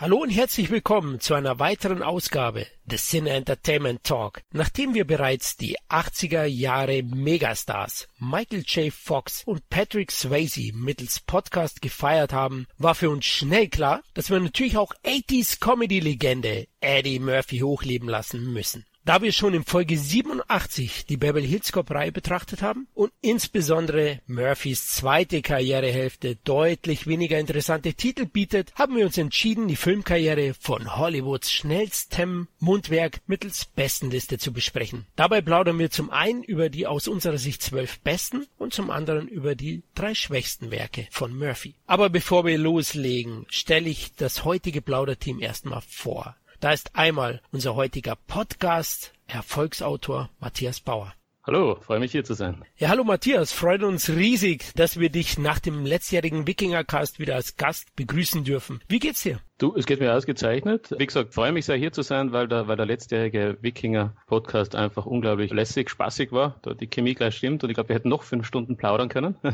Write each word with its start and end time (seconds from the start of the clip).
Hallo 0.00 0.22
und 0.22 0.30
herzlich 0.30 0.70
willkommen 0.70 1.20
zu 1.20 1.34
einer 1.34 1.58
weiteren 1.58 2.02
Ausgabe 2.02 2.66
des 2.86 3.10
Cine 3.10 3.28
Entertainment 3.28 4.02
Talk. 4.02 4.40
Nachdem 4.50 4.94
wir 4.94 5.06
bereits 5.06 5.58
die 5.58 5.76
80er 5.90 6.44
Jahre 6.44 7.02
Megastars 7.02 8.08
Michael 8.18 8.62
J. 8.66 8.90
Fox 8.90 9.44
und 9.44 9.68
Patrick 9.68 10.10
Swayze 10.10 10.72
mittels 10.72 11.20
Podcast 11.20 11.82
gefeiert 11.82 12.32
haben, 12.32 12.66
war 12.78 12.94
für 12.94 13.10
uns 13.10 13.26
schnell 13.26 13.68
klar, 13.68 14.02
dass 14.14 14.30
wir 14.30 14.40
natürlich 14.40 14.78
auch 14.78 14.94
80s 15.04 15.60
Comedy 15.60 16.00
Legende 16.00 16.66
Eddie 16.80 17.18
Murphy 17.18 17.58
hochleben 17.58 18.08
lassen 18.08 18.54
müssen. 18.54 18.86
Da 19.10 19.20
wir 19.22 19.32
schon 19.32 19.54
in 19.54 19.64
Folge 19.64 19.98
87 19.98 21.04
die 21.04 21.16
Beverly 21.16 21.48
Hills 21.48 21.72
Cop 21.72 21.90
Reihe 21.90 22.12
betrachtet 22.12 22.62
haben 22.62 22.86
und 22.94 23.10
insbesondere 23.22 24.20
Murphys 24.28 24.86
zweite 24.90 25.42
Karrierehälfte 25.42 26.36
deutlich 26.44 27.08
weniger 27.08 27.36
interessante 27.36 27.94
Titel 27.94 28.26
bietet, 28.26 28.72
haben 28.76 28.94
wir 28.94 29.04
uns 29.04 29.18
entschieden, 29.18 29.66
die 29.66 29.74
Filmkarriere 29.74 30.54
von 30.54 30.96
Hollywoods 30.96 31.50
schnellstem 31.50 32.46
Mundwerk 32.60 33.20
mittels 33.26 33.64
Bestenliste 33.64 34.38
zu 34.38 34.52
besprechen. 34.52 35.06
Dabei 35.16 35.40
plaudern 35.40 35.80
wir 35.80 35.90
zum 35.90 36.10
einen 36.10 36.44
über 36.44 36.68
die 36.68 36.86
aus 36.86 37.08
unserer 37.08 37.38
Sicht 37.38 37.62
zwölf 37.62 37.98
besten 38.02 38.46
und 38.58 38.72
zum 38.72 38.92
anderen 38.92 39.26
über 39.26 39.56
die 39.56 39.82
drei 39.96 40.14
schwächsten 40.14 40.70
Werke 40.70 41.08
von 41.10 41.36
Murphy. 41.36 41.74
Aber 41.88 42.10
bevor 42.10 42.44
wir 42.44 42.58
loslegen, 42.58 43.44
stelle 43.48 43.88
ich 43.88 44.14
das 44.14 44.44
heutige 44.44 44.82
Plauderteam 44.82 45.40
erstmal 45.40 45.82
vor. 45.88 46.36
Da 46.60 46.72
ist 46.72 46.94
einmal 46.94 47.40
unser 47.52 47.74
heutiger 47.74 48.16
Podcast 48.26 49.14
Erfolgsautor 49.26 50.28
Matthias 50.40 50.80
Bauer. 50.80 51.14
Hallo, 51.42 51.78
freue 51.80 52.00
mich 52.00 52.12
hier 52.12 52.22
zu 52.22 52.34
sein. 52.34 52.62
Ja, 52.76 52.90
hallo 52.90 53.02
Matthias, 53.02 53.50
freut 53.50 53.82
uns 53.82 54.10
riesig, 54.10 54.74
dass 54.74 55.00
wir 55.00 55.08
dich 55.08 55.38
nach 55.38 55.58
dem 55.58 55.86
letztjährigen 55.86 56.46
Wikingercast 56.46 57.18
wieder 57.18 57.36
als 57.36 57.56
Gast 57.56 57.96
begrüßen 57.96 58.44
dürfen. 58.44 58.82
Wie 58.88 58.98
geht's 58.98 59.22
dir? 59.22 59.40
Du, 59.60 59.74
es 59.76 59.84
geht 59.84 60.00
mir 60.00 60.14
ausgezeichnet. 60.14 60.94
Wie 60.96 61.04
gesagt, 61.04 61.34
freue 61.34 61.52
mich 61.52 61.66
sehr 61.66 61.76
hier 61.76 61.92
zu 61.92 62.00
sein, 62.00 62.32
weil 62.32 62.48
der, 62.48 62.66
weil 62.66 62.78
der 62.78 62.86
letztjährige 62.86 63.58
Wikinger-Podcast 63.60 64.74
einfach 64.74 65.04
unglaublich 65.04 65.52
lässig, 65.52 65.90
spaßig 65.90 66.32
war. 66.32 66.58
Da 66.62 66.72
die 66.72 66.86
Chemie 66.86 67.12
gleich 67.12 67.36
stimmt 67.36 67.62
und 67.62 67.68
ich 67.68 67.74
glaube, 67.74 67.90
wir 67.90 67.96
hätten 67.96 68.08
noch 68.08 68.22
fünf 68.22 68.46
Stunden 68.46 68.78
plaudern 68.78 69.10
können. 69.10 69.36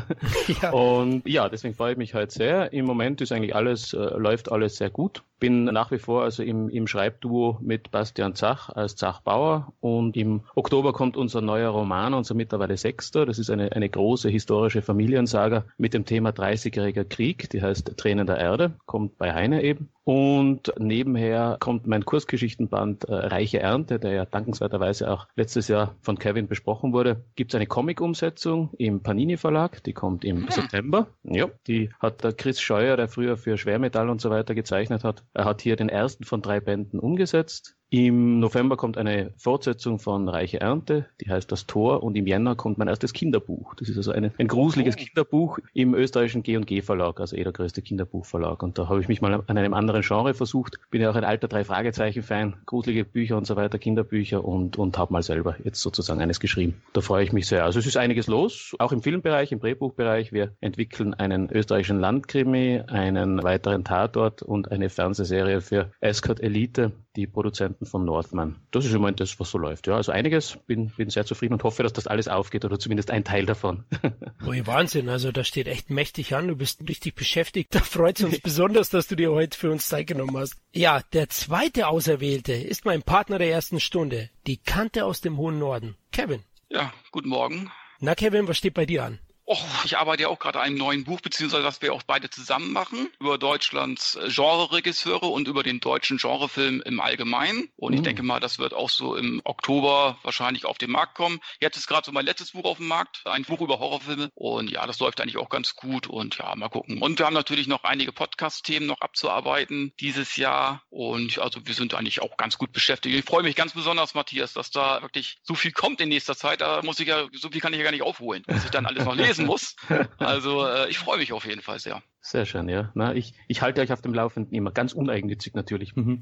Ja. 0.61 0.71
Und 0.71 1.27
ja, 1.27 1.49
deswegen 1.49 1.75
freue 1.75 1.91
ich 1.91 1.97
mich 1.97 2.13
heute 2.13 2.33
sehr. 2.33 2.71
Im 2.71 2.85
Moment 2.85 3.19
ist 3.19 3.33
eigentlich 3.33 3.53
alles, 3.53 3.93
äh, 3.93 3.97
läuft 3.97 4.49
alles 4.49 4.77
sehr 4.77 4.89
gut. 4.89 5.23
Bin 5.39 5.65
nach 5.65 5.91
wie 5.91 5.99
vor 5.99 6.23
also 6.23 6.41
im, 6.41 6.69
im 6.69 6.87
Schreibduo 6.87 7.57
mit 7.61 7.91
Bastian 7.91 8.33
Zach 8.33 8.69
als 8.69 8.95
Zach 8.95 9.19
Bauer 9.21 9.73
und 9.81 10.15
im 10.15 10.43
Oktober 10.55 10.93
kommt 10.93 11.17
unser 11.17 11.41
neuer 11.41 11.71
Roman, 11.71 12.13
unser 12.13 12.33
mittlerweile 12.33 12.77
sechster. 12.77 13.25
Das 13.25 13.39
ist 13.39 13.49
eine, 13.49 13.73
eine 13.73 13.89
große 13.89 14.29
historische 14.29 14.81
Familiensaga 14.81 15.65
mit 15.77 15.93
dem 15.93 16.05
Thema 16.05 16.29
30-jähriger 16.29 17.03
Krieg. 17.03 17.49
Die 17.49 17.61
heißt 17.61 17.97
Tränen 17.97 18.25
der 18.25 18.37
Erde, 18.37 18.75
kommt 18.85 19.17
bei 19.17 19.33
Heine 19.33 19.63
eben. 19.63 19.89
Und 20.07 20.71
nebenher 20.79 21.57
kommt 21.59 21.85
mein 21.85 22.05
Kursgeschichtenband 22.05 23.09
äh, 23.09 23.13
Reiche 23.13 23.59
Ernte, 23.59 23.99
der 23.99 24.13
ja 24.13 24.23
dankenswerterweise 24.23 25.11
auch 25.11 25.27
letztes 25.35 25.67
Jahr 25.67 25.95
von 25.99 26.17
Kevin 26.17 26.47
besprochen 26.47 26.93
wurde. 26.93 27.25
Gibt 27.35 27.51
es 27.51 27.55
eine 27.57 27.67
Comic-Umsetzung 27.67 28.69
im 28.77 29.03
Panini 29.03 29.35
Verlag, 29.35 29.83
die 29.83 29.91
kommt 29.91 30.23
im 30.23 30.43
hm. 30.43 30.49
September. 30.49 31.07
Ja, 31.23 31.49
die 31.67 31.89
hat 31.99 32.23
der 32.23 32.31
Chris 32.31 32.61
Scheuer, 32.61 32.95
der 32.95 33.09
früher 33.09 33.35
für 33.35 33.57
Schwermetall 33.57 34.09
und 34.09 34.21
so 34.21 34.29
weiter 34.29 34.55
gezeichnet 34.55 35.03
hat. 35.03 35.25
Er 35.33 35.43
hat 35.43 35.59
hier 35.59 35.75
den 35.75 35.89
ersten 35.89 36.23
von 36.23 36.41
drei 36.41 36.61
Bänden 36.61 37.01
umgesetzt. 37.01 37.76
Im 37.89 38.39
November 38.39 38.75
kommt 38.75 38.97
eine 38.97 39.31
Fortsetzung 39.37 39.99
von 39.99 40.27
Reiche 40.27 40.59
Ernte, 40.59 41.05
die 41.21 41.29
heißt 41.29 41.49
Das 41.49 41.67
Tor, 41.67 42.03
und 42.03 42.17
im 42.17 42.27
Jänner 42.27 42.55
kommt 42.55 42.77
mein 42.77 42.89
erstes 42.89 43.13
Kinderbuch. 43.13 43.75
Das 43.75 43.87
ist 43.87 43.95
also 43.95 44.11
eine, 44.11 44.33
ein 44.37 44.49
gruseliges 44.49 44.95
oh. 44.97 45.03
Kinderbuch 45.05 45.59
im 45.73 45.93
österreichischen 45.93 46.43
G&G 46.43 46.81
Verlag, 46.81 47.21
also 47.21 47.37
eh 47.37 47.43
der 47.45 47.53
größte 47.53 47.81
Kinderbuchverlag. 47.81 48.61
Und 48.61 48.77
da 48.77 48.89
habe 48.89 48.99
ich 48.99 49.07
mich 49.07 49.21
mal 49.21 49.41
an 49.47 49.57
einem 49.57 49.73
anderen 49.73 50.01
Genre 50.01 50.33
versucht. 50.33 50.79
Bin 50.91 51.01
ja 51.01 51.09
auch 51.09 51.15
ein 51.15 51.23
alter 51.23 51.47
Drei-Fragezeichen-Fan, 51.47 52.57
gruselige 52.65 53.05
Bücher 53.05 53.37
und 53.37 53.47
so 53.47 53.55
weiter, 53.55 53.79
Kinderbücher 53.79 54.43
und, 54.43 54.77
und 54.77 54.97
habe 54.97 55.13
mal 55.13 55.23
selber 55.23 55.55
jetzt 55.63 55.79
sozusagen 55.79 56.19
eines 56.19 56.41
geschrieben. 56.41 56.81
Da 56.91 56.99
freue 56.99 57.23
ich 57.23 57.31
mich 57.31 57.47
sehr. 57.47 57.63
Also 57.63 57.79
es 57.79 57.85
ist 57.85 57.95
einiges 57.95 58.27
los, 58.27 58.75
auch 58.79 58.91
im 58.91 59.01
Filmbereich, 59.01 59.53
im 59.53 59.61
Drehbuchbereich. 59.61 60.33
Wir 60.33 60.51
entwickeln 60.59 61.13
einen 61.13 61.49
österreichischen 61.49 62.01
Landkrimi, 62.01 62.81
einen 62.87 63.43
weiteren 63.43 63.85
Tatort 63.85 64.41
und 64.41 64.73
eine 64.73 64.89
Fernsehserie 64.89 65.61
für 65.61 65.91
Escort 66.01 66.41
Elite 66.41 66.91
die 67.17 67.27
Produzenten 67.27 67.85
von 67.85 68.05
Northman. 68.05 68.55
Das 68.71 68.85
ist 68.85 68.93
im 68.93 69.01
Moment 69.01 69.19
das, 69.19 69.39
was 69.39 69.49
so 69.49 69.57
läuft. 69.57 69.87
Ja, 69.87 69.95
also 69.95 70.11
einiges. 70.11 70.57
Bin, 70.67 70.89
bin 70.89 71.09
sehr 71.09 71.25
zufrieden 71.25 71.55
und 71.55 71.63
hoffe, 71.63 71.83
dass 71.83 71.91
das 71.91 72.07
alles 72.07 72.27
aufgeht 72.27 72.63
oder 72.63 72.79
zumindest 72.79 73.11
ein 73.11 73.23
Teil 73.23 73.45
davon. 73.45 73.83
Ui, 74.45 74.65
Wahnsinn. 74.67 75.09
Also 75.09 75.31
da 75.31 75.43
steht 75.43 75.67
echt 75.67 75.89
mächtig 75.89 76.35
an. 76.35 76.47
Du 76.47 76.55
bist 76.55 76.87
richtig 76.87 77.15
beschäftigt. 77.15 77.73
Da 77.73 77.79
freut 77.79 78.19
es 78.19 78.25
uns 78.25 78.39
besonders, 78.43 78.89
dass 78.89 79.07
du 79.07 79.15
dir 79.15 79.31
heute 79.31 79.57
für 79.57 79.71
uns 79.71 79.87
Zeit 79.87 80.07
genommen 80.07 80.37
hast. 80.37 80.55
Ja, 80.73 81.01
der 81.11 81.27
zweite 81.29 81.87
Auserwählte 81.87 82.53
ist 82.53 82.85
mein 82.85 83.01
Partner 83.01 83.39
der 83.39 83.51
ersten 83.51 83.79
Stunde. 83.79 84.29
Die 84.45 84.57
Kante 84.57 85.03
aus 85.03 85.19
dem 85.19 85.37
hohen 85.37 85.57
Norden. 85.57 85.95
Kevin. 86.11 86.43
Ja, 86.69 86.93
guten 87.11 87.29
Morgen. 87.29 87.71
Na, 87.99 88.13
Kevin, 88.13 88.47
was 88.47 88.59
steht 88.59 88.75
bei 88.75 88.85
dir 88.85 89.03
an? 89.03 89.19
Oh, 89.49 89.57
ich 89.85 89.97
arbeite 89.97 90.23
ja 90.23 90.27
auch 90.27 90.39
gerade 90.39 90.59
an 90.59 90.65
einem 90.65 90.77
neuen 90.77 91.03
Buch, 91.05 91.21
beziehungsweise 91.21 91.63
das 91.63 91.81
wir 91.81 91.93
auch 91.93 92.03
beide 92.03 92.29
zusammen 92.29 92.73
machen, 92.73 93.07
über 93.17 93.37
Deutschlands 93.37 94.15
äh, 94.15 94.27
Genre-Regisseure 94.27 95.27
und 95.27 95.47
über 95.47 95.63
den 95.63 95.79
deutschen 95.79 96.17
Genrefilm 96.17 96.81
im 96.85 96.99
Allgemeinen. 96.99 97.69
Und 97.77 97.93
ich 97.93 98.01
mhm. 98.01 98.03
denke 98.03 98.23
mal, 98.23 98.41
das 98.41 98.59
wird 98.59 98.73
auch 98.73 98.89
so 98.89 99.15
im 99.15 99.39
Oktober 99.45 100.17
wahrscheinlich 100.21 100.65
auf 100.65 100.77
den 100.77 100.91
Markt 100.91 101.15
kommen. 101.15 101.39
Jetzt 101.61 101.77
ist 101.77 101.87
gerade 101.87 102.05
so 102.05 102.11
mein 102.11 102.25
letztes 102.25 102.51
Buch 102.51 102.65
auf 102.65 102.79
dem 102.79 102.89
Markt, 102.89 103.21
ein 103.25 103.43
Buch 103.43 103.61
über 103.61 103.79
Horrorfilme. 103.79 104.31
Und 104.35 104.69
ja, 104.69 104.85
das 104.85 104.99
läuft 104.99 105.21
eigentlich 105.21 105.37
auch 105.37 105.47
ganz 105.47 105.77
gut. 105.77 106.07
Und 106.07 106.37
ja, 106.39 106.53
mal 106.57 106.67
gucken. 106.67 107.01
Und 107.01 107.17
wir 107.17 107.25
haben 107.25 107.33
natürlich 107.33 107.67
noch 107.67 107.85
einige 107.85 108.11
Podcast-Themen 108.11 108.85
noch 108.85 108.99
abzuarbeiten 108.99 109.93
dieses 110.01 110.35
Jahr. 110.35 110.83
Und 110.89 111.39
also 111.39 111.65
wir 111.65 111.73
sind 111.73 111.93
eigentlich 111.93 112.21
auch 112.21 112.35
ganz 112.35 112.57
gut 112.57 112.73
beschäftigt. 112.73 113.15
Ich 113.15 113.23
freue 113.23 113.43
mich 113.43 113.55
ganz 113.55 113.71
besonders, 113.71 114.13
Matthias, 114.13 114.51
dass 114.51 114.71
da 114.71 115.01
wirklich 115.01 115.37
so 115.41 115.55
viel 115.55 115.71
kommt 115.71 116.01
in 116.01 116.09
nächster 116.09 116.35
Zeit. 116.35 116.59
Da 116.59 116.81
muss 116.81 116.99
ich 116.99 117.07
ja, 117.07 117.27
so 117.31 117.49
viel 117.49 117.61
kann 117.61 117.71
ich 117.71 117.77
ja 117.77 117.85
gar 117.85 117.91
nicht 117.91 118.03
aufholen, 118.03 118.43
dass 118.45 118.65
ich 118.65 118.71
dann 118.71 118.85
alles 118.85 119.05
noch 119.05 119.15
lese 119.15 119.36
lesen 119.37 119.45
muss. 119.45 119.75
Also 120.19 120.65
äh, 120.65 120.89
ich 120.89 120.97
freue 120.97 121.17
mich 121.17 121.33
auf 121.33 121.45
jeden 121.45 121.61
Fall 121.61 121.79
sehr. 121.79 122.01
Sehr 122.29 122.45
schön, 122.45 122.67
ja. 122.67 122.91
Na, 122.93 123.15
ich, 123.15 123.33
ich 123.47 123.61
halte 123.61 123.79
euch 123.79 123.93
auf 123.93 124.01
dem 124.01 124.13
Laufenden 124.13 124.53
immer, 124.53 124.71
ganz 124.71 124.91
uneigennützig 124.91 125.53
natürlich. 125.53 125.95
Mhm. 125.95 126.19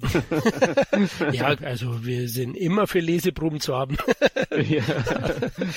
ja, 1.31 1.47
also 1.47 2.05
wir 2.05 2.29
sind 2.29 2.55
immer 2.55 2.85
für 2.85 2.99
Leseproben 2.99 3.59
zu 3.59 3.75
haben. 3.75 3.97
ja, 4.51 4.83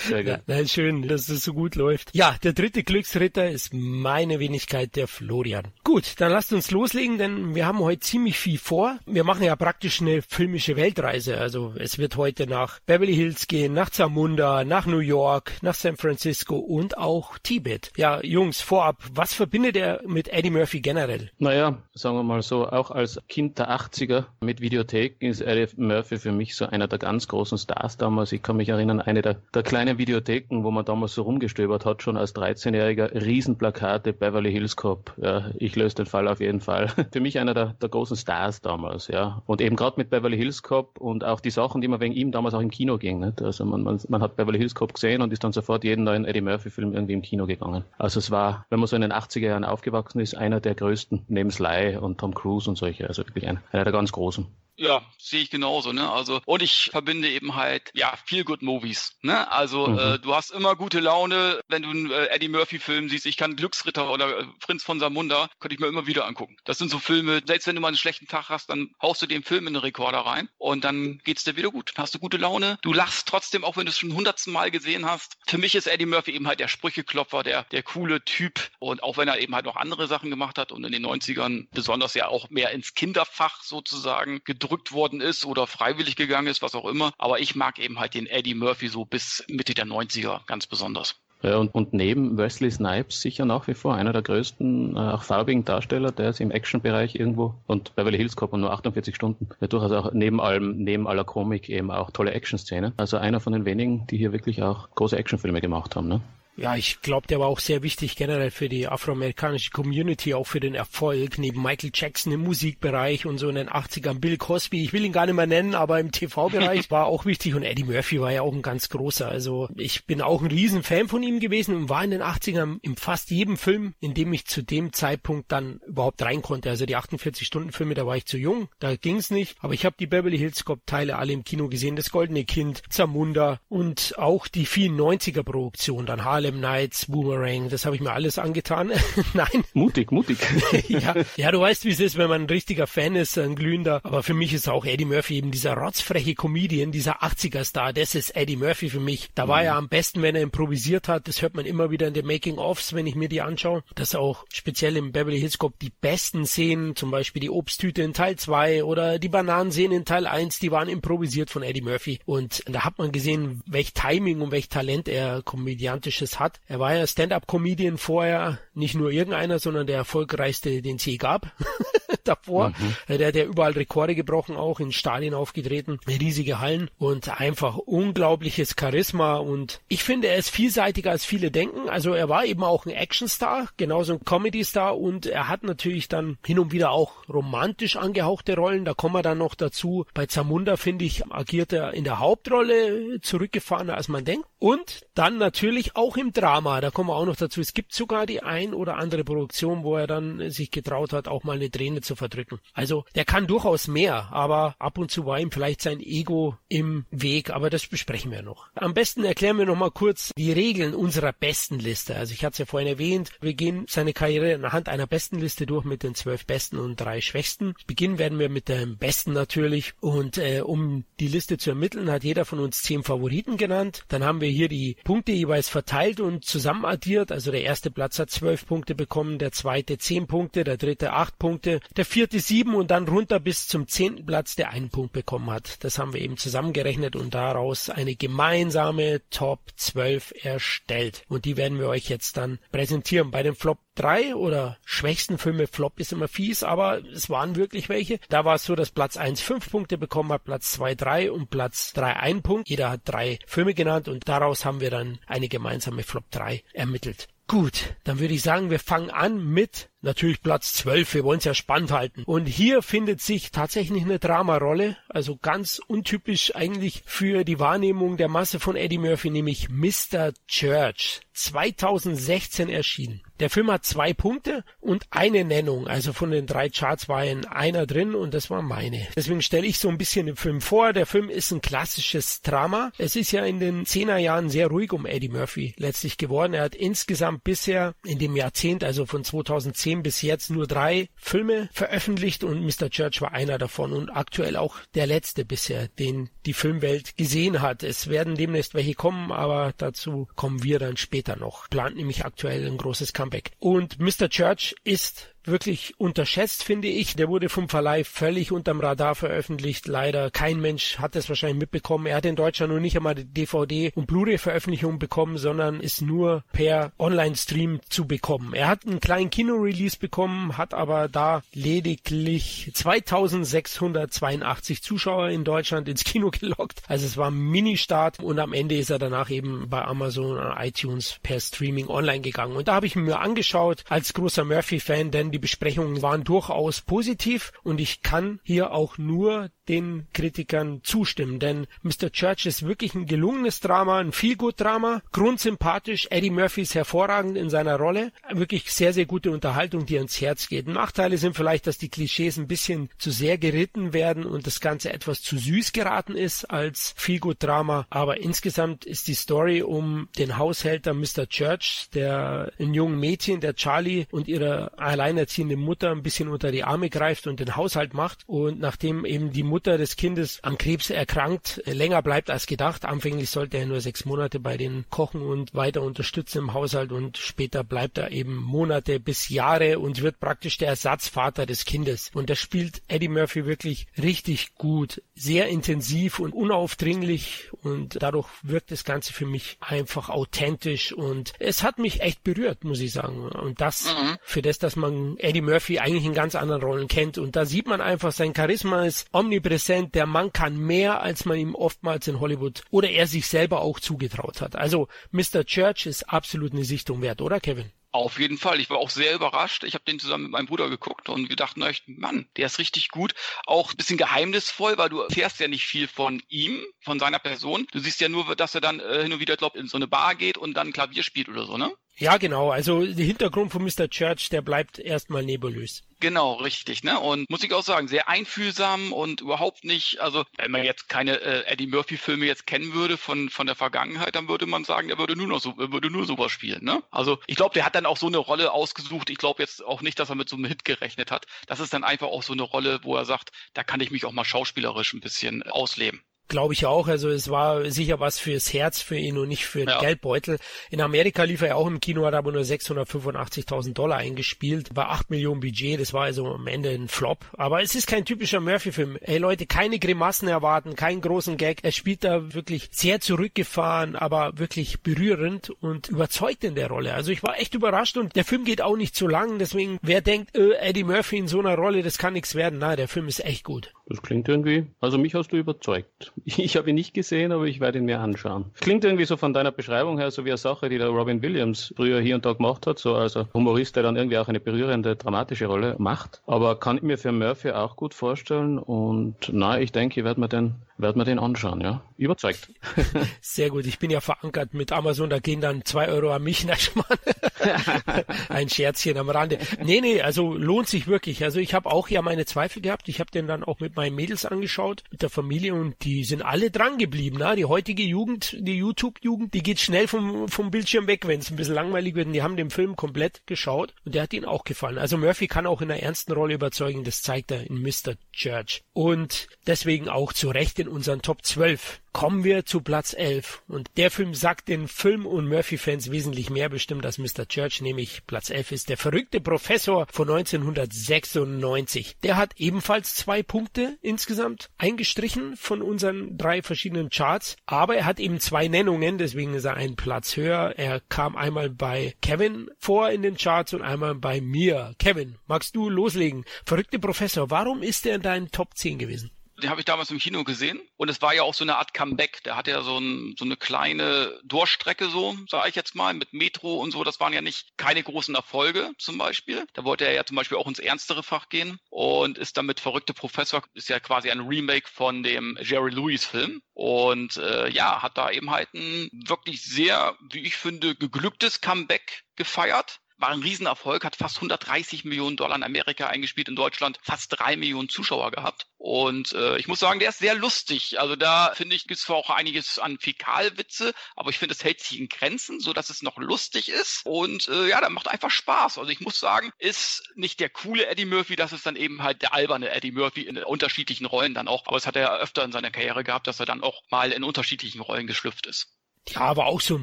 sehr 0.07 0.25
gut. 0.25 0.41
Ja, 0.47 0.67
schön, 0.67 1.09
dass 1.09 1.31
es 1.31 1.45
so 1.45 1.55
gut 1.55 1.77
läuft. 1.77 2.15
Ja, 2.15 2.37
der 2.43 2.53
dritte 2.53 2.83
Glücksritter 2.83 3.49
ist 3.49 3.73
meine 3.73 4.39
Wenigkeit, 4.39 4.97
der 4.97 5.09
Florian. 5.09 5.69
Gut, 5.83 6.17
dann 6.19 6.31
lasst 6.31 6.53
uns 6.53 6.71
loslegen, 6.71 7.17
denn 7.17 7.55
wir 7.55 7.65
haben 7.65 7.79
heute 7.79 8.01
ziemlich 8.01 8.39
viel 8.39 8.59
vor. 8.59 8.99
Wir 9.07 9.25
machen 9.25 9.45
ja 9.45 9.57
praktisch 9.57 10.03
eine 10.03 10.21
filmische 10.21 10.77
Weltreise. 10.77 11.39
Also 11.39 11.73
es 11.79 11.97
wird 11.97 12.19
heute 12.19 12.47
nach 12.47 12.81
Beverly 12.81 13.15
Hills 13.15 13.47
gehen, 13.47 13.73
nach 13.73 13.89
Zamunda, 13.89 14.63
nach 14.65 14.85
New 14.85 14.99
York, 14.99 15.53
nach 15.63 15.75
San 15.75 15.97
Francisco 15.97 16.59
und 16.59 16.99
auch 16.99 17.39
Tibet. 17.39 17.93
Ja, 17.97 18.23
Jungs, 18.23 18.61
vorab, 18.61 19.03
was 19.15 19.33
verbindet 19.33 19.79
er 19.79 20.03
mit 20.07 20.18
mit 20.19 20.33
Eddie 20.33 20.51
Murphy 20.51 20.81
generell? 20.81 21.31
Naja, 21.39 21.79
sagen 21.95 22.17
wir 22.17 22.25
mal 22.25 22.43
so, 22.43 22.67
auch 22.67 22.91
als 22.91 23.21
Kind 23.29 23.61
der 23.61 23.71
80er 23.71 24.25
mit 24.41 24.61
Videotheken 24.61 25.29
ist 25.29 25.41
Eddie 25.41 25.69
Murphy 25.77 26.19
für 26.19 26.33
mich 26.33 26.57
so 26.57 26.67
einer 26.67 26.89
der 26.89 26.99
ganz 26.99 27.29
großen 27.29 27.57
Stars 27.57 27.99
damals. 27.99 28.33
Ich 28.33 28.43
kann 28.43 28.57
mich 28.57 28.69
erinnern, 28.69 29.01
eine 29.01 29.23
der, 29.23 29.37
der 29.55 29.63
kleinen 29.63 29.97
Videotheken, 29.97 30.65
wo 30.65 30.73
man 30.73 30.85
damals 30.85 31.15
so 31.15 31.23
rumgestöbert 31.23 31.87
hat, 31.87 32.03
schon 32.03 32.17
als 32.17 32.35
13-Jähriger, 32.35 33.15
Riesenplakate, 33.15 34.13
Beverly 34.13 34.51
Hills 34.51 34.75
Cop. 34.75 35.15
Ja, 35.19 35.53
ich 35.57 35.77
löse 35.77 35.95
den 35.95 36.07
Fall 36.07 36.27
auf 36.27 36.41
jeden 36.41 36.61
Fall. 36.61 36.89
für 37.13 37.21
mich 37.21 37.39
einer 37.39 37.55
der, 37.55 37.77
der 37.81 37.89
großen 37.89 38.17
Stars 38.17 38.61
damals, 38.61 39.07
ja. 39.07 39.41
Und 39.47 39.61
eben 39.61 39.77
gerade 39.77 39.99
mit 39.99 40.11
Beverly 40.11 40.37
Hills 40.37 40.65
Cop 40.65 40.99
und 40.99 41.23
auch 41.23 41.39
die 41.39 41.51
Sachen, 41.51 41.81
die 41.81 41.87
man 41.87 42.01
wegen 42.01 42.15
ihm 42.15 42.33
damals 42.33 42.55
auch 42.55 42.61
im 42.61 42.73
Kino 42.73 42.99
ging. 42.99 43.21
Nicht? 43.21 43.41
Also 43.41 43.65
man, 43.65 43.85
man, 43.85 44.01
man 44.09 44.21
hat 44.21 44.35
Beverly 44.35 44.59
Hills 44.59 44.75
Cop 44.75 44.95
gesehen 44.95 45.23
und 45.23 45.33
ist 45.33 45.45
dann 45.45 45.53
sofort 45.53 45.85
jeden 45.85 46.03
neuen 46.03 46.25
Eddie 46.25 46.41
Murphy 46.41 46.71
Film 46.71 46.93
irgendwie 46.93 47.13
im 47.13 47.23
Kino 47.23 47.47
gegangen. 47.47 47.85
Also 47.99 48.19
es 48.19 48.33
war, 48.33 48.67
wenn 48.69 48.81
man 48.81 48.89
so 48.89 48.97
in 48.97 49.03
den 49.03 49.13
80er 49.13 49.47
Jahren 49.47 49.65
aufgewachsen 49.65 49.98
aufgewachsen 49.99 50.21
ist, 50.21 50.35
einer 50.35 50.61
der 50.61 50.75
größten, 50.75 51.25
neben 51.29 51.51
Sly 51.51 51.97
und 51.97 52.19
Tom 52.19 52.35
Cruise 52.35 52.69
und 52.71 52.77
solche, 52.77 53.09
also 53.09 53.27
wirklich 53.27 53.47
einer, 53.47 53.61
einer 53.73 53.85
der 53.85 53.93
ganz 53.93 54.13
großen. 54.13 54.47
Ja, 54.79 55.03
sehe 55.19 55.43
ich 55.43 55.51
genauso, 55.51 55.93
ne? 55.93 56.11
Also 56.11 56.41
und 56.47 56.63
ich 56.63 56.91
verbinde 56.93 57.29
eben 57.29 57.57
halt 57.57 57.91
ja 57.95 58.15
viel 58.25 58.45
Good 58.45 58.63
Movies, 58.63 59.17
ne? 59.23 59.51
Also 59.51 59.89
mhm. 59.89 59.99
äh, 59.99 60.19
du 60.21 60.35
hast 60.35 60.51
immer 60.51 60.77
gute 60.77 61.01
Laune, 61.01 61.61
wenn 61.69 61.83
du 61.83 61.91
einen 61.91 62.11
äh, 62.13 62.27
Eddie 62.27 62.49
Murphy 62.49 62.79
Film 62.79 63.09
siehst. 63.09 63.27
Ich 63.27 63.37
kann 63.37 63.57
Glücksritter 63.57 64.09
oder 64.09 64.39
äh, 64.39 64.45
Prinz 64.61 64.85
von 64.85 65.01
Samunda 65.01 65.51
könnte 65.59 65.75
ich 65.75 65.81
mir 65.81 65.89
immer 65.89 66.07
wieder 66.07 66.27
angucken. 66.27 66.57
Das 66.65 66.79
sind 66.79 66.91
so 66.91 67.01
Filme, 67.01 67.43
selbst 67.45 67.67
wenn 67.67 67.75
du 67.75 67.81
mal 67.81 67.89
einen 67.89 67.97
schlechten 67.97 68.29
Tag 68.29 68.51
hast, 68.51 68.71
dann 68.71 68.91
haust 69.03 69.21
du 69.21 69.27
den 69.27 69.43
Film 69.43 69.67
in 69.67 69.75
den 69.75 69.83
Rekorder 69.83 70.21
rein 70.21 70.49
und 70.59 70.85
dann 70.85 71.19
geht's 71.25 71.43
dir 71.43 71.57
wieder 71.57 71.73
gut. 71.73 71.93
Dann 71.97 72.05
hast 72.05 72.15
du 72.15 72.21
gute 72.21 72.37
Laune. 72.37 72.79
Du 72.83 72.93
lachst 72.93 73.27
trotzdem, 73.27 73.65
auch 73.65 73.77
wenn 73.77 73.87
du 73.87 73.91
es 73.91 73.99
schon 73.99 74.15
hundertsten 74.15 74.53
Mal 74.53 74.71
gesehen 74.71 75.07
hast. 75.07 75.39
Für 75.49 75.59
mich 75.59 75.75
ist 75.75 75.89
Eddie 75.89 76.07
Murphy 76.07 76.31
eben 76.31 76.47
halt 76.47 76.61
der 76.61 76.69
Sprücheklopfer, 76.69 77.43
der 77.43 77.65
der 77.65 77.83
coole 77.83 78.25
Typ 78.25 78.71
und 78.79 79.03
auch 79.03 79.17
wenn 79.17 79.27
er 79.27 79.41
eben 79.41 79.57
halt 79.57 79.65
noch 79.65 79.77
andere 79.77 80.07
Sachen 80.07 80.31
gemacht 80.31 80.57
hat 80.57 80.71
und 80.71 80.85
in 80.85 80.93
den 80.93 81.05
90ern 81.05 81.67
besonders 81.73 82.15
ja 82.15 82.29
auch 82.29 82.49
mehr 82.51 82.71
ins 82.71 82.95
Kinderfach 82.95 83.65
sozusagen 83.65 84.41
gedrückt 84.45 84.68
unterdrückt 84.69 84.93
worden 84.93 85.21
ist 85.21 85.45
oder 85.45 85.67
freiwillig 85.67 86.17
gegangen 86.17 86.49
ist, 86.49 86.63
was 86.63 86.75
auch 86.75 86.85
immer. 86.85 87.13
Aber 87.19 87.41
ich 87.41 87.57
mag 87.57 87.79
eben 87.79 87.99
halt 87.99 88.15
den 88.15 88.27
Eddie 88.27 88.55
Murphy 88.55 88.89
so 88.89 89.05
bis 89.05 89.45
Mitte 89.49 89.75
der 89.75 89.87
90er 89.87 90.41
ganz 90.47 90.67
besonders. 90.67 91.17
Ja, 91.41 91.57
und, 91.59 91.73
und 91.73 91.93
neben 91.93 92.37
Wesley 92.37 92.69
Snipes 92.69 93.21
sicher 93.21 93.45
nach 93.45 93.69
wie 93.69 93.75
vor 93.75 93.95
einer 93.95 94.13
der 94.13 94.23
größten, 94.23 94.97
äh, 94.97 94.99
auch 94.99 95.23
farbigen 95.23 95.65
Darsteller, 95.65 96.11
der 96.11 96.31
ist 96.31 96.41
im 96.41 96.51
Action-Bereich 96.51 97.15
irgendwo 97.15 97.55
und 97.69 97.95
Beverly 97.95 98.17
Hills 98.17 98.35
Cop 98.35 98.53
und 98.53 98.61
nur 98.61 98.73
48 98.73 99.15
Stunden. 99.15 99.49
Ja, 99.61 99.69
durchaus 99.69 99.93
auch 99.93 100.13
neben 100.13 100.41
allem, 100.41 100.79
neben 100.79 101.07
aller 101.07 101.23
Komik 101.23 101.69
eben 101.69 101.93
auch 101.93 102.11
tolle 102.11 102.33
Action-Szenen. 102.33 102.93
Also 102.97 103.19
einer 103.19 103.39
von 103.39 103.53
den 103.53 103.65
wenigen, 103.65 104.05
die 104.09 104.19
hier 104.19 104.33
wirklich 104.33 104.65
auch 104.65 104.91
große 104.97 105.17
Actionfilme 105.17 105.61
gemacht 105.61 105.95
haben. 105.95 106.09
Ne? 106.09 106.21
Ja, 106.59 106.75
ich 106.75 107.03
glaube, 107.03 107.29
der 107.29 107.39
war 107.39 107.47
auch 107.47 107.61
sehr 107.61 107.85
wichtig 107.85 108.17
generell 108.17 108.51
für 108.51 108.69
die 108.69 108.89
afroamerikanische 108.89 109.71
Community, 109.71 110.35
auch 110.35 110.49
für 110.49 110.59
den 110.59 110.75
Erfolg, 110.75 111.39
neben 111.39 111.63
Michael 111.63 111.93
Jackson 111.95 112.33
im 112.33 112.43
Musikbereich 112.43 113.27
und 113.27 113.39
so 113.39 113.49
in 113.49 113.55
den 113.55 113.69
80ern 113.69 114.19
Bill 114.19 114.37
Cosby, 114.39 114.83
ich 114.83 114.93
will 114.93 115.05
ihn 115.05 115.13
gar 115.13 115.27
nicht 115.27 115.37
mehr 115.37 115.47
nennen, 115.47 115.77
aber 115.77 116.01
im 116.01 116.11
TV-Bereich 116.11 116.91
war 116.91 117.07
auch 117.07 117.27
wichtig. 117.27 117.55
Und 117.55 117.63
Eddie 117.63 117.85
Murphy 117.85 118.21
war 118.21 118.33
ja 118.33 118.43
auch 118.43 118.53
ein 118.53 118.63
ganz 118.63 118.89
großer. 118.89 119.29
Also 119.29 119.69
ich 119.77 120.05
bin 120.07 120.21
auch 120.21 120.43
ein 120.43 120.49
Riesenfan 120.49 121.07
von 121.07 121.23
ihm 121.23 121.39
gewesen 121.39 121.77
und 121.77 121.89
war 121.89 122.03
in 122.03 122.11
den 122.11 122.23
80ern 122.23 122.79
in 122.83 122.97
fast 122.97 123.31
jedem 123.31 123.57
Film, 123.57 123.95
in 124.01 124.15
dem 124.15 124.33
ich 124.33 124.47
zu 124.47 124.63
dem 124.63 124.93
Zeitpunkt 124.93 125.53
dann 125.53 125.81
überhaupt 125.87 126.21
rein 126.23 126.43
konnte. 126.43 126.71
Also 126.71 126.87
die 126.87 126.97
48-Stunden-Filme, 126.97 127.95
da 127.95 128.05
war 128.05 128.17
ich 128.17 128.27
zu 128.27 128.37
jung, 128.37 128.69
da 128.81 128.97
ging's 128.97 129.31
nicht, 129.31 129.57
aber 129.61 129.75
ich 129.75 129.85
habe 129.85 129.95
die 130.01 130.09
Beverly 130.09 130.39
Hills 130.39 130.65
Cop-Teile 130.65 131.19
alle 131.19 131.35
im 131.35 131.45
Kino 131.45 131.69
gesehen, 131.69 131.95
das 131.95 132.11
Goldene 132.11 132.45
Kind, 132.45 132.83
Zamunda 132.91 133.61
und 133.69 134.15
auch 134.19 134.49
die 134.49 134.67
vielen 134.67 134.99
90er-Produktionen, 134.99 136.07
dann 136.07 136.25
Harlem 136.25 136.48
Harlem 136.49 136.61
Nights, 136.61 137.07
Boomerang, 137.07 137.69
das 137.69 137.85
habe 137.85 137.95
ich 137.95 138.01
mir 138.01 138.13
alles 138.13 138.39
angetan. 138.39 138.91
Nein. 139.35 139.65
Mutig, 139.75 140.11
mutig. 140.11 140.39
ja, 140.89 141.15
ja, 141.37 141.51
du 141.51 141.61
weißt, 141.61 141.85
wie 141.85 141.91
es 141.91 142.01
ist, 142.01 142.17
wenn 142.17 142.31
man 142.31 142.43
ein 142.43 142.49
richtiger 142.49 142.87
Fan 142.87 143.17
ist, 143.17 143.37
ein 143.37 143.55
glühender. 143.55 144.01
Aber 144.03 144.23
für 144.23 144.33
mich 144.33 144.55
ist 144.55 144.67
auch 144.67 144.87
Eddie 144.87 145.05
Murphy 145.05 145.37
eben 145.37 145.51
dieser 145.51 145.75
rotzfreche 145.75 146.35
Comedian, 146.35 146.91
dieser 146.91 147.23
80er-Star. 147.23 147.93
Das 147.93 148.15
ist 148.15 148.35
Eddie 148.35 148.57
Murphy 148.57 148.89
für 148.89 149.01
mich. 149.01 149.29
Da 149.35 149.47
war 149.47 149.61
mhm. 149.61 149.67
er 149.67 149.75
am 149.75 149.89
besten, 149.89 150.23
wenn 150.23 150.37
er 150.37 150.43
improvisiert 150.43 151.07
hat. 151.09 151.29
Das 151.29 151.43
hört 151.43 151.55
man 151.55 151.67
immer 151.67 151.91
wieder 151.91 152.09
in 152.09 152.15
den 152.15 152.27
Making-ofs, 152.27 152.95
wenn 152.95 153.07
ich 153.07 153.15
mir 153.15 153.29
die 153.29 153.43
anschaue. 153.43 153.85
Dass 153.95 154.15
auch 154.15 154.47
speziell 154.51 154.97
im 154.97 155.13
Beverly 155.13 155.39
Hills 155.39 155.59
Cop 155.59 155.79
die 155.79 155.93
besten 156.01 156.47
Szenen, 156.47 156.97
zum 156.97 157.11
Beispiel 157.11 157.41
die 157.41 157.51
Obsttüte 157.51 158.03
in 158.03 158.15
Teil 158.15 158.37
2 158.37 158.85
oder 158.85 159.19
die 159.19 159.29
Bananenszenen 159.29 159.99
in 159.99 160.05
Teil 160.07 160.27
1, 160.27 160.61
die 160.61 160.71
waren 160.71 160.89
improvisiert 160.89 161.51
von 161.51 161.63
Eddie 161.63 161.83
Murphy. 161.83 162.21
Und 162.25 162.63
da 162.67 162.87
hat 162.87 162.99
man 162.99 163.13
gesehen, 163.13 163.63
welch 163.67 163.93
Timing 163.93 164.41
und 164.41 164.51
welch 164.51 164.71
Talent 164.71 165.09
er 165.09 165.43
komödiantisches 165.43 166.38
hat. 166.39 166.61
Er 166.67 166.81
war 166.81 166.95
ja 166.95 167.07
Stand-up-Comedian 167.07 167.99
vorher, 167.99 168.59
nicht 168.75 168.95
nur 168.95 169.11
irgendeiner, 169.11 169.59
sondern 169.59 169.87
der 169.87 169.97
erfolgreichste, 169.97 170.83
den 170.83 170.97
es 170.97 171.05
je 171.05 171.17
gab. 171.17 171.53
davor. 172.29 172.71
Mhm. 173.09 173.17
Der 173.17 173.29
hat 173.29 173.37
ja 173.37 173.45
überall 173.45 173.73
Rekorde 173.73 174.15
gebrochen, 174.15 174.57
auch 174.57 174.81
in 174.81 174.93
Stadien 174.93 175.35
aufgetreten, 175.35 175.99
riesige 176.07 176.61
Hallen 176.61 176.91
und 176.99 177.41
einfach 177.41 177.77
unglaubliches 177.77 178.75
Charisma 178.79 179.37
und 179.37 179.81
ich 179.89 180.05
finde, 180.05 180.29
er 180.29 180.37
ist 180.37 180.51
vielseitiger 180.51 181.11
als 181.11 181.25
viele 181.25 181.51
denken. 181.51 181.89
Also 181.89 182.13
er 182.13 182.29
war 182.29 182.45
eben 182.45 182.63
auch 182.63 182.87
ein 182.87 182.93
Actionstar, 182.93 183.69
genauso 183.77 184.15
ein 184.15 184.25
Comedy-Star 184.25 184.99
und 184.99 185.27
er 185.27 185.49
hat 185.49 185.63
natürlich 185.63 186.09
dann 186.09 186.39
hin 186.45 186.59
und 186.59 186.73
wieder 186.73 186.91
auch 186.91 187.29
romantisch 187.29 187.97
angehauchte 187.97 188.57
Rollen. 188.57 188.85
Da 188.85 188.95
kommen 188.95 189.15
wir 189.15 189.23
dann 189.23 189.39
noch 189.39 189.55
dazu. 189.55 190.05
Bei 190.15 190.27
Zamunda, 190.27 190.77
finde 190.77 191.05
ich, 191.05 191.25
agiert 191.31 191.73
er 191.73 191.95
in 191.95 192.05
der 192.05 192.19
Hauptrolle 192.19 193.21
zurückgefahrener 193.23 193.97
als 193.97 194.09
man 194.09 194.25
denkt. 194.25 194.47
Und 194.59 195.07
dann 195.15 195.39
natürlich 195.39 195.97
auch 195.97 196.17
im 196.17 196.33
Drama. 196.33 196.81
Da 196.81 196.91
kommen 196.91 197.11
wir 197.11 197.17
auch 197.17 197.27
noch 197.27 197.37
dazu. 197.37 197.61
Es 197.61 197.75
gibt 197.75 197.95
sogar 197.95 198.27
die 198.27 198.43
ein 198.43 198.75
oder 198.75 198.97
andere 198.97 199.25
Produktion, 199.25 199.85
wo 199.85 199.97
er 199.97 200.07
dann 200.07 200.51
sich 200.51 200.71
getraut 200.71 201.13
hat, 201.13 201.29
auch 201.29 201.45
mal 201.45 201.57
eine 201.57 201.71
Träne 201.71 202.01
zu 202.01 202.17
verdrücken. 202.19 202.59
Also 202.73 203.05
der 203.15 203.25
kann 203.25 203.47
durchaus 203.47 203.89
mehr, 203.89 204.33
aber 204.33 204.77
ab 204.79 204.99
und 204.99 205.11
zu 205.11 205.27
war 205.27 205.41
ihm 205.41 205.51
vielleicht 205.51 205.83
sein 205.83 206.01
Ego 206.01 206.57
im 206.69 207.07
Weg, 207.11 207.51
aber 207.51 207.71
das 207.71 207.87
besprechen 207.87 208.31
wir 208.31 208.43
noch. 208.43 208.69
Am 208.75 208.95
besten 208.95 209.25
erklären 209.25 209.59
wir 209.59 209.67
noch 209.67 209.77
mal 209.77 209.91
kurz 209.91 210.33
die 210.37 210.53
Regeln 210.53 210.95
unserer 210.95 211.33
besten 211.33 211.79
Liste. 211.79 212.17
Also 212.17 212.35
ich 212.35 212.45
hatte 212.45 212.53
es 212.53 212.59
ja 212.59 212.67
vorhin 212.67 212.89
erwähnt, 212.89 213.31
wir 213.41 213.55
gehen 213.55 213.87
seine 213.89 214.13
Karriere 214.13 214.55
anhand 214.55 214.89
einer 214.89 215.07
besten 215.07 215.39
Liste 215.39 215.67
durch 215.67 215.85
mit 215.85 216.03
den 216.03 216.15
zwölf 216.15 216.45
besten 216.47 216.79
und 216.79 216.97
drei 216.97 217.21
schwächsten. 217.21 217.75
Beginnen 217.87 218.19
werden 218.19 218.39
wir 218.39 218.49
mit 218.49 218.69
dem 218.69 218.99
besten 218.99 219.33
natürlich 219.33 219.95
und 220.01 220.39
äh, 220.39 220.61
um 220.61 221.05
die 221.21 221.29
Liste 221.29 221.59
zu 221.59 221.71
ermitteln, 221.71 222.11
hat 222.11 222.25
jeder 222.25 222.45
von 222.45 222.59
uns 222.59 222.83
zehn 222.83 223.03
Favoriten 223.03 223.57
genannt. 223.57 224.05
Dann 224.09 224.25
haben 224.25 224.41
wir 224.41 224.51
hier 224.51 224.69
die 224.69 224.97
Punkte 225.05 225.33
jeweils 225.33 225.69
verteilt 225.69 226.21
und 226.21 226.45
zusammen 226.45 226.85
addiert. 226.85 227.33
Also 227.33 227.51
der 227.51 227.63
erste 227.63 227.91
Platz 227.91 228.19
hat 228.19 228.31
zwölf 228.31 228.67
Punkte 228.67 228.95
bekommen, 228.95 229.39
der 229.39 229.53
zweite 229.53 229.99
zehn 229.99 230.27
Punkte, 230.27 230.65
der 230.65 230.77
dritte 230.77 231.13
acht 231.13 231.39
Punkte, 231.39 231.81
der 231.97 232.05
vierte 232.09 232.41
sieben 232.41 232.75
und 232.75 232.91
dann 232.91 233.07
runter 233.07 233.39
bis 233.39 233.67
zum 233.67 233.87
zehnten 233.87 234.27
Platz, 234.27 234.57
der 234.57 234.71
einen 234.71 234.89
Punkt 234.89 235.13
bekommen 235.13 235.51
hat. 235.51 235.85
Das 235.85 235.99
haben 235.99 236.13
wir 236.13 236.21
eben 236.21 236.37
zusammengerechnet 236.37 237.15
und 237.15 237.35
daraus 237.35 237.91
eine 237.91 238.17
gemeinsame 238.17 239.23
Top 239.31 239.61
12 239.77 240.35
erstellt. 240.43 241.23
Und 241.29 241.45
die 241.45 241.57
werden 241.57 241.79
wir 241.79 241.89
euch 241.89 242.09
jetzt 242.09 242.37
dann 242.37 242.59
präsentieren. 242.73 243.31
Bei 243.31 243.43
den 243.43 243.55
Flop 243.55 243.79
3 243.95 244.35
oder 244.35 244.79
schwächsten 244.85 245.39
Filme, 245.39 245.67
Flop 245.67 246.01
ist 246.01 246.13
immer 246.13 246.29
fies, 246.29 246.63
aber 246.63 247.03
es 247.05 247.29
waren 247.31 247.57
wirklich 247.57 247.89
welche. 247.89 248.19
Da 248.29 248.45
war 248.45 248.55
es 248.55 248.65
so, 248.65 248.75
dass 248.75 248.91
Platz 248.91 249.17
1 249.17 249.41
5 249.41 249.71
Punkte 249.71 249.99
bekommen 249.99 250.33
hat, 250.33 250.45
Platz 250.45 250.73
2 250.73 250.95
3 250.95 251.31
und 251.31 251.51
Platz 251.51 251.93
3 251.93 252.17
1 252.17 252.43
Punkt. 252.43 252.69
Jeder 252.69 252.91
hat 252.91 253.03
drei 253.05 253.39
Filme 253.47 253.75
genannt 253.75 254.09
und 254.09 254.29
daraus 254.29 254.65
haben 254.65 254.81
wir 254.81 254.91
dann 254.91 255.19
eine 255.27 255.49
gemeinsame 255.49 256.03
Flop 256.03 256.31
3 256.31 256.63
ermittelt. 256.73 257.29
Gut, 257.49 257.95
dann 258.05 258.19
würde 258.19 258.35
ich 258.35 258.43
sagen, 258.43 258.69
wir 258.69 258.79
fangen 258.79 259.09
an 259.09 259.43
mit 259.43 259.89
natürlich 260.01 260.43
Platz 260.43 260.75
12. 260.75 261.15
Wir 261.15 261.25
wollen 261.25 261.39
es 261.39 261.45
ja 261.45 261.55
spannend 261.55 261.91
halten. 261.91 262.23
Und 262.25 262.47
hier 262.47 262.83
findet 262.83 263.21
sich 263.21 263.51
tatsächlich 263.51 264.03
eine 264.03 264.19
Dramarolle, 264.19 264.97
also 265.09 265.37
ganz 265.37 265.81
untypisch 265.87 266.55
eigentlich 266.55 267.03
für 267.07 267.45
die 267.45 267.59
Wahrnehmung 267.59 268.17
der 268.17 268.29
Masse 268.29 268.61
von 268.61 268.77
Eddie 268.77 268.99
Murphy, 268.99 269.31
nämlich 269.31 269.69
Mr. 269.69 270.33
Church. 270.47 271.21
2016 271.39 272.69
erschienen. 272.69 273.23
Der 273.39 273.51
Film 273.51 273.71
hat 273.71 273.85
zwei 273.85 274.13
Punkte 274.13 274.65
und 274.81 275.07
eine 275.11 275.45
Nennung. 275.45 275.87
Also 275.87 276.13
von 276.13 276.33
den 276.33 276.47
drei 276.47 276.69
Charts 276.69 277.09
war 277.09 277.25
in 277.25 277.47
einer 277.47 277.87
drin 277.87 278.17
und 278.17 278.35
das 278.35 278.51
war 278.51 278.63
meine. 278.63 279.07
Deswegen 279.15 279.43
stelle 279.43 279.67
ich 279.67 279.79
so 279.79 279.89
ein 279.89 279.99
bisschen 279.99 280.27
den 280.27 280.35
Film 280.35 280.61
vor. 280.61 280.93
Der 280.93 281.07
Film 281.07 281.29
ist 281.31 281.53
ein 281.53 281.61
klassisches 281.61 282.43
Drama. 282.43 282.91
Es 282.99 283.15
ist 283.15 283.31
ja 283.31 283.45
in 283.45 283.61
den 283.61 283.87
Zehnerjahren 283.87 284.51
sehr 284.51 284.67
ruhig 284.67 284.93
um 284.93 285.07
Eddie 285.07 285.29
Murphy 285.29 285.75
letztlich 285.77 286.17
geworden. 286.17 286.55
Er 286.55 286.65
hat 286.65 286.75
insgesamt 286.75 287.45
bisher 287.45 287.95
in 288.05 288.19
dem 288.19 288.35
Jahrzehnt, 288.35 288.83
also 288.83 289.07
von 289.07 289.23
2010 289.23 289.88
bis 289.97 290.23
jetzt, 290.23 290.51
nur 290.51 290.67
drei 290.67 291.09
Filme 291.17 291.69
veröffentlicht 291.73 292.45
und 292.45 292.63
Mr. 292.65 292.91
Church 292.91 293.21
war 293.21 293.33
einer 293.33 293.59
davon 293.59 293.93
und 293.93 294.11
aktuell 294.11 294.57
auch 294.57 294.77
der 294.95 295.07
letzte 295.07 295.45
bisher, 295.45 295.89
den 295.89 296.31
die 296.47 296.53
Filmwelt 296.53 297.17
gesehen 297.17 297.61
hat. 297.61 297.83
Es 297.83 298.09
werden 298.09 298.37
demnächst 298.37 298.75
welche 298.75 298.95
kommen, 298.95 299.33
aber 299.33 299.73
dazu 299.77 300.29
kommen 300.35 300.63
wir 300.63 300.79
dann 300.79 300.97
später 300.97 301.37
noch. 301.37 301.69
Plant 301.71 301.97
nämlich 301.97 302.25
aktuell 302.25 302.67
ein 302.67 302.77
großes 302.77 303.13
Comeback. 303.13 303.53
Und 303.59 303.99
Mr. 303.99 304.29
Church 304.29 304.75
ist 304.85 305.35
wirklich 305.49 305.95
unterschätzt, 305.99 306.65
finde 306.65 306.89
ich. 306.89 307.17
Der 307.17 307.29
wurde 307.29 307.49
vom 307.49 307.69
Verleih 307.69 308.05
völlig 308.05 308.53
unterm 308.53 308.81
Radar 308.81 309.15
veröffentlicht. 309.15 309.87
Leider 309.87 310.31
kein 310.31 310.61
Mensch 310.61 310.99
hat 310.99 311.17
es 311.17 311.29
wahrscheinlich 311.29 311.59
mitbekommen. 311.59 312.07
Er 312.07 312.17
hat 312.17 312.27
in 312.27 312.37
Deutschland 312.37 312.73
nur 312.73 312.81
nicht 312.81 312.97
einmal 312.97 313.15
die 313.15 313.25
DVD- 313.25 313.93
und 313.95 314.07
Blu-ray-Veröffentlichung 314.07 314.99
bekommen, 314.99 315.39
sondern 315.39 315.81
ist 315.81 316.03
nur 316.03 316.45
per 316.53 316.93
Online-Stream 316.99 317.81
zu 317.89 318.07
bekommen. 318.07 318.55
Er 318.55 318.69
hat 318.69 318.87
einen 318.87 319.01
kleinen 319.01 319.31
Kino-Release 319.31 319.99
bekommen, 319.99 320.57
hat 320.57 320.75
aber 320.75 321.09
da 321.09 321.43
lediglich 321.53 322.71
2682 322.75 324.83
Zuschauer 324.83 325.29
in 325.29 325.45
Deutschland 325.45 325.89
ins 325.89 326.05
Kino 326.05 326.31
gelockt. 326.41 326.83
Also 326.87 327.07
es 327.07 327.17
war 327.17 327.31
ein 327.31 327.39
Mini-Start 327.39 328.21
und 328.21 328.39
am 328.39 328.53
Ende 328.53 328.77
ist 328.77 328.91
er 328.91 328.99
danach 328.99 329.31
eben 329.31 329.69
bei 329.69 329.85
Amazon 329.85 330.39
und 330.39 330.57
iTunes 330.59 331.19
per 331.23 331.41
Streaming 331.41 331.89
online 331.89 332.21
gegangen. 332.21 332.57
Und 332.57 332.69
da 332.69 332.75
habe 332.75 332.87
ich 332.87 332.97
mir 332.97 333.21
angeschaut 333.21 333.85
als 333.89 334.15
großer 334.15 334.45
Murphy-Fan, 334.45 335.11
denn 335.11 335.31
die 335.31 335.38
Besprechungen 335.39 336.03
waren 336.03 336.25
durchaus 336.25 336.81
positiv 336.81 337.53
und 337.63 337.81
ich 337.81 338.03
kann 338.03 338.41
hier 338.43 338.73
auch 338.73 338.99
nur 338.99 339.51
den 339.69 340.07
Kritikern 340.13 340.81
zustimmen, 340.83 341.39
denn 341.39 341.67
Mr. 341.83 342.11
Church 342.11 342.47
ist 342.47 342.67
wirklich 342.67 342.95
ein 342.95 343.07
gelungenes 343.07 343.61
Drama, 343.61 343.99
ein 343.99 344.13
Feelgood-Drama, 344.13 345.03
grundsympathisch, 345.13 346.09
Eddie 346.11 346.31
Murphy 346.31 346.63
ist 346.63 346.75
hervorragend 346.75 347.37
in 347.37 347.51
seiner 347.51 347.77
Rolle, 347.77 348.13
wirklich 348.33 348.73
sehr, 348.73 348.93
sehr 348.93 349.07
gute 349.07 349.31
Unterhaltung, 349.31 349.85
die 349.85 349.99
ans 349.99 350.21
Herz 350.21 350.49
geht. 350.49 350.67
Nachteile 350.67 351.19
sind 351.19 351.37
vielleicht, 351.37 351.67
dass 351.67 351.79
die 351.79 351.91
Klischees 351.91 352.39
ein 352.39 352.49
bisschen 352.49 352.89
zu 352.99 353.11
sehr 353.11 353.37
geritten 353.37 353.93
werden 353.93 354.25
und 354.25 354.47
das 354.47 354.61
Ganze 354.61 354.93
etwas 354.93 355.21
zu 355.21 355.37
süß 355.37 355.73
geraten 355.73 356.17
ist 356.17 356.47
als 356.47 356.95
Feelgood-Drama, 356.97 357.87
aber 357.91 358.21
insgesamt 358.21 358.87
ist 358.87 359.09
die 359.09 359.15
Story 359.15 359.63
um 359.63 360.09
den 360.19 360.39
Haushälter 360.39 360.95
Mr. 360.95 361.29
Church, 361.29 361.89
der 361.93 362.53
ein 362.59 362.73
jungen 362.73 362.99
Mädchen, 362.99 363.41
der 363.41 363.55
Charlie 363.55 364.07
und 364.11 364.29
ihre 364.29 364.79
alleine 364.79 365.18
alleinerziehende 365.19 365.57
Mutter 365.57 365.91
ein 365.91 366.03
bisschen 366.03 366.29
unter 366.29 366.53
die 366.53 366.65
Arme 366.65 366.91
greift 366.91 367.27
und 367.27 367.41
den 367.41 367.57
Haushalt 367.57 367.95
macht. 367.95 368.21
Und 368.27 368.61
nachdem 368.61 369.05
eben 369.05 369.33
die 369.33 369.43
Mutter 369.43 369.79
des 369.79 369.97
Kindes 369.97 370.43
an 370.43 370.59
Krebs 370.59 370.91
erkrankt, 370.91 371.63
länger 371.67 372.03
bleibt 372.03 372.31
als 372.31 372.47
gedacht. 372.47 372.85
Anfänglich 372.85 373.31
sollte 373.31 373.59
er 373.59 373.67
nur 373.67 373.81
sechs 373.81 374.05
Monate 374.05 374.39
bei 374.39 374.57
den 374.57 374.85
kochen 374.91 375.23
und 375.23 375.55
weiter 375.55 375.83
unterstützen 375.83 376.39
im 376.39 376.55
Haushalt 376.55 376.93
und 376.93 377.17
später 377.17 377.65
bleibt 377.65 377.99
er 377.99 378.13
eben 378.13 378.37
Monate 378.37 379.01
bis 379.01 379.29
Jahre 379.29 379.79
und 379.79 380.03
wird 380.03 380.21
praktisch 380.21 380.59
der 380.59 380.69
Ersatzvater 380.69 381.47
des 381.47 381.65
Kindes. 381.65 382.11
Und 382.15 382.31
das 382.31 382.39
spielt 382.39 382.83
Eddie 382.89 383.09
Murphy 383.09 383.47
wirklich 383.47 383.87
richtig 384.01 384.55
gut, 384.55 385.03
sehr 385.15 385.49
intensiv 385.49 386.21
und 386.21 386.33
unaufdringlich 386.33 387.51
und 387.63 388.01
dadurch 388.01 388.29
wirkt 388.43 388.71
das 388.71 388.85
Ganze 388.85 389.13
für 389.13 389.27
mich 389.27 389.57
einfach 389.61 390.09
authentisch 390.09 390.93
und 390.93 391.33
es 391.39 391.63
hat 391.63 391.79
mich 391.79 392.01
echt 392.01 392.23
berührt, 392.23 392.65
muss 392.65 392.81
ich 392.81 392.93
sagen. 392.93 393.29
Und 393.29 393.61
das 393.61 393.87
mhm. 393.87 394.17
für 394.23 394.43
das, 394.43 394.59
dass 394.59 394.77
man 394.77 395.08
Eddie 395.19 395.41
Murphy 395.41 395.79
eigentlich 395.79 396.05
in 396.05 396.13
ganz 396.13 396.35
anderen 396.35 396.63
Rollen 396.63 396.89
kennt 396.89 397.19
und 397.19 397.37
da 397.37 397.45
sieht 397.45 397.67
man 397.67 397.81
einfach, 397.81 398.13
sein 398.13 398.35
Charisma 398.35 398.85
ist 398.85 399.07
omnipräsent, 399.13 399.95
der 399.95 400.07
Mann 400.07 400.33
kann 400.33 400.59
mehr, 400.59 401.01
als 401.01 401.25
man 401.25 401.39
ihm 401.39 401.55
oftmals 401.55 402.09
in 402.09 402.21
Hollywood 402.21 402.63
oder 402.71 402.91
er 402.91 403.07
sich 403.07 403.27
selber 403.27 403.61
auch 403.61 403.81
zugetraut 403.81 404.41
hat. 404.41 404.57
Also 404.57 404.89
Mr. 405.11 405.45
Church 405.45 405.87
ist 405.87 406.13
absolut 406.13 406.53
eine 406.53 406.65
Sichtung 406.65 407.01
wert, 407.01 407.23
oder 407.23 407.41
Kevin? 407.41 407.73
Auf 407.91 408.19
jeden 408.19 408.37
Fall. 408.37 408.61
Ich 408.61 408.69
war 408.69 408.77
auch 408.79 408.91
sehr 408.91 409.15
überrascht. 409.15 409.65
Ich 409.65 409.75
habe 409.75 409.85
den 409.85 409.99
zusammen 409.99 410.25
mit 410.25 410.33
meinem 410.33 410.47
Bruder 410.47 410.69
geguckt 410.69 411.09
und 411.09 411.29
gedacht, 411.29 411.57
na, 411.57 411.71
ich, 411.71 411.85
Mann, 411.87 412.29
der 412.37 412.47
ist 412.47 412.59
richtig 412.59 412.91
gut. 412.91 413.15
Auch 413.47 413.71
ein 413.71 413.77
bisschen 413.77 413.97
geheimnisvoll, 413.97 414.77
weil 414.77 414.91
du 414.91 415.01
erfährst 415.01 415.41
ja 415.41 415.49
nicht 415.49 415.65
viel 415.65 415.89
von 415.89 416.23
ihm, 416.29 416.63
von 416.81 416.99
seiner 416.99 417.19
Person. 417.19 417.67
Du 417.73 417.79
siehst 417.79 418.01
ja 418.01 418.09
nur, 418.11 418.37
dass 418.37 418.55
er 418.55 418.61
dann 418.61 418.81
äh, 418.81 419.03
hin 419.03 419.13
und 419.13 419.21
wieder, 419.21 419.37
glaub, 419.37 419.57
in 419.57 419.69
so 419.69 419.79
eine 419.79 419.89
Bar 419.89 420.15
geht 420.17 420.37
und 420.37 420.55
dann 420.55 420.73
Klavier 420.73 421.03
spielt 421.03 421.29
oder 421.29 421.47
so, 421.47 421.57
ne? 421.57 421.73
Ja, 421.97 422.19
genau. 422.19 422.51
Also 422.51 422.85
der 422.85 423.07
Hintergrund 423.07 423.53
von 423.53 423.65
Mr. 423.65 423.89
Church, 423.89 424.29
der 424.29 424.43
bleibt 424.43 424.79
erstmal 424.79 425.25
nebulös. 425.25 425.83
Genau, 426.01 426.35
richtig, 426.35 426.85
ne? 426.85 427.01
Und 427.01 427.29
muss 427.29 427.43
ich 427.43 427.53
auch 427.53 427.63
sagen, 427.65 427.89
sehr 427.89 428.09
einfühlsam 428.09 428.93
und 428.93 429.21
überhaupt 429.21 429.65
nicht, 429.65 429.99
also 430.01 430.25
wenn 430.37 430.51
man 430.53 430.63
jetzt 430.63 430.89
keine 430.89 431.21
äh, 431.21 431.45
Eddie 431.47 431.67
Murphy 431.67 431.97
Filme 431.97 432.25
jetzt 432.25 432.47
kennen 432.47 432.73
würde 432.73 432.97
von 432.97 433.31
von 433.31 433.47
der 433.49 433.57
Vergangenheit, 433.57 434.15
dann 434.15 434.29
würde 434.29 434.47
man 434.47 434.63
sagen, 434.65 434.91
er 434.91 434.99
würde 434.99 435.17
nur 435.17 435.27
noch 435.27 435.41
so 435.41 435.55
er 435.59 435.73
würde 435.73 435.91
nur 435.91 436.07
sowas 436.07 436.31
spielen, 436.31 436.63
ne? 436.65 436.85
Also, 436.93 437.19
ich 437.27 437.35
glaube, 437.37 437.55
der 437.55 437.65
hat 437.65 437.75
dann 437.75 437.87
auch 437.87 437.97
so 437.97 438.07
eine 438.07 438.19
Rolle 438.19 438.53
ausgesucht. 438.53 439.11
Ich 439.11 439.19
glaube 439.19 439.43
jetzt 439.43 439.65
auch 439.65 439.83
nicht, 439.83 439.99
dass 439.99 440.09
er 440.11 440.15
mit 440.15 440.29
so 440.29 440.37
einem 440.37 440.45
Hit 440.45 440.65
gerechnet 440.65 441.11
hat. 441.11 441.27
Das 441.49 441.59
ist 441.59 441.73
dann 441.73 441.83
einfach 441.85 442.07
auch 442.09 442.23
so 442.23 442.33
eine 442.33 442.43
Rolle, 442.43 442.79
wo 442.85 442.95
er 442.97 443.05
sagt, 443.05 443.31
da 443.55 443.65
kann 443.65 443.81
ich 443.81 443.91
mich 443.91 444.05
auch 444.05 444.13
mal 444.13 444.25
schauspielerisch 444.25 444.93
ein 444.95 445.01
bisschen 445.01 445.43
ausleben. 445.45 446.03
Glaube 446.29 446.53
ich 446.53 446.67
auch. 446.67 446.89
Also 446.89 447.09
es 447.09 447.31
war 447.31 447.71
sicher 447.71 448.01
was 448.01 448.19
fürs 448.19 448.53
Herz 448.53 448.83
für 448.83 448.97
ihn 448.97 449.17
und 449.17 449.29
nicht 449.29 449.47
für 449.47 449.61
den 449.61 449.69
ja. 449.69 449.81
Geldbeutel. 449.81 450.39
In 450.71 450.83
Amerika 450.83 451.25
lief 451.25 451.41
er 451.41 451.49
ja 451.49 451.55
auch 451.55 451.67
im 451.67 451.81
Kino, 451.81 452.05
hat 452.05 452.13
aber 452.13 452.33
nur 452.33 452.43
685.000 452.43 453.73
Dollar 453.73 453.97
eingespielt. 453.97 454.75
Bei 454.75 454.85
8 454.85 455.11
Millionen 455.11 455.41
Budget, 455.41 455.81
das 455.81 455.95
war 455.95 456.05
also 456.05 456.27
am 456.27 456.47
Ende 456.47 456.69
ein 456.69 456.89
Flop. 456.89 457.25
Aber 457.39 457.63
es 457.63 457.75
ist 457.75 457.87
kein 457.87 458.05
typischer 458.05 458.41
Murphy-Film. 458.41 458.99
Hey 459.01 459.17
Leute, 459.17 459.47
keine 459.47 459.79
Grimassen 459.79 460.29
erwarten, 460.29 460.77
keinen 460.77 461.01
großen 461.01 461.39
Gag. 461.39 461.61
Er 461.63 461.73
spielt 461.73 462.05
da 462.05 462.35
wirklich 462.35 462.69
sehr 462.73 463.01
zurückgefahren, 463.01 463.97
aber 463.97 464.39
wirklich 464.39 464.83
berührend 464.83 465.51
und 465.63 465.89
überzeugt 465.89 466.45
in 466.45 466.55
der 466.55 466.69
Rolle. 466.69 466.93
Also 466.93 467.11
ich 467.11 467.23
war 467.23 467.39
echt 467.39 467.55
überrascht 467.55 467.97
und 467.97 468.17
der 468.17 468.25
Film 468.25 468.45
geht 468.45 468.61
auch 468.61 468.77
nicht 468.77 468.95
zu 468.95 469.09
lang. 469.09 469.39
Deswegen, 469.39 469.79
wer 469.81 470.03
denkt, 470.03 470.37
äh, 470.37 470.53
Eddie 470.61 470.85
Murphy 470.85 471.17
in 471.17 471.29
so 471.29 471.41
einer 471.41 471.55
Rolle, 471.55 471.83
das 471.83 471.97
kann 471.97 472.13
nichts 472.13 472.35
werden. 472.35 472.59
Na, 472.59 472.77
der 472.77 472.89
Film 472.89 473.09
ist 473.09 473.25
echt 473.25 473.45
gut. 473.45 473.73
Das 473.89 474.03
klingt 474.03 474.29
irgendwie, 474.29 474.67
also 474.81 474.99
mich 474.99 475.15
hast 475.15 475.33
du 475.33 475.37
überzeugt. 475.37 476.13
Ich 476.25 476.57
habe 476.57 476.71
ihn 476.71 476.77
nicht 476.77 476.95
gesehen, 476.95 477.33
aber 477.33 477.45
ich 477.47 477.59
werde 477.59 477.79
ihn 477.79 477.85
mir 477.87 478.01
anschauen. 478.01 478.47
Klingt 478.61 478.85
irgendwie 478.85 479.07
so 479.07 479.17
von 479.17 479.33
deiner 479.33 479.51
Beschreibung 479.51 479.99
her 479.99 480.11
so 480.11 480.25
wie 480.25 480.31
eine 480.31 480.37
Sache, 480.37 480.69
die 480.69 480.79
der 480.79 480.89
Robin 480.89 481.23
Williams 481.23 481.73
früher 481.75 482.01
hier 482.01 482.15
und 482.15 482.25
da 482.25 482.33
gemacht 482.35 482.67
hat, 482.67 482.79
so 482.79 482.95
als 482.95 483.19
Humorist, 483.35 483.77
der 483.77 483.83
dann 483.83 483.97
irgendwie 483.97 484.19
auch 484.19 484.29
eine 484.29 484.41
berührende, 484.41 484.95
dramatische 484.95 485.47
Rolle 485.47 485.75
macht. 485.79 486.23
Aber 486.27 486.61
kann 486.61 486.77
ich 486.77 486.83
mir 486.83 486.99
für 486.99 487.13
Murphy 487.13 487.51
auch 487.51 487.77
gut 487.77 487.95
vorstellen 487.95 488.59
und 488.59 489.31
na, 489.33 489.59
ich 489.59 489.73
denke, 489.73 490.01
ich 490.01 490.05
werde 490.05 490.21
mir 490.21 490.29
den 490.29 490.55
werden 490.79 490.97
wir 490.97 491.05
den 491.05 491.19
anschauen, 491.19 491.61
ja. 491.61 491.83
Überzeugt. 491.97 492.49
Sehr 493.21 493.51
gut. 493.51 493.67
Ich 493.67 493.79
bin 493.79 493.91
ja 493.91 494.01
verankert 494.01 494.55
mit 494.55 494.73
Amazon, 494.73 495.11
da 495.11 495.19
gehen 495.19 495.41
dann 495.41 495.65
zwei 495.65 495.89
Euro 495.89 496.13
an 496.13 496.23
mich. 496.23 496.47
Ein 498.29 498.49
Scherzchen 498.49 498.97
am 498.97 499.11
Rande. 499.11 499.39
Nee, 499.63 499.81
nee, 499.81 500.01
also 500.01 500.35
lohnt 500.35 500.69
sich 500.69 500.87
wirklich. 500.87 501.25
Also 501.25 501.41
ich 501.41 501.53
habe 501.53 501.71
auch 501.71 501.89
ja 501.89 502.01
meine 502.01 502.25
Zweifel 502.25 502.63
gehabt. 502.63 502.89
Ich 502.89 503.01
habe 503.01 503.11
den 503.11 503.27
dann 503.27 503.43
auch 503.43 503.59
mit 503.61 503.75
meinen 503.75 503.97
Mädels 503.97 504.25
angeschaut, 504.25 504.85
mit 504.91 505.03
der 505.03 505.11
Familie 505.11 505.55
und 505.55 505.75
die 505.83 506.05
sind 506.05 506.23
alle 506.23 506.51
dran 506.51 506.79
geblieben. 506.79 507.17
Na? 507.19 507.35
Die 507.35 507.45
heutige 507.45 507.83
Jugend, 507.83 508.37
die 508.39 508.57
YouTube-Jugend, 508.57 509.35
die 509.35 509.43
geht 509.43 509.59
schnell 509.59 509.89
vom, 509.89 510.29
vom 510.29 510.51
Bildschirm 510.53 510.87
weg, 510.87 511.07
wenn 511.09 511.19
es 511.19 511.31
ein 511.31 511.37
bisschen 511.37 511.55
langweilig 511.55 511.97
wird. 511.97 512.07
Und 512.07 512.13
die 512.13 512.23
haben 512.23 512.37
den 512.37 512.51
Film 512.51 512.77
komplett 512.77 513.27
geschaut 513.27 513.75
und 513.85 513.97
der 513.97 514.05
hat 514.05 514.13
ihnen 514.13 514.27
auch 514.27 514.45
gefallen. 514.45 514.79
Also 514.79 514.97
Murphy 514.97 515.27
kann 515.27 515.47
auch 515.47 515.61
in 515.61 515.71
einer 515.71 515.83
ernsten 515.83 516.13
Rolle 516.13 516.35
überzeugen. 516.35 516.85
Das 516.85 517.03
zeigt 517.03 517.33
er 517.33 517.45
in 517.45 517.61
Mr. 517.63 517.95
Church. 518.13 518.63
Und 518.73 519.29
deswegen 519.47 519.89
auch 519.89 520.13
zu 520.13 520.29
Recht 520.29 520.59
in 520.61 520.69
in 520.69 520.75
unseren 520.75 521.03
Top 521.03 521.25
12 521.25 521.81
kommen 521.93 522.23
wir 522.23 522.45
zu 522.45 522.61
Platz 522.61 522.95
11. 522.97 523.43
Und 523.49 523.71
der 523.77 523.91
Film 523.91 524.15
sagt 524.15 524.49
den 524.49 524.69
Film- 524.69 525.07
und 525.07 525.27
Murphy-Fans 525.27 525.91
wesentlich 525.91 526.31
mehr 526.31 526.49
bestimmt 526.49 526.87
als 526.87 526.99
Mr. 526.99 527.27
Church, 527.27 527.38
nämlich 527.61 528.07
Platz 528.07 528.31
11 528.31 528.53
ist 528.53 528.69
der 528.69 528.77
verrückte 528.77 529.21
Professor 529.21 529.87
von 529.91 530.11
1996. 530.11 531.97
Der 532.03 532.17
hat 532.17 532.33
ebenfalls 532.37 532.95
zwei 532.95 533.23
Punkte 533.23 533.79
insgesamt 533.81 534.51
eingestrichen 534.59 535.37
von 535.37 535.63
unseren 535.63 536.19
drei 536.19 536.43
verschiedenen 536.43 536.91
Charts, 536.91 537.37
aber 537.47 537.77
er 537.77 537.85
hat 537.85 538.01
eben 538.01 538.21
zwei 538.21 538.49
Nennungen, 538.49 538.99
deswegen 538.99 539.35
ist 539.35 539.45
er 539.45 539.55
einen 539.55 539.77
Platz 539.77 540.17
höher. 540.17 540.55
Er 540.57 540.81
kam 540.81 541.17
einmal 541.17 541.51
bei 541.51 541.95
Kevin 542.03 542.51
vor 542.59 542.91
in 542.91 543.03
den 543.03 543.17
Charts 543.17 543.55
und 543.55 543.63
einmal 543.63 543.95
bei 543.95 544.21
mir. 544.21 544.75
Kevin, 544.79 545.17
magst 545.27 545.55
du 545.55 545.69
loslegen? 545.69 546.25
Verrückte 546.45 546.79
Professor, 546.79 547.31
warum 547.31 547.63
ist 547.63 547.87
er 547.87 547.95
in 547.95 548.03
deinen 548.03 548.31
Top 548.31 548.57
10 548.57 548.79
gewesen? 548.79 549.11
Den 549.39 549.51
habe 549.51 549.61
ich 549.61 549.65
damals 549.65 549.91
im 549.91 549.99
Kino 549.99 550.25
gesehen 550.25 550.61
und 550.77 550.89
es 550.89 551.01
war 551.03 551.15
ja 551.15 551.23
auch 551.23 551.35
so 551.35 551.45
eine 551.45 551.57
Art 551.57 551.75
Comeback. 551.75 552.23
Der 552.25 552.37
hatte 552.37 552.51
ja 552.51 552.63
so, 552.63 552.79
ein, 552.79 553.15
so 553.19 553.25
eine 553.25 553.37
kleine 553.37 554.19
Durchstrecke, 554.25 554.89
so 554.89 555.17
sage 555.29 555.49
ich 555.49 555.55
jetzt 555.55 555.75
mal, 555.75 555.95
mit 555.95 556.13
Metro 556.13 556.61
und 556.61 556.73
so. 556.73 556.85
Das 556.85 557.01
waren 557.01 557.13
ja 557.13 557.21
nicht 557.21 557.57
keine 557.57 557.83
großen 557.83 558.15
Erfolge 558.15 558.73
zum 558.79 558.99
Beispiel. 558.99 559.47
Da 559.55 559.65
wollte 559.65 559.87
er 559.87 559.93
ja 559.93 560.05
zum 560.05 560.17
Beispiel 560.17 560.39
auch 560.39 560.47
ins 560.47 560.59
ernstere 560.59 561.03
Fach 561.03 561.29
gehen 561.29 561.59
und 561.71 562.19
ist 562.19 562.37
damit 562.37 562.61
verrückte 562.61 562.95
Professor, 562.95 563.43
ist 563.55 563.69
ja 563.69 563.81
quasi 563.81 564.11
ein 564.11 564.21
Remake 564.21 564.69
von 564.69 565.03
dem 565.03 565.39
Jerry 565.41 565.71
Lewis 565.71 566.05
Film 566.05 566.43
und 566.55 567.17
äh, 567.17 567.49
ja, 567.51 567.83
hat 567.83 567.99
da 567.99 568.11
eben 568.11 568.31
halt 568.31 568.53
ein 568.55 568.91
wirklich 568.93 569.43
sehr, 569.43 569.97
wie 570.11 570.27
ich 570.27 570.37
finde, 570.37 570.75
geglücktes 570.75 571.41
Comeback 571.41 572.05
gefeiert 572.17 572.81
war 572.99 573.11
ein 573.11 573.23
Riesenerfolg, 573.23 573.85
hat 573.85 573.97
fast 573.97 574.17
130 574.17 574.85
Millionen 574.85 575.17
Dollar 575.17 575.37
in 575.37 575.43
Amerika 575.43 575.87
eingespielt, 575.87 576.29
in 576.29 576.37
Deutschland 576.37 576.79
fast 576.83 577.19
drei 577.19 577.37
Millionen 577.37 577.69
Zuschauer 577.69 578.11
gehabt. 578.11 578.47
Und 578.59 579.13
äh, 579.13 579.39
ich 579.39 579.47
muss 579.47 579.61
sagen, 579.61 579.79
der 579.79 579.91
ist 579.91 580.01
sehr 580.01 580.17
lustig. 580.17 580.81
Also 580.81 580.97
da 580.97 581.33
finde 581.35 581.55
ich, 581.55 581.67
gibt 581.67 581.79
es 581.79 581.87
zwar 581.87 581.97
auch 581.97 582.11
einiges 582.11 582.59
an 582.59 582.79
Fäkalwitze, 582.79 583.73
aber 583.95 584.11
ich 584.11 584.19
finde, 584.19 584.35
es 584.35 584.43
hält 584.43 584.61
sich 584.61 584.79
in 584.79 584.89
Grenzen, 584.89 585.39
so 585.39 585.53
dass 585.53 585.71
es 585.71 585.83
noch 585.83 585.97
lustig 585.97 586.49
ist. 586.49 586.83
Und 586.85 587.29
äh, 587.29 587.49
ja, 587.49 587.61
da 587.61 587.71
macht 587.71 587.89
einfach 587.89 588.11
Spaß. 588.11 588.59
Also 588.59 588.71
ich 588.71 588.81
muss 588.81 588.99
sagen, 588.99 589.31
ist 589.39 589.85
nicht 589.95 590.19
der 590.19 590.29
coole 590.29 590.67
Eddie 590.67 590.87
Murphy, 590.87 591.15
das 591.15 591.33
ist 591.33 591.47
dann 591.47 591.57
eben 591.57 591.83
halt 591.83 592.03
der 592.03 592.15
alberne 592.15 592.51
Eddie 592.51 592.73
Murphy 592.73 593.03
in 593.03 593.17
unterschiedlichen 593.19 593.87
Rollen 593.87 594.15
dann 594.15 594.29
auch. 594.29 594.47
Aber 594.47 594.57
es 594.57 594.67
hat 594.67 594.75
er 594.75 594.83
ja 594.83 594.97
öfter 594.97 595.25
in 595.25 595.33
seiner 595.33 595.53
Karriere 595.53 595.85
gehabt, 595.85 596.09
dass 596.09 596.21
er 596.21 596.27
dann 596.27 596.43
auch 596.43 596.63
mal 596.71 596.91
in 596.91 597.05
unterschiedlichen 597.05 597.61
Rollen 597.61 597.87
geschlüpft 597.87 598.27
ist. 598.27 598.58
Ja, 598.95 599.01
aber 599.03 599.27
auch 599.27 599.41
so 599.41 599.57
ein 599.57 599.63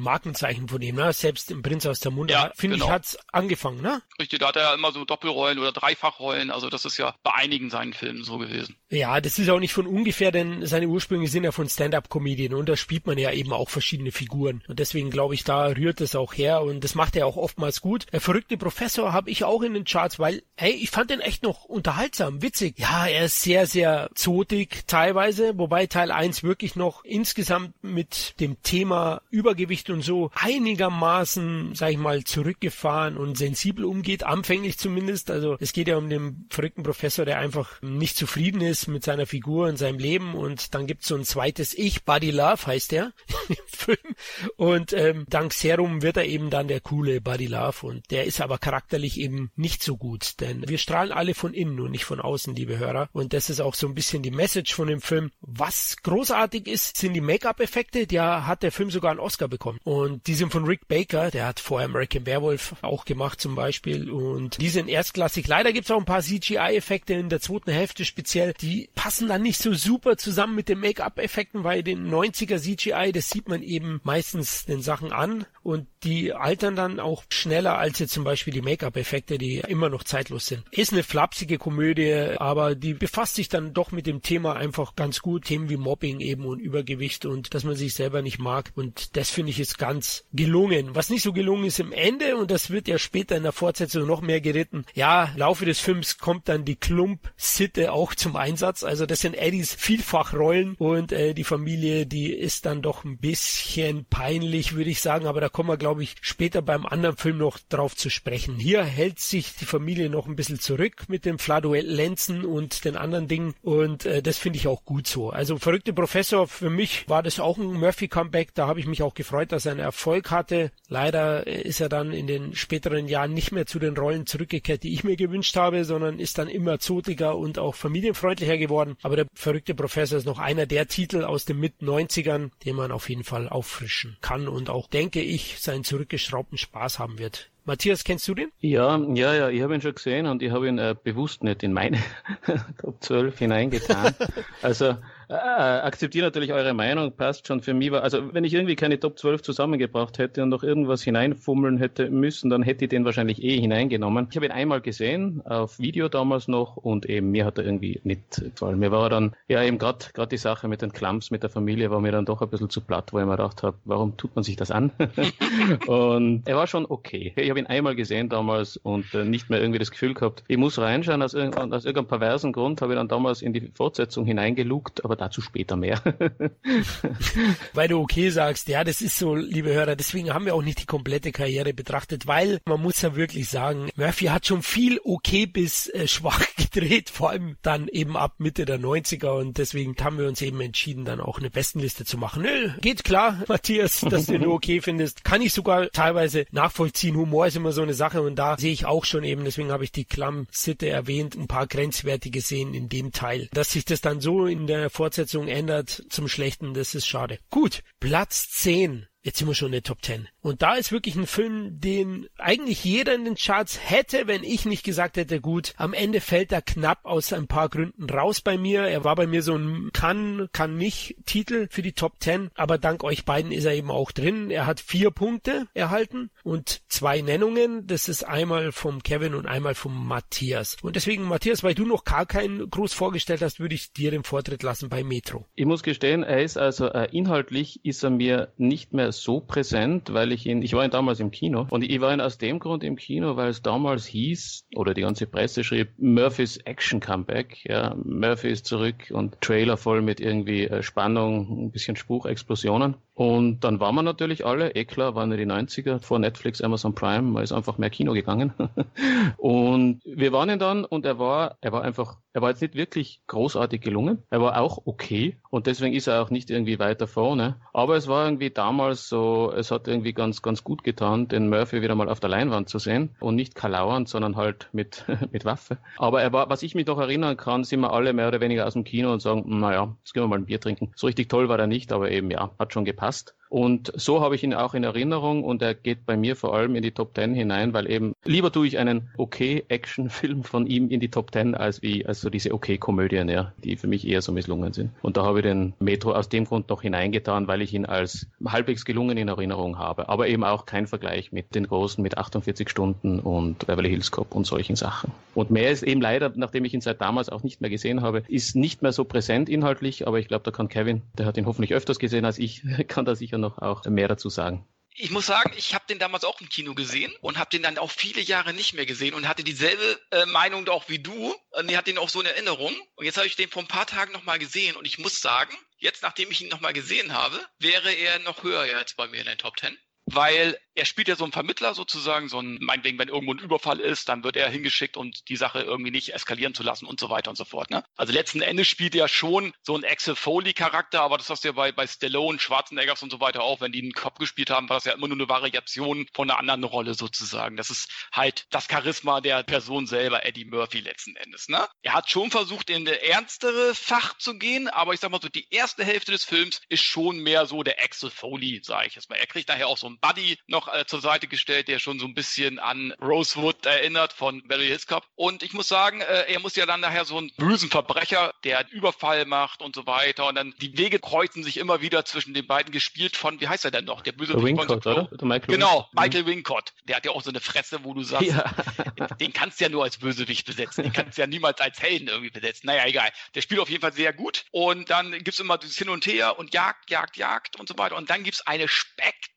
Markenzeichen 0.00 0.68
von 0.68 0.80
ihm, 0.82 0.96
ne? 0.96 1.12
Selbst 1.12 1.50
im 1.50 1.62
Prinz 1.62 1.86
aus 1.86 2.00
der 2.00 2.12
Munde, 2.12 2.34
ja, 2.34 2.52
finde 2.54 2.76
genau. 2.76 2.86
ich, 2.86 2.92
hat's 2.92 3.18
angefangen, 3.32 3.80
ne? 3.82 4.02
Richtig, 4.18 4.40
da 4.40 4.48
hat 4.48 4.56
er 4.56 4.62
ja 4.62 4.74
immer 4.74 4.92
so 4.92 5.04
Doppelrollen 5.04 5.58
oder 5.58 5.72
Dreifachrollen, 5.72 6.50
also 6.50 6.70
das 6.70 6.84
ist 6.84 6.98
ja 6.98 7.14
bei 7.22 7.34
einigen 7.34 7.70
seinen 7.70 7.92
Filmen 7.92 8.24
so 8.24 8.38
gewesen. 8.38 8.76
Ja, 8.88 9.20
das 9.20 9.38
ist 9.38 9.50
auch 9.50 9.58
nicht 9.58 9.72
von 9.72 9.86
ungefähr, 9.86 10.30
denn 10.30 10.64
seine 10.64 10.86
Ursprünge 10.86 11.28
sind 11.28 11.44
ja 11.44 11.52
von 11.52 11.68
Stand-Up-Comedien 11.68 12.54
und 12.54 12.68
da 12.68 12.76
spielt 12.76 13.06
man 13.06 13.18
ja 13.18 13.32
eben 13.32 13.52
auch 13.52 13.68
verschiedene 13.68 14.12
Figuren. 14.12 14.62
Und 14.68 14.78
deswegen 14.78 15.10
glaube 15.10 15.34
ich, 15.34 15.44
da 15.44 15.66
rührt 15.66 16.00
es 16.00 16.14
auch 16.14 16.34
her 16.34 16.62
und 16.62 16.84
das 16.84 16.94
macht 16.94 17.16
er 17.16 17.26
auch 17.26 17.36
oftmals 17.36 17.80
gut. 17.80 18.06
Der 18.12 18.20
verrückte 18.20 18.56
Professor 18.56 19.12
habe 19.12 19.30
ich 19.30 19.44
auch 19.44 19.62
in 19.62 19.74
den 19.74 19.84
Charts, 19.84 20.18
weil, 20.18 20.42
hey, 20.56 20.70
ich 20.72 20.90
fand 20.90 21.10
den 21.10 21.20
echt 21.20 21.42
noch 21.42 21.64
unterhaltsam, 21.64 22.42
witzig. 22.42 22.78
Ja, 22.78 23.06
er 23.06 23.24
ist 23.24 23.42
sehr, 23.42 23.66
sehr 23.66 24.10
zotig 24.14 24.84
teilweise, 24.86 25.58
wobei 25.58 25.86
Teil 25.86 26.10
1 26.10 26.42
wirklich 26.44 26.76
noch 26.76 27.04
insgesamt 27.04 27.72
mit 27.82 28.38
dem 28.40 28.62
Thema 28.62 29.15
Übergewicht 29.30 29.90
und 29.90 30.02
so 30.02 30.30
einigermaßen, 30.34 31.74
sag 31.74 31.90
ich 31.90 31.98
mal, 31.98 32.24
zurückgefahren 32.24 33.16
und 33.16 33.36
sensibel 33.36 33.84
umgeht, 33.84 34.24
anfänglich 34.24 34.78
zumindest. 34.78 35.30
Also 35.30 35.56
es 35.60 35.72
geht 35.72 35.88
ja 35.88 35.96
um 35.96 36.08
den 36.08 36.46
verrückten 36.50 36.82
Professor, 36.82 37.24
der 37.24 37.38
einfach 37.38 37.80
nicht 37.82 38.16
zufrieden 38.16 38.60
ist 38.60 38.86
mit 38.86 39.04
seiner 39.04 39.26
Figur 39.26 39.68
und 39.68 39.76
seinem 39.76 39.98
Leben. 39.98 40.34
Und 40.34 40.74
dann 40.74 40.86
gibt's 40.86 41.08
so 41.08 41.14
ein 41.14 41.24
zweites 41.24 41.76
Ich, 41.76 42.04
Buddy 42.04 42.30
Love 42.30 42.66
heißt 42.66 42.92
der 42.92 43.12
im 43.48 43.56
Film. 43.66 44.16
Und 44.56 44.92
ähm, 44.92 45.26
dank 45.28 45.52
Serum 45.52 46.02
wird 46.02 46.16
er 46.16 46.26
eben 46.26 46.50
dann 46.50 46.68
der 46.68 46.80
coole 46.80 47.20
Buddy 47.20 47.46
Love. 47.46 47.86
Und 47.86 48.10
der 48.10 48.24
ist 48.24 48.40
aber 48.40 48.58
charakterlich 48.58 49.18
eben 49.18 49.50
nicht 49.56 49.82
so 49.82 49.96
gut, 49.96 50.40
denn 50.40 50.68
wir 50.68 50.78
strahlen 50.78 51.12
alle 51.12 51.34
von 51.34 51.54
innen 51.54 51.80
und 51.80 51.90
nicht 51.90 52.04
von 52.04 52.20
außen, 52.20 52.54
liebe 52.54 52.78
Hörer. 52.78 53.08
Und 53.12 53.32
das 53.32 53.50
ist 53.50 53.60
auch 53.60 53.74
so 53.74 53.86
ein 53.86 53.94
bisschen 53.94 54.22
die 54.22 54.30
Message 54.30 54.74
von 54.74 54.88
dem 54.88 55.00
Film. 55.00 55.30
Was 55.40 55.96
großartig 56.02 56.66
ist, 56.66 56.96
sind 56.96 57.14
die 57.14 57.20
Make-up-Effekte, 57.20 58.06
der 58.06 58.46
hat 58.46 58.62
der 58.62 58.72
Film 58.72 58.90
sogar 58.90 59.05
sogar 59.06 59.12
einen 59.12 59.20
Oscar 59.20 59.48
bekommen. 59.48 59.78
Und 59.84 60.26
die 60.26 60.34
sind 60.34 60.50
von 60.50 60.64
Rick 60.64 60.88
Baker, 60.88 61.30
der 61.30 61.46
hat 61.46 61.60
vorher 61.60 61.86
American 61.86 62.26
Werewolf 62.26 62.74
auch 62.82 63.04
gemacht 63.04 63.40
zum 63.40 63.54
Beispiel. 63.54 64.10
Und 64.10 64.60
die 64.60 64.68
sind 64.68 64.88
erstklassig. 64.88 65.46
Leider 65.46 65.72
gibt's 65.72 65.90
auch 65.90 65.98
ein 65.98 66.04
paar 66.04 66.22
CGI-Effekte 66.22 67.14
in 67.14 67.28
der 67.28 67.40
zweiten 67.40 67.70
Hälfte 67.70 68.04
speziell. 68.04 68.52
Die 68.60 68.88
passen 68.94 69.28
dann 69.28 69.42
nicht 69.42 69.60
so 69.60 69.72
super 69.74 70.16
zusammen 70.16 70.56
mit 70.56 70.68
den 70.68 70.80
Make-up-Effekten, 70.80 71.62
weil 71.62 71.82
den 71.82 72.10
90er 72.10 72.58
CGI, 72.58 73.12
das 73.12 73.30
sieht 73.30 73.48
man 73.48 73.62
eben 73.62 74.00
meistens 74.02 74.64
den 74.64 74.82
Sachen 74.82 75.12
an 75.12 75.46
und 75.66 75.88
die 76.04 76.32
altern 76.32 76.76
dann 76.76 77.00
auch 77.00 77.24
schneller 77.28 77.76
als 77.76 77.98
jetzt 77.98 78.12
zum 78.12 78.22
Beispiel 78.22 78.54
die 78.54 78.62
Make-up-Effekte, 78.62 79.36
die 79.36 79.58
immer 79.66 79.88
noch 79.88 80.04
zeitlos 80.04 80.46
sind. 80.46 80.62
Ist 80.70 80.92
eine 80.92 81.02
flapsige 81.02 81.58
Komödie, 81.58 82.36
aber 82.38 82.76
die 82.76 82.94
befasst 82.94 83.34
sich 83.34 83.48
dann 83.48 83.74
doch 83.74 83.90
mit 83.90 84.06
dem 84.06 84.22
Thema 84.22 84.54
einfach 84.54 84.94
ganz 84.94 85.18
gut. 85.18 85.46
Themen 85.46 85.68
wie 85.68 85.76
Mobbing 85.76 86.20
eben 86.20 86.44
und 86.44 86.60
Übergewicht 86.60 87.26
und 87.26 87.52
dass 87.52 87.64
man 87.64 87.74
sich 87.74 87.94
selber 87.94 88.22
nicht 88.22 88.38
mag. 88.38 88.70
Und 88.76 89.16
das 89.16 89.30
finde 89.30 89.50
ich 89.50 89.58
ist 89.58 89.76
ganz 89.76 90.24
gelungen. 90.32 90.94
Was 90.94 91.10
nicht 91.10 91.24
so 91.24 91.32
gelungen 91.32 91.64
ist 91.64 91.80
im 91.80 91.90
Ende, 91.90 92.36
und 92.36 92.52
das 92.52 92.70
wird 92.70 92.86
ja 92.86 92.96
später 92.96 93.36
in 93.36 93.42
der 93.42 93.50
Fortsetzung 93.50 94.06
noch 94.06 94.20
mehr 94.20 94.40
geritten, 94.40 94.84
ja, 94.94 95.32
im 95.34 95.38
Laufe 95.38 95.64
des 95.64 95.80
Films 95.80 96.18
kommt 96.18 96.48
dann 96.48 96.64
die 96.64 96.76
Klump-Sitte 96.76 97.90
auch 97.90 98.14
zum 98.14 98.36
Einsatz. 98.36 98.84
Also 98.84 99.04
das 99.04 99.18
sind 99.18 99.34
Eddies 99.34 99.74
Vielfachrollen 99.74 100.76
und 100.76 101.10
äh, 101.10 101.34
die 101.34 101.42
Familie, 101.42 102.06
die 102.06 102.32
ist 102.32 102.66
dann 102.66 102.82
doch 102.82 103.02
ein 103.02 103.18
bisschen 103.18 104.04
peinlich, 104.04 104.76
würde 104.76 104.90
ich 104.90 105.00
sagen, 105.00 105.26
aber 105.26 105.40
da 105.40 105.48
kommen 105.56 105.70
wir, 105.70 105.78
glaube 105.78 106.02
ich, 106.02 106.16
später 106.20 106.60
beim 106.60 106.84
anderen 106.84 107.16
Film 107.16 107.38
noch 107.38 107.58
drauf 107.70 107.96
zu 107.96 108.10
sprechen. 108.10 108.56
Hier 108.58 108.84
hält 108.84 109.18
sich 109.18 109.54
die 109.54 109.64
Familie 109.64 110.10
noch 110.10 110.26
ein 110.26 110.36
bisschen 110.36 110.60
zurück 110.60 111.04
mit 111.08 111.24
dem 111.24 111.38
Fladulenzen 111.38 112.44
und 112.44 112.84
den 112.84 112.94
anderen 112.94 113.26
Dingen 113.26 113.54
und 113.62 114.04
äh, 114.04 114.20
das 114.20 114.36
finde 114.36 114.58
ich 114.58 114.68
auch 114.68 114.84
gut 114.84 115.06
so. 115.06 115.30
Also 115.30 115.56
verrückte 115.56 115.94
Professor, 115.94 116.46
für 116.46 116.68
mich 116.68 117.08
war 117.08 117.22
das 117.22 117.40
auch 117.40 117.56
ein 117.56 117.72
Murphy-Comeback, 117.72 118.52
da 118.52 118.66
habe 118.66 118.80
ich 118.80 118.86
mich 118.86 119.02
auch 119.02 119.14
gefreut, 119.14 119.50
dass 119.50 119.64
er 119.64 119.72
einen 119.72 119.80
Erfolg 119.80 120.30
hatte. 120.30 120.72
Leider 120.90 121.46
äh, 121.46 121.62
ist 121.62 121.80
er 121.80 121.88
dann 121.88 122.12
in 122.12 122.26
den 122.26 122.54
späteren 122.54 123.08
Jahren 123.08 123.32
nicht 123.32 123.50
mehr 123.50 123.64
zu 123.64 123.78
den 123.78 123.96
Rollen 123.96 124.26
zurückgekehrt, 124.26 124.82
die 124.82 124.92
ich 124.92 125.04
mir 125.04 125.16
gewünscht 125.16 125.56
habe, 125.56 125.86
sondern 125.86 126.18
ist 126.18 126.36
dann 126.36 126.48
immer 126.48 126.80
zotiger 126.80 127.34
und 127.34 127.58
auch 127.58 127.76
familienfreundlicher 127.76 128.58
geworden. 128.58 128.98
Aber 129.02 129.16
der 129.16 129.26
verrückte 129.32 129.74
Professor 129.74 130.18
ist 130.18 130.26
noch 130.26 130.38
einer 130.38 130.66
der 130.66 130.86
Titel 130.86 131.24
aus 131.24 131.46
den 131.46 131.58
Mit-90ern, 131.60 132.50
den 132.66 132.76
man 132.76 132.92
auf 132.92 133.08
jeden 133.08 133.24
Fall 133.24 133.48
auffrischen 133.48 134.18
kann 134.20 134.48
und 134.48 134.68
auch, 134.68 134.86
denke 134.88 135.22
ich, 135.22 135.45
seinen 135.58 135.84
zurückgeschraubten 135.84 136.58
Spaß 136.58 136.98
haben 136.98 137.18
wird. 137.18 137.50
Matthias, 137.64 138.04
kennst 138.04 138.28
du 138.28 138.34
den? 138.34 138.52
Ja, 138.60 138.96
ja, 138.96 139.34
ja, 139.34 139.48
ich 139.48 139.60
habe 139.62 139.74
ihn 139.74 139.80
schon 139.80 139.94
gesehen 139.94 140.26
und 140.26 140.40
ich 140.40 140.52
habe 140.52 140.68
ihn 140.68 140.78
äh, 140.78 140.94
bewusst 141.02 141.42
nicht 141.42 141.62
in 141.64 141.72
meine 141.72 141.98
Top 142.80 143.02
12 143.02 143.38
hineingetan. 143.38 144.14
also 144.62 144.96
äh, 145.28 145.34
akzeptiere 145.34 146.26
natürlich 146.26 146.52
eure 146.52 146.74
Meinung, 146.74 147.12
passt 147.12 147.46
schon. 147.46 147.60
Für 147.60 147.74
mich 147.74 147.90
war, 147.90 148.02
also 148.02 148.32
wenn 148.32 148.44
ich 148.44 148.54
irgendwie 148.54 148.76
keine 148.76 149.00
Top 149.00 149.18
12 149.18 149.42
zusammengebracht 149.42 150.18
hätte 150.18 150.42
und 150.42 150.50
noch 150.50 150.62
irgendwas 150.62 151.02
hineinfummeln 151.02 151.78
hätte 151.78 152.10
müssen, 152.10 152.50
dann 152.50 152.62
hätte 152.62 152.84
ich 152.84 152.90
den 152.90 153.04
wahrscheinlich 153.04 153.42
eh 153.42 153.58
hineingenommen. 153.58 154.28
Ich 154.30 154.36
habe 154.36 154.46
ihn 154.46 154.52
einmal 154.52 154.80
gesehen, 154.80 155.42
auf 155.44 155.78
Video 155.78 156.08
damals 156.08 156.46
noch 156.48 156.76
und 156.76 157.06
eben 157.06 157.30
mir 157.30 157.44
hat 157.44 157.58
er 157.58 157.64
irgendwie 157.64 158.00
nicht 158.04 158.42
gefallen. 158.42 158.78
Mir 158.78 158.92
war 158.92 159.10
dann, 159.10 159.34
ja 159.48 159.62
eben 159.62 159.78
gerade 159.78 160.06
gerade 160.14 160.28
die 160.28 160.36
Sache 160.36 160.68
mit 160.68 160.82
den 160.82 160.92
Clumps, 160.92 161.30
mit 161.30 161.42
der 161.42 161.50
Familie 161.50 161.90
war 161.90 162.00
mir 162.00 162.12
dann 162.12 162.24
doch 162.24 162.42
ein 162.42 162.48
bisschen 162.48 162.70
zu 162.70 162.80
platt, 162.80 163.12
wo 163.12 163.18
ich 163.18 163.24
mir 163.24 163.32
gedacht 163.32 163.62
habe, 163.62 163.76
warum 163.84 164.16
tut 164.16 164.34
man 164.36 164.44
sich 164.44 164.56
das 164.56 164.70
an? 164.70 164.92
und 165.86 166.42
er 166.46 166.56
war 166.56 166.66
schon 166.66 166.86
okay. 166.86 167.32
Ich 167.36 167.50
habe 167.50 167.58
ihn 167.58 167.66
einmal 167.66 167.96
gesehen 167.96 168.28
damals 168.28 168.76
und 168.76 169.12
äh, 169.14 169.24
nicht 169.24 169.50
mehr 169.50 169.60
irgendwie 169.60 169.78
das 169.78 169.90
Gefühl 169.90 170.14
gehabt, 170.14 170.44
ich 170.46 170.56
muss 170.56 170.78
reinschauen, 170.78 171.22
aus, 171.22 171.34
aus 171.34 171.84
irgendeinem 171.84 172.06
perversen 172.06 172.52
Grund 172.52 172.80
habe 172.80 172.92
ich 172.92 172.96
dann 172.96 173.08
damals 173.08 173.42
in 173.42 173.52
die 173.52 173.72
Fortsetzung 173.74 174.24
hineingelugt, 174.24 175.04
aber 175.04 175.15
dazu 175.16 175.40
später 175.40 175.76
mehr. 175.76 176.02
weil 177.74 177.88
du 177.88 178.00
okay 178.00 178.30
sagst, 178.30 178.68
ja, 178.68 178.84
das 178.84 179.00
ist 179.00 179.18
so, 179.18 179.34
liebe 179.34 179.72
Hörer, 179.72 179.96
deswegen 179.96 180.32
haben 180.32 180.46
wir 180.46 180.54
auch 180.54 180.62
nicht 180.62 180.80
die 180.80 180.86
komplette 180.86 181.32
Karriere 181.32 181.74
betrachtet, 181.74 182.26
weil 182.26 182.60
man 182.66 182.80
muss 182.80 183.02
ja 183.02 183.16
wirklich 183.16 183.48
sagen, 183.48 183.90
Murphy 183.96 184.26
hat 184.26 184.46
schon 184.46 184.62
viel 184.62 185.00
okay 185.04 185.46
bis 185.46 185.88
äh, 185.88 186.06
schwach 186.08 186.42
gedreht, 186.56 187.10
vor 187.10 187.30
allem 187.30 187.56
dann 187.62 187.88
eben 187.88 188.16
ab 188.16 188.34
Mitte 188.38 188.64
der 188.64 188.80
90er 188.80 189.38
und 189.38 189.58
deswegen 189.58 189.94
haben 190.00 190.18
wir 190.18 190.28
uns 190.28 190.42
eben 190.42 190.60
entschieden, 190.60 191.04
dann 191.04 191.20
auch 191.20 191.38
eine 191.38 191.50
Bestenliste 191.50 192.04
zu 192.04 192.18
machen. 192.18 192.42
Nö, 192.42 192.70
geht 192.80 193.04
klar, 193.04 193.42
Matthias, 193.48 194.00
dass 194.00 194.26
du 194.26 194.38
nur 194.38 194.54
okay 194.54 194.80
findest. 194.80 195.24
Kann 195.24 195.42
ich 195.42 195.52
sogar 195.52 195.90
teilweise 195.90 196.46
nachvollziehen. 196.50 197.16
Humor 197.16 197.46
ist 197.46 197.56
immer 197.56 197.72
so 197.72 197.82
eine 197.82 197.94
Sache 197.94 198.22
und 198.22 198.36
da 198.36 198.56
sehe 198.58 198.72
ich 198.72 198.86
auch 198.86 199.04
schon 199.04 199.24
eben, 199.24 199.44
deswegen 199.44 199.70
habe 199.70 199.84
ich 199.84 199.92
die 199.92 200.04
Klamm-Sitte 200.04 200.88
erwähnt, 200.88 201.36
ein 201.36 201.46
paar 201.46 201.66
grenzwertige 201.66 202.40
Szenen 202.40 202.74
in 202.74 202.88
dem 202.88 203.12
Teil. 203.12 203.48
Dass 203.52 203.72
sich 203.72 203.84
das 203.84 204.00
dann 204.00 204.20
so 204.20 204.46
in 204.46 204.66
der 204.66 204.90
Vor 204.90 205.05
Fortsetzung 205.06 205.46
ändert 205.46 206.02
zum 206.10 206.26
Schlechten, 206.26 206.74
das 206.74 206.96
ist 206.96 207.06
schade. 207.06 207.38
Gut, 207.48 207.84
Platz 208.00 208.48
10. 208.50 209.06
Jetzt 209.26 209.38
sind 209.38 209.48
wir 209.48 209.56
schon 209.56 209.66
in 209.66 209.72
der 209.72 209.82
Top 209.82 210.04
10. 210.04 210.28
Und 210.40 210.62
da 210.62 210.76
ist 210.76 210.92
wirklich 210.92 211.16
ein 211.16 211.26
Film, 211.26 211.80
den 211.80 212.28
eigentlich 212.38 212.84
jeder 212.84 213.12
in 213.12 213.24
den 213.24 213.34
Charts 213.34 213.76
hätte, 213.82 214.28
wenn 214.28 214.44
ich 214.44 214.66
nicht 214.66 214.84
gesagt 214.84 215.16
hätte, 215.16 215.40
gut, 215.40 215.74
am 215.78 215.94
Ende 215.94 216.20
fällt 216.20 216.52
er 216.52 216.62
knapp 216.62 217.04
aus 217.04 217.32
ein 217.32 217.48
paar 217.48 217.68
Gründen 217.68 218.08
raus 218.08 218.40
bei 218.40 218.56
mir. 218.56 218.82
Er 218.82 219.02
war 219.02 219.16
bei 219.16 219.26
mir 219.26 219.42
so 219.42 219.56
ein 219.56 219.90
kann, 219.92 220.48
kann 220.52 220.76
nicht 220.76 221.16
Titel 221.26 221.66
für 221.72 221.82
die 221.82 221.92
Top 221.92 222.12
10, 222.20 222.52
aber 222.54 222.78
dank 222.78 223.02
euch 223.02 223.24
beiden 223.24 223.50
ist 223.50 223.64
er 223.64 223.74
eben 223.74 223.90
auch 223.90 224.12
drin. 224.12 224.52
Er 224.52 224.64
hat 224.64 224.78
vier 224.78 225.10
Punkte 225.10 225.66
erhalten 225.74 226.30
und 226.44 226.82
zwei 226.88 227.20
Nennungen. 227.20 227.88
Das 227.88 228.08
ist 228.08 228.22
einmal 228.22 228.70
vom 228.70 229.02
Kevin 229.02 229.34
und 229.34 229.46
einmal 229.46 229.74
vom 229.74 230.06
Matthias. 230.06 230.76
Und 230.82 230.94
deswegen, 230.94 231.24
Matthias, 231.24 231.64
weil 231.64 231.74
du 231.74 231.84
noch 231.84 232.04
gar 232.04 232.26
keinen 232.26 232.70
groß 232.70 232.92
vorgestellt 232.92 233.42
hast, 233.42 233.58
würde 233.58 233.74
ich 233.74 233.92
dir 233.92 234.12
den 234.12 234.22
Vortritt 234.22 234.62
lassen 234.62 234.88
bei 234.88 235.02
Metro. 235.02 235.46
Ich 235.56 235.66
muss 235.66 235.82
gestehen, 235.82 236.22
er 236.22 236.44
ist 236.44 236.56
also 236.56 236.86
äh, 236.86 237.08
inhaltlich 237.10 237.84
ist 237.84 238.04
er 238.04 238.10
mir 238.10 238.52
nicht 238.56 238.92
mehr 238.92 239.15
so 239.22 239.40
präsent, 239.40 240.12
weil 240.12 240.32
ich 240.32 240.46
ihn, 240.46 240.62
ich 240.62 240.74
war 240.74 240.84
ihn 240.84 240.90
damals 240.90 241.20
im 241.20 241.30
Kino 241.30 241.66
und 241.70 241.82
ich 241.82 242.00
war 242.00 242.12
ihn 242.12 242.20
aus 242.20 242.38
dem 242.38 242.58
Grund 242.58 242.84
im 242.84 242.96
Kino, 242.96 243.36
weil 243.36 243.50
es 243.50 243.62
damals 243.62 244.06
hieß, 244.06 244.66
oder 244.74 244.94
die 244.94 245.02
ganze 245.02 245.26
Presse 245.26 245.64
schrieb, 245.64 245.90
Murphys 245.98 246.58
Action 246.58 247.00
Comeback, 247.00 247.64
ja, 247.64 247.94
Murphy 248.02 248.48
ist 248.48 248.66
zurück 248.66 249.10
und 249.10 249.40
Trailer 249.40 249.76
voll 249.76 250.02
mit 250.02 250.20
irgendwie 250.20 250.64
äh, 250.64 250.82
Spannung, 250.82 251.66
ein 251.66 251.70
bisschen 251.70 251.96
Spruchexplosionen. 251.96 252.96
Und 253.16 253.60
dann 253.60 253.80
waren 253.80 253.94
wir 253.94 254.02
natürlich 254.02 254.44
alle, 254.44 254.74
eh 254.74 254.84
klar, 254.84 255.14
waren 255.14 255.30
ja 255.30 255.38
die 255.38 255.46
90er, 255.46 256.00
vor 256.00 256.18
Netflix, 256.18 256.60
Amazon 256.60 256.94
Prime, 256.94 257.22
man 257.22 257.42
ist 257.42 257.50
einfach 257.50 257.78
mehr 257.78 257.88
Kino 257.88 258.12
gegangen. 258.12 258.52
und 259.38 260.02
wir 260.04 260.32
waren 260.32 260.50
ihn 260.50 260.58
dann 260.58 260.84
und 260.84 261.06
er 261.06 261.18
war, 261.18 261.56
er 261.62 261.72
war 261.72 261.80
einfach, 261.80 262.18
er 262.34 262.42
war 262.42 262.50
jetzt 262.50 262.60
nicht 262.60 262.74
wirklich 262.74 263.22
großartig 263.26 263.80
gelungen. 263.80 264.22
Er 264.28 264.42
war 264.42 264.60
auch 264.60 264.82
okay 264.84 265.38
und 265.48 265.66
deswegen 265.66 265.94
ist 265.94 266.08
er 266.08 266.20
auch 266.20 266.28
nicht 266.28 266.50
irgendwie 266.50 266.78
weiter 266.78 267.06
vorne. 267.06 267.56
Aber 267.72 267.96
es 267.96 268.06
war 268.06 268.26
irgendwie 268.26 268.50
damals 268.50 269.08
so, 269.08 269.50
es 269.50 269.70
hat 269.70 269.88
irgendwie 269.88 270.12
ganz, 270.12 270.42
ganz 270.42 270.62
gut 270.62 270.84
getan, 270.84 271.26
den 271.26 271.48
Murphy 271.48 271.80
wieder 271.80 271.94
mal 271.94 272.10
auf 272.10 272.20
der 272.20 272.28
Leinwand 272.28 272.68
zu 272.68 272.78
sehen 272.78 273.16
und 273.20 273.34
nicht 273.34 273.54
kalauernd, 273.54 274.10
sondern 274.10 274.36
halt 274.36 274.68
mit, 274.72 275.06
mit 275.32 275.46
Waffe. 275.46 275.78
Aber 275.96 276.20
er 276.20 276.34
war, 276.34 276.50
was 276.50 276.62
ich 276.62 276.74
mich 276.74 276.86
noch 276.86 276.98
erinnern 276.98 277.38
kann, 277.38 277.64
sind 277.64 277.80
wir 277.80 277.94
alle 277.94 278.12
mehr 278.12 278.28
oder 278.28 278.42
weniger 278.42 278.66
aus 278.66 278.74
dem 278.74 278.84
Kino 278.84 279.10
und 279.10 279.22
sagen, 279.22 279.58
naja, 279.58 279.96
jetzt 280.00 280.12
gehen 280.12 280.22
wir 280.22 280.28
mal 280.28 280.36
ein 280.36 280.44
Bier 280.44 280.60
trinken. 280.60 280.92
So 280.96 281.06
richtig 281.06 281.30
toll 281.30 281.48
war 281.48 281.58
er 281.58 281.66
nicht, 281.66 281.94
aber 281.94 282.10
eben 282.10 282.30
ja, 282.30 282.50
hat 282.58 282.74
schon 282.74 282.84
gepasst 282.84 283.05
passt. 283.06 283.34
Und 283.56 283.90
so 283.96 284.20
habe 284.20 284.34
ich 284.34 284.44
ihn 284.44 284.52
auch 284.52 284.74
in 284.74 284.84
Erinnerung 284.84 285.42
und 285.42 285.62
er 285.62 285.72
geht 285.72 286.04
bei 286.04 286.14
mir 286.14 286.36
vor 286.36 286.54
allem 286.54 286.76
in 286.76 286.82
die 286.82 286.90
Top 286.90 287.14
10 287.14 287.32
hinein, 287.32 287.72
weil 287.72 287.90
eben 287.90 288.12
lieber 288.26 288.52
tue 288.52 288.66
ich 288.66 288.76
einen 288.76 289.08
okay 289.16 289.64
Actionfilm 289.68 290.44
von 290.44 290.66
ihm 290.66 290.90
in 290.90 291.00
die 291.00 291.08
Top 291.08 291.32
10 291.32 291.54
als 291.54 291.80
wie 291.80 292.04
also 292.04 292.28
diese 292.28 292.52
okay 292.52 292.76
Komödien, 292.76 293.30
ja, 293.30 293.54
die 293.64 293.76
für 293.76 293.86
mich 293.86 294.06
eher 294.06 294.20
so 294.20 294.30
misslungen 294.30 294.74
sind. 294.74 294.90
Und 295.00 295.16
da 295.16 295.24
habe 295.24 295.38
ich 295.38 295.44
den 295.44 295.72
Metro 295.78 296.12
aus 296.12 296.28
dem 296.28 296.44
Grund 296.44 296.68
noch 296.68 296.82
hineingetan, 296.82 297.48
weil 297.48 297.62
ich 297.62 297.72
ihn 297.72 297.86
als 297.86 298.26
halbwegs 298.44 298.84
gelungen 298.84 299.16
in 299.16 299.28
Erinnerung 299.28 299.78
habe, 299.78 300.10
aber 300.10 300.28
eben 300.28 300.44
auch 300.44 300.66
kein 300.66 300.86
Vergleich 300.86 301.32
mit 301.32 301.54
den 301.54 301.66
großen 301.66 302.02
mit 302.02 302.18
48 302.18 302.68
Stunden 302.68 303.20
und 303.20 303.66
Beverly 303.66 303.88
Hills 303.88 304.10
Cop 304.10 304.34
und 304.34 304.46
solchen 304.46 304.76
Sachen. 304.76 305.12
Und 305.34 305.50
mehr 305.50 305.70
ist 305.70 305.82
eben 305.82 306.02
leider, 306.02 306.30
nachdem 306.34 306.66
ich 306.66 306.74
ihn 306.74 306.82
seit 306.82 307.00
damals 307.00 307.30
auch 307.30 307.42
nicht 307.42 307.62
mehr 307.62 307.70
gesehen 307.70 308.02
habe, 308.02 308.22
ist 308.28 308.54
nicht 308.54 308.82
mehr 308.82 308.92
so 308.92 309.04
präsent 309.04 309.48
inhaltlich, 309.48 310.06
aber 310.06 310.18
ich 310.18 310.28
glaube, 310.28 310.44
da 310.44 310.50
kann 310.50 310.68
Kevin, 310.68 311.00
der 311.16 311.24
hat 311.24 311.38
ihn 311.38 311.46
hoffentlich 311.46 311.72
öfters 311.72 311.98
gesehen 311.98 312.26
als 312.26 312.38
ich, 312.38 312.62
kann 312.88 313.06
da 313.06 313.14
sicher 313.14 313.38
noch 313.38 313.45
auch 313.58 313.84
mehr 313.86 314.08
dazu 314.08 314.28
sagen. 314.28 314.66
Ich 314.98 315.10
muss 315.10 315.26
sagen, 315.26 315.52
ich 315.58 315.74
habe 315.74 315.84
den 315.90 315.98
damals 315.98 316.24
auch 316.24 316.40
im 316.40 316.48
Kino 316.48 316.74
gesehen 316.74 317.14
und 317.20 317.36
habe 317.36 317.50
den 317.50 317.62
dann 317.62 317.76
auch 317.76 317.90
viele 317.90 318.22
Jahre 318.22 318.54
nicht 318.54 318.72
mehr 318.72 318.86
gesehen 318.86 319.12
und 319.12 319.28
hatte 319.28 319.44
dieselbe 319.44 320.00
äh, 320.10 320.24
Meinung 320.24 320.66
auch 320.68 320.88
wie 320.88 320.98
du. 320.98 321.34
Und 321.50 321.70
ich 321.70 321.76
hatte 321.76 321.90
ihn 321.90 321.98
auch 321.98 322.08
so 322.08 322.20
in 322.20 322.26
Erinnerung. 322.26 322.74
Und 322.94 323.04
jetzt 323.04 323.18
habe 323.18 323.26
ich 323.26 323.36
den 323.36 323.50
vor 323.50 323.62
ein 323.62 323.68
paar 323.68 323.86
Tagen 323.86 324.12
nochmal 324.12 324.38
gesehen 324.38 324.74
und 324.74 324.86
ich 324.86 324.98
muss 324.98 325.20
sagen, 325.20 325.54
jetzt 325.76 326.02
nachdem 326.02 326.30
ich 326.30 326.40
ihn 326.40 326.48
nochmal 326.48 326.72
gesehen 326.72 327.12
habe, 327.12 327.38
wäre 327.58 327.92
er 327.92 328.20
noch 328.20 328.42
höher 328.42 328.64
jetzt 328.64 328.96
bei 328.96 329.06
mir 329.06 329.20
in 329.20 329.26
den 329.26 329.36
Top 329.36 329.56
Ten. 329.56 329.76
Weil 330.06 330.56
er 330.76 330.84
spielt 330.84 331.08
ja 331.08 331.16
so 331.16 331.24
einen 331.24 331.32
Vermittler 331.32 331.74
sozusagen, 331.74 332.28
so 332.28 332.38
ein, 332.38 332.58
meinetwegen, 332.60 332.98
wenn 332.98 333.08
irgendwo 333.08 333.32
ein 333.32 333.38
Überfall 333.38 333.80
ist, 333.80 334.08
dann 334.08 334.22
wird 334.22 334.36
er 334.36 334.50
hingeschickt, 334.50 334.96
um 334.96 335.10
die 335.28 335.36
Sache 335.36 335.62
irgendwie 335.62 335.90
nicht 335.90 336.12
eskalieren 336.12 336.54
zu 336.54 336.62
lassen 336.62 336.84
und 336.84 337.00
so 337.00 337.08
weiter 337.08 337.30
und 337.30 337.36
so 337.36 337.44
fort. 337.44 337.70
Ne? 337.70 337.82
Also 337.96 338.12
letzten 338.12 338.42
Endes 338.42 338.68
spielt 338.68 338.94
er 338.94 339.08
schon 339.08 339.54
so 339.62 339.74
einen 339.74 339.84
Axel 339.84 340.14
Foley-Charakter, 340.14 341.00
aber 341.00 341.16
das 341.16 341.30
hast 341.30 341.44
du 341.44 341.48
ja 341.48 341.52
bei, 341.52 341.72
bei 341.72 341.86
Stallone, 341.86 342.38
Schwarzeneggers 342.38 343.02
und 343.02 343.10
so 343.10 343.20
weiter 343.20 343.42
auch, 343.42 343.62
wenn 343.62 343.72
die 343.72 343.82
einen 343.82 343.92
Kopf 343.92 344.18
gespielt 344.18 344.50
haben, 344.50 344.68
war 344.68 344.76
das 344.76 344.84
ja 344.84 344.92
immer 344.92 345.08
nur 345.08 345.16
eine 345.16 345.28
Variation 345.28 346.06
von 346.12 346.30
einer 346.30 346.38
anderen 346.38 346.64
Rolle 346.64 346.94
sozusagen. 346.94 347.56
Das 347.56 347.70
ist 347.70 347.90
halt 348.12 348.46
das 348.50 348.68
Charisma 348.70 349.22
der 349.22 349.42
Person 349.44 349.86
selber, 349.86 350.26
Eddie 350.26 350.44
Murphy 350.44 350.80
letzten 350.80 351.16
Endes. 351.16 351.48
Ne? 351.48 351.66
Er 351.82 351.94
hat 351.94 352.10
schon 352.10 352.30
versucht, 352.30 352.68
in 352.68 352.84
der 352.84 353.02
ernstere 353.08 353.74
Fach 353.74 354.18
zu 354.18 354.38
gehen, 354.38 354.68
aber 354.68 354.92
ich 354.92 355.00
sag 355.00 355.10
mal 355.10 355.22
so, 355.22 355.30
die 355.30 355.46
erste 355.50 355.84
Hälfte 355.84 356.12
des 356.12 356.24
Films 356.24 356.60
ist 356.68 356.84
schon 356.84 357.20
mehr 357.20 357.46
so 357.46 357.62
der 357.62 357.82
Axel 357.82 358.10
Foley, 358.10 358.60
sage 358.62 358.88
ich 358.88 358.94
jetzt 358.94 359.08
mal. 359.08 359.16
Er 359.16 359.26
kriegt 359.26 359.48
nachher 359.48 359.68
auch 359.68 359.78
so 359.78 359.95
Buddy 360.00 360.38
noch 360.46 360.72
äh, 360.72 360.86
zur 360.86 361.00
Seite 361.00 361.26
gestellt, 361.26 361.68
der 361.68 361.78
schon 361.78 361.98
so 361.98 362.06
ein 362.06 362.14
bisschen 362.14 362.58
an 362.58 362.92
Rosewood 363.00 363.66
erinnert 363.66 364.12
von 364.12 364.46
Barry 364.46 364.66
Hills 364.66 364.86
Cop. 364.86 365.04
Und 365.14 365.42
ich 365.42 365.52
muss 365.52 365.68
sagen, 365.68 366.00
äh, 366.00 366.32
er 366.32 366.40
muss 366.40 366.56
ja 366.56 366.66
dann 366.66 366.80
nachher 366.80 367.04
so 367.04 367.18
einen 367.18 367.32
bösen 367.36 367.70
Verbrecher, 367.70 368.34
der 368.44 368.58
einen 368.58 368.68
Überfall 368.70 369.24
macht 369.24 369.62
und 369.62 369.74
so 369.74 369.86
weiter. 369.86 370.28
Und 370.28 370.36
dann 370.36 370.54
die 370.60 370.76
Wege 370.76 370.98
kreuzen 370.98 371.42
sich 371.44 371.56
immer 371.56 371.80
wieder 371.80 372.04
zwischen 372.04 372.34
den 372.34 372.46
beiden, 372.46 372.72
gespielt 372.72 373.16
von, 373.16 373.40
wie 373.40 373.48
heißt 373.48 373.64
er 373.64 373.70
denn 373.70 373.84
noch? 373.84 374.02
Der 374.02 374.12
böse 374.12 374.40
Wincott, 374.40 374.86
oder? 374.86 375.08
Michael 375.22 375.54
genau, 375.54 375.88
Wincott. 375.92 375.92
Michael 375.94 376.26
Wincott. 376.26 376.72
Der 376.84 376.96
hat 376.96 377.04
ja 377.04 377.12
auch 377.12 377.22
so 377.22 377.30
eine 377.30 377.40
Fresse, 377.40 377.84
wo 377.84 377.94
du 377.94 378.02
sagst, 378.02 378.28
ja. 378.28 378.44
den 379.20 379.32
kannst 379.32 379.60
du 379.60 379.64
ja 379.64 379.70
nur 379.70 379.84
als 379.84 379.98
Bösewicht 379.98 380.46
besetzen. 380.46 380.82
Den 380.82 380.92
kannst 380.92 381.18
du 381.18 381.22
ja 381.22 381.26
niemals 381.26 381.60
als 381.60 381.80
Helden 381.80 382.08
irgendwie 382.08 382.30
besetzen. 382.30 382.66
Naja, 382.66 382.86
egal. 382.86 383.10
Der 383.34 383.42
spielt 383.42 383.60
auf 383.60 383.68
jeden 383.68 383.82
Fall 383.82 383.92
sehr 383.92 384.12
gut. 384.12 384.44
Und 384.50 384.90
dann 384.90 385.12
gibt's 385.24 385.40
immer 385.40 385.58
dieses 385.58 385.76
Hin 385.76 385.88
und 385.88 386.06
Her 386.06 386.38
und 386.38 386.54
Jagd, 386.54 386.90
Jagd, 386.90 387.16
Jagd 387.16 387.58
und 387.58 387.68
so 387.68 387.76
weiter. 387.78 387.96
Und 387.96 388.10
dann 388.10 388.22
gibt's 388.22 388.46
eine 388.46 388.68
Spekt 388.68 389.30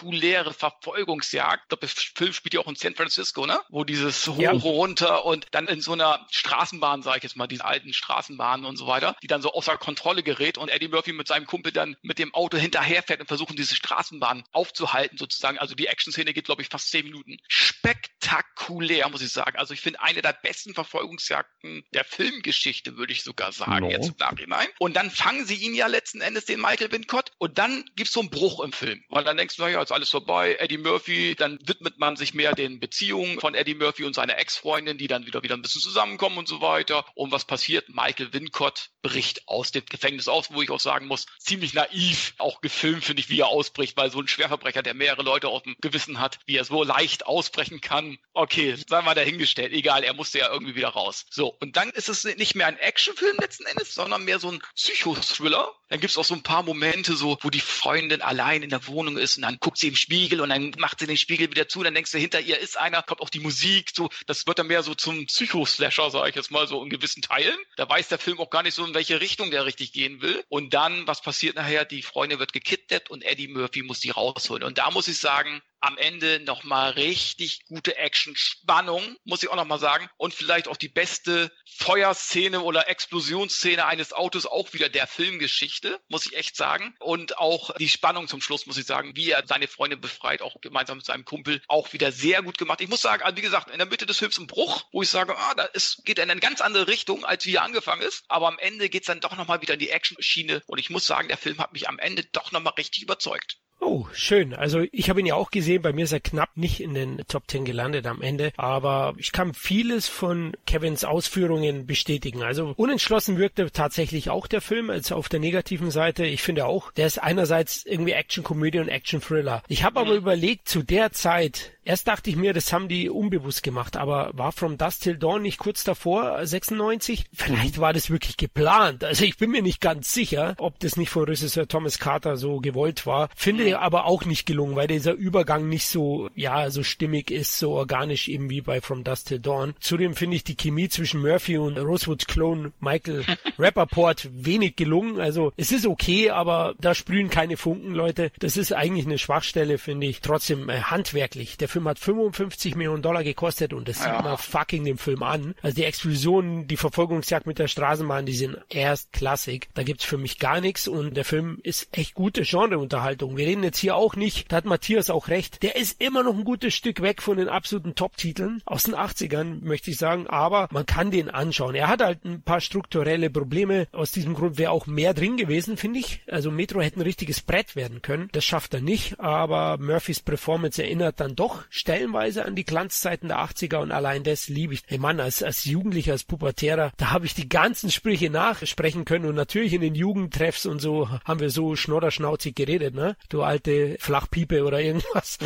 spektakuläre 0.00 0.52
Verfolgungsjagd. 0.52 1.70
Der 1.70 1.78
Film 1.88 2.32
spielt 2.32 2.54
ja 2.54 2.60
auch 2.60 2.68
in 2.68 2.76
San 2.76 2.94
Francisco, 2.94 3.46
ne? 3.46 3.60
Wo 3.68 3.84
dieses 3.84 4.26
hoch 4.26 4.38
ja. 4.38 4.52
runter 4.52 5.24
und 5.24 5.46
dann 5.52 5.68
in 5.68 5.80
so 5.80 5.92
einer 5.92 6.26
Straßenbahn, 6.30 7.02
sage 7.02 7.18
ich 7.18 7.22
jetzt 7.24 7.36
mal, 7.36 7.46
diese 7.46 7.64
alten 7.64 7.92
Straßenbahnen 7.92 8.66
und 8.66 8.76
so 8.76 8.86
weiter, 8.86 9.16
die 9.22 9.26
dann 9.26 9.42
so 9.42 9.52
außer 9.52 9.76
Kontrolle 9.76 10.22
gerät 10.22 10.58
und 10.58 10.68
Eddie 10.68 10.88
Murphy 10.88 11.12
mit 11.12 11.28
seinem 11.28 11.46
Kumpel 11.46 11.72
dann 11.72 11.96
mit 12.02 12.18
dem 12.18 12.34
Auto 12.34 12.56
hinterherfährt 12.56 13.20
und 13.20 13.26
versuchen, 13.26 13.56
diese 13.56 13.74
Straßenbahn 13.76 14.44
aufzuhalten 14.52 15.18
sozusagen. 15.18 15.58
Also 15.58 15.74
die 15.74 15.86
Action-Szene 15.86 16.32
geht, 16.32 16.46
glaube 16.46 16.62
ich, 16.62 16.68
fast 16.68 16.90
zehn 16.90 17.04
Minuten. 17.04 17.36
Spektakulär, 17.48 19.08
muss 19.08 19.22
ich 19.22 19.32
sagen. 19.32 19.58
Also 19.58 19.74
ich 19.74 19.80
finde 19.80 20.00
eine 20.00 20.22
der 20.22 20.32
besten 20.32 20.74
Verfolgungsjagden 20.74 21.84
der 21.92 22.04
Filmgeschichte, 22.04 22.96
würde 22.96 23.12
ich 23.12 23.22
sogar 23.22 23.52
sagen, 23.52 23.86
no. 23.86 23.90
jetzt 23.90 24.08
im 24.08 24.14
Nachhinein. 24.18 24.68
Und 24.78 24.96
dann 24.96 25.10
fangen 25.10 25.46
sie 25.46 25.56
ihn 25.56 25.74
ja 25.74 25.86
letzten 25.86 26.20
Endes, 26.20 26.44
den 26.44 26.60
Michael 26.60 26.92
Wincott, 26.92 27.32
und 27.38 27.58
dann 27.58 27.84
gibt's 27.96 28.12
so 28.12 28.20
einen 28.20 28.30
Bruch 28.30 28.60
im 28.60 28.72
Film. 28.72 29.02
Weil 29.08 29.24
dann 29.24 29.36
denkst 29.36 29.56
du, 29.56 29.62
naja, 29.62 29.84
ist 29.90 29.94
alles 29.94 30.10
vorbei. 30.10 30.56
Eddie 30.60 30.78
Murphy, 30.78 31.34
dann 31.34 31.58
widmet 31.64 31.98
man 31.98 32.16
sich 32.16 32.32
mehr 32.32 32.54
den 32.54 32.78
Beziehungen 32.78 33.40
von 33.40 33.54
Eddie 33.54 33.74
Murphy 33.74 34.04
und 34.04 34.14
seiner 34.14 34.38
Ex-Freundin, 34.38 34.98
die 34.98 35.08
dann 35.08 35.26
wieder 35.26 35.42
wieder 35.42 35.54
ein 35.54 35.62
bisschen 35.62 35.80
zusammenkommen 35.80 36.38
und 36.38 36.48
so 36.48 36.60
weiter. 36.60 37.04
Und 37.14 37.32
was 37.32 37.44
passiert? 37.44 37.88
Michael 37.88 38.32
Wincott 38.32 38.90
bricht 39.02 39.48
aus 39.48 39.72
dem 39.72 39.84
Gefängnis 39.86 40.28
aus, 40.28 40.52
wo 40.52 40.62
ich 40.62 40.70
auch 40.70 40.80
sagen 40.80 41.06
muss, 41.06 41.26
ziemlich 41.38 41.74
naiv, 41.74 42.34
auch 42.38 42.60
gefilmt 42.60 43.04
finde 43.04 43.20
ich, 43.20 43.28
wie 43.28 43.40
er 43.40 43.48
ausbricht, 43.48 43.96
weil 43.96 44.10
so 44.10 44.20
ein 44.20 44.28
Schwerverbrecher, 44.28 44.82
der 44.82 44.94
mehrere 44.94 45.22
Leute 45.22 45.48
auf 45.48 45.62
dem 45.62 45.74
Gewissen 45.80 46.20
hat, 46.20 46.38
wie 46.46 46.56
er 46.56 46.64
so 46.64 46.84
leicht 46.84 47.26
ausbrechen 47.26 47.80
kann. 47.80 48.18
Okay, 48.32 48.76
sei 48.86 49.02
mal 49.02 49.14
dahingestellt, 49.14 49.72
egal, 49.72 50.04
er 50.04 50.14
musste 50.14 50.38
ja 50.38 50.52
irgendwie 50.52 50.76
wieder 50.76 50.90
raus. 50.90 51.26
So, 51.30 51.48
und 51.60 51.76
dann 51.76 51.90
ist 51.90 52.08
es 52.08 52.24
nicht 52.24 52.54
mehr 52.54 52.66
ein 52.66 52.78
Actionfilm 52.78 53.38
letzten 53.38 53.66
Endes, 53.66 53.94
sondern 53.94 54.24
mehr 54.24 54.38
so 54.38 54.50
ein 54.50 54.62
Psychothriller. 54.76 55.74
Dann 55.88 55.98
gibt 55.98 56.12
es 56.12 56.18
auch 56.18 56.24
so 56.24 56.34
ein 56.34 56.42
paar 56.42 56.62
Momente, 56.62 57.16
so, 57.16 57.38
wo 57.42 57.50
die 57.50 57.60
Freundin 57.60 58.22
allein 58.22 58.62
in 58.62 58.70
der 58.70 58.86
Wohnung 58.86 59.18
ist 59.18 59.36
und 59.36 59.42
dann 59.42 59.58
guckt 59.58 59.78
sie 59.80 59.88
im 59.88 59.96
Spiegel 59.96 60.40
und 60.40 60.50
dann 60.50 60.72
macht 60.78 61.00
sie 61.00 61.06
den 61.06 61.16
Spiegel 61.16 61.50
wieder 61.50 61.68
zu, 61.68 61.82
dann 61.82 61.94
denkst 61.94 62.12
du, 62.12 62.18
hinter 62.18 62.40
ihr 62.40 62.58
ist 62.58 62.78
einer, 62.78 63.02
kommt 63.02 63.20
auch 63.20 63.30
die 63.30 63.40
Musik, 63.40 63.90
so, 63.94 64.08
das 64.26 64.46
wird 64.46 64.58
dann 64.58 64.66
mehr 64.66 64.82
so 64.82 64.94
zum 64.94 65.26
Psychoslasher, 65.26 66.10
sage 66.10 66.30
ich 66.30 66.36
jetzt 66.36 66.50
mal 66.50 66.66
so 66.66 66.82
in 66.82 66.90
gewissen 66.90 67.22
Teilen. 67.22 67.58
Da 67.76 67.88
weiß 67.88 68.08
der 68.08 68.18
Film 68.18 68.38
auch 68.38 68.50
gar 68.50 68.62
nicht 68.62 68.74
so, 68.74 68.84
in 68.84 68.94
welche 68.94 69.20
Richtung 69.20 69.50
der 69.50 69.64
richtig 69.64 69.92
gehen 69.92 70.20
will. 70.22 70.44
Und 70.48 70.74
dann, 70.74 71.06
was 71.06 71.22
passiert 71.22 71.56
nachher? 71.56 71.84
Die 71.84 72.02
Freundin 72.02 72.38
wird 72.38 72.52
gekidnappt 72.52 73.10
und 73.10 73.22
Eddie 73.22 73.48
Murphy 73.48 73.82
muss 73.82 74.00
die 74.00 74.10
rausholen. 74.10 74.62
Und 74.62 74.78
da 74.78 74.90
muss 74.90 75.08
ich 75.08 75.18
sagen, 75.18 75.62
am 75.80 75.96
Ende 75.98 76.40
nochmal 76.40 76.90
richtig 76.90 77.64
gute 77.66 77.96
Action-Spannung, 77.96 79.16
muss 79.24 79.42
ich 79.42 79.48
auch 79.48 79.56
nochmal 79.56 79.78
sagen. 79.78 80.08
Und 80.16 80.34
vielleicht 80.34 80.68
auch 80.68 80.76
die 80.76 80.88
beste 80.88 81.50
Feuerszene 81.78 82.60
oder 82.60 82.88
Explosionsszene 82.88 83.86
eines 83.86 84.12
Autos, 84.12 84.46
auch 84.46 84.72
wieder 84.72 84.88
der 84.88 85.06
Filmgeschichte, 85.06 86.00
muss 86.08 86.26
ich 86.26 86.36
echt 86.36 86.56
sagen. 86.56 86.94
Und 87.00 87.38
auch 87.38 87.74
die 87.76 87.88
Spannung 87.88 88.28
zum 88.28 88.42
Schluss, 88.42 88.66
muss 88.66 88.76
ich 88.76 88.86
sagen, 88.86 89.16
wie 89.16 89.30
er 89.30 89.46
seine 89.46 89.68
Freunde 89.68 89.96
befreit, 89.96 90.42
auch 90.42 90.60
gemeinsam 90.60 90.98
mit 90.98 91.06
seinem 91.06 91.24
Kumpel, 91.24 91.62
auch 91.68 91.92
wieder 91.92 92.12
sehr 92.12 92.42
gut 92.42 92.58
gemacht. 92.58 92.80
Ich 92.80 92.88
muss 92.88 93.00
sagen, 93.00 93.22
also 93.22 93.36
wie 93.36 93.42
gesagt, 93.42 93.70
in 93.70 93.78
der 93.78 93.86
Mitte 93.86 94.06
des 94.06 94.18
Films 94.18 94.38
ein 94.38 94.46
Bruch, 94.46 94.84
wo 94.92 95.02
ich 95.02 95.08
sage, 95.08 95.36
ah, 95.36 95.54
da 95.54 95.64
ist, 95.64 96.04
geht 96.04 96.18
er 96.18 96.24
in 96.24 96.30
eine 96.30 96.40
ganz 96.40 96.60
andere 96.60 96.88
Richtung, 96.88 97.24
als 97.24 97.46
wie 97.46 97.54
er 97.54 97.62
angefangen 97.62 98.02
ist. 98.02 98.24
Aber 98.28 98.48
am 98.48 98.58
Ende 98.58 98.88
geht's 98.88 99.06
dann 99.06 99.20
doch 99.20 99.36
nochmal 99.36 99.62
wieder 99.62 99.74
in 99.74 99.80
die 99.80 99.90
Action-Schiene. 99.90 100.62
Und 100.66 100.78
ich 100.78 100.90
muss 100.90 101.06
sagen, 101.06 101.28
der 101.28 101.38
Film 101.38 101.58
hat 101.58 101.72
mich 101.72 101.88
am 101.88 101.98
Ende 101.98 102.24
doch 102.24 102.52
nochmal 102.52 102.74
richtig 102.74 103.02
überzeugt. 103.02 103.58
Oh, 103.80 104.06
schön. 104.12 104.52
Also 104.54 104.84
ich 104.92 105.08
habe 105.08 105.20
ihn 105.20 105.26
ja 105.26 105.34
auch 105.34 105.50
gesehen. 105.50 105.82
Bei 105.82 105.92
mir 105.92 106.04
ist 106.04 106.12
er 106.12 106.20
knapp 106.20 106.56
nicht 106.56 106.80
in 106.80 106.92
den 106.92 107.22
Top 107.28 107.48
Ten 107.48 107.64
gelandet 107.64 108.06
am 108.06 108.20
Ende. 108.20 108.52
Aber 108.56 109.14
ich 109.16 109.32
kann 109.32 109.54
vieles 109.54 110.06
von 110.06 110.52
Kevins 110.66 111.04
Ausführungen 111.04 111.86
bestätigen. 111.86 112.42
Also 112.42 112.74
unentschlossen 112.76 113.38
wirkte 113.38 113.70
tatsächlich 113.72 114.28
auch 114.28 114.46
der 114.46 114.60
Film, 114.60 114.90
als 114.90 115.12
auf 115.12 115.30
der 115.30 115.40
negativen 115.40 115.90
Seite. 115.90 116.26
Ich 116.26 116.42
finde 116.42 116.66
auch, 116.66 116.92
der 116.92 117.06
ist 117.06 117.22
einerseits 117.22 117.86
irgendwie 117.86 118.12
Action-Komödie 118.12 118.80
und 118.80 118.88
Action-Thriller. 118.88 119.62
Ich 119.68 119.82
habe 119.82 120.00
aber 120.00 120.12
mhm. 120.12 120.18
überlegt, 120.18 120.68
zu 120.68 120.82
der 120.82 121.12
Zeit, 121.12 121.72
Erst 121.84 122.08
dachte 122.08 122.28
ich 122.28 122.36
mir, 122.36 122.52
das 122.52 122.72
haben 122.72 122.88
die 122.88 123.08
unbewusst 123.08 123.62
gemacht, 123.62 123.96
aber 123.96 124.30
war 124.34 124.52
From 124.52 124.76
Dust 124.76 125.02
Till 125.02 125.16
Dawn 125.16 125.42
nicht 125.42 125.58
kurz 125.58 125.82
davor, 125.82 126.44
96? 126.44 127.24
Vielleicht 127.32 127.80
war 127.80 127.94
das 127.94 128.10
wirklich 128.10 128.36
geplant. 128.36 129.02
Also 129.02 129.24
ich 129.24 129.38
bin 129.38 129.50
mir 129.50 129.62
nicht 129.62 129.80
ganz 129.80 130.12
sicher, 130.12 130.54
ob 130.58 130.78
das 130.80 130.96
nicht 130.96 131.08
von 131.08 131.24
Regisseur 131.24 131.66
Thomas 131.66 131.98
Carter 131.98 132.36
so 132.36 132.58
gewollt 132.58 133.06
war. 133.06 133.30
Finde 133.34 133.64
ich 133.64 133.76
aber 133.76 134.04
auch 134.04 134.26
nicht 134.26 134.44
gelungen, 134.44 134.76
weil 134.76 134.88
dieser 134.88 135.14
Übergang 135.14 135.68
nicht 135.68 135.86
so, 135.86 136.28
ja, 136.34 136.70
so 136.70 136.82
stimmig 136.82 137.30
ist, 137.30 137.58
so 137.58 137.72
organisch 137.72 138.28
eben 138.28 138.50
wie 138.50 138.60
bei 138.60 138.82
From 138.82 139.02
Dust 139.02 139.28
Till 139.28 139.40
Dawn. 139.40 139.74
Zudem 139.80 140.14
finde 140.14 140.36
ich 140.36 140.44
die 140.44 140.56
Chemie 140.56 140.90
zwischen 140.90 141.22
Murphy 141.22 141.56
und 141.56 141.78
Rosewoods 141.78 142.26
Clone 142.26 142.72
Michael 142.80 143.24
Rappaport 143.58 144.28
wenig 144.32 144.76
gelungen. 144.76 145.18
Also 145.18 145.52
es 145.56 145.72
ist 145.72 145.86
okay, 145.86 146.28
aber 146.28 146.74
da 146.78 146.94
sprühen 146.94 147.30
keine 147.30 147.56
Funken, 147.56 147.94
Leute. 147.94 148.32
Das 148.38 148.58
ist 148.58 148.74
eigentlich 148.74 149.06
eine 149.06 149.18
Schwachstelle, 149.18 149.78
finde 149.78 150.06
ich. 150.08 150.20
Trotzdem 150.20 150.68
äh, 150.68 150.82
handwerklich. 150.82 151.56
Der 151.56 151.69
Film 151.70 151.88
hat 151.88 151.98
55 151.98 152.74
Millionen 152.74 153.02
Dollar 153.02 153.24
gekostet 153.24 153.72
und 153.72 153.88
das 153.88 154.04
ja. 154.04 154.16
sieht 154.16 154.24
man 154.24 154.36
fucking 154.36 154.84
dem 154.84 154.98
Film 154.98 155.22
an. 155.22 155.54
Also 155.62 155.76
die 155.76 155.84
Explosionen, 155.84 156.66
die 156.66 156.76
Verfolgungsjagd 156.76 157.46
mit 157.46 157.58
der 157.58 157.68
Straßenbahn, 157.68 158.26
die 158.26 158.34
sind 158.34 158.58
erst 158.68 159.12
klassik. 159.12 159.68
Da 159.74 159.82
gibt's 159.82 160.04
für 160.04 160.18
mich 160.18 160.38
gar 160.38 160.60
nichts 160.60 160.88
und 160.88 161.16
der 161.16 161.24
Film 161.24 161.58
ist 161.62 161.88
echt 161.92 162.14
gute 162.14 162.42
Genreunterhaltung. 162.42 163.36
Wir 163.36 163.46
reden 163.46 163.62
jetzt 163.62 163.78
hier 163.78 163.96
auch 163.96 164.16
nicht, 164.16 164.50
da 164.52 164.56
hat 164.56 164.64
Matthias 164.64 165.10
auch 165.10 165.28
recht, 165.28 165.62
der 165.62 165.76
ist 165.76 166.00
immer 166.00 166.22
noch 166.22 166.34
ein 166.34 166.44
gutes 166.44 166.74
Stück 166.74 167.02
weg 167.02 167.22
von 167.22 167.36
den 167.36 167.48
absoluten 167.48 167.94
Top-Titeln 167.94 168.62
aus 168.66 168.84
den 168.84 168.94
80ern, 168.94 169.62
möchte 169.62 169.90
ich 169.90 169.96
sagen, 169.96 170.26
aber 170.26 170.68
man 170.70 170.86
kann 170.86 171.10
den 171.10 171.30
anschauen. 171.30 171.74
Er 171.74 171.88
hat 171.88 172.02
halt 172.02 172.24
ein 172.24 172.42
paar 172.42 172.60
strukturelle 172.60 173.30
Probleme. 173.30 173.86
Aus 173.92 174.12
diesem 174.12 174.34
Grund 174.34 174.58
wäre 174.58 174.72
auch 174.72 174.86
mehr 174.86 175.14
drin 175.14 175.36
gewesen, 175.36 175.76
finde 175.76 176.00
ich. 176.00 176.22
Also 176.28 176.50
Metro 176.50 176.80
hätte 176.80 176.98
ein 176.98 177.02
richtiges 177.02 177.40
Brett 177.40 177.76
werden 177.76 178.02
können. 178.02 178.28
Das 178.32 178.44
schafft 178.44 178.74
er 178.74 178.80
nicht, 178.80 179.20
aber 179.20 179.78
Murphys 179.78 180.20
Performance 180.20 180.82
erinnert 180.82 181.20
dann 181.20 181.36
doch 181.36 181.59
stellenweise 181.68 182.44
an 182.44 182.56
die 182.56 182.64
Glanzzeiten 182.64 183.28
der 183.28 183.38
80er 183.38 183.78
und 183.78 183.92
allein 183.92 184.24
das 184.24 184.48
liebe 184.48 184.74
ich. 184.74 184.82
Hey 184.86 184.98
Mann, 184.98 185.20
als, 185.20 185.42
als 185.42 185.64
Jugendlicher, 185.64 186.12
als 186.12 186.24
Pubertärer, 186.24 186.92
da 186.96 187.10
habe 187.10 187.26
ich 187.26 187.34
die 187.34 187.48
ganzen 187.48 187.90
Sprüche 187.90 188.30
nachsprechen 188.30 189.04
können 189.04 189.26
und 189.26 189.34
natürlich 189.34 189.72
in 189.72 189.80
den 189.80 189.94
Jugendtreffs 189.94 190.66
und 190.66 190.80
so 190.80 191.08
haben 191.24 191.40
wir 191.40 191.50
so 191.50 191.76
schnodderschnauzig 191.76 192.54
geredet, 192.54 192.94
ne? 192.94 193.16
Du 193.28 193.42
alte 193.42 193.96
Flachpiepe 193.98 194.64
oder 194.64 194.80
irgendwas. 194.80 195.38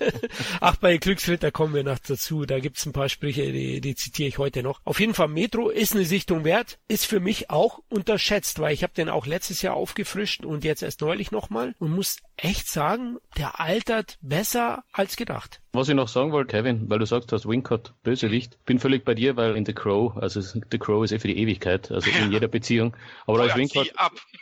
Ach, 0.60 0.76
bei 0.76 0.96
Glücksritter 0.96 1.50
kommen 1.50 1.74
wir 1.74 1.84
noch 1.84 1.98
dazu. 1.98 2.44
Da 2.44 2.58
gibt's 2.58 2.86
ein 2.86 2.92
paar 2.92 3.08
Sprüche, 3.08 3.52
die, 3.52 3.80
die 3.80 3.94
zitiere 3.94 4.28
ich 4.28 4.38
heute 4.38 4.62
noch. 4.62 4.80
Auf 4.84 5.00
jeden 5.00 5.14
Fall 5.14 5.28
Metro 5.28 5.68
ist 5.68 5.94
eine 5.94 6.04
Sichtung 6.04 6.44
wert, 6.44 6.78
ist 6.88 7.06
für 7.06 7.20
mich 7.20 7.50
auch 7.50 7.80
unterschätzt, 7.88 8.58
weil 8.58 8.74
ich 8.74 8.82
habe 8.82 8.94
den 8.94 9.08
auch 9.08 9.26
letztes 9.26 9.62
Jahr 9.62 9.74
aufgefrischt 9.74 10.44
und 10.44 10.64
jetzt 10.64 10.82
erst 10.82 11.00
neulich 11.00 11.30
nochmal 11.30 11.74
und 11.78 11.92
muss 11.92 12.18
echt 12.36 12.68
sagen, 12.68 13.18
der 13.36 13.60
altert 13.60 14.18
besser 14.20 14.84
als 14.92 15.16
gedacht. 15.16 15.51
left. 15.52 15.61
Was 15.74 15.88
ich 15.88 15.94
noch 15.94 16.08
sagen 16.08 16.32
wollte, 16.32 16.50
Kevin, 16.50 16.90
weil 16.90 16.98
du 16.98 17.06
sagst, 17.06 17.32
hast 17.32 17.48
Wincott, 17.48 17.94
Bösewicht, 18.02 18.62
bin 18.66 18.78
völlig 18.78 19.06
bei 19.06 19.14
dir, 19.14 19.38
weil 19.38 19.56
in 19.56 19.64
The 19.64 19.72
Crow, 19.72 20.14
also 20.18 20.42
The 20.42 20.78
Crow 20.78 21.02
ist 21.02 21.12
eh 21.12 21.18
für 21.18 21.28
die 21.28 21.38
Ewigkeit, 21.38 21.90
also 21.90 22.10
in 22.10 22.30
jeder 22.30 22.48
Beziehung. 22.48 22.94
Aber 23.26 23.38
da 23.38 23.44
ist 23.46 23.56
Wincott, 23.56 23.90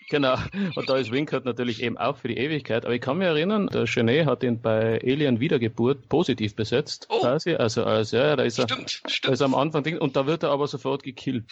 genau, 0.08 0.36
und 0.74 0.90
da 0.90 0.96
ist 0.96 1.12
Wincott 1.12 1.44
natürlich 1.44 1.84
eben 1.84 1.96
auch 1.98 2.16
für 2.16 2.26
die 2.26 2.36
Ewigkeit. 2.36 2.84
Aber 2.84 2.94
ich 2.94 3.00
kann 3.00 3.18
mich 3.18 3.28
erinnern, 3.28 3.68
der 3.68 3.84
Genet 3.84 4.26
hat 4.26 4.42
ihn 4.42 4.60
bei 4.60 5.00
Alien 5.04 5.38
Wiedergeburt 5.38 6.08
positiv 6.08 6.56
besetzt, 6.56 7.06
oh. 7.10 7.20
quasi, 7.20 7.54
also 7.54 7.84
als, 7.84 8.10
ja, 8.10 8.34
da 8.34 8.42
ist 8.42 8.58
er, 8.58 8.68
stimmt, 8.68 8.90
stimmt. 8.90 9.28
Da 9.28 9.32
ist 9.32 9.40
er 9.40 9.44
am 9.44 9.54
Anfang, 9.54 9.86
und 9.98 10.16
da 10.16 10.26
wird 10.26 10.42
er 10.42 10.50
aber 10.50 10.66
sofort 10.66 11.04
gekillt. 11.04 11.44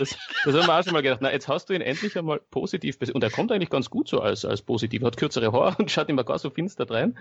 Das, 0.00 0.16
das 0.44 0.54
haben 0.54 0.66
wir 0.66 0.76
auch 0.76 0.82
schon 0.82 0.92
mal 0.92 1.02
gedacht, 1.02 1.20
na, 1.22 1.30
jetzt 1.30 1.46
hast 1.46 1.70
du 1.70 1.72
ihn 1.72 1.82
endlich 1.82 2.18
einmal 2.18 2.40
positiv 2.50 2.98
besetzt. 2.98 3.14
Und 3.14 3.22
er 3.22 3.30
kommt 3.30 3.52
eigentlich 3.52 3.70
ganz 3.70 3.90
gut 3.90 4.08
so 4.08 4.20
als, 4.20 4.44
als 4.44 4.60
positiv, 4.60 5.04
hat 5.04 5.16
kürzere 5.16 5.52
Haare 5.52 5.76
und 5.78 5.88
schaut 5.88 6.08
immer 6.08 6.24
gar 6.24 6.40
so 6.40 6.50
finster 6.50 6.90
rein. 6.90 7.16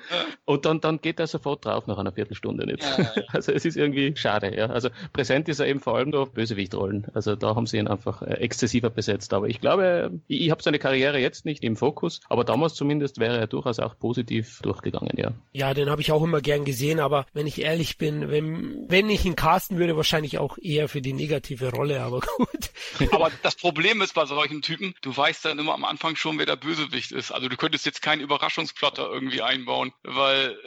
Und 0.46 0.66
dann, 0.66 0.82
dann 0.82 1.02
geht 1.02 1.20
er 1.20 1.28
sofort 1.28 1.66
drauf 1.66 1.86
nach 1.86 1.99
einer 2.02 2.12
Viertelstunde 2.12 2.66
nicht. 2.66 2.84
Ja, 2.84 3.04
ja, 3.04 3.24
also 3.30 3.52
es 3.52 3.66
ist 3.66 3.78
irgendwie 3.78 4.16
schade. 4.16 4.56
Ja. 4.56 4.68
Also 4.68 4.90
präsent 5.14 5.50
ist 5.50 5.60
er 5.60 5.68
eben 5.68 5.80
vor 5.80 5.96
allem 5.98 6.12
durch 6.12 6.30
Bösewichtrollen. 6.32 7.08
Also 7.14 7.36
da 7.36 7.56
haben 7.56 7.68
sie 7.68 7.78
ihn 7.78 7.88
einfach 7.88 8.22
äh, 8.22 8.36
exzessiver 8.36 8.90
besetzt. 8.90 9.34
Aber 9.34 9.48
ich 9.48 9.62
glaube, 9.62 10.12
ich, 10.28 10.42
ich 10.42 10.52
habe 10.52 10.64
seine 10.64 10.80
Karriere 10.80 11.20
jetzt 11.20 11.46
nicht 11.46 11.64
im 11.64 11.76
Fokus, 11.76 12.22
aber 12.30 12.44
damals 12.44 12.76
zumindest 12.76 13.20
wäre 13.20 13.38
er 13.38 13.48
durchaus 13.48 13.80
auch 13.80 13.98
positiv 13.98 14.60
durchgegangen, 14.62 15.18
ja. 15.18 15.32
Ja, 15.52 15.74
den 15.74 15.90
habe 15.90 16.02
ich 16.02 16.12
auch 16.12 16.24
immer 16.24 16.42
gern 16.42 16.66
gesehen, 16.66 17.00
aber 17.00 17.26
wenn 17.34 17.48
ich 17.48 17.62
ehrlich 17.62 17.98
bin, 17.98 18.30
wenn, 18.30 18.86
wenn 18.90 19.10
ich 19.10 19.26
ihn 19.26 19.36
casten 19.36 19.78
würde, 19.78 19.96
wahrscheinlich 19.96 20.38
auch 20.38 20.58
eher 20.62 20.88
für 20.88 21.02
die 21.02 21.14
negative 21.14 21.72
Rolle, 21.72 22.02
aber 22.02 22.20
gut. 22.38 22.70
Aber 23.12 23.32
das 23.44 23.56
Problem 23.56 24.02
ist 24.02 24.14
bei 24.14 24.26
solchen 24.26 24.62
Typen, 24.62 24.94
du 25.02 25.16
weißt 25.16 25.46
dann 25.46 25.60
immer 25.60 25.74
am 25.74 25.86
Anfang 25.86 26.16
schon, 26.16 26.38
wer 26.38 26.46
der 26.46 26.56
Bösewicht 26.56 27.12
ist. 27.12 27.32
Also 27.32 27.50
du 27.50 27.58
könntest 27.58 27.86
jetzt 27.86 28.02
keinen 28.02 28.22
Überraschungsplotter 28.22 29.10
irgendwie 29.12 29.42
einbauen, 29.42 29.92
weil 30.04 30.58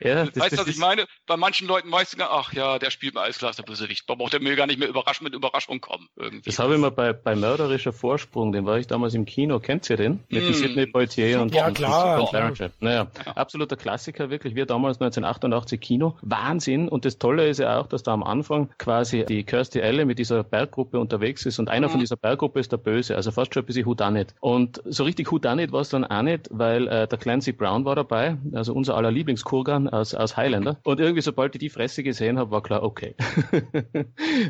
ja, 0.00 0.24
das, 0.26 0.36
weißt 0.36 0.52
du, 0.52 0.58
was 0.58 0.68
ich 0.68 0.76
meine? 0.82 1.06
Bei 1.26 1.36
manchen 1.36 1.66
Leuten 1.66 1.90
weißt 1.90 2.18
du, 2.18 2.24
ach 2.24 2.52
ja, 2.52 2.78
der 2.78 2.90
spielt 2.90 3.14
mal 3.14 3.22
alles 3.22 3.38
klar, 3.38 3.52
der 3.52 3.62
Bösewicht. 3.62 4.08
Da 4.08 4.14
braucht 4.14 4.34
er 4.34 4.40
mir 4.40 4.54
gar 4.56 4.66
nicht 4.66 4.78
mehr 4.78 4.88
überraschend 4.88 5.24
mit 5.24 5.34
Überraschung 5.34 5.80
kommen. 5.80 6.08
Irgendwie. 6.16 6.50
Das 6.50 6.58
habe 6.58 6.74
ich 6.74 6.80
mal 6.80 6.90
bei, 6.90 7.12
bei 7.12 7.34
Mörderischer 7.34 7.92
Vorsprung, 7.92 8.52
den 8.52 8.66
war 8.66 8.78
ich 8.78 8.86
damals 8.86 9.14
im 9.14 9.24
Kino. 9.24 9.60
Kennt 9.60 9.88
ihr 9.88 9.96
den? 9.96 10.20
Mit 10.28 10.48
mm. 10.48 10.52
Sidney 10.52 10.86
Poitier 10.86 11.40
und, 11.40 11.54
ja, 11.54 11.70
klar, 11.70 12.20
und 12.20 12.28
klar. 12.28 12.70
Naja, 12.80 13.06
ja. 13.24 13.32
absoluter 13.32 13.76
Klassiker, 13.76 14.28
wirklich. 14.30 14.54
Wir 14.54 14.66
damals 14.66 15.00
1988 15.00 15.80
Kino. 15.80 16.16
Wahnsinn. 16.22 16.88
Und 16.88 17.04
das 17.04 17.18
Tolle 17.18 17.48
ist 17.48 17.58
ja 17.58 17.80
auch, 17.80 17.86
dass 17.86 18.02
da 18.02 18.12
am 18.12 18.22
Anfang 18.22 18.70
quasi 18.78 19.24
die 19.24 19.44
Kirsty 19.44 19.80
Elle 19.80 20.04
mit 20.04 20.18
dieser 20.18 20.42
Berggruppe 20.42 20.98
unterwegs 20.98 21.46
ist 21.46 21.58
und 21.58 21.68
einer 21.68 21.88
mhm. 21.88 21.92
von 21.92 22.00
dieser 22.00 22.16
Berggruppe 22.16 22.60
ist 22.60 22.72
der 22.72 22.78
Böse. 22.78 23.16
Also 23.16 23.30
fast 23.30 23.54
schon 23.54 23.62
ein 23.62 23.66
bisschen 23.66 23.86
Whodunit. 23.86 24.34
Und 24.40 24.82
so 24.84 25.04
richtig 25.04 25.30
Whodunit 25.30 25.72
war 25.72 25.80
es 25.80 25.90
dann 25.90 26.04
auch 26.04 26.22
nicht, 26.22 26.48
weil 26.50 26.88
äh, 26.88 27.06
der 27.06 27.18
Clancy 27.18 27.52
Brown 27.52 27.84
war 27.84 27.94
dabei, 27.94 28.36
also 28.52 28.72
unser 28.72 28.96
aller 28.96 29.10
Lieblingskurgan 29.10 29.88
aus, 29.88 30.14
aus 30.14 30.36
Highlander. 30.36 30.71
Und 30.82 31.00
irgendwie, 31.00 31.22
sobald 31.22 31.54
ich 31.54 31.60
die 31.60 31.70
Fresse 31.70 32.02
gesehen 32.02 32.38
habe, 32.38 32.50
war 32.50 32.62
klar, 32.62 32.82
okay. 32.82 33.14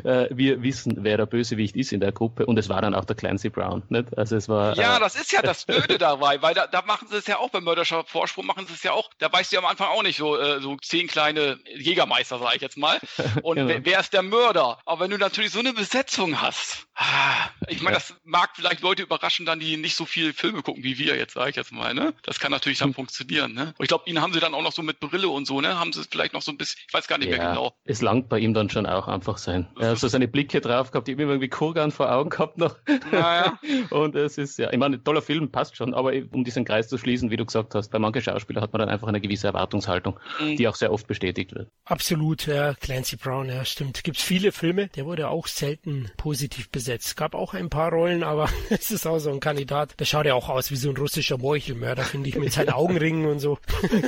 äh, 0.03 0.27
wir 0.31 0.61
wissen, 0.63 0.97
wer 0.99 1.17
der 1.17 1.25
Bösewicht 1.25 1.75
ist 1.75 1.91
in 1.91 1.99
der 1.99 2.11
Gruppe. 2.11 2.45
Und 2.45 2.57
es 2.57 2.69
war 2.69 2.81
dann 2.81 2.95
auch 2.95 3.05
der 3.05 3.15
Clancy 3.15 3.49
Brown. 3.49 3.83
Nicht? 3.89 4.17
Also 4.17 4.35
es 4.35 4.49
war. 4.49 4.75
Ja, 4.75 4.97
äh, 4.97 4.99
das 4.99 5.15
ist 5.15 5.31
ja 5.31 5.41
das 5.41 5.65
Blöde 5.65 5.97
dabei, 5.97 6.41
weil 6.41 6.53
da, 6.53 6.67
da 6.67 6.81
machen 6.83 7.07
sie 7.09 7.17
es 7.17 7.27
ja 7.27 7.37
auch 7.37 7.49
beim 7.49 7.63
Mörderscher 7.63 8.03
Vorsprung, 8.05 8.45
machen 8.45 8.65
sie 8.67 8.73
es 8.73 8.83
ja 8.83 8.93
auch. 8.93 9.09
Da 9.19 9.31
weißt 9.31 9.51
du 9.51 9.55
ja 9.55 9.61
am 9.61 9.67
Anfang 9.67 9.87
auch 9.87 10.03
nicht 10.03 10.17
so, 10.17 10.37
äh, 10.37 10.61
so 10.61 10.77
zehn 10.77 11.07
kleine 11.07 11.59
Jägermeister, 11.75 12.39
sage 12.39 12.55
ich 12.55 12.61
jetzt 12.61 12.77
mal. 12.77 12.99
Und 13.43 13.55
genau. 13.55 13.67
wer, 13.67 13.85
wer 13.85 13.99
ist 13.99 14.13
der 14.13 14.23
Mörder? 14.23 14.79
Aber 14.85 15.01
wenn 15.01 15.11
du 15.11 15.17
natürlich 15.17 15.51
so 15.51 15.59
eine 15.59 15.73
Besetzung 15.73 16.41
hast, 16.41 16.87
ah, 16.95 17.49
ich 17.67 17.81
meine, 17.81 17.95
ja. 17.95 17.99
das 17.99 18.15
mag 18.23 18.51
vielleicht 18.55 18.81
Leute 18.81 19.03
überraschen, 19.03 19.45
dann 19.45 19.59
die 19.59 19.77
nicht 19.77 19.95
so 19.95 20.05
viel 20.05 20.33
Filme 20.33 20.61
gucken 20.61 20.83
wie 20.83 20.97
wir 20.97 21.15
jetzt, 21.15 21.33
sage 21.33 21.49
ich 21.49 21.55
jetzt 21.55 21.71
mal. 21.71 21.93
Ne? 21.93 22.13
Das 22.23 22.39
kann 22.39 22.51
natürlich 22.51 22.79
dann 22.79 22.89
hm. 22.89 22.95
funktionieren. 22.95 23.53
Ne? 23.53 23.73
Und 23.77 23.83
ich 23.83 23.87
glaube, 23.87 24.09
ihnen 24.09 24.21
haben 24.21 24.33
sie 24.33 24.39
dann 24.39 24.53
auch 24.53 24.61
noch 24.61 24.73
so 24.73 24.81
mit 24.81 24.99
Brille 24.99 25.29
und 25.29 25.45
so, 25.45 25.61
ne? 25.61 25.79
Haben 25.79 25.93
sie 25.93 26.01
vielleicht 26.13 26.33
noch 26.33 26.41
so 26.41 26.51
ein 26.51 26.57
bisschen, 26.57 26.79
ich 26.87 26.93
weiß 26.93 27.07
gar 27.07 27.17
nicht 27.17 27.29
ja, 27.29 27.37
mehr 27.37 27.49
genau. 27.49 27.73
Es 27.83 28.01
langt 28.01 28.29
bei 28.29 28.39
ihm 28.39 28.53
dann 28.53 28.69
schon 28.69 28.85
auch 28.85 29.07
einfach 29.07 29.37
sein. 29.37 29.67
Er 29.79 29.89
hat 29.89 29.97
so 29.97 30.07
seine 30.07 30.27
Blicke 30.27 30.61
drauf 30.61 30.91
gehabt, 30.91 31.09
ich 31.09 31.15
habe 31.15 31.23
irgendwie 31.23 31.49
Kurgan 31.49 31.91
vor 31.91 32.11
Augen 32.11 32.29
gehabt 32.29 32.57
noch. 32.57 32.77
Naja. 33.11 33.59
und 33.89 34.15
es 34.15 34.37
ist 34.37 34.59
ja, 34.59 34.71
ich 34.71 34.77
meine, 34.77 34.97
ein 34.97 35.03
toller 35.03 35.21
Film 35.21 35.51
passt 35.51 35.75
schon, 35.75 35.93
aber 35.93 36.13
um 36.31 36.43
diesen 36.43 36.65
Kreis 36.65 36.87
zu 36.87 36.97
schließen, 36.97 37.31
wie 37.31 37.37
du 37.37 37.45
gesagt 37.45 37.75
hast, 37.75 37.89
bei 37.89 37.99
manchen 37.99 38.21
Schauspielern 38.21 38.63
hat 38.63 38.73
man 38.73 38.79
dann 38.79 38.89
einfach 38.89 39.07
eine 39.07 39.19
gewisse 39.19 39.47
Erwartungshaltung, 39.47 40.19
mhm. 40.39 40.55
die 40.55 40.67
auch 40.67 40.75
sehr 40.75 40.91
oft 40.91 41.07
bestätigt 41.07 41.53
wird. 41.55 41.69
Absolut, 41.85 42.45
ja, 42.45 42.75
Clancy 42.75 43.15
Brown, 43.15 43.49
ja, 43.49 43.65
stimmt. 43.65 44.03
Gibt 44.03 44.17
es 44.17 44.23
viele 44.23 44.51
Filme, 44.51 44.87
der 44.89 45.05
wurde 45.05 45.29
auch 45.29 45.47
selten 45.47 46.11
positiv 46.17 46.69
besetzt. 46.69 47.17
Gab 47.17 47.33
auch 47.33 47.53
ein 47.53 47.69
paar 47.69 47.91
Rollen, 47.91 48.23
aber 48.23 48.49
es 48.69 48.91
ist 48.91 49.07
auch 49.07 49.19
so 49.19 49.31
ein 49.31 49.39
Kandidat, 49.39 49.99
der 49.99 50.05
schaut 50.05 50.25
ja 50.25 50.35
auch 50.35 50.49
aus 50.49 50.69
wie 50.71 50.75
so 50.75 50.89
ein 50.89 50.97
russischer 50.97 51.37
Meuchelmörder, 51.37 52.03
finde 52.03 52.29
ich, 52.29 52.35
mit 52.35 52.53
seinen 52.53 52.69
Augenringen 52.73 53.25
und 53.25 53.39
so. 53.39 53.57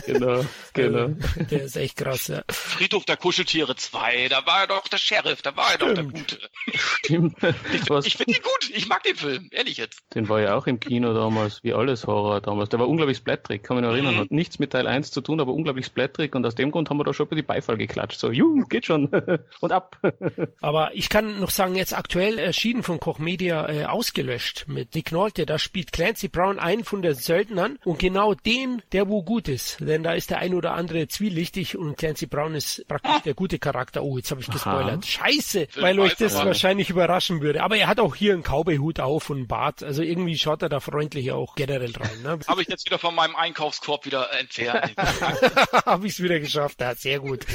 genau, 0.06 0.46
genau. 0.74 1.10
der 1.50 1.64
ist 1.64 1.78
echt 1.78 1.95
krass, 1.96 2.28
ja. 2.28 2.44
Friedhof 2.50 3.06
der 3.06 3.18
Kuscheltiere 3.18 3.76
2, 3.76 4.30
da 4.30 4.46
war 4.46 4.62
er 4.62 4.68
doch 4.68 4.88
der 4.88 4.98
Sheriff, 4.98 5.42
da 5.42 5.56
war 5.56 5.72
er 5.72 5.78
doch 5.78 5.94
der 5.94 6.04
Gute. 6.04 6.40
Stimmt. 6.74 7.38
Ich, 7.74 7.90
ich 8.06 8.18
finde 8.18 8.34
ihn 8.34 8.42
gut, 8.42 8.70
ich 8.74 8.88
mag 8.88 9.04
den 9.04 9.16
Film, 9.16 9.50
ehrlich 9.52 9.78
jetzt. 9.78 10.02
Den 10.14 10.30
war 10.30 10.42
ja 10.42 10.56
auch 10.56 10.68
im 10.68 10.80
Kino 10.80 11.14
damals, 11.14 11.64
wie 11.64 11.74
alles 11.74 12.08
Horror 12.08 12.42
damals. 12.42 12.70
Der 12.70 12.80
war 12.80 12.88
unglaublich 12.88 13.18
splatterig, 13.18 13.64
kann 13.64 13.78
mich 13.78 13.86
noch 13.86 13.92
erinnern. 13.92 14.16
Mhm. 14.16 14.20
Hat 14.20 14.32
nichts 14.32 14.60
mit 14.60 14.72
Teil 14.72 14.88
1 14.88 15.12
zu 15.12 15.22
tun, 15.22 15.40
aber 15.40 15.54
unglaublich 15.54 15.86
splatterig 15.86 16.36
und 16.36 16.46
aus 16.46 16.56
dem 16.56 16.72
Grund 16.72 16.90
haben 16.90 16.98
wir 16.98 17.04
da 17.04 17.14
schon 17.14 17.28
ein 17.28 17.30
bisschen 17.30 17.46
Beifall 17.46 17.78
geklatscht. 17.78 18.20
So, 18.20 18.32
juhu, 18.32 18.66
geht 18.68 18.86
schon. 18.86 19.10
und 19.62 19.72
ab. 19.72 19.98
aber 20.62 20.94
ich 20.94 21.10
kann 21.10 21.40
noch 21.40 21.50
sagen, 21.50 21.76
jetzt 21.76 21.96
aktuell 21.98 22.40
erschienen 22.40 22.84
von 22.84 23.00
Koch 23.00 23.20
Media 23.20 23.70
äh, 23.70 23.86
ausgelöscht 23.86 24.66
mit 24.68 24.96
Nick 24.96 25.12
Nolte. 25.12 25.46
Da 25.46 25.60
spielt 25.60 25.92
Clancy 25.92 26.28
Brown 26.28 26.60
einen 26.60 26.84
von 26.84 27.02
den 27.02 27.16
Söldnern 27.16 27.80
und 27.86 28.00
genau 28.00 28.34
den, 28.34 28.82
der 28.92 29.08
wo 29.10 29.24
gut 29.24 29.48
ist. 29.48 29.78
Denn 29.80 30.04
da 30.04 30.14
ist 30.14 30.30
der 30.30 30.40
ein 30.40 30.54
oder 30.54 30.74
andere 30.74 31.08
zwielichtig 31.08 31.75
und 31.76 31.98
Clancy 31.98 32.26
Brown 32.26 32.56
ist 32.56 32.88
praktisch 32.88 33.22
der 33.26 33.34
gute 33.34 33.60
Charakter. 33.60 34.04
Oh, 34.04 34.18
jetzt 34.18 34.32
habe 34.32 34.42
ich 34.42 34.48
gespoilert. 34.48 35.04
Aha. 35.04 35.30
Scheiße, 35.30 35.68
weil 35.80 36.00
euch 36.00 36.16
das 36.16 36.36
wahrscheinlich 36.36 36.90
überraschen 36.90 37.42
würde. 37.42 37.64
Aber 37.64 37.78
er 37.78 37.88
hat 37.88 38.00
auch 38.00 38.16
hier 38.16 38.34
einen 38.34 38.44
Cowboy-Hut 38.44 39.00
auf 39.00 39.30
und 39.30 39.38
einen 39.38 39.48
Bart. 39.48 39.84
Also 39.84 40.02
irgendwie 40.02 40.38
schaut 40.38 40.62
er 40.62 40.70
da 40.70 40.80
freundlich 40.80 41.32
auch 41.32 41.56
generell 41.56 41.94
rein. 41.96 42.22
Ne? 42.24 42.40
habe 42.48 42.62
ich 42.62 42.68
jetzt 42.68 42.86
wieder 42.86 43.00
von 43.00 43.16
meinem 43.16 43.36
Einkaufskorb 43.36 44.06
wieder 44.06 44.32
entfernt. 44.40 44.94
habe 45.86 46.08
ich 46.08 46.14
es 46.14 46.24
wieder 46.24 46.40
geschafft. 46.40 46.82
Ja, 46.82 46.96
sehr 46.96 47.20
gut. 47.20 47.46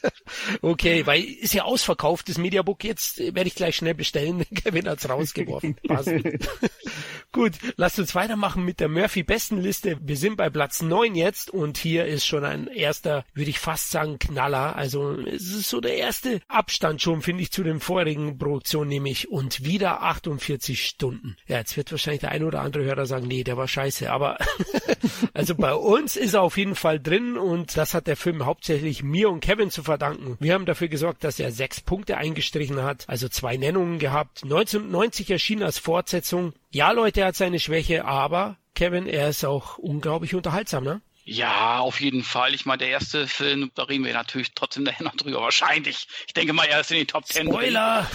okay, 0.62 1.06
weil 1.06 1.22
ist 1.22 1.54
ja 1.54 1.64
ausverkauft, 1.64 2.28
das 2.28 2.38
Mediabook. 2.38 2.84
Jetzt 2.84 3.18
werde 3.18 3.46
ich 3.46 3.54
gleich 3.54 3.76
schnell 3.76 3.94
bestellen. 3.94 4.44
Kevin 4.54 4.88
hat's 4.88 5.08
rausgeworfen. 5.08 5.76
Passt. 5.86 6.10
gut, 7.32 7.52
lasst 7.76 7.98
uns 7.98 8.14
weitermachen 8.14 8.64
mit 8.64 8.80
der 8.80 8.88
Murphy-Bestenliste. 8.88 9.98
Wir 10.00 10.16
sind 10.16 10.36
bei 10.36 10.50
Platz 10.50 10.82
9 10.82 11.14
jetzt 11.14 11.50
und 11.50 11.78
hier 11.78 12.06
ist 12.06 12.26
schon 12.26 12.44
ein 12.44 12.66
erster, 12.66 13.24
würde 13.34 13.50
ich 13.50 13.58
fast 13.60 13.90
sagen, 13.90 14.18
Knaller. 14.18 14.76
Also 14.76 15.12
es 15.20 15.52
ist 15.52 15.70
so 15.70 15.80
der 15.80 15.96
erste 15.96 16.40
Abstand 16.48 17.02
schon, 17.02 17.22
finde 17.22 17.42
ich, 17.42 17.52
zu 17.52 17.62
den 17.62 17.80
vorigen 17.80 18.38
Produktionen, 18.38 18.88
nämlich 18.88 19.30
und 19.30 19.64
wieder 19.64 20.02
48 20.02 20.84
Stunden. 20.84 21.36
Ja, 21.46 21.58
jetzt 21.58 21.76
wird 21.76 21.90
wahrscheinlich 21.92 22.22
der 22.22 22.32
ein 22.32 22.44
oder 22.44 22.62
andere 22.62 22.84
Hörer 22.84 23.06
sagen, 23.06 23.28
nee, 23.28 23.44
der 23.44 23.56
war 23.56 23.68
scheiße, 23.68 24.10
aber 24.10 24.38
also 25.34 25.54
bei 25.54 25.74
uns 25.74 26.16
ist 26.16 26.34
er 26.34 26.42
auf 26.42 26.56
jeden 26.56 26.74
Fall 26.74 26.98
drin 26.98 27.36
und 27.36 27.76
das 27.76 27.94
hat 27.94 28.06
der 28.06 28.16
Film 28.16 28.44
hauptsächlich 28.44 29.02
mir 29.02 29.30
und 29.30 29.40
Kevin 29.40 29.70
zu 29.70 29.82
verdanken. 29.82 30.36
Wir 30.40 30.54
haben 30.54 30.66
dafür 30.66 30.88
gesorgt, 30.88 31.24
dass 31.24 31.38
er 31.38 31.52
sechs 31.52 31.80
Punkte 31.80 32.16
eingestrichen 32.16 32.82
hat, 32.82 33.04
also 33.08 33.28
zwei 33.28 33.56
Nennungen 33.56 33.98
gehabt. 33.98 34.42
1990 34.42 35.30
erschien 35.30 35.62
als 35.62 35.78
Fortsetzung. 35.78 36.54
Ja, 36.70 36.92
Leute, 36.92 37.20
er 37.20 37.28
hat 37.28 37.36
seine 37.36 37.58
Schwäche, 37.58 38.04
aber 38.04 38.56
Kevin, 38.74 39.06
er 39.06 39.28
ist 39.28 39.44
auch 39.44 39.78
unglaublich 39.78 40.34
unterhaltsam, 40.34 40.84
ne? 40.84 41.00
Ja, 41.32 41.78
auf 41.78 42.00
jeden 42.00 42.24
Fall. 42.24 42.56
Ich 42.56 42.66
meine, 42.66 42.78
der 42.78 42.88
erste 42.88 43.28
Film, 43.28 43.70
da 43.76 43.84
reden 43.84 44.04
wir 44.04 44.12
natürlich 44.12 44.50
trotzdem 44.52 44.82
nachher 44.82 45.04
noch 45.04 45.14
drüber. 45.14 45.40
Wahrscheinlich. 45.40 46.08
Ich 46.26 46.32
denke 46.32 46.52
mal, 46.52 46.64
er 46.64 46.80
ist 46.80 46.90
in 46.90 46.96
den 46.96 47.06
Top 47.06 47.24
Ten. 47.24 47.46
Spoiler! 47.46 48.10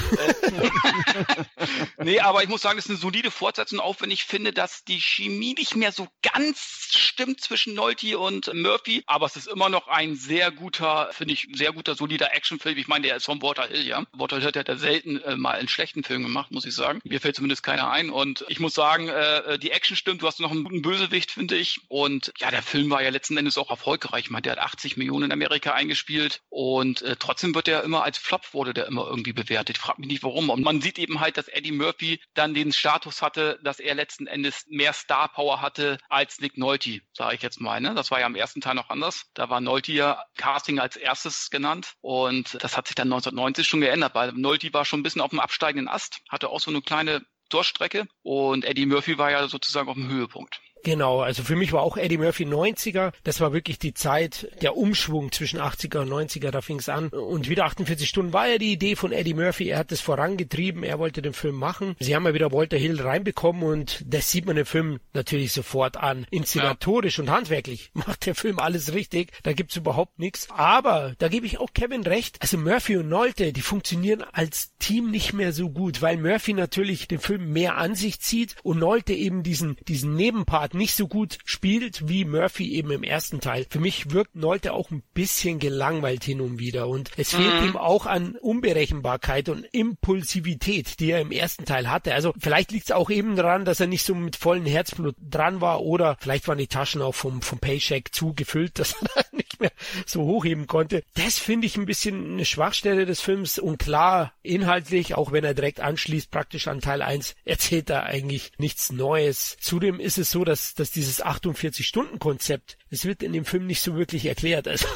nee, 1.98 2.20
aber 2.20 2.44
ich 2.44 2.50
muss 2.50 2.62
sagen, 2.62 2.76
das 2.76 2.88
ist 2.88 2.92
eine 2.92 3.00
solide 3.00 3.32
Fortsetzung, 3.32 3.80
auch 3.80 4.02
wenn 4.02 4.12
ich 4.12 4.26
finde, 4.26 4.52
dass 4.52 4.84
die 4.84 5.00
Chemie 5.00 5.54
nicht 5.54 5.78
mehr 5.78 5.94
so 5.94 6.10
ganz 6.34 6.85
stimmt 7.16 7.40
zwischen 7.40 7.74
Nolte 7.76 8.20
und 8.20 8.54
Murphy. 8.54 9.04
Aber 9.06 9.26
es 9.26 9.38
ist 9.38 9.48
immer 9.48 9.70
noch 9.70 9.88
ein 9.88 10.16
sehr 10.16 10.52
guter, 10.52 11.10
finde 11.14 11.34
ich, 11.34 11.48
sehr 11.54 11.72
guter, 11.72 11.96
solider 11.96 12.36
Actionfilm. 12.36 12.78
Ich 12.78 12.90
meine, 12.90 13.08
der 13.08 13.16
ist 13.16 13.26
von 13.26 13.42
Walter 13.42 13.68
Hill, 13.68 13.88
ja. 13.88 14.06
Walter 14.12 14.38
Hill 14.38 14.48
hat 14.48 14.68
ja 14.68 14.76
selten 14.76 15.22
äh, 15.22 15.38
mal 15.38 15.56
einen 15.56 15.70
schlechten 15.70 16.04
Film 16.04 16.24
gemacht, 16.24 16.52
muss 16.52 16.66
ich 16.66 16.76
sagen. 16.76 17.00
Mir 17.06 17.22
fällt 17.22 17.38
zumindest 17.38 17.64
keiner 17.64 17.90
ein. 17.90 18.10
Und 18.10 18.44
ich 18.50 18.60
muss 18.60 18.74
sagen, 18.74 19.08
äh, 19.08 19.58
die 19.58 19.72
Action 19.72 19.96
stimmt. 19.96 20.22
Du 20.22 20.28
hast 20.28 20.42
noch 20.42 20.52
einen 20.52 20.66
guten 20.66 20.82
Bösewicht, 20.82 21.32
finde 21.32 21.56
ich. 21.56 21.80
Und 21.88 22.34
ja, 22.38 22.52
der 22.52 22.62
Film 22.62 22.90
war 22.90 23.02
ja 23.02 23.10
letzten 23.12 23.38
Endes 23.38 23.58
auch 23.58 23.70
erfolgreich. 23.70 24.26
Ich 24.26 24.32
meine, 24.32 24.42
der 24.42 24.54
hat 24.54 24.60
80 24.60 24.98
Millionen 24.98 25.26
in 25.26 25.32
Amerika 25.32 25.72
eingespielt 25.72 26.42
und 26.50 27.02
äh, 27.02 27.16
trotzdem 27.18 27.56
wird 27.56 27.70
er 27.70 27.84
immer 27.84 28.04
als 28.04 28.18
Flop 28.18 28.54
wurde 28.54 28.74
der 28.74 28.88
immer 28.88 29.08
irgendwie 29.08 29.34
bewertet. 29.34 29.78
Ich 29.78 29.82
frage 29.82 30.02
mich 30.02 30.10
nicht 30.10 30.24
warum. 30.24 30.50
Und 30.50 30.64
man 30.64 30.82
sieht 30.82 31.00
eben 31.00 31.20
halt, 31.20 31.38
dass 31.38 31.48
Eddie 31.48 31.72
Murphy 31.72 32.20
dann 32.34 32.54
den 32.54 32.74
Status 32.74 33.22
hatte, 33.22 33.60
dass 33.64 33.80
er 33.80 33.96
letzten 33.96 34.28
Endes 34.28 34.66
mehr 34.68 34.94
Star 34.94 35.30
Power 35.30 35.62
hatte 35.62 35.98
als 36.10 36.40
Nick 36.40 36.58
Nolte, 36.58 37.02
sage 37.16 37.36
ich 37.36 37.42
jetzt 37.42 37.62
mal. 37.62 37.80
Ne? 37.80 37.96
Das 37.96 38.12
war 38.12 38.20
ja 38.20 38.26
am 38.26 38.36
ersten 38.36 38.62
Teil 38.62 38.76
noch 38.76 38.90
anders. 38.90 39.26
Da 39.34 39.50
war 39.50 39.62
Nolte 39.62 39.92
ja 39.92 40.24
Casting 40.38 40.80
als 40.80 40.96
erstes 40.96 41.50
genannt 41.50 41.94
und 42.02 42.62
das 42.62 42.78
hat 42.78 42.88
sich 42.88 42.96
dann 42.96 43.08
1990 43.08 43.68
schon 43.68 43.82
geändert, 43.82 44.16
weil 44.16 44.34
Nolte 44.34 44.74
war 44.74 44.86
schon 44.86 45.00
ein 45.00 45.04
bisschen 45.04 45.22
auf 45.22 45.30
dem 45.30 45.40
absteigenden 45.40 45.88
Ast, 45.88 46.20
hatte 46.30 46.50
auch 46.50 46.60
so 46.60 46.72
eine 46.72 46.82
kleine 46.82 47.26
Durchstrecke 47.50 48.08
und 48.24 48.66
Eddie 48.66 48.86
Murphy 48.86 49.18
war 49.18 49.32
ja 49.32 49.48
sozusagen 49.48 49.88
auf 49.88 49.96
dem 49.96 50.10
Höhepunkt. 50.10 50.60
Genau, 50.86 51.22
also 51.22 51.42
für 51.42 51.56
mich 51.56 51.74
war 51.74 51.82
auch 51.82 51.98
Eddie 51.98 52.20
Murphy 52.20 52.46
90er. 52.46 53.12
Das 53.24 53.42
war 53.42 53.54
wirklich 53.54 53.80
die 53.80 53.96
Zeit, 53.96 54.48
der 54.62 54.78
Umschwung 54.78 55.32
zwischen 55.32 55.60
80er 55.60 56.02
und 56.02 56.10
90er, 56.10 56.52
da 56.52 56.62
fing 56.62 56.78
es 56.78 56.90
an. 56.90 57.10
Und 57.10 57.50
wieder 57.50 57.66
48 57.66 58.08
Stunden 58.08 58.34
war 58.34 58.48
ja 58.48 58.60
die 58.60 58.72
Idee 58.72 58.96
von 58.96 59.12
Eddie 59.12 59.34
Murphy. 59.34 59.70
Er 59.70 59.80
hat 59.80 59.92
es 59.92 60.00
vorangetrieben, 60.00 60.84
er 60.84 61.00
wollte 61.00 61.24
den 61.24 61.34
Film 61.34 61.56
machen. 61.56 61.96
Sie 62.00 62.16
haben 62.16 62.24
ja 62.26 62.36
wieder 62.36 62.52
Walter 62.52 62.78
Hill 62.78 63.02
reinbekommen 63.02 63.64
und 63.64 64.04
das 64.06 64.30
sieht 64.30 64.46
man 64.46 64.58
im 64.58 64.68
Film 64.68 65.00
natürlich 65.14 65.54
sofort 65.54 65.98
an. 65.98 66.28
Inszenatorisch 66.30 67.18
ja. 67.18 67.24
und 67.24 67.32
handwerklich 67.32 67.90
macht 67.94 68.28
der 68.28 68.36
Film 68.36 68.60
alles 68.60 68.94
richtig. 68.94 69.32
Da 69.42 69.54
gibt's 69.54 69.76
überhaupt 69.76 70.20
nichts. 70.20 70.50
Aber 70.52 71.16
da 71.18 71.30
gebe 71.30 71.48
ich 71.48 71.58
auch 71.58 71.74
Kevin 71.74 72.04
recht. 72.04 72.38
Also 72.42 72.60
Murphy 72.60 72.98
und 72.98 73.10
Nolte, 73.10 73.54
die 73.54 73.62
funktionieren 73.62 74.24
als 74.34 74.78
Team 74.78 75.10
nicht 75.10 75.34
mehr 75.34 75.52
so 75.52 75.72
gut, 75.72 76.04
weil 76.04 76.18
Murphy 76.18 76.54
natürlich 76.54 77.08
den 77.08 77.18
Film 77.18 77.52
mehr 77.52 77.78
an 77.78 77.96
sich 77.96 78.20
zieht 78.20 78.56
und 78.62 78.78
Nolte 78.78 79.14
eben 79.14 79.42
diesen, 79.42 79.78
diesen 79.88 80.16
Nebenpart 80.16 80.75
nicht 80.76 80.96
so 80.96 81.08
gut 81.08 81.40
spielt 81.46 82.08
wie 82.08 82.26
Murphy 82.26 82.74
eben 82.74 82.92
im 82.92 83.04
ersten 83.04 83.40
Teil. 83.40 83.66
Für 83.70 83.80
mich 83.80 84.12
wirkt 84.12 84.36
Nolte 84.36 84.74
auch 84.74 84.92
ein 84.92 85.04
bisschen 85.14 85.60
gelangweilt 85.60 86.24
hin 86.24 86.42
und 86.42 86.60
wieder 86.60 86.88
und 86.88 87.12
es 87.18 87.34
fehlt 87.34 87.62
mhm. 87.62 87.70
ihm 87.70 87.78
auch 87.78 88.06
an 88.06 88.36
Unberechenbarkeit 88.36 89.50
und 89.50 89.66
Impulsivität, 89.72 91.00
die 91.00 91.12
er 91.12 91.22
im 91.22 91.32
ersten 91.32 91.66
Teil 91.66 91.90
hatte. 91.90 92.14
Also 92.14 92.34
vielleicht 92.38 92.72
liegt 92.72 92.86
es 92.86 92.92
auch 92.92 93.10
eben 93.10 93.36
daran, 93.36 93.66
dass 93.66 93.80
er 93.80 93.88
nicht 93.88 94.04
so 94.04 94.14
mit 94.14 94.36
vollem 94.36 94.66
Herzblut 94.66 95.16
dran 95.20 95.62
war 95.62 95.82
oder 95.82 96.18
vielleicht 96.20 96.48
waren 96.48 96.58
die 96.58 96.68
Taschen 96.68 97.02
auch 97.02 97.16
vom, 97.16 97.42
vom 97.42 97.60
Paycheck 97.60 98.14
zu 98.14 98.34
gefüllt, 98.34 98.80
dass 98.80 98.96
er 99.16 99.26
nicht 99.32 99.55
mehr 99.60 99.72
so 100.06 100.24
hochheben 100.24 100.68
konnte. 100.68 101.04
Das 101.16 101.38
finde 101.38 101.68
ich 101.68 101.78
ein 101.78 101.86
bisschen 101.86 102.34
eine 102.34 102.46
Schwachstelle 102.46 103.06
des 103.06 103.22
Films 103.22 103.60
und 103.60 103.80
klar, 103.80 104.34
inhaltlich, 104.44 105.16
auch 105.16 105.32
wenn 105.32 105.44
er 105.44 105.54
direkt 105.54 105.80
anschließt, 105.80 106.32
praktisch 106.32 106.68
an 106.68 106.82
Teil 106.82 107.02
1, 107.02 107.36
erzählt 107.46 107.90
er 107.90 108.04
eigentlich 108.04 108.52
nichts 108.58 108.92
Neues. 108.92 109.58
Zudem 109.60 110.00
ist 110.00 110.18
es 110.18 110.32
so, 110.32 110.44
dass, 110.44 110.76
dass 110.76 110.92
dieses 110.92 111.24
48-Stunden-Konzept, 111.24 112.78
es 112.90 113.06
wird 113.06 113.24
in 113.24 113.34
dem 113.34 113.46
Film 113.46 113.66
nicht 113.68 113.82
so 113.82 113.96
wirklich 113.96 114.26
erklärt. 114.26 114.68
Also 114.76 114.88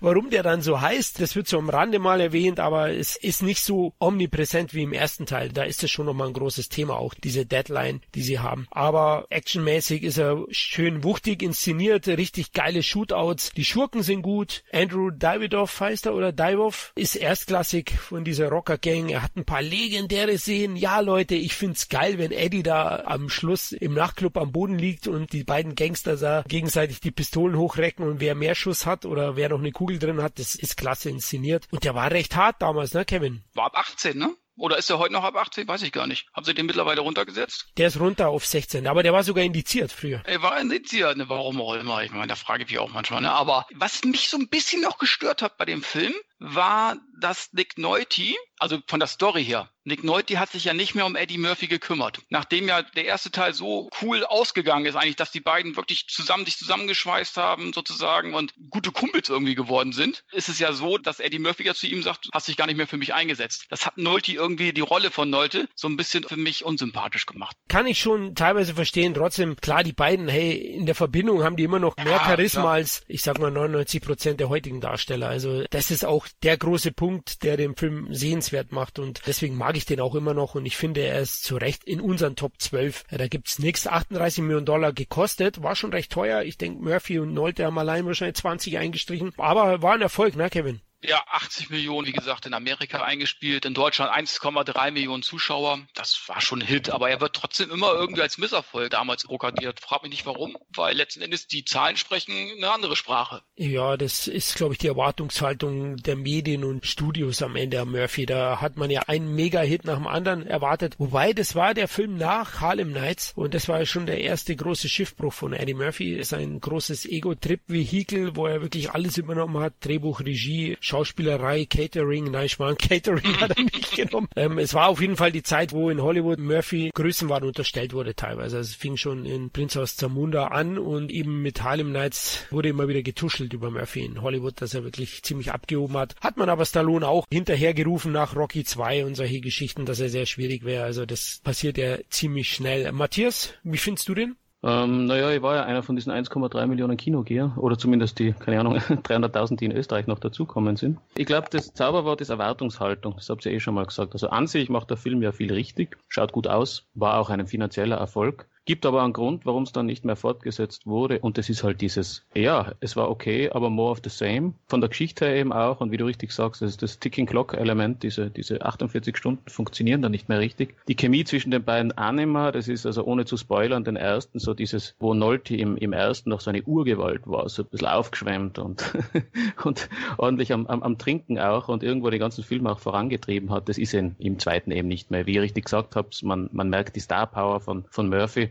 warum 0.00 0.28
der 0.28 0.42
dann 0.42 0.60
so 0.60 0.80
heißt, 0.80 1.20
das 1.20 1.34
wird 1.34 1.48
so 1.48 1.58
am 1.58 1.70
Rande 1.70 1.98
mal 1.98 2.20
erwähnt, 2.20 2.60
aber 2.60 2.90
es 2.90 3.16
ist 3.16 3.42
nicht 3.42 3.62
so 3.62 3.94
omnipräsent 3.98 4.74
wie 4.74 4.82
im 4.82 4.92
ersten 4.92 5.24
Teil. 5.24 5.50
Da 5.50 5.62
ist 5.62 5.82
es 5.82 5.90
schon 5.90 6.04
nochmal 6.06 6.28
ein 6.28 6.34
großes 6.34 6.68
Thema, 6.68 6.96
auch 6.96 7.14
diese 7.14 7.46
Deadline, 7.46 8.02
die 8.14 8.22
sie 8.22 8.38
haben. 8.38 8.66
Aber 8.70 9.26
actionmäßig 9.30 10.02
ist 10.02 10.18
er 10.18 10.44
schön 10.50 11.04
wuchtig 11.04 11.42
inszeniert, 11.42 12.06
richtig 12.08 12.52
geile 12.52 12.82
Shootouts. 12.82 13.50
Die 13.56 13.64
Schurken 13.78 14.02
sind 14.02 14.22
gut. 14.22 14.64
Andrew 14.72 15.12
Davidoff 15.12 15.78
heißt 15.78 16.06
er 16.06 16.14
oder 16.16 16.32
Divov 16.32 16.90
ist 16.96 17.14
erstklassig 17.14 17.92
von 17.92 18.24
dieser 18.24 18.48
Rocker 18.48 18.76
Gang. 18.76 19.08
Er 19.08 19.22
hat 19.22 19.36
ein 19.36 19.44
paar 19.44 19.62
legendäre 19.62 20.36
Szenen. 20.36 20.74
Ja, 20.74 20.98
Leute, 20.98 21.36
ich 21.36 21.54
find's 21.54 21.88
geil, 21.88 22.18
wenn 22.18 22.32
Eddie 22.32 22.64
da 22.64 23.04
am 23.04 23.30
Schluss 23.30 23.70
im 23.70 23.94
Nachtclub 23.94 24.36
am 24.36 24.50
Boden 24.50 24.80
liegt 24.80 25.06
und 25.06 25.32
die 25.32 25.44
beiden 25.44 25.76
Gangster 25.76 26.16
da 26.16 26.42
gegenseitig 26.48 26.98
die 26.98 27.12
Pistolen 27.12 27.56
hochrecken 27.56 28.04
und 28.04 28.18
wer 28.18 28.34
mehr 28.34 28.56
Schuss 28.56 28.84
hat 28.84 29.06
oder 29.06 29.36
wer 29.36 29.48
noch 29.48 29.60
eine 29.60 29.70
Kugel 29.70 30.00
drin 30.00 30.22
hat, 30.22 30.40
das 30.40 30.56
ist 30.56 30.76
klasse 30.76 31.10
inszeniert. 31.10 31.68
Und 31.70 31.84
der 31.84 31.94
war 31.94 32.10
recht 32.10 32.34
hart 32.34 32.60
damals, 32.60 32.94
ne, 32.94 33.04
Kevin? 33.04 33.44
War 33.54 33.66
ab 33.66 33.76
18, 33.76 34.18
ne? 34.18 34.34
Oder 34.58 34.76
ist 34.76 34.90
er 34.90 34.98
heute 34.98 35.12
noch 35.12 35.24
ab 35.24 35.36
18? 35.36 35.68
Weiß 35.68 35.82
ich 35.82 35.92
gar 35.92 36.06
nicht. 36.06 36.26
Haben 36.34 36.44
sie 36.44 36.54
den 36.54 36.66
mittlerweile 36.66 37.00
runtergesetzt? 37.00 37.68
Der 37.76 37.88
ist 37.88 38.00
runter 38.00 38.28
auf 38.28 38.44
16, 38.44 38.86
aber 38.86 39.02
der 39.02 39.12
war 39.12 39.22
sogar 39.22 39.44
indiziert 39.44 39.92
früher. 39.92 40.20
Er 40.24 40.42
war 40.42 40.60
indiziert, 40.60 41.16
ne, 41.16 41.28
warum 41.28 41.60
auch 41.60 41.74
immer. 41.74 42.02
Ich 42.02 42.10
meine, 42.10 42.26
da 42.26 42.34
frage 42.34 42.64
ich 42.64 42.70
mich 42.70 42.78
auch 42.78 42.90
manchmal. 42.90 43.22
Ne? 43.22 43.30
Aber 43.30 43.66
was 43.74 44.02
mich 44.04 44.28
so 44.28 44.36
ein 44.36 44.48
bisschen 44.48 44.82
noch 44.82 44.98
gestört 44.98 45.42
hat 45.42 45.56
bei 45.58 45.64
dem 45.64 45.82
Film, 45.82 46.14
war, 46.38 46.96
dass 47.20 47.52
Nick 47.52 47.78
Nolte, 47.78 48.34
also 48.58 48.78
von 48.86 49.00
der 49.00 49.08
Story 49.08 49.44
her, 49.44 49.70
Nick 49.88 50.04
Nolte 50.04 50.38
hat 50.38 50.50
sich 50.50 50.64
ja 50.64 50.74
nicht 50.74 50.94
mehr 50.94 51.06
um 51.06 51.16
Eddie 51.16 51.38
Murphy 51.38 51.66
gekümmert. 51.66 52.20
Nachdem 52.28 52.68
ja 52.68 52.82
der 52.82 53.06
erste 53.06 53.30
Teil 53.30 53.54
so 53.54 53.88
cool 54.02 54.24
ausgegangen 54.24 54.84
ist, 54.84 54.96
eigentlich, 54.96 55.16
dass 55.16 55.32
die 55.32 55.40
beiden 55.40 55.76
wirklich 55.76 56.06
zusammen 56.08 56.44
sich 56.44 56.58
zusammengeschweißt 56.58 57.38
haben, 57.38 57.72
sozusagen, 57.72 58.34
und 58.34 58.52
gute 58.68 58.92
Kumpels 58.92 59.30
irgendwie 59.30 59.54
geworden 59.54 59.92
sind, 59.92 60.24
ist 60.32 60.50
es 60.50 60.58
ja 60.58 60.74
so, 60.74 60.98
dass 60.98 61.20
Eddie 61.20 61.38
Murphy 61.38 61.64
ja 61.64 61.74
zu 61.74 61.86
ihm 61.86 62.02
sagt, 62.02 62.28
hast 62.32 62.48
dich 62.48 62.58
gar 62.58 62.66
nicht 62.66 62.76
mehr 62.76 62.86
für 62.86 62.98
mich 62.98 63.14
eingesetzt. 63.14 63.64
Das 63.70 63.86
hat 63.86 63.96
Nolte 63.96 64.32
irgendwie 64.32 64.72
die 64.72 64.82
Rolle 64.82 65.10
von 65.10 65.30
Nolte 65.30 65.68
so 65.74 65.88
ein 65.88 65.96
bisschen 65.96 66.24
für 66.24 66.36
mich 66.36 66.64
unsympathisch 66.64 67.24
gemacht. 67.24 67.56
Kann 67.68 67.86
ich 67.86 67.98
schon 67.98 68.34
teilweise 68.34 68.74
verstehen. 68.74 69.14
Trotzdem, 69.14 69.56
klar, 69.56 69.82
die 69.82 69.94
beiden, 69.94 70.28
hey, 70.28 70.52
in 70.52 70.84
der 70.84 70.94
Verbindung 70.94 71.42
haben 71.42 71.56
die 71.56 71.64
immer 71.64 71.78
noch 71.78 71.96
mehr 71.96 72.06
ja, 72.12 72.24
Charisma 72.24 72.60
klar. 72.60 72.72
als, 72.74 73.02
ich 73.08 73.22
sag 73.22 73.38
mal, 73.38 73.50
99 73.50 74.02
Prozent 74.02 74.40
der 74.40 74.50
heutigen 74.50 74.82
Darsteller. 74.82 75.28
Also, 75.28 75.64
das 75.70 75.90
ist 75.90 76.04
auch 76.04 76.27
der 76.42 76.56
große 76.56 76.92
Punkt, 76.92 77.42
der 77.42 77.56
den 77.56 77.76
Film 77.76 78.12
sehenswert 78.12 78.72
macht 78.72 78.98
und 78.98 79.22
deswegen 79.26 79.56
mag 79.56 79.76
ich 79.76 79.86
den 79.86 80.00
auch 80.00 80.14
immer 80.14 80.34
noch 80.34 80.54
und 80.54 80.66
ich 80.66 80.76
finde, 80.76 81.02
er 81.02 81.20
ist 81.20 81.42
zu 81.42 81.56
Recht 81.56 81.84
in 81.84 82.00
unseren 82.00 82.36
Top 82.36 82.54
12. 82.58 83.04
Ja, 83.10 83.18
da 83.18 83.28
gibt's 83.28 83.58
nichts. 83.58 83.86
38 83.86 84.42
Millionen 84.42 84.66
Dollar 84.66 84.92
gekostet, 84.92 85.62
war 85.62 85.76
schon 85.76 85.92
recht 85.92 86.12
teuer. 86.12 86.42
Ich 86.42 86.58
denke, 86.58 86.82
Murphy 86.82 87.18
und 87.18 87.34
Nolte 87.34 87.64
haben 87.64 87.78
allein 87.78 88.06
wahrscheinlich 88.06 88.36
20 88.36 88.78
eingestrichen, 88.78 89.32
aber 89.36 89.82
war 89.82 89.94
ein 89.94 90.02
Erfolg, 90.02 90.36
ne, 90.36 90.50
Kevin? 90.50 90.80
Ja, 91.00 91.22
80 91.30 91.70
Millionen, 91.70 92.08
wie 92.08 92.12
gesagt, 92.12 92.46
in 92.46 92.54
Amerika 92.54 93.02
eingespielt, 93.02 93.64
in 93.64 93.74
Deutschland 93.74 94.10
1,3 94.12 94.90
Millionen 94.90 95.22
Zuschauer. 95.22 95.78
Das 95.94 96.20
war 96.26 96.40
schon 96.40 96.60
ein 96.60 96.66
Hit, 96.66 96.90
aber 96.90 97.08
er 97.08 97.20
wird 97.20 97.36
trotzdem 97.36 97.70
immer 97.70 97.92
irgendwie 97.92 98.22
als 98.22 98.36
Misserfolg 98.36 98.90
damals 98.90 99.22
prokadiert. 99.24 99.78
Frag 99.78 100.02
mich 100.02 100.10
nicht 100.10 100.26
warum, 100.26 100.56
weil 100.74 100.96
letzten 100.96 101.22
Endes 101.22 101.46
die 101.46 101.64
Zahlen 101.64 101.96
sprechen 101.96 102.32
eine 102.56 102.72
andere 102.72 102.96
Sprache. 102.96 103.42
Ja, 103.54 103.96
das 103.96 104.26
ist, 104.26 104.56
glaube 104.56 104.74
ich, 104.74 104.78
die 104.78 104.88
Erwartungshaltung 104.88 105.98
der 105.98 106.16
Medien 106.16 106.64
und 106.64 106.84
Studios 106.84 107.42
am 107.42 107.54
Ende 107.54 107.78
am 107.78 107.92
Murphy. 107.92 108.26
Da 108.26 108.60
hat 108.60 108.76
man 108.76 108.90
ja 108.90 109.02
einen 109.02 109.34
Mega-Hit 109.36 109.84
nach 109.84 109.96
dem 109.96 110.08
anderen 110.08 110.46
erwartet. 110.48 110.96
Wobei, 110.98 111.32
das 111.32 111.54
war 111.54 111.74
der 111.74 111.86
Film 111.86 112.16
nach 112.16 112.60
Harlem 112.60 112.90
Nights 112.90 113.32
und 113.36 113.54
das 113.54 113.68
war 113.68 113.78
ja 113.78 113.86
schon 113.86 114.06
der 114.06 114.20
erste 114.20 114.56
große 114.56 114.88
Schiffbruch 114.88 115.32
von 115.32 115.52
Eddie 115.52 115.74
Murphy. 115.74 116.14
Ist 116.14 116.34
ein 116.34 116.60
großes 116.60 117.06
Ego-Trip-Vehikel, 117.06 118.34
wo 118.34 118.46
er 118.46 118.62
wirklich 118.62 118.90
alles 118.90 119.16
übernommen 119.16 119.58
hat. 119.62 119.74
Drehbuch, 119.80 120.20
Regie, 120.20 120.76
Schauspielerei, 120.88 121.66
Catering, 121.66 122.30
nein, 122.30 122.46
ich 122.46 122.58
meine, 122.58 122.76
Catering 122.88 123.40
hat 123.40 123.56
er 123.56 123.62
nicht 123.62 123.94
genommen. 123.94 124.28
Ähm, 124.36 124.58
es 124.58 124.72
war 124.72 124.88
auf 124.88 125.00
jeden 125.00 125.16
Fall 125.16 125.30
die 125.30 125.42
Zeit, 125.42 125.72
wo 125.72 125.90
in 125.90 126.00
Hollywood 126.00 126.38
Murphy 126.38 126.90
Größenwahn 126.94 127.44
unterstellt 127.44 127.92
wurde 127.92 128.14
teilweise. 128.14 128.56
Also 128.56 128.70
es 128.70 128.74
fing 128.74 128.96
schon 128.96 129.26
in 129.26 129.50
Prince 129.50 129.80
aus 129.80 129.96
Zamunda 129.96 130.46
an 130.48 130.78
und 130.78 131.10
eben 131.10 131.42
mit 131.42 131.62
Harlem 131.62 131.92
Nights 131.92 132.46
wurde 132.50 132.70
immer 132.70 132.88
wieder 132.88 133.02
getuschelt 133.02 133.52
über 133.52 133.70
Murphy 133.70 134.04
in 134.04 134.22
Hollywood, 134.22 134.60
dass 134.62 134.74
er 134.74 134.82
wirklich 134.82 135.22
ziemlich 135.22 135.52
abgehoben 135.52 135.96
hat. 135.96 136.16
Hat 136.20 136.38
man 136.38 136.48
aber 136.48 136.64
Stallone 136.64 137.06
auch 137.06 137.26
hinterhergerufen 137.30 138.10
nach 138.10 138.34
Rocky 138.34 138.64
2 138.64 139.04
und 139.04 139.14
solche 139.14 139.40
Geschichten, 139.40 139.84
dass 139.84 140.00
er 140.00 140.08
sehr 140.08 140.26
schwierig 140.26 140.64
wäre. 140.64 140.84
Also 140.84 141.04
das 141.04 141.40
passiert 141.44 141.76
ja 141.76 141.98
ziemlich 142.08 142.50
schnell. 142.50 142.90
Matthias, 142.92 143.52
wie 143.62 143.78
findest 143.78 144.08
du 144.08 144.14
den? 144.14 144.36
Ähm, 144.62 145.06
naja, 145.06 145.30
ich 145.30 145.40
war 145.40 145.54
ja 145.54 145.64
einer 145.64 145.82
von 145.82 145.94
diesen 145.94 146.12
1,3 146.12 146.66
Millionen 146.66 146.96
Kinogeher 146.96 147.52
oder 147.56 147.78
zumindest 147.78 148.18
die, 148.18 148.32
keine 148.32 148.58
Ahnung, 148.58 148.76
300.000, 148.78 149.56
die 149.56 149.66
in 149.66 149.72
Österreich 149.72 150.06
noch 150.06 150.18
dazukommen 150.18 150.76
sind. 150.76 150.98
Ich 151.16 151.26
glaube, 151.26 151.46
das 151.50 151.74
Zauberwort 151.74 152.20
ist 152.20 152.30
Erwartungshaltung. 152.30 153.14
Das 153.16 153.30
habt 153.30 153.46
ihr 153.46 153.52
eh 153.52 153.60
schon 153.60 153.74
mal 153.74 153.86
gesagt. 153.86 154.14
Also 154.14 154.30
an 154.30 154.46
sich 154.46 154.68
macht 154.68 154.90
der 154.90 154.96
Film 154.96 155.22
ja 155.22 155.32
viel 155.32 155.52
richtig, 155.52 155.96
schaut 156.08 156.32
gut 156.32 156.48
aus, 156.48 156.88
war 156.94 157.18
auch 157.18 157.30
ein 157.30 157.46
finanzieller 157.46 157.96
Erfolg. 157.96 158.48
Gibt 158.68 158.84
aber 158.84 159.02
einen 159.02 159.14
Grund, 159.14 159.46
warum 159.46 159.62
es 159.62 159.72
dann 159.72 159.86
nicht 159.86 160.04
mehr 160.04 160.14
fortgesetzt 160.14 160.86
wurde. 160.86 161.20
Und 161.20 161.38
das 161.38 161.48
ist 161.48 161.64
halt 161.64 161.80
dieses, 161.80 162.26
ja, 162.34 162.74
es 162.80 162.96
war 162.96 163.08
okay, 163.08 163.48
aber 163.48 163.70
more 163.70 163.92
of 163.92 164.02
the 164.04 164.10
same. 164.10 164.52
Von 164.66 164.82
der 164.82 164.90
Geschichte 164.90 165.24
her 165.24 165.36
eben 165.36 165.54
auch. 165.54 165.80
Und 165.80 165.90
wie 165.90 165.96
du 165.96 166.04
richtig 166.04 166.32
sagst, 166.32 166.60
das, 166.60 166.72
ist 166.72 166.82
das 166.82 166.98
Ticking 166.98 167.24
Clock 167.24 167.54
Element, 167.54 168.02
diese, 168.02 168.28
diese 168.28 168.60
48 168.60 169.16
Stunden 169.16 169.48
funktionieren 169.48 170.02
dann 170.02 170.12
nicht 170.12 170.28
mehr 170.28 170.38
richtig. 170.38 170.74
Die 170.86 170.96
Chemie 170.96 171.24
zwischen 171.24 171.50
den 171.50 171.64
beiden 171.64 171.92
Anima, 171.96 172.52
das 172.52 172.68
ist 172.68 172.84
also 172.84 173.04
ohne 173.04 173.24
zu 173.24 173.38
spoilern, 173.38 173.84
den 173.84 173.96
ersten, 173.96 174.38
so 174.38 174.52
dieses, 174.52 174.94
wo 174.98 175.14
Nolte 175.14 175.56
im, 175.56 175.78
im 175.78 175.94
ersten 175.94 176.28
noch 176.28 176.40
so 176.40 176.50
eine 176.50 176.62
Urgewalt 176.62 177.22
war, 177.26 177.48
so 177.48 177.62
ein 177.62 177.68
bisschen 177.70 177.88
aufgeschwemmt 177.88 178.58
und, 178.58 178.84
und 179.64 179.88
ordentlich 180.18 180.52
am, 180.52 180.66
am, 180.66 180.82
am 180.82 180.98
Trinken 180.98 181.38
auch 181.38 181.68
und 181.68 181.82
irgendwo 181.82 182.10
den 182.10 182.20
ganzen 182.20 182.44
Film 182.44 182.66
auch 182.66 182.80
vorangetrieben 182.80 183.50
hat. 183.50 183.70
Das 183.70 183.78
ist 183.78 183.94
in, 183.94 184.14
im 184.18 184.38
zweiten 184.38 184.72
eben 184.72 184.88
nicht 184.88 185.10
mehr. 185.10 185.24
Wie 185.24 185.36
ihr 185.36 185.40
richtig 185.42 185.64
gesagt 185.64 185.96
habt, 185.96 186.22
man, 186.22 186.50
man 186.52 186.68
merkt 186.68 186.96
die 186.96 187.00
Star 187.00 187.26
Power 187.26 187.60
von, 187.60 187.86
von 187.88 188.10
Murphy 188.10 188.50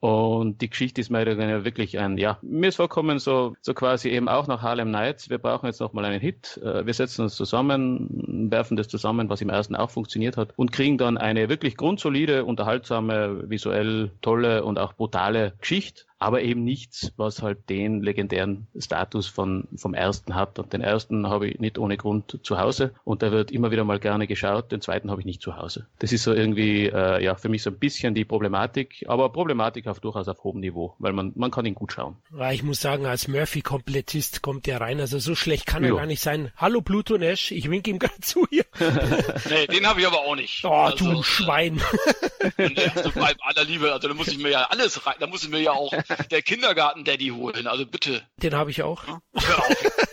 und 0.00 0.60
die 0.60 0.70
Geschichte 0.70 1.00
ist 1.00 1.10
mir 1.10 1.26
wirklich 1.64 1.98
ein, 1.98 2.18
ja, 2.18 2.38
mir 2.42 2.68
ist 2.68 2.76
vorkommen 2.76 3.18
so, 3.18 3.56
so 3.60 3.74
quasi 3.74 4.10
eben 4.10 4.28
auch 4.28 4.46
nach 4.46 4.62
Harlem 4.62 4.90
Nights. 4.90 5.28
Wir 5.28 5.38
brauchen 5.38 5.66
jetzt 5.66 5.80
nochmal 5.80 6.04
einen 6.04 6.20
Hit. 6.20 6.60
Äh, 6.62 6.86
wir 6.86 6.94
setzen 6.94 7.22
uns 7.22 7.34
zusammen, 7.34 8.48
werfen 8.50 8.76
das 8.76 8.88
zusammen, 8.88 9.28
was 9.28 9.40
im 9.40 9.48
ersten 9.48 9.74
auch 9.74 9.90
funktioniert 9.90 10.36
hat 10.36 10.52
und 10.56 10.72
kriegen 10.72 10.98
dann 10.98 11.18
eine 11.18 11.48
wirklich 11.48 11.76
grundsolide, 11.76 12.44
unterhaltsame, 12.44 13.50
visuell 13.50 14.10
tolle 14.22 14.64
und 14.64 14.78
auch 14.78 14.92
brutale 14.92 15.54
Geschichte 15.60 16.04
aber 16.18 16.42
eben 16.42 16.64
nichts, 16.64 17.12
was 17.16 17.42
halt 17.42 17.68
den 17.68 18.02
legendären 18.02 18.66
Status 18.76 19.28
von, 19.28 19.68
vom 19.76 19.94
ersten 19.94 20.34
hat. 20.34 20.58
Und 20.58 20.72
den 20.72 20.80
ersten 20.80 21.28
habe 21.28 21.48
ich 21.48 21.60
nicht 21.60 21.78
ohne 21.78 21.96
Grund 21.96 22.40
zu 22.42 22.58
Hause 22.58 22.92
und 23.04 23.22
der 23.22 23.30
wird 23.30 23.50
immer 23.50 23.70
wieder 23.70 23.84
mal 23.84 24.00
gerne 24.00 24.26
geschaut, 24.26 24.72
den 24.72 24.80
zweiten 24.80 25.10
habe 25.10 25.20
ich 25.20 25.26
nicht 25.26 25.40
zu 25.40 25.56
Hause. 25.56 25.86
Das 26.00 26.12
ist 26.12 26.24
so 26.24 26.32
irgendwie, 26.32 26.86
äh, 26.86 27.22
ja, 27.22 27.36
für 27.36 27.48
mich 27.48 27.62
so 27.62 27.70
ein 27.70 27.78
bisschen 27.78 28.14
die 28.14 28.24
Problematik, 28.24 29.04
aber 29.06 29.30
Problematik 29.30 29.86
auf 29.88 30.00
durchaus 30.00 30.28
auf 30.28 30.44
hohem 30.44 30.60
Niveau, 30.60 30.94
weil 30.98 31.12
man, 31.12 31.32
man 31.34 31.50
kann 31.50 31.66
ihn 31.66 31.74
gut 31.74 31.92
schauen. 31.92 32.16
Ja, 32.36 32.52
ich 32.52 32.62
muss 32.62 32.80
sagen, 32.80 33.06
als 33.06 33.28
Murphy-Komplettist 33.28 34.42
kommt 34.42 34.66
der 34.66 34.80
rein, 34.80 35.00
also 35.00 35.18
so 35.18 35.34
schlecht 35.34 35.66
kann 35.66 35.82
er 35.82 35.90
jo. 35.90 35.96
gar 35.96 36.06
nicht 36.06 36.22
sein. 36.22 36.52
Hallo 36.56 36.80
Pluto 36.80 37.18
Nash, 37.18 37.52
ich 37.52 37.70
winke 37.70 37.90
ihm 37.90 37.98
gerade 37.98 38.20
zu 38.20 38.46
hier. 38.50 38.64
nee, 39.48 39.66
den 39.66 39.86
habe 39.86 40.00
ich 40.00 40.06
aber 40.06 40.20
auch 40.20 40.36
nicht. 40.36 40.64
Oh, 40.64 40.70
also, 40.70 41.12
du 41.12 41.22
Schwein. 41.22 41.80
also, 42.56 43.10
vor 43.10 43.26
allem 43.26 43.38
aller 43.40 43.64
Liebe, 43.64 43.92
also 43.92 44.08
da 44.08 44.14
muss 44.14 44.28
ich 44.28 44.38
mir 44.38 44.50
ja 44.50 44.64
alles 44.64 45.06
rein, 45.06 45.16
da 45.18 45.26
muss 45.26 45.42
ich 45.42 45.50
mir 45.50 45.60
ja 45.60 45.72
auch 45.72 45.92
der 46.30 46.42
Kindergarten-Daddy 46.42 47.28
holen, 47.28 47.66
also 47.66 47.86
bitte. 47.86 48.22
Den 48.36 48.54
habe 48.54 48.70
ich 48.70 48.82
auch. 48.82 49.04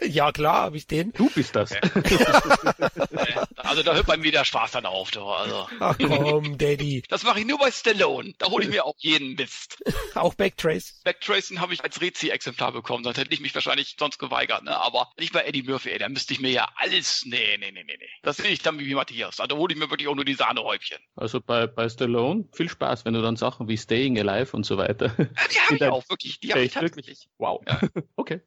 ja, 0.01 0.31
klar, 0.35 0.63
habe 0.63 0.77
ich 0.77 0.87
den. 0.87 1.11
Du 1.13 1.29
bist 1.29 1.55
das. 1.55 1.71
also 3.57 3.83
da 3.83 3.93
hört 3.93 4.05
bei 4.05 4.17
mir 4.17 4.31
der 4.31 4.45
Spaß 4.45 4.71
dann 4.71 4.85
auf, 4.85 5.11
doch. 5.11 5.39
Also. 5.39 5.67
Ach 5.79 5.97
komm, 5.97 6.57
Daddy. 6.57 7.03
Das 7.09 7.23
mache 7.23 7.39
ich 7.39 7.45
nur 7.45 7.59
bei 7.59 7.71
Stallone. 7.71 8.33
Da 8.37 8.47
hole 8.47 8.65
ich 8.65 8.71
mir 8.71 8.85
auch 8.85 8.95
jeden 8.97 9.35
Mist. 9.35 9.64
auch 10.15 10.33
Backtrace? 10.33 11.01
Backtracen 11.03 11.61
habe 11.61 11.73
ich 11.73 11.83
als 11.83 12.01
Rezi-Exemplar 12.01 12.71
bekommen, 12.71 13.03
sonst 13.03 13.17
hätte 13.17 13.33
ich 13.33 13.41
mich 13.41 13.53
wahrscheinlich 13.55 13.95
sonst 13.99 14.17
geweigert, 14.17 14.63
ne? 14.63 14.77
Aber 14.77 15.11
nicht 15.19 15.33
bei 15.33 15.43
Eddie 15.43 15.63
Murphy, 15.63 15.89
ey, 15.89 15.99
da 15.99 16.09
müsste 16.09 16.33
ich 16.33 16.39
mir 16.39 16.51
ja 16.51 16.67
alles. 16.75 17.23
Nee, 17.25 17.57
nee, 17.59 17.71
nee, 17.71 17.83
nee, 17.83 17.97
nee. 17.99 18.09
Das 18.23 18.37
sehe 18.37 18.49
ich 18.49 18.59
dann 18.59 18.79
wie 18.79 18.93
Matthias. 18.95 19.39
Also 19.39 19.55
da 19.55 19.59
hole 19.59 19.73
ich 19.73 19.79
mir 19.79 19.89
wirklich 19.89 20.07
auch 20.07 20.15
nur 20.15 20.25
die 20.25 20.33
Sahnehäubchen. 20.33 20.97
Also 21.15 21.41
bei, 21.41 21.67
bei 21.67 21.89
Stallone 21.89 22.47
viel 22.53 22.69
Spaß, 22.69 23.05
wenn 23.05 23.13
du 23.13 23.21
dann 23.21 23.35
Sachen 23.35 23.67
wie 23.67 23.77
Staying 23.77 24.19
Alive 24.19 24.55
und 24.55 24.65
so 24.65 24.77
weiter. 24.77 25.15
Ja, 25.35 25.47
die 25.49 25.59
habe 25.59 25.75
ich 25.75 25.83
auch, 25.91 26.09
wirklich. 26.09 26.39
Die 26.39 26.51
habe 26.51 26.63
ich 26.63 26.75
wirklich. 26.75 27.27
Wow. 27.37 27.61
Ja. 27.67 27.79
Okay. 28.15 28.41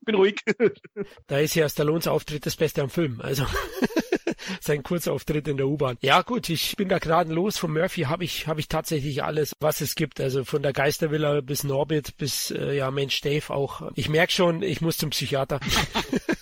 Bin 0.00 0.14
ruhig. 0.14 0.40
Da 1.26 1.38
ist 1.38 1.54
ja 1.54 1.68
Stallones 1.68 2.06
Auftritt 2.06 2.46
das 2.46 2.56
Beste 2.56 2.82
am 2.82 2.90
Film. 2.90 3.20
Also 3.20 3.46
sein 4.66 4.82
Kurzauftritt 4.82 5.48
in 5.48 5.56
der 5.56 5.66
U-Bahn. 5.66 5.96
Ja 6.00 6.22
gut, 6.22 6.48
ich 6.48 6.76
bin 6.76 6.88
da 6.88 6.98
gnadenlos. 6.98 7.58
Von 7.58 7.72
Murphy 7.72 8.02
habe 8.02 8.24
ich 8.24 8.46
habe 8.46 8.60
ich 8.60 8.68
tatsächlich 8.68 9.22
alles, 9.22 9.52
was 9.60 9.80
es 9.80 9.94
gibt. 9.94 10.20
Also 10.20 10.44
von 10.44 10.62
der 10.62 10.72
Geistervilla 10.72 11.40
bis 11.40 11.64
Norbit 11.64 12.16
bis 12.18 12.50
äh, 12.50 12.76
ja 12.76 12.90
Mensch 12.90 13.20
Dave 13.20 13.50
auch. 13.50 13.90
Ich 13.94 14.08
merke 14.08 14.32
schon, 14.32 14.62
ich 14.62 14.80
muss 14.80 14.98
zum 14.98 15.10
Psychiater. 15.10 15.60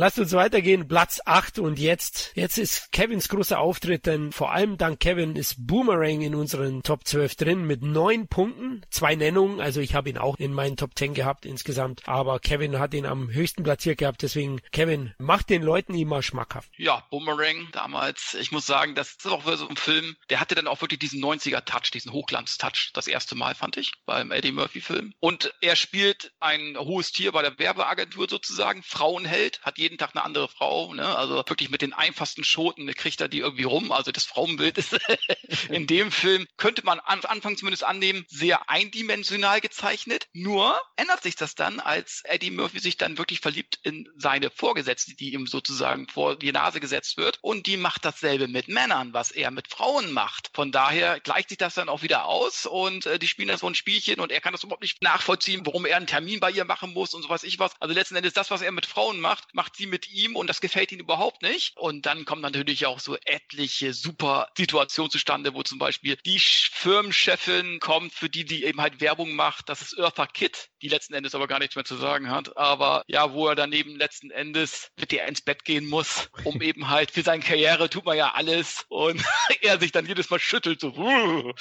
Lasst 0.00 0.20
uns 0.20 0.32
weitergehen. 0.32 0.86
Platz 0.86 1.20
8 1.24 1.58
und 1.58 1.76
jetzt, 1.76 2.30
jetzt 2.36 2.56
ist 2.56 2.92
Kevins 2.92 3.28
großer 3.28 3.58
Auftritt, 3.58 4.06
denn 4.06 4.30
vor 4.30 4.52
allem 4.52 4.78
dank 4.78 5.00
Kevin 5.00 5.34
ist 5.34 5.56
Boomerang 5.66 6.20
in 6.20 6.36
unseren 6.36 6.84
Top 6.84 7.04
12 7.04 7.34
drin 7.34 7.66
mit 7.66 7.82
neun 7.82 8.28
Punkten, 8.28 8.86
zwei 8.90 9.16
Nennungen, 9.16 9.60
also 9.60 9.80
ich 9.80 9.96
habe 9.96 10.08
ihn 10.08 10.16
auch 10.16 10.36
in 10.36 10.52
meinen 10.52 10.76
Top 10.76 10.96
10 10.96 11.14
gehabt 11.14 11.44
insgesamt, 11.44 12.06
aber 12.06 12.38
Kevin 12.38 12.78
hat 12.78 12.94
ihn 12.94 13.06
am 13.06 13.28
höchsten 13.28 13.64
platziert 13.64 13.98
gehabt, 13.98 14.22
deswegen 14.22 14.60
Kevin, 14.70 15.14
macht 15.18 15.50
den 15.50 15.64
Leuten 15.64 15.94
immer 15.94 16.22
schmackhaft. 16.22 16.70
Ja, 16.76 17.04
Boomerang 17.10 17.66
damals, 17.72 18.34
ich 18.34 18.52
muss 18.52 18.66
sagen, 18.66 18.94
das 18.94 19.16
ist 19.16 19.26
auch 19.26 19.44
so 19.56 19.68
ein 19.68 19.76
Film, 19.76 20.14
der 20.30 20.38
hatte 20.38 20.54
dann 20.54 20.68
auch 20.68 20.80
wirklich 20.80 21.00
diesen 21.00 21.20
90er 21.20 21.64
Touch, 21.64 21.90
diesen 21.92 22.12
Hochglanz-Touch, 22.12 22.90
das 22.94 23.08
erste 23.08 23.34
Mal 23.34 23.56
fand 23.56 23.76
ich, 23.76 23.94
beim 24.06 24.30
Eddie 24.30 24.52
Murphy 24.52 24.80
Film. 24.80 25.12
Und 25.18 25.52
er 25.60 25.74
spielt 25.74 26.30
ein 26.38 26.76
hohes 26.78 27.10
Tier 27.10 27.32
bei 27.32 27.42
der 27.42 27.58
Werbeagentur 27.58 28.28
sozusagen, 28.30 28.84
Frauenheld, 28.84 29.60
hat 29.62 29.76
jeden 29.88 29.98
Tag 29.98 30.14
eine 30.14 30.22
andere 30.22 30.48
Frau, 30.48 30.92
ne? 30.92 31.16
also 31.16 31.36
wirklich 31.36 31.70
mit 31.70 31.80
den 31.80 31.94
einfachsten 31.94 32.44
Schoten 32.44 32.86
kriegt 32.94 33.22
er 33.22 33.28
die 33.28 33.38
irgendwie 33.38 33.62
rum. 33.62 33.90
Also 33.90 34.12
das 34.12 34.24
Frauenbild 34.24 34.76
ist 34.76 34.98
in 35.70 35.86
dem 35.86 36.12
Film, 36.12 36.46
könnte 36.58 36.84
man 36.84 37.00
am 37.04 37.20
Anfang 37.24 37.56
zumindest 37.56 37.84
annehmen, 37.84 38.26
sehr 38.28 38.68
eindimensional 38.68 39.62
gezeichnet. 39.62 40.28
Nur 40.34 40.78
ändert 40.96 41.22
sich 41.22 41.36
das 41.36 41.54
dann, 41.54 41.80
als 41.80 42.20
Eddie 42.24 42.50
Murphy 42.50 42.80
sich 42.80 42.98
dann 42.98 43.16
wirklich 43.16 43.40
verliebt 43.40 43.78
in 43.82 44.06
seine 44.16 44.50
Vorgesetzte, 44.50 45.16
die 45.16 45.32
ihm 45.32 45.46
sozusagen 45.46 46.06
vor 46.08 46.36
die 46.36 46.52
Nase 46.52 46.80
gesetzt 46.80 47.16
wird. 47.16 47.38
Und 47.40 47.66
die 47.66 47.78
macht 47.78 48.04
dasselbe 48.04 48.46
mit 48.46 48.68
Männern, 48.68 49.14
was 49.14 49.30
er 49.30 49.50
mit 49.50 49.68
Frauen 49.68 50.12
macht. 50.12 50.50
Von 50.52 50.70
daher 50.70 51.18
gleicht 51.20 51.48
sich 51.48 51.58
das 51.58 51.74
dann 51.74 51.88
auch 51.88 52.02
wieder 52.02 52.26
aus 52.26 52.66
und 52.66 53.06
äh, 53.06 53.18
die 53.18 53.28
spielen 53.28 53.48
da 53.48 53.56
so 53.56 53.66
ein 53.66 53.74
Spielchen 53.74 54.20
und 54.20 54.32
er 54.32 54.42
kann 54.42 54.52
das 54.52 54.64
überhaupt 54.64 54.82
nicht 54.82 55.02
nachvollziehen, 55.02 55.64
warum 55.64 55.86
er 55.86 55.96
einen 55.96 56.06
Termin 56.06 56.40
bei 56.40 56.50
ihr 56.50 56.66
machen 56.66 56.92
muss 56.92 57.14
und 57.14 57.22
so 57.22 57.30
weiß 57.30 57.44
ich 57.44 57.58
was. 57.58 57.72
Also 57.80 57.94
letzten 57.94 58.16
Endes 58.16 58.34
das, 58.34 58.50
was 58.50 58.60
er 58.60 58.72
mit 58.72 58.84
Frauen 58.84 59.18
macht, 59.20 59.54
macht 59.54 59.77
sie 59.78 59.86
mit 59.86 60.10
ihm 60.10 60.36
und 60.36 60.48
das 60.48 60.60
gefällt 60.60 60.92
ihm 60.92 61.00
überhaupt 61.00 61.42
nicht. 61.42 61.76
Und 61.76 62.06
dann 62.06 62.24
kommen 62.24 62.42
natürlich 62.42 62.86
auch 62.86 63.00
so 63.00 63.16
etliche 63.24 63.94
super 63.94 64.48
Situationen 64.56 65.10
zustande, 65.10 65.54
wo 65.54 65.62
zum 65.62 65.78
Beispiel 65.78 66.16
die 66.26 66.38
Firmenchefin 66.38 67.80
kommt, 67.80 68.12
für 68.12 68.28
die 68.28 68.44
die 68.44 68.64
eben 68.64 68.80
halt 68.80 69.00
Werbung 69.00 69.34
macht. 69.34 69.68
Das 69.68 69.80
ist 69.80 69.98
Eartha 69.98 70.26
Kitt, 70.26 70.68
die 70.82 70.88
letzten 70.88 71.14
Endes 71.14 71.34
aber 71.34 71.48
gar 71.48 71.58
nichts 71.58 71.76
mehr 71.76 71.84
zu 71.84 71.96
sagen 71.96 72.30
hat. 72.30 72.56
Aber 72.56 73.04
ja, 73.06 73.32
wo 73.32 73.48
er 73.48 73.54
daneben 73.54 73.96
letzten 73.96 74.30
Endes 74.30 74.90
mit 74.96 75.12
ihr 75.12 75.24
ins 75.26 75.40
Bett 75.40 75.64
gehen 75.64 75.86
muss, 75.86 76.28
um 76.44 76.60
eben 76.62 76.88
halt 76.88 77.10
für 77.10 77.22
seine 77.22 77.42
Karriere 77.42 77.88
tut 77.88 78.04
man 78.04 78.16
ja 78.16 78.32
alles 78.32 78.84
und 78.88 79.22
er 79.62 79.80
sich 79.80 79.92
dann 79.92 80.06
jedes 80.06 80.28
Mal 80.30 80.40
schüttelt 80.40 80.80
so. 80.80 80.92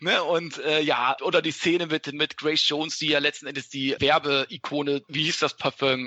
ne? 0.00 0.22
Und 0.22 0.58
äh, 0.58 0.80
ja, 0.80 1.16
oder 1.22 1.42
die 1.42 1.52
Szene 1.52 1.86
mit, 1.86 2.12
mit 2.12 2.36
Grace 2.36 2.68
Jones, 2.68 2.98
die 2.98 3.08
ja 3.08 3.18
letzten 3.18 3.46
Endes 3.46 3.68
die 3.68 3.96
Werbeikone, 3.98 5.02
wie 5.08 5.24
hieß 5.24 5.38
das 5.38 5.56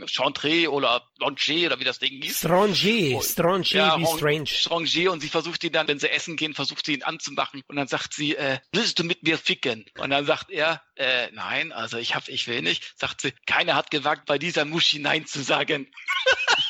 Parfum? 0.02 0.08
Chantre 0.08 0.72
oder 0.72 1.08
Langer 1.20 1.66
oder 1.68 1.80
wie 1.80 1.84
das 1.84 2.00
Ding 2.00 2.22
hieß. 2.22 2.40
Stranger, 2.40 3.22
Stranger 3.22 3.76
ja, 3.76 4.00
wie 4.00 4.06
Strange. 4.06 4.48
Stranger 4.48 5.12
und 5.12 5.22
sie 5.22 5.30
versucht 5.30 5.64
ihn 5.64 5.72
dann, 5.72 5.88
wenn 5.88 6.00
sie 6.00 6.10
essen 6.10 6.36
gehen, 6.36 6.54
versucht 6.54 6.86
sie 6.86 6.94
ihn 6.94 7.04
anzumachen 7.04 7.64
und 7.68 7.76
dann 7.76 7.88
sagt 7.88 8.14
sie, 8.14 8.36
äh, 8.36 8.60
willst 8.72 9.00
du 9.00 9.04
mit 9.04 9.24
mir 9.24 9.38
ficken? 9.38 9.86
Und 9.98 10.10
dann 10.10 10.26
sagt 10.26 10.50
er, 10.52 10.82
äh, 10.96 11.30
nein, 11.32 11.72
also 11.72 11.98
ich 11.98 12.16
hab, 12.16 12.28
ich 12.28 12.48
will 12.48 12.62
nicht. 12.62 12.94
Sagt 12.98 13.22
sie, 13.22 13.34
keiner 13.46 13.76
hat 13.76 13.92
gewagt, 13.92 14.26
bei 14.26 14.38
dieser 14.38 14.66
Muschi 14.66 15.00
Nein 15.00 15.26
zu 15.26 15.42
sagen. 15.42 15.92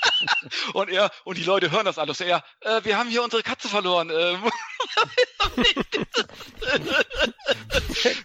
und 0.73 0.89
er, 0.89 1.11
und 1.23 1.37
die 1.37 1.43
Leute 1.43 1.71
hören 1.71 1.85
das 1.85 1.97
alles. 1.97 2.21
Er, 2.21 2.43
äh, 2.61 2.81
wir 2.83 2.97
haben 2.97 3.09
hier 3.09 3.23
unsere 3.23 3.43
Katze 3.43 3.69
verloren. 3.69 4.09
Äh, 4.09 4.33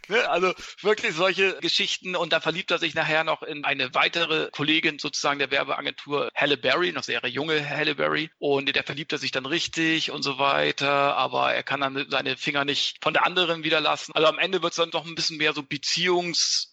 ne, 0.08 0.30
also 0.30 0.52
wirklich 0.82 1.14
solche 1.14 1.58
Geschichten 1.60 2.16
und 2.16 2.32
dann 2.32 2.42
verliebt 2.42 2.70
er 2.70 2.78
sich 2.78 2.94
nachher 2.94 3.24
noch 3.24 3.42
in 3.42 3.64
eine 3.64 3.94
weitere 3.94 4.50
Kollegin 4.50 4.98
sozusagen 4.98 5.38
der 5.38 5.50
Werbeagentur 5.50 6.30
Halle 6.34 6.56
Berry, 6.56 6.92
noch 6.92 7.02
sehr 7.02 7.20
junge 7.26 7.68
Halle 7.68 7.94
Berry 7.94 8.30
und 8.38 8.74
der 8.74 8.84
verliebt 8.84 9.12
er 9.12 9.18
sich 9.18 9.30
dann 9.30 9.46
richtig 9.46 10.10
und 10.10 10.22
so 10.22 10.38
weiter, 10.38 11.16
aber 11.16 11.54
er 11.54 11.62
kann 11.62 11.80
dann 11.80 12.06
seine 12.08 12.36
Finger 12.36 12.64
nicht 12.64 12.98
von 13.02 13.12
der 13.12 13.26
anderen 13.26 13.64
wieder 13.64 13.80
lassen. 13.80 14.12
Also 14.14 14.28
am 14.28 14.38
Ende 14.38 14.62
wird 14.62 14.72
es 14.72 14.76
dann 14.76 14.90
doch 14.90 15.06
ein 15.06 15.14
bisschen 15.14 15.38
mehr 15.38 15.52
so 15.52 15.62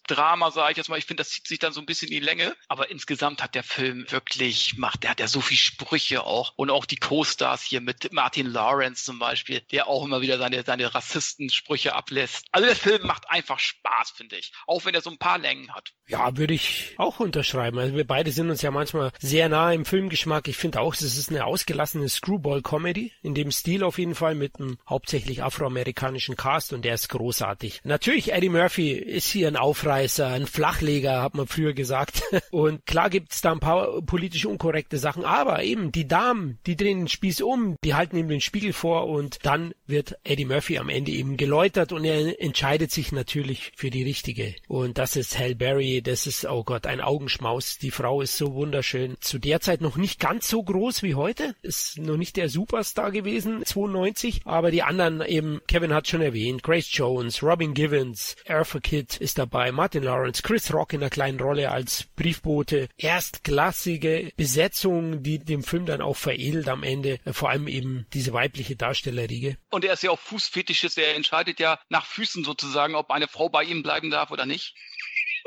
Beziehungsdrama, 0.06 0.50
sage 0.50 0.72
ich 0.72 0.76
jetzt 0.76 0.88
mal. 0.88 0.98
Ich 0.98 1.04
finde, 1.04 1.22
das 1.22 1.30
zieht 1.30 1.46
sich 1.46 1.58
dann 1.58 1.72
so 1.72 1.80
ein 1.80 1.86
bisschen 1.86 2.08
in 2.08 2.14
die 2.14 2.20
Länge, 2.20 2.56
aber 2.68 2.90
insgesamt 2.90 3.42
hat 3.42 3.54
der 3.54 3.62
Film 3.62 4.06
wirklich 4.10 4.76
macht, 4.76 5.02
der 5.02 5.10
hat 5.10 5.20
ja 5.20 5.28
so 5.28 5.40
viel 5.40 5.56
Sprüche 5.56 6.24
auch 6.24 6.52
und 6.56 6.70
auch 6.70 6.84
die 6.84 6.96
Co-Stars 6.96 7.62
hier 7.62 7.80
mit 7.80 8.12
Martin 8.12 8.46
Lawrence 8.46 9.04
zum 9.04 9.18
Beispiel, 9.18 9.60
der 9.72 9.88
auch 9.88 10.04
immer 10.04 10.20
wieder 10.20 10.38
seine 10.38 10.62
seine 10.64 10.94
Rassistensprüche 10.94 11.94
ablässt. 11.94 12.46
Also 12.52 12.66
der 12.66 12.76
Film 12.76 13.06
macht 13.06 13.28
einfach 13.28 13.58
Spaß, 13.58 14.12
finde 14.16 14.36
ich. 14.36 14.52
Auch 14.66 14.84
wenn 14.84 14.94
er 14.94 15.00
so 15.00 15.10
ein 15.10 15.18
paar 15.18 15.38
Längen 15.38 15.74
hat. 15.74 15.92
Ja, 16.08 16.36
würde 16.36 16.54
ich 16.54 16.94
auch 16.98 17.20
unterschreiben. 17.20 17.78
Also 17.78 17.96
wir 17.96 18.06
beide 18.06 18.30
sind 18.30 18.50
uns 18.50 18.62
ja 18.62 18.70
manchmal 18.70 19.12
sehr 19.18 19.48
nah 19.48 19.72
im 19.72 19.84
Filmgeschmack. 19.84 20.48
Ich 20.48 20.56
finde 20.56 20.80
auch, 20.80 20.94
es 20.94 21.02
ist 21.02 21.30
eine 21.30 21.44
ausgelassene 21.44 22.08
Screwball-Comedy. 22.08 23.12
In 23.22 23.34
dem 23.34 23.50
Stil 23.50 23.82
auf 23.82 23.98
jeden 23.98 24.14
Fall 24.14 24.34
mit 24.34 24.58
einem 24.58 24.78
hauptsächlich 24.88 25.42
afroamerikanischen 25.42 26.36
Cast 26.36 26.72
und 26.72 26.84
der 26.84 26.94
ist 26.94 27.08
großartig. 27.08 27.80
Natürlich, 27.84 28.32
Eddie 28.32 28.48
Murphy 28.48 28.92
ist 28.92 29.28
hier 29.28 29.48
ein 29.48 29.56
Aufreißer, 29.56 29.95
ein 30.04 30.46
Flachleger, 30.46 31.22
hat 31.22 31.34
man 31.34 31.46
früher 31.46 31.72
gesagt. 31.72 32.22
Und 32.50 32.84
klar 32.86 33.10
gibt's 33.10 33.40
da 33.40 33.52
ein 33.52 33.60
paar 33.60 34.02
politisch 34.02 34.44
unkorrekte 34.44 34.98
Sachen, 34.98 35.24
aber 35.24 35.62
eben 35.62 35.92
die 35.92 36.06
Damen, 36.06 36.58
die 36.66 36.76
drehen 36.76 37.06
den 37.06 37.08
Spieß 37.08 37.40
um, 37.42 37.76
die 37.84 37.94
halten 37.94 38.16
ihm 38.16 38.28
den 38.28 38.40
Spiegel 38.40 38.72
vor 38.72 39.08
und 39.08 39.38
dann 39.44 39.72
wird 39.86 40.16
Eddie 40.24 40.44
Murphy 40.44 40.78
am 40.78 40.88
Ende 40.88 41.12
eben 41.12 41.36
geläutert 41.36 41.92
und 41.92 42.04
er 42.04 42.40
entscheidet 42.40 42.90
sich 42.90 43.12
natürlich 43.12 43.72
für 43.76 43.90
die 43.90 44.02
richtige. 44.02 44.54
Und 44.68 44.98
das 44.98 45.16
ist 45.16 45.38
Hal 45.38 45.54
Berry, 45.54 46.02
das 46.02 46.26
ist, 46.26 46.46
oh 46.46 46.64
Gott, 46.64 46.86
ein 46.86 47.00
Augenschmaus. 47.00 47.78
Die 47.78 47.90
Frau 47.90 48.20
ist 48.20 48.36
so 48.36 48.54
wunderschön. 48.54 49.16
Zu 49.20 49.38
der 49.38 49.60
Zeit 49.60 49.80
noch 49.80 49.96
nicht 49.96 50.20
ganz 50.20 50.48
so 50.48 50.62
groß 50.62 51.02
wie 51.02 51.14
heute, 51.14 51.54
ist 51.62 51.98
noch 51.98 52.16
nicht 52.16 52.36
der 52.36 52.48
Superstar 52.48 53.10
gewesen, 53.10 53.64
92, 53.64 54.42
aber 54.44 54.70
die 54.70 54.82
anderen 54.82 55.22
eben, 55.22 55.60
Kevin 55.68 55.94
hat 55.94 56.08
schon 56.08 56.22
erwähnt, 56.22 56.62
Grace 56.62 56.88
Jones, 56.90 57.42
Robin 57.42 57.74
Givens, 57.74 58.36
Arthur 58.48 58.80
Kidd 58.80 59.16
ist 59.20 59.38
dabei, 59.38 59.72
Martin 59.86 60.02
Lawrence, 60.02 60.42
Chris 60.42 60.74
Rock 60.74 60.94
in 60.94 61.00
einer 61.00 61.10
kleinen 61.10 61.38
Rolle 61.38 61.70
als 61.70 62.08
Briefbote. 62.16 62.88
Erstklassige 62.96 64.32
Besetzung, 64.36 65.22
die 65.22 65.38
dem 65.38 65.62
Film 65.62 65.86
dann 65.86 66.00
auch 66.00 66.16
veredelt 66.16 66.68
am 66.68 66.82
Ende, 66.82 67.20
vor 67.30 67.50
allem 67.50 67.68
eben 67.68 68.04
diese 68.12 68.32
weibliche 68.32 68.74
Darstellerriege. 68.74 69.58
Und 69.70 69.84
er 69.84 69.92
ist 69.92 70.02
ja 70.02 70.10
auch 70.10 70.18
Fußfetischist, 70.18 70.98
er 70.98 71.14
entscheidet 71.14 71.60
ja 71.60 71.78
nach 71.88 72.04
Füßen 72.04 72.42
sozusagen, 72.42 72.96
ob 72.96 73.12
eine 73.12 73.28
Frau 73.28 73.48
bei 73.48 73.62
ihm 73.62 73.84
bleiben 73.84 74.10
darf 74.10 74.32
oder 74.32 74.44
nicht. 74.44 74.74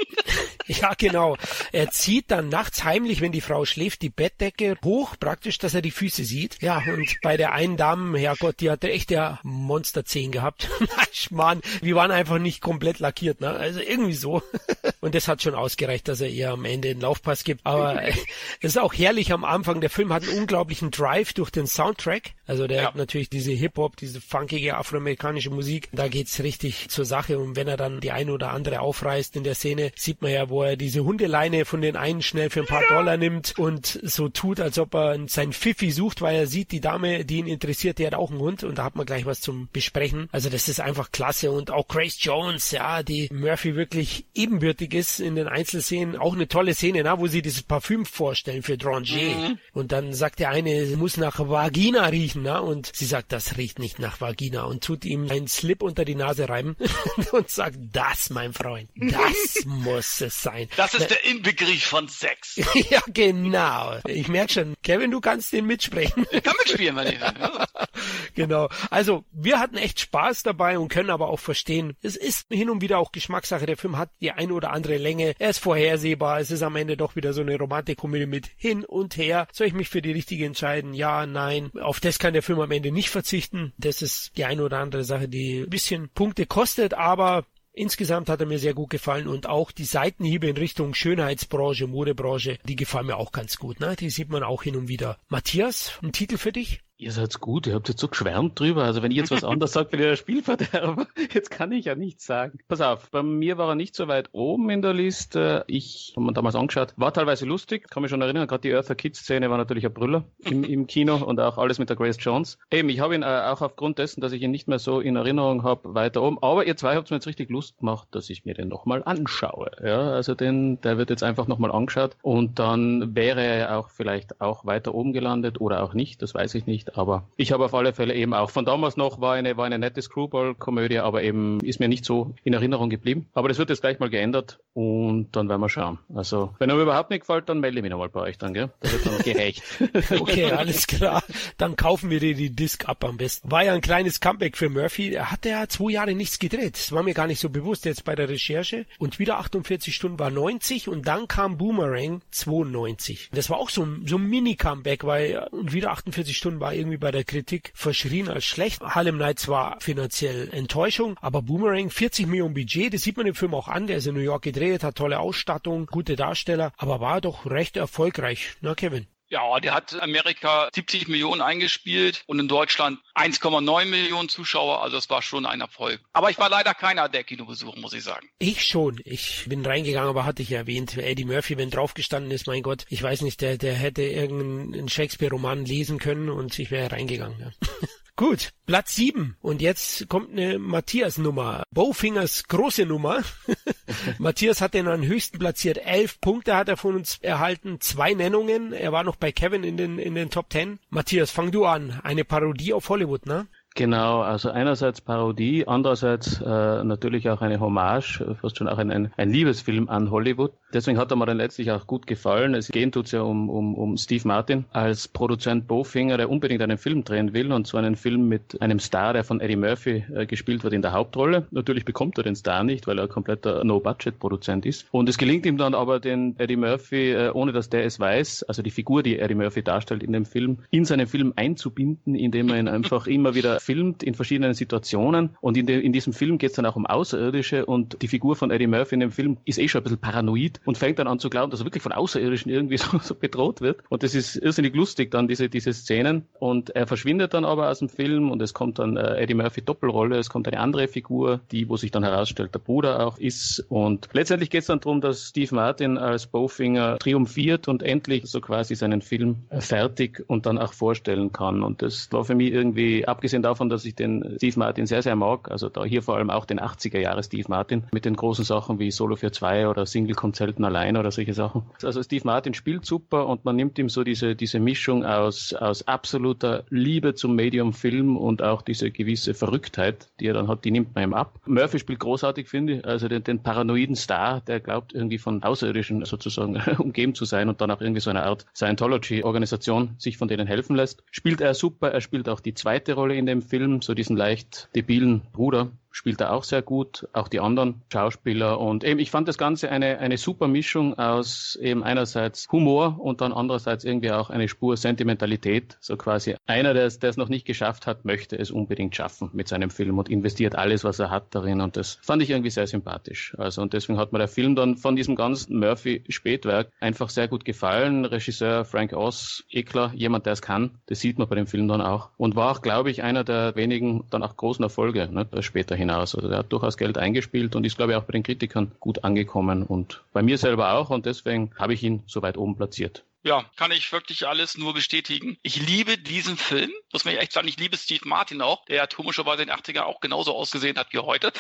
ja, 0.68 0.93
genau. 0.97 1.38
Er 1.72 1.89
zieht 1.91 2.32
dann 2.32 2.50
nachts 2.50 2.84
heimlich, 2.84 3.22
wenn 3.22 3.32
die 3.32 3.41
Frau 3.41 3.66
schläft, 3.66 4.02
die 4.02 4.10
Bettdecke 4.10 4.78
hoch, 4.84 5.16
praktisch, 5.20 5.58
dass 5.58 5.74
er 5.74 5.82
die 5.82 5.91
Füße 5.91 6.24
sieht. 6.24 6.62
Ja, 6.62 6.82
und 6.88 7.18
bei 7.22 7.38
der 7.38 7.54
einen 7.54 7.78
Dame, 7.78 8.18
Herrgott, 8.20 8.60
die 8.60 8.70
hatte 8.70 8.91
echt 8.91 9.12
ja 9.12 9.39
Monsterzehen 9.43 10.32
gehabt. 10.32 10.70
Mann, 11.32 11.62
wir 11.82 11.95
waren 11.95 12.12
einfach 12.12 12.39
nicht 12.39 12.62
komplett 12.62 13.00
lackiert, 13.00 13.41
ne? 13.41 13.50
Also 13.50 13.80
irgendwie 13.80 14.14
so. 14.14 14.41
Und 15.02 15.16
das 15.16 15.28
hat 15.28 15.41
schon 15.41 15.56
ausgereicht, 15.56 16.08
dass 16.08 16.22
er 16.22 16.30
ihr 16.30 16.52
am 16.52 16.66
Ende 16.66 16.89
einen 16.89 17.02
Laufpass 17.02 17.43
gibt. 17.43 17.66
Aber 17.66 18.04
es 18.04 18.18
ist 18.62 18.78
auch 18.78 18.93
herrlich 18.93 19.32
am 19.32 19.45
Anfang. 19.45 19.80
Der 19.80 19.89
Film 19.89 20.12
hat 20.12 20.24
einen 20.24 20.38
unglaublichen 20.38 20.91
Drive 20.91 21.34
durch 21.34 21.52
den 21.52 21.68
Soundtrack. 21.68 22.32
Also 22.45 22.68
der 22.68 22.82
ja. 22.82 22.88
hat 22.88 22.95
natürlich 22.95 23.30
diese 23.30 23.52
Hip-Hop, 23.52 23.95
diese 23.95 24.20
funkige 24.20 24.76
afroamerikanische 24.76 25.52
Musik. 25.52 25.88
Da 25.93 26.08
geht's 26.08 26.41
richtig 26.41 26.89
zur 26.89 27.06
Sache. 27.06 27.39
Und 27.39 27.56
wenn 27.56 27.68
er 27.68 27.78
dann 27.78 28.02
die 28.02 28.12
eine 28.12 28.34
oder 28.34 28.52
andere 28.52 28.82
aufreißt 28.82 29.36
in 29.38 29.43
der 29.43 29.56
Szene, 29.56 29.89
sieht 29.96 30.22
man 30.22 30.32
ja, 30.32 30.50
wo 30.50 30.64
er 30.64 30.76
diese 30.76 31.04
Hundeleine 31.04 31.66
von 31.66 31.82
den 31.82 31.96
einen 31.96 32.22
schnell 32.22 32.50
für 32.50 32.62
ein 32.62 32.66
paar 32.66 32.84
Dollar 32.90 33.18
nimmt 33.18 33.58
und 33.58 34.00
so 34.04 34.30
tut, 34.30 34.60
als 34.60 34.80
ob 34.80 34.94
er 34.96 35.18
sein 35.28 35.54
Pfiffi 35.54 35.92
sucht, 35.92 36.22
weil 36.22 36.36
er 36.36 36.48
sieht, 36.48 36.72
die 36.72 36.82
Dame, 36.82 37.26
die 37.26 37.38
ihn 37.38 37.48
interessiert, 37.48 38.00
die 38.00 38.08
hat 38.08 38.16
auch 38.16 38.32
einen 38.32 38.40
Hund 38.40 38.64
und 38.64 38.78
da 38.78 38.84
hat 38.84 38.96
man 38.96 39.06
gleich 39.06 39.26
was 39.26 39.42
zum 39.42 39.70
Besprechen. 39.72 40.30
Also 40.32 40.50
das 40.50 40.68
ist 40.68 40.80
einfach 40.80 41.12
klasse 41.12 41.52
und 41.52 41.72
auch 41.72 41.88
Grace 41.88 42.18
Jones, 42.20 42.72
ja, 42.72 43.04
die 43.04 43.30
Murphy 43.32 43.76
wirklich 43.76 44.26
ebenbürtig 44.34 44.94
ist 44.94 45.20
in 45.20 45.36
den 45.36 45.48
Einzelszenen. 45.48 46.18
Auch 46.18 46.34
eine 46.34 46.48
tolle 46.48 46.74
Szene, 46.74 47.02
na, 47.04 47.20
wo 47.20 47.28
sie 47.28 47.42
dieses 47.42 47.64
Parfüm 47.64 48.06
vorstellen 48.06 48.64
für 48.64 48.78
Dranger. 48.78 49.00
Mhm. 49.00 49.58
Und 49.74 49.92
dann 49.92 50.14
sagt 50.14 50.40
der 50.40 50.50
eine, 50.50 50.86
sie 50.86 50.96
muss 50.96 51.18
nach 51.18 51.40
Vagina 51.40 52.06
riechen, 52.08 52.44
na, 52.44 52.60
und 52.60 52.92
sie 52.94 53.06
sagt, 53.06 53.32
das 53.32 53.58
riecht 53.58 53.80
nicht 53.80 54.00
nach 54.00 54.22
Vagina 54.22 54.64
und 54.64 54.84
tut 54.84 55.06
ihm 55.06 55.30
einen 55.30 55.48
Slip 55.48 55.82
unter 55.82 56.06
die 56.06 56.16
Nase 56.16 56.50
reiben 56.50 56.76
und 57.32 57.50
sagt, 57.50 57.78
das, 57.92 58.30
mein 58.30 58.54
Freund, 58.54 58.90
das 58.96 59.66
muss 59.80 60.22
es 60.22 60.42
sein. 60.42 60.68
Das 60.76 60.94
ist 60.94 61.10
der 61.10 61.24
Inbegriff 61.26 61.84
von 61.84 62.08
Sex. 62.08 62.56
ja, 62.90 63.02
genau. 63.08 63.98
Ich 64.08 64.28
merke 64.28 64.54
schon, 64.54 64.76
Kevin, 64.84 65.12
du 65.12 65.22
kannst 65.22 65.52
den 65.54 65.66
mitsprechen. 65.66 66.26
Ich 66.32 66.44
kann 66.44 66.56
mitspielen, 66.58 66.96
meine 66.96 67.14
ich. 67.14 67.20
genau. 68.36 68.70
Also, 68.90 69.24
wir 69.32 69.60
hatten 69.60 69.78
echt 69.78 70.00
Spaß 70.00 70.44
dabei 70.44 70.80
und 70.80 70.90
können 70.90 71.10
aber 71.10 71.30
auch 71.30 71.40
verstehen, 71.40 71.96
es 72.02 72.16
ist 72.16 72.48
hin 72.50 72.70
und 72.70 72.82
wieder 72.82 73.00
auch 73.00 73.12
Geschmackssache. 73.12 73.66
Der 73.66 73.78
Film 73.78 73.98
hat 73.98 74.10
die 74.22 74.32
eine 74.32 74.54
oder 74.54 74.72
andere 74.72 74.98
Länge. 74.98 75.34
Er 75.40 75.50
ist 75.50 75.60
vorhersehbar. 75.60 76.40
Es 76.40 76.52
ist 76.52 76.62
am 76.62 76.76
Ende 76.76 76.98
doch 76.98 77.16
wieder 77.16 77.34
so 77.34 77.42
eine 77.42 77.58
Romantikkomödie 77.58 78.26
mit 78.26 78.50
hin 78.58 78.86
und 78.86 79.18
her. 79.18 79.48
Soll 79.52 79.68
ich 79.68 79.74
mich 79.74 79.90
für 79.90 80.02
die 80.02 80.12
richtige 80.12 80.46
entscheiden? 80.46 80.94
Ja, 80.94 81.26
nein. 81.26 81.72
Auf 81.82 82.00
das 82.00 82.20
kann 82.20 82.34
der 82.34 82.44
Film 82.44 82.60
am 82.60 82.72
Ende 82.72 82.92
nicht 82.92 83.10
verzichten. 83.10 83.74
Das 83.78 84.02
ist 84.02 84.38
die 84.38 84.46
eine 84.46 84.64
oder 84.64 84.80
andere 84.80 85.04
Sache, 85.04 85.28
die 85.28 85.62
ein 85.62 85.70
bisschen 85.70 86.10
Punkte 86.10 86.46
kostet, 86.46 86.94
aber 86.94 87.46
Insgesamt 87.72 88.30
hat 88.30 88.42
er 88.42 88.48
mir 88.48 88.60
sehr 88.60 88.74
gut 88.74 88.90
gefallen 88.90 89.28
und 89.28 89.48
auch 89.48 89.72
die 89.72 89.86
Seitenhiebe 89.86 90.48
in 90.48 90.58
Richtung 90.58 90.94
Schönheitsbranche, 90.94 91.88
Modebranche, 91.88 92.58
die 92.66 92.76
gefallen 92.76 93.08
mir 93.08 93.18
auch 93.18 93.32
ganz 93.32 93.58
gut. 93.58 93.80
Ne? 93.80 93.96
Die 93.96 94.10
sieht 94.10 94.30
man 94.30 94.44
auch 94.44 94.64
hin 94.64 94.76
und 94.76 94.88
wieder. 94.88 95.18
Matthias, 95.30 95.98
ein 96.02 96.12
Titel 96.12 96.38
für 96.38 96.52
dich? 96.52 96.82
Ihr 97.02 97.14
seid 97.14 97.39
gut, 97.39 97.66
ihr 97.66 97.76
habt 97.76 97.88
jetzt 97.88 98.02
so 98.02 98.10
geschwärmt 98.10 98.60
drüber. 98.60 98.84
Also 98.84 99.02
wenn 99.02 99.12
ihr 99.12 99.20
jetzt 99.20 99.32
was 99.32 99.45
anderes 99.45 99.72
sagt, 99.72 99.91
bin 99.91 100.02
ich 100.02 100.06
der 100.06 100.18
Spielverderber. 100.18 101.08
Jetzt 101.34 101.50
kann 101.50 101.72
ich 101.72 101.86
ja 101.86 101.95
nichts 101.95 102.26
sagen. 102.26 102.60
Pass 102.68 102.82
auf, 102.82 103.10
bei 103.10 103.24
mir 103.24 103.58
war 103.58 103.70
er 103.70 103.76
nicht 103.76 103.95
so 103.95 104.10
weit 104.10 104.28
oben 104.34 104.70
in 104.70 104.82
der 104.82 104.93
Liste. 104.93 105.64
Ich 105.68 106.12
habe 106.18 106.26
mir 106.26 106.34
damals 106.34 106.56
angeschaut, 106.56 106.93
war 106.97 107.14
teilweise 107.14 107.45
lustig, 107.45 107.89
kann 107.89 108.02
mich 108.02 108.10
schon 108.10 108.22
erinnern, 108.22 108.47
gerade 108.47 108.62
die 108.64 108.72
Eartha 108.72 108.95
Kids 108.95 109.20
Szene 109.20 109.50
war 109.50 109.58
natürlich 109.58 109.86
ein 109.86 109.93
Brüller 109.93 110.26
im, 110.39 110.66
im 110.66 110.88
Kino 110.88 111.16
und 111.16 111.39
auch 111.39 111.58
alles 111.58 111.80
mit 111.80 111.88
der 111.89 111.95
Grace 111.95 112.18
Jones. 112.20 112.58
Eben, 112.70 112.89
ich 112.89 113.00
habe 113.00 113.16
ihn 113.16 113.24
äh, 113.24 113.43
auch 113.45 113.62
aufgrund 113.62 113.97
dessen, 113.97 114.20
dass 114.20 114.34
ich 114.34 114.41
ihn 114.41 114.52
nicht 114.52 114.68
mehr 114.68 114.80
so 114.80 115.00
in 115.00 115.16
Erinnerung 115.16 115.64
habe, 115.64 115.93
weiter 115.93 116.22
oben. 116.22 116.38
Aber 116.41 116.68
ihr 116.68 116.76
zwei 116.76 116.97
habt 116.97 117.10
mir 117.12 117.18
jetzt 117.18 117.28
richtig 117.28 117.50
Lust 117.50 117.78
gemacht, 117.78 118.10
dass 118.12 118.30
ich 118.30 118.43
mir 118.43 118.56
den 118.56 118.68
nochmal 118.68 119.04
anschaue. 119.06 119.72
Ja, 119.82 120.12
also 120.12 120.36
den, 120.36 120.82
der 120.82 120.97
wird 120.97 121.12
jetzt 121.12 121.24
einfach 121.24 121.47
nochmal 121.47 121.72
angeschaut 121.72 122.18
und 122.24 122.60
dann 122.60 123.16
wäre 123.16 123.41
er 123.41 123.78
auch 123.78 123.89
vielleicht 123.89 124.41
auch 124.41 124.66
weiter 124.66 124.93
oben 124.93 125.14
gelandet 125.14 125.62
oder 125.62 125.82
auch 125.82 125.93
nicht, 125.93 126.22
das 126.22 126.34
weiß 126.34 126.56
ich 126.56 126.66
nicht 126.66 126.89
aber 126.98 127.28
ich 127.38 127.52
habe 127.52 127.66
auf 127.66 127.74
alle 127.74 127.94
Fälle 127.94 128.14
eben 128.14 128.34
auch 128.34 128.50
von 128.50 128.66
damals 128.66 128.98
noch 128.98 129.22
war 129.22 129.34
eine, 129.34 129.58
war 129.58 129.66
eine 129.66 129.80
nette 129.80 130.02
Screwball-Komödie, 130.02 131.00
aber 131.00 131.24
eben 131.24 131.60
ist 131.62 131.80
mir 131.80 131.88
nicht 131.88 132.06
so 132.06 132.34
in 132.44 132.54
Erinnerung 132.54 132.90
geblieben. 132.90 133.28
Aber 133.34 133.48
das 133.48 133.58
wird 133.58 133.70
jetzt 133.70 133.82
gleich 133.82 134.00
mal 134.00 134.10
geändert 134.10 134.60
und 134.74 135.30
dann 135.34 135.50
werden 135.50 135.62
wir 135.62 135.70
schauen. 135.70 136.00
Also, 136.14 136.54
wenn 136.60 136.70
er 136.70 136.76
mir 136.76 136.84
überhaupt 136.84 137.10
nicht 137.10 137.22
gefällt, 137.22 137.50
dann 137.50 137.60
melde 137.60 137.78
ich 137.78 137.82
mich 137.82 137.92
nochmal 137.92 138.10
bei 138.10 138.22
euch 138.22 138.38
dann, 138.38 138.54
gell? 138.54 138.70
Da 138.80 138.92
wird 138.92 139.06
dann 139.06 139.20
gerecht. 139.20 139.64
okay, 140.20 140.52
alles 140.52 140.88
klar. 140.88 141.24
Dann 141.58 141.76
kaufen 141.76 142.10
wir 142.10 142.20
dir 142.20 142.36
die 142.36 142.56
Disc 142.56 142.88
ab 142.88 143.04
am 143.04 143.18
besten. 143.18 143.52
War 143.52 143.64
ja 143.64 143.74
ein 143.74 143.82
kleines 143.82 144.20
Comeback 144.20 144.58
für 144.58 144.70
Murphy. 144.70 145.14
Er 145.14 145.32
hatte 145.32 145.50
ja 145.50 145.68
zwei 145.68 145.92
Jahre 145.92 146.16
nichts 146.16 146.40
gedreht. 146.40 146.76
Das 146.76 146.92
war 146.92 147.04
mir 147.04 147.14
gar 147.14 147.28
nicht 147.28 147.40
so 147.40 147.50
bewusst 147.50 147.86
jetzt 147.86 148.06
bei 148.06 148.16
der 148.16 148.30
Recherche. 148.30 148.86
Und 148.98 149.20
wieder 149.20 149.40
48 149.40 149.96
Stunden 149.96 150.20
war 150.20 150.30
90 150.30 150.88
und 150.88 151.08
dann 151.08 151.28
kam 151.28 151.58
Boomerang 151.58 152.22
92. 152.32 153.30
Das 153.34 153.50
war 153.50 153.58
auch 153.58 153.70
so, 153.70 153.88
so 154.06 154.18
ein 154.18 154.30
Mini-Comeback, 154.30 155.04
weil 155.04 155.48
und 155.52 155.74
wieder 155.74 155.92
48 155.92 156.36
Stunden 156.36 156.60
war 156.60 156.74
irgendwie 156.80 156.98
bei 156.98 157.12
der 157.12 157.24
Kritik 157.24 157.72
verschrien 157.76 158.30
als 158.30 158.46
schlecht. 158.46 158.82
Harlem 158.82 159.18
Nights 159.18 159.48
war 159.48 159.80
finanziell 159.80 160.50
Enttäuschung, 160.52 161.18
aber 161.22 161.42
Boomerang 161.42 161.90
40 161.90 162.28
Millionen 162.28 162.54
Budget, 162.54 162.94
das 162.94 163.04
sieht 163.04 163.18
man 163.18 163.28
im 163.28 163.36
Film 163.36 163.54
auch 163.54 163.68
an, 163.68 163.88
der 163.88 163.98
ist 163.98 164.08
in 164.08 164.16
New 164.16 164.22
York 164.22 164.44
gedreht, 164.44 164.84
hat 164.84 164.96
tolle 164.96 165.20
Ausstattung, 165.20 165.86
gute 165.86 166.16
Darsteller, 166.16 166.72
aber 166.78 167.00
war 167.00 167.22
doch 167.22 167.46
recht 167.46 167.78
erfolgreich, 167.78 168.56
na 168.62 168.74
Kevin? 168.74 169.06
Ja, 169.30 169.60
der 169.60 169.74
hat 169.74 170.00
Amerika 170.02 170.70
70 170.74 171.08
Millionen 171.08 171.42
eingespielt 171.42 172.24
und 172.26 172.40
in 172.40 172.48
Deutschland 172.48 173.00
1,9 173.14 173.86
Millionen 173.86 174.28
Zuschauer. 174.28 174.82
Also 174.82 174.98
es 174.98 175.10
war 175.10 175.22
schon 175.22 175.46
ein 175.46 175.62
Erfolg. 175.62 176.02
Aber 176.14 176.32
ich 176.32 176.40
war 176.40 176.50
leider 176.50 176.74
keiner 176.74 177.10
der 177.10 177.24
Kinobesucher, 177.24 177.80
muss 177.80 177.94
ich 177.94 178.04
sagen. 178.04 178.28
Ich 178.40 178.66
schon. 178.66 179.00
Ich 179.04 179.46
bin 179.48 179.64
reingegangen, 179.64 180.10
aber 180.10 180.26
hatte 180.26 180.42
ich 180.42 180.52
erwähnt. 180.52 180.98
Eddie 180.98 181.26
Murphy, 181.26 181.58
wenn 181.58 181.70
draufgestanden 181.70 182.32
ist, 182.32 182.48
mein 182.48 182.64
Gott, 182.64 182.86
ich 182.90 183.04
weiß 183.04 183.22
nicht, 183.22 183.42
der, 183.42 183.58
der 183.58 183.76
hätte 183.76 184.02
irgendeinen 184.02 184.90
Shakespeare-Roman 184.90 185.64
lesen 185.64 186.00
können 186.00 186.30
und 186.30 186.58
ich 186.58 186.72
wäre 186.72 186.92
reingegangen. 186.92 187.40
Ja. 187.40 187.52
Gut, 188.20 188.52
Platz 188.66 188.96
sieben. 188.96 189.38
Und 189.40 189.62
jetzt 189.62 190.10
kommt 190.10 190.32
eine 190.32 190.60
Matthias-Nummer. 190.60 191.64
Bowfingers 191.72 192.50
große 192.50 192.86
Nummer. 192.86 193.24
Matthias 194.20 194.60
hat 194.60 194.74
den 194.74 194.90
an 194.90 195.06
höchsten 195.06 195.40
platziert. 195.40 195.78
Elf 195.78 196.20
Punkte 196.20 196.58
hat 196.58 196.68
er 196.68 196.76
von 196.76 196.96
uns 196.96 197.20
erhalten. 197.22 197.80
Zwei 197.80 198.14
Nennungen. 198.14 198.74
Er 198.74 198.92
war 198.92 199.06
noch 199.06 199.16
bei 199.16 199.32
Kevin 199.32 199.64
in 199.64 199.78
den, 199.78 200.00
in 200.00 200.16
den 200.16 200.32
Top 200.32 200.50
Ten. 200.50 200.80
Matthias, 200.90 201.32
fang 201.32 201.52
du 201.52 201.64
an. 201.64 202.02
Eine 202.04 202.26
Parodie 202.26 202.74
auf 202.74 202.90
Hollywood, 202.90 203.26
ne? 203.26 203.48
Genau, 203.76 204.22
also 204.22 204.50
einerseits 204.50 205.00
Parodie, 205.00 205.66
andererseits 205.68 206.42
äh, 206.42 206.84
natürlich 206.84 207.30
auch 207.30 207.42
eine 207.42 207.60
Hommage, 207.60 208.36
fast 208.42 208.58
schon 208.58 208.68
auch 208.68 208.78
ein, 208.78 209.12
ein, 209.16 209.30
Liebesfilm 209.30 209.90
an 209.90 210.12
Hollywood. 210.12 210.52
Deswegen 210.74 210.98
hat 210.98 211.12
er 211.12 211.18
mir 211.18 211.26
dann 211.26 211.38
letztlich 211.38 211.72
auch 211.72 211.88
gut 211.88 212.06
gefallen. 212.06 212.56
Es 212.56 212.68
gehen 212.68 212.92
tut's 212.92 213.12
ja 213.12 213.22
um, 213.22 213.50
um, 213.50 213.76
um 213.76 213.96
Steve 213.96 214.28
Martin 214.28 214.66
als 214.72 215.08
Produzent 215.08 215.68
Bofinger, 215.68 216.18
der 216.18 216.30
unbedingt 216.30 216.62
einen 216.62 216.78
Film 216.78 217.04
drehen 217.04 217.34
will, 217.34 217.52
und 217.54 217.68
zwar 217.68 217.82
einen 217.82 217.96
Film 217.96 218.28
mit 218.28 218.62
einem 218.62 218.80
Star, 218.80 219.14
der 219.14 219.24
von 219.24 219.40
Eddie 219.40 219.56
Murphy 219.56 220.04
äh, 220.14 220.26
gespielt 220.26 220.64
wird 220.64 220.74
in 220.74 220.82
der 220.82 220.92
Hauptrolle. 220.92 221.48
Natürlich 221.52 221.86
bekommt 221.86 222.18
er 222.18 222.24
den 222.24 222.36
Star 222.36 222.64
nicht, 222.64 222.88
weil 222.88 222.98
er 223.00 223.04
ein 223.04 223.10
kompletter 223.10 223.64
No-Budget-Produzent 223.64 224.66
ist. 224.66 224.88
Und 224.92 225.08
es 225.08 225.18
gelingt 225.18 225.46
ihm 225.46 225.58
dann 225.58 225.74
aber, 225.74 226.00
den 226.00 226.36
Eddie 226.38 226.58
Murphy, 226.58 227.12
äh, 227.12 227.32
ohne 227.32 227.54
dass 227.54 227.70
der 227.70 227.86
es 227.86 228.00
weiß, 228.00 228.44
also 228.44 228.62
die 228.62 228.72
Figur, 228.72 229.04
die 229.04 229.20
Eddie 229.20 229.36
Murphy 229.36 229.64
darstellt 229.64 230.04
in 230.04 230.12
dem 230.12 230.26
Film, 230.26 230.60
in 230.72 230.86
seinen 230.86 231.08
Film 231.08 231.34
einzubinden, 231.36 232.16
indem 232.16 232.50
er 232.50 232.60
ihn 232.60 232.68
einfach 232.68 233.08
immer 233.08 233.36
wieder 233.36 233.59
filmt 233.62 234.03
in 234.03 234.14
verschiedenen 234.14 234.53
Situationen. 234.53 235.32
Und 235.41 235.57
in, 235.57 235.66
de, 235.66 235.80
in 235.80 235.93
diesem 235.93 236.14
Film 236.14 236.38
geht 236.38 236.51
es 236.51 236.55
dann 236.55 236.66
auch 236.66 236.76
um 236.76 236.86
Außerirdische 236.86 237.66
und 237.66 238.01
die 238.01 238.07
Figur 238.07 238.36
von 238.36 238.51
Eddie 238.51 238.68
Murphy 238.68 238.95
in 238.95 239.01
dem 239.01 239.12
Film 239.12 239.38
ist 239.45 239.60
eh 239.60 239.68
schon 239.68 239.82
ein 239.82 239.84
bisschen 239.84 239.99
paranoid 239.99 240.60
und 240.66 240.78
fängt 240.78 240.99
dann 240.99 241.07
an 241.07 241.20
zu 241.20 241.30
glauben, 241.30 241.51
dass 241.51 241.62
er 241.62 241.66
wirklich 241.66 241.84
von 241.84 241.91
Außerirdischen 241.91 242.51
irgendwie 242.51 242.78
so, 242.78 242.97
so 242.99 243.16
bedroht 243.16 243.62
wird. 243.62 243.82
Und 243.89 244.03
das 244.03 244.16
ist 244.16 244.36
irrsinnig 244.36 244.76
lustig 244.76 245.12
dann, 245.12 245.28
diese, 245.28 245.49
diese 245.49 245.74
Szenen. 245.74 246.26
Und 246.39 246.70
er 246.72 246.88
verschwindet 246.88 247.34
dann 247.34 247.45
aber 247.45 247.70
aus 247.70 247.80
dem 247.80 247.89
Film 247.89 248.32
und 248.32 248.41
es 248.41 248.53
kommt 248.53 248.80
dann 248.80 248.97
äh, 248.97 249.22
Eddie 249.22 249.34
Murphy 249.34 249.62
Doppelrolle, 249.62 250.18
es 250.18 250.30
kommt 250.30 250.47
eine 250.47 250.60
andere 250.60 250.88
Figur, 250.88 251.41
die, 251.51 251.70
wo 251.70 251.78
sich 251.78 251.91
dann 251.91 252.03
herausstellt, 252.03 252.53
der 252.53 252.60
Bruder 252.60 253.05
auch 253.05 253.18
ist. 253.18 253.66
Und 253.70 254.10
letztendlich 254.14 254.49
geht 254.49 254.62
es 254.62 254.68
dann 254.68 254.80
darum, 254.80 255.01
dass 255.01 255.30
Steve 255.30 255.53
Martin 255.55 255.97
als 255.97 256.28
Bowfinger 256.28 256.97
triumphiert 256.99 257.68
und 257.68 257.84
endlich 257.84 258.26
so 258.26 258.41
quasi 258.41 258.76
seinen 258.76 259.01
Film 259.01 259.38
fertig 259.60 260.24
und 260.28 260.45
dann 260.45 260.57
auch 260.57 260.74
vorstellen 260.74 261.32
kann. 261.32 261.64
Und 261.64 261.82
das 261.82 262.12
war 262.12 262.24
für 262.26 262.36
mich 262.36 262.51
irgendwie, 262.53 263.05
abgesehen 263.07 263.41
davon, 263.41 263.49
dass 263.58 263.86
ich 263.86 263.95
den 263.95 264.36
Steve 264.38 264.60
Martin 264.60 264.86
sehr, 264.86 265.02
sehr 265.02 265.16
mag, 265.16 265.50
also 265.52 265.70
da 265.70 265.84
hier 265.84 266.02
vor 266.02 266.18
allem 266.18 266.30
auch 266.30 266.45
den 266.45 266.60
80er 266.60 267.00
Jahre 267.00 267.24
Steve 267.24 267.45
Martin 267.47 267.84
mit 267.91 268.06
den 268.06 268.16
großen 268.16 268.45
Sachen 268.45 268.80
wie 268.80 268.91
Solo 268.91 269.16
für 269.16 269.32
zwei 269.32 269.68
oder 269.68 269.86
Single-Konzerten 269.86 270.64
allein 270.64 270.97
oder 270.97 271.12
solche 271.12 271.34
Sachen. 271.34 271.64
Also 271.84 272.02
Steve 272.04 272.24
Martin 272.26 272.54
spielt 272.54 272.86
super 272.86 273.28
und 273.28 273.45
man 273.45 273.56
nimmt 273.56 273.78
ihm 273.80 273.89
so 273.89 274.04
diese, 274.04 274.36
diese 274.36 274.60
Mischung 274.60 275.06
aus, 275.06 275.54
aus 275.54 275.88
absoluter 275.88 276.64
Liebe 276.70 277.16
zum 277.16 277.36
Medium-Film 277.36 278.18
und 278.18 278.41
auch 278.41 278.62
diese 278.62 278.91
gewisse 278.91 279.34
Verrücktheit, 279.34 280.08
die 280.20 280.28
er 280.28 280.34
dann 280.34 280.47
hat, 280.47 280.66
die 280.66 280.72
nimmt 280.72 280.95
man 280.95 281.04
ihm 281.04 281.14
ab. 281.14 281.39
Murphy 281.45 281.80
spielt 281.80 282.00
großartig, 282.00 282.47
finde 282.47 282.74
ich, 282.74 282.86
also 282.86 283.08
den, 283.08 283.24
den 283.24 283.41
paranoiden 283.41 283.95
Star, 283.95 284.41
der 284.41 284.60
glaubt 284.60 284.93
irgendwie 284.93 285.18
von 285.18 285.43
Außerirdischen 285.43 286.06
sozusagen 286.06 286.56
umgeben 286.78 287.16
zu 287.16 287.26
sein 287.26 287.50
und 287.50 287.62
dann 287.62 287.72
auch 287.72 287.82
irgendwie 287.82 288.02
so 288.02 288.10
eine 288.10 288.24
Art 288.24 288.45
Scientology-Organisation 288.56 289.95
sich 289.97 290.18
von 290.18 290.28
denen 290.28 290.47
helfen 290.47 290.76
lässt. 290.76 291.04
Spielt 291.12 291.41
er 291.41 291.54
super, 291.54 291.91
er 291.91 292.02
spielt 292.02 292.30
auch 292.30 292.39
die 292.39 292.54
zweite 292.54 292.93
Rolle 292.93 293.16
in 293.16 293.26
dem 293.26 293.39
Film, 293.42 293.82
so 293.82 293.94
diesen 293.94 294.18
leicht 294.18 294.70
debilen 294.76 295.22
Bruder, 295.32 295.72
spielt 295.92 296.22
er 296.22 296.34
auch 296.34 296.44
sehr 296.44 296.62
gut, 296.62 297.08
auch 297.14 297.28
die 297.28 297.40
anderen 297.40 297.82
Schauspieler. 297.92 298.60
Und 298.60 298.84
eben, 298.84 299.00
ich 299.00 299.12
fand 299.12 299.28
das 299.28 299.38
Ganze 299.38 299.70
eine, 299.70 300.00
eine 300.00 300.18
super 300.18 300.48
Mischung 300.48 300.98
aus 300.98 301.58
eben 301.62 301.84
einerseits 301.84 302.48
Humor 302.52 303.00
und 303.00 303.22
dann 303.22 303.34
andererseits 303.34 303.84
irgendwie 303.84 304.12
auch 304.12 304.30
eine 304.30 304.48
Spur 304.48 304.78
Sentimentalität. 304.78 305.78
So 305.80 305.98
quasi 305.98 306.36
einer, 306.46 306.74
der 306.74 306.86
es, 306.86 307.00
der 307.00 307.10
es 307.10 307.18
noch 307.18 307.30
nicht 307.30 307.46
geschafft 307.46 307.88
hat, 307.88 308.06
möchte 308.06 308.38
es 308.38 308.52
unbedingt 308.52 308.96
schaffen 308.96 309.30
mit 309.34 309.48
seinem 309.48 309.70
Film 309.70 309.98
und 309.98 310.10
investiert 310.10 310.56
alles, 310.56 310.84
was 310.84 311.00
er 311.00 311.10
hat 311.10 311.28
darin. 311.32 311.62
Und 311.62 311.78
das 311.78 312.00
fand 312.02 312.22
ich 312.22 312.30
irgendwie 312.30 312.52
sehr 312.52 312.68
sympathisch. 312.68 313.36
Also, 313.38 313.62
und 313.62 313.74
deswegen 313.74 314.00
hat 314.00 314.12
mir 314.12 314.20
der 314.20 314.28
Film 314.28 314.56
dann 314.56 314.78
von 314.78 314.96
diesem 314.96 315.16
ganzen 315.16 315.60
Murphy-Spätwerk 315.60 316.70
einfach 316.80 317.10
sehr 317.10 317.28
gut 317.28 317.46
gefallen. 317.46 318.06
Regisseur 318.06 318.66
Frank 318.66 318.94
Oz, 318.94 319.44
Ekler, 319.50 319.92
jemand, 319.96 320.26
der 320.26 320.34
es 320.34 320.42
kann. 320.42 320.72
Das 320.86 321.00
sieht 321.00 321.18
man 321.18 321.28
bei 321.28 321.36
dem 321.36 321.48
Film 321.48 321.68
dann 321.68 321.82
auch. 321.82 322.10
Und 322.18 322.36
war 322.36 322.52
auch, 322.52 322.62
glaube 322.62 322.92
ich, 322.92 323.04
einer 323.04 323.24
der 323.24 323.56
wenigen 323.56 324.04
dann 324.10 324.24
auch 324.24 324.36
großen 324.38 324.64
Erfolge 324.64 325.10
ne, 325.12 325.28
später 325.42 325.79
hinaus. 325.80 326.14
Also 326.16 326.28
der 326.28 326.40
hat 326.40 326.52
durchaus 326.52 326.78
Geld 326.78 326.98
eingespielt 326.98 327.56
und 327.56 327.66
ist, 327.66 327.78
glaube 327.78 327.94
ich, 327.94 327.98
auch 327.98 328.04
bei 328.04 328.12
den 328.12 328.24
Kritikern 328.24 328.72
gut 328.80 329.04
angekommen 329.04 329.64
und 329.64 330.04
bei 330.14 330.22
mir 330.22 330.38
selber 330.38 330.74
auch. 330.74 330.90
Und 330.92 331.06
deswegen 331.06 331.52
habe 331.58 331.74
ich 331.74 331.84
ihn 331.84 332.04
so 332.06 332.22
weit 332.22 332.38
oben 332.38 332.56
platziert. 332.56 333.04
Ja, 333.24 333.50
kann 333.58 333.72
ich 333.72 333.92
wirklich 333.92 334.28
alles 334.28 334.58
nur 334.58 334.74
bestätigen. 334.74 335.38
Ich 335.44 335.58
liebe 335.58 335.98
diesen 335.98 336.38
Film. 336.38 336.72
Muss 336.94 337.04
man 337.04 337.16
echt 337.16 337.34
sagen, 337.34 337.48
ich 337.48 337.58
liebe 337.58 337.78
Steve 337.78 338.08
Martin 338.08 338.42
auch, 338.42 338.66
der 338.66 338.78
ja 338.78 338.88
komischerweise 338.88 339.44
in 339.44 339.50
den 339.50 339.58
80er 339.58 339.82
auch 339.82 340.00
genauso 340.00 340.34
ausgesehen 340.34 340.78
hat 340.78 340.94
wie 340.94 341.00
heute. 341.00 341.32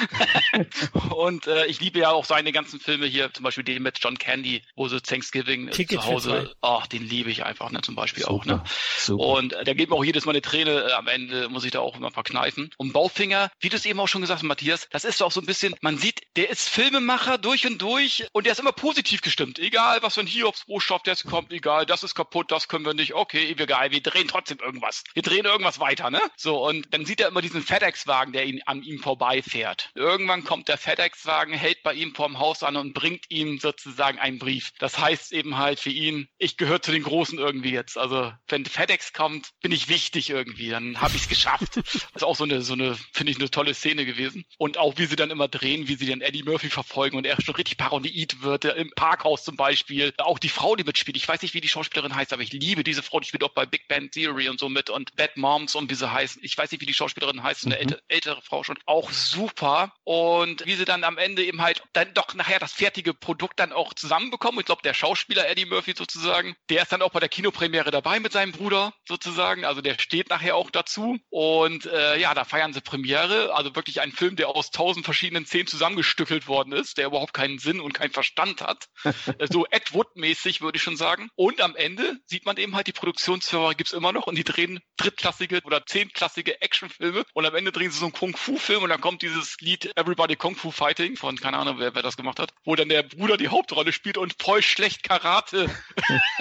und 1.15 1.47
äh, 1.47 1.65
ich 1.67 1.79
liebe 1.79 1.99
ja 1.99 2.11
auch 2.11 2.25
seine 2.25 2.51
ganzen 2.51 2.79
Filme 2.79 3.05
hier, 3.05 3.33
zum 3.33 3.43
Beispiel 3.43 3.63
den 3.63 3.81
mit 3.81 3.97
John 4.01 4.17
Candy, 4.17 4.61
wo 4.75 4.87
sie 4.87 5.01
Thanksgiving 5.01 5.71
Ticket 5.71 6.01
zu 6.01 6.05
Hause, 6.05 6.55
ach, 6.61 6.87
den 6.87 7.07
liebe 7.07 7.31
ich 7.31 7.45
einfach, 7.45 7.71
ne, 7.71 7.81
zum 7.81 7.95
Beispiel 7.95 8.23
Super. 8.23 8.33
auch, 8.33 8.45
ne. 8.45 8.63
Super. 8.97 9.25
Und 9.25 9.53
äh, 9.53 9.63
der 9.63 9.75
geht 9.75 9.89
mir 9.89 9.95
auch 9.95 10.03
jedes 10.03 10.25
Mal 10.25 10.33
eine 10.33 10.41
Träne, 10.41 10.89
äh, 10.89 10.91
am 10.93 11.07
Ende 11.07 11.49
muss 11.49 11.63
ich 11.63 11.71
da 11.71 11.79
auch 11.79 11.95
immer 11.95 12.11
verkneifen. 12.11 12.71
Und 12.77 12.93
Baufinger, 12.93 13.51
wie 13.59 13.69
du 13.69 13.77
es 13.77 13.85
eben 13.85 13.99
auch 13.99 14.07
schon 14.07 14.21
gesagt 14.21 14.39
hast, 14.39 14.47
Matthias, 14.47 14.87
das 14.91 15.05
ist 15.05 15.21
auch 15.23 15.31
so 15.31 15.39
ein 15.39 15.45
bisschen, 15.45 15.75
man 15.81 15.97
sieht, 15.97 16.21
der 16.35 16.49
ist 16.49 16.67
Filmemacher 16.67 17.37
durch 17.37 17.65
und 17.65 17.81
durch 17.81 18.27
und 18.33 18.45
der 18.45 18.53
ist 18.53 18.59
immer 18.59 18.71
positiv 18.71 19.21
gestimmt. 19.21 19.59
Egal, 19.59 19.99
was 20.01 20.15
für 20.15 20.21
ein 20.21 20.27
Hiobsbotschaft 20.27 21.07
jetzt 21.07 21.25
kommt, 21.25 21.51
egal 21.51 21.78
das 21.85 22.03
ist 22.03 22.15
kaputt, 22.15 22.51
das 22.51 22.67
können 22.67 22.85
wir 22.85 22.93
nicht, 22.93 23.13
okay, 23.13 23.55
egal, 23.57 23.91
wir 23.91 24.01
drehen 24.01 24.27
trotzdem 24.27 24.59
irgendwas. 24.59 25.03
Wir 25.13 25.23
drehen 25.23 25.45
irgendwas 25.45 25.79
weiter, 25.79 26.09
ne? 26.09 26.21
So, 26.37 26.65
und 26.65 26.93
dann 26.93 27.05
sieht 27.05 27.21
er 27.21 27.27
immer 27.27 27.41
diesen 27.41 27.61
FedEx-Wagen, 27.61 28.33
der 28.33 28.45
ihn, 28.45 28.61
an 28.65 28.83
ihm 28.83 28.99
vorbeifährt. 28.99 29.91
Irgendwann 29.95 30.43
kommt 30.43 30.67
der 30.67 30.77
FedEx-Wagen, 30.77 31.53
hält 31.53 31.83
bei 31.83 31.93
ihm 31.93 32.13
vorm 32.15 32.39
Haus 32.39 32.63
an 32.63 32.75
und 32.75 32.93
bringt 32.93 33.25
ihm 33.29 33.59
sozusagen 33.59 34.19
einen 34.19 34.39
Brief. 34.39 34.71
Das 34.79 34.97
heißt 34.97 35.31
eben 35.33 35.57
halt 35.57 35.79
für 35.79 35.89
ihn, 35.89 36.27
ich 36.37 36.57
gehöre 36.57 36.81
zu 36.81 36.91
den 36.91 37.03
Großen 37.03 37.37
irgendwie 37.37 37.71
jetzt. 37.71 37.97
Also, 37.97 38.31
wenn 38.47 38.65
FedEx 38.65 39.13
kommt, 39.13 39.49
bin 39.61 39.71
ich 39.71 39.89
wichtig 39.89 40.29
irgendwie, 40.29 40.69
dann 40.69 41.01
habe 41.01 41.15
ich 41.15 41.23
es 41.23 41.29
geschafft. 41.29 41.77
das 41.77 41.95
ist 41.95 42.23
auch 42.23 42.35
so 42.35 42.43
eine, 42.43 42.61
so 42.61 42.73
eine, 42.73 42.95
finde 43.13 43.31
ich, 43.31 43.39
eine 43.39 43.49
tolle 43.49 43.73
Szene 43.73 44.05
gewesen. 44.05 44.45
Und 44.57 44.77
auch 44.77 44.97
wie 44.97 45.05
sie 45.05 45.15
dann 45.15 45.31
immer 45.31 45.47
drehen, 45.47 45.87
wie 45.87 45.95
sie 45.95 46.07
dann 46.07 46.21
Eddie 46.21 46.43
Murphy 46.43 46.69
verfolgen 46.69 47.17
und 47.17 47.25
er 47.25 47.41
schon 47.41 47.55
richtig 47.55 47.77
paranoid 47.77 48.41
wird, 48.41 48.65
im 48.65 48.91
Parkhaus 48.95 49.43
zum 49.43 49.55
Beispiel. 49.55 50.13
Auch 50.17 50.39
die 50.39 50.49
Frau, 50.49 50.75
die 50.75 50.83
mitspielt, 50.83 51.17
ich 51.17 51.27
weiß 51.27 51.41
nicht, 51.41 51.53
wie 51.53 51.58
wie 51.59 51.61
die 51.61 51.67
Schauspielerin 51.67 52.15
heißt, 52.15 52.31
aber 52.31 52.41
ich 52.41 52.53
liebe 52.53 52.85
diese 52.85 53.03
Frau, 53.03 53.19
die 53.19 53.27
spielt 53.27 53.43
auch 53.43 53.53
bei 53.53 53.65
Big 53.65 53.89
Bang 53.89 54.09
Theory 54.11 54.47
und 54.47 54.61
so 54.61 54.69
mit 54.69 54.89
und 54.89 55.13
Bad 55.17 55.35
Moms 55.35 55.75
und 55.75 55.89
wie 55.89 55.95
sie 55.95 56.09
heißen. 56.09 56.41
Ich 56.41 56.57
weiß 56.57 56.71
nicht, 56.71 56.79
wie 56.79 56.85
die 56.85 56.93
Schauspielerin 56.93 57.43
heißt, 57.43 57.65
eine 57.65 57.75
mhm. 57.75 57.81
ältere, 57.81 58.01
ältere 58.07 58.41
Frau 58.41 58.63
schon. 58.63 58.79
Auch 58.85 59.11
super. 59.11 59.91
Und 60.05 60.65
wie 60.65 60.75
sie 60.75 60.85
dann 60.85 61.03
am 61.03 61.17
Ende 61.17 61.43
eben 61.43 61.61
halt 61.61 61.83
dann 61.91 62.13
doch 62.13 62.33
nachher 62.33 62.59
das 62.59 62.71
fertige 62.71 63.13
Produkt 63.13 63.59
dann 63.59 63.73
auch 63.73 63.93
zusammenbekommen. 63.93 64.61
Ich 64.61 64.67
glaube, 64.67 64.83
der 64.83 64.93
Schauspieler 64.93 65.49
Eddie 65.49 65.65
Murphy 65.65 65.95
sozusagen, 65.97 66.55
der 66.69 66.83
ist 66.83 66.93
dann 66.93 67.01
auch 67.01 67.11
bei 67.11 67.19
der 67.19 67.27
Kinopremiere 67.27 67.91
dabei 67.91 68.21
mit 68.21 68.31
seinem 68.31 68.53
Bruder 68.53 68.93
sozusagen. 69.05 69.65
Also 69.65 69.81
der 69.81 69.99
steht 69.99 70.29
nachher 70.29 70.55
auch 70.55 70.71
dazu. 70.71 71.17
Und 71.29 71.87
äh, 71.87 72.17
ja, 72.19 72.33
da 72.33 72.45
feiern 72.45 72.71
sie 72.71 72.79
Premiere. 72.79 73.53
Also 73.53 73.75
wirklich 73.75 73.99
ein 73.99 74.13
Film, 74.13 74.37
der 74.37 74.47
aus 74.47 74.71
tausend 74.71 75.03
verschiedenen 75.03 75.45
Szenen 75.45 75.67
zusammengestückelt 75.67 76.47
worden 76.47 76.71
ist, 76.71 76.97
der 76.97 77.07
überhaupt 77.07 77.33
keinen 77.33 77.59
Sinn 77.59 77.81
und 77.81 77.91
keinen 77.91 78.13
Verstand 78.13 78.61
hat. 78.61 78.87
so 79.49 79.65
Ed 79.65 79.93
Wood-mäßig, 79.93 80.61
würde 80.61 80.77
ich 80.77 80.83
schon 80.83 80.95
sagen. 80.95 81.29
Und 81.35 81.48
und 81.49 81.61
am 81.61 81.75
Ende 81.75 82.19
sieht 82.27 82.45
man 82.45 82.57
eben 82.57 82.75
halt, 82.75 82.85
die 82.85 82.91
Produktionsfirma 82.93 83.73
gibt's 83.73 83.91
immer 83.91 84.11
noch 84.11 84.27
und 84.27 84.37
die 84.37 84.43
drehen 84.43 84.79
drittklassige 84.97 85.61
oder 85.63 85.83
zehnklassige 85.83 86.61
Actionfilme 86.61 87.25
und 87.33 87.43
am 87.43 87.55
Ende 87.55 87.71
drehen 87.71 87.89
sie 87.89 87.97
so 87.97 88.05
einen 88.05 88.13
Kung-Fu-Film 88.13 88.83
und 88.83 88.89
dann 88.89 89.01
kommt 89.01 89.23
dieses 89.23 89.59
Lied 89.59 89.91
Everybody 89.97 90.35
Kung 90.35 90.55
Fu 90.55 90.69
Fighting 90.69 91.15
von, 91.15 91.37
keine 91.37 91.57
Ahnung, 91.57 91.79
wer, 91.79 91.95
wer 91.95 92.03
das 92.03 92.17
gemacht 92.17 92.37
hat, 92.39 92.53
wo 92.65 92.75
dann 92.75 92.87
der 92.87 93.01
Bruder 93.01 93.35
die 93.35 93.47
Hauptrolle 93.47 93.91
spielt 93.93 94.19
und 94.19 94.35
voll 94.39 94.61
schlecht 94.61 95.01
Karate 95.01 95.63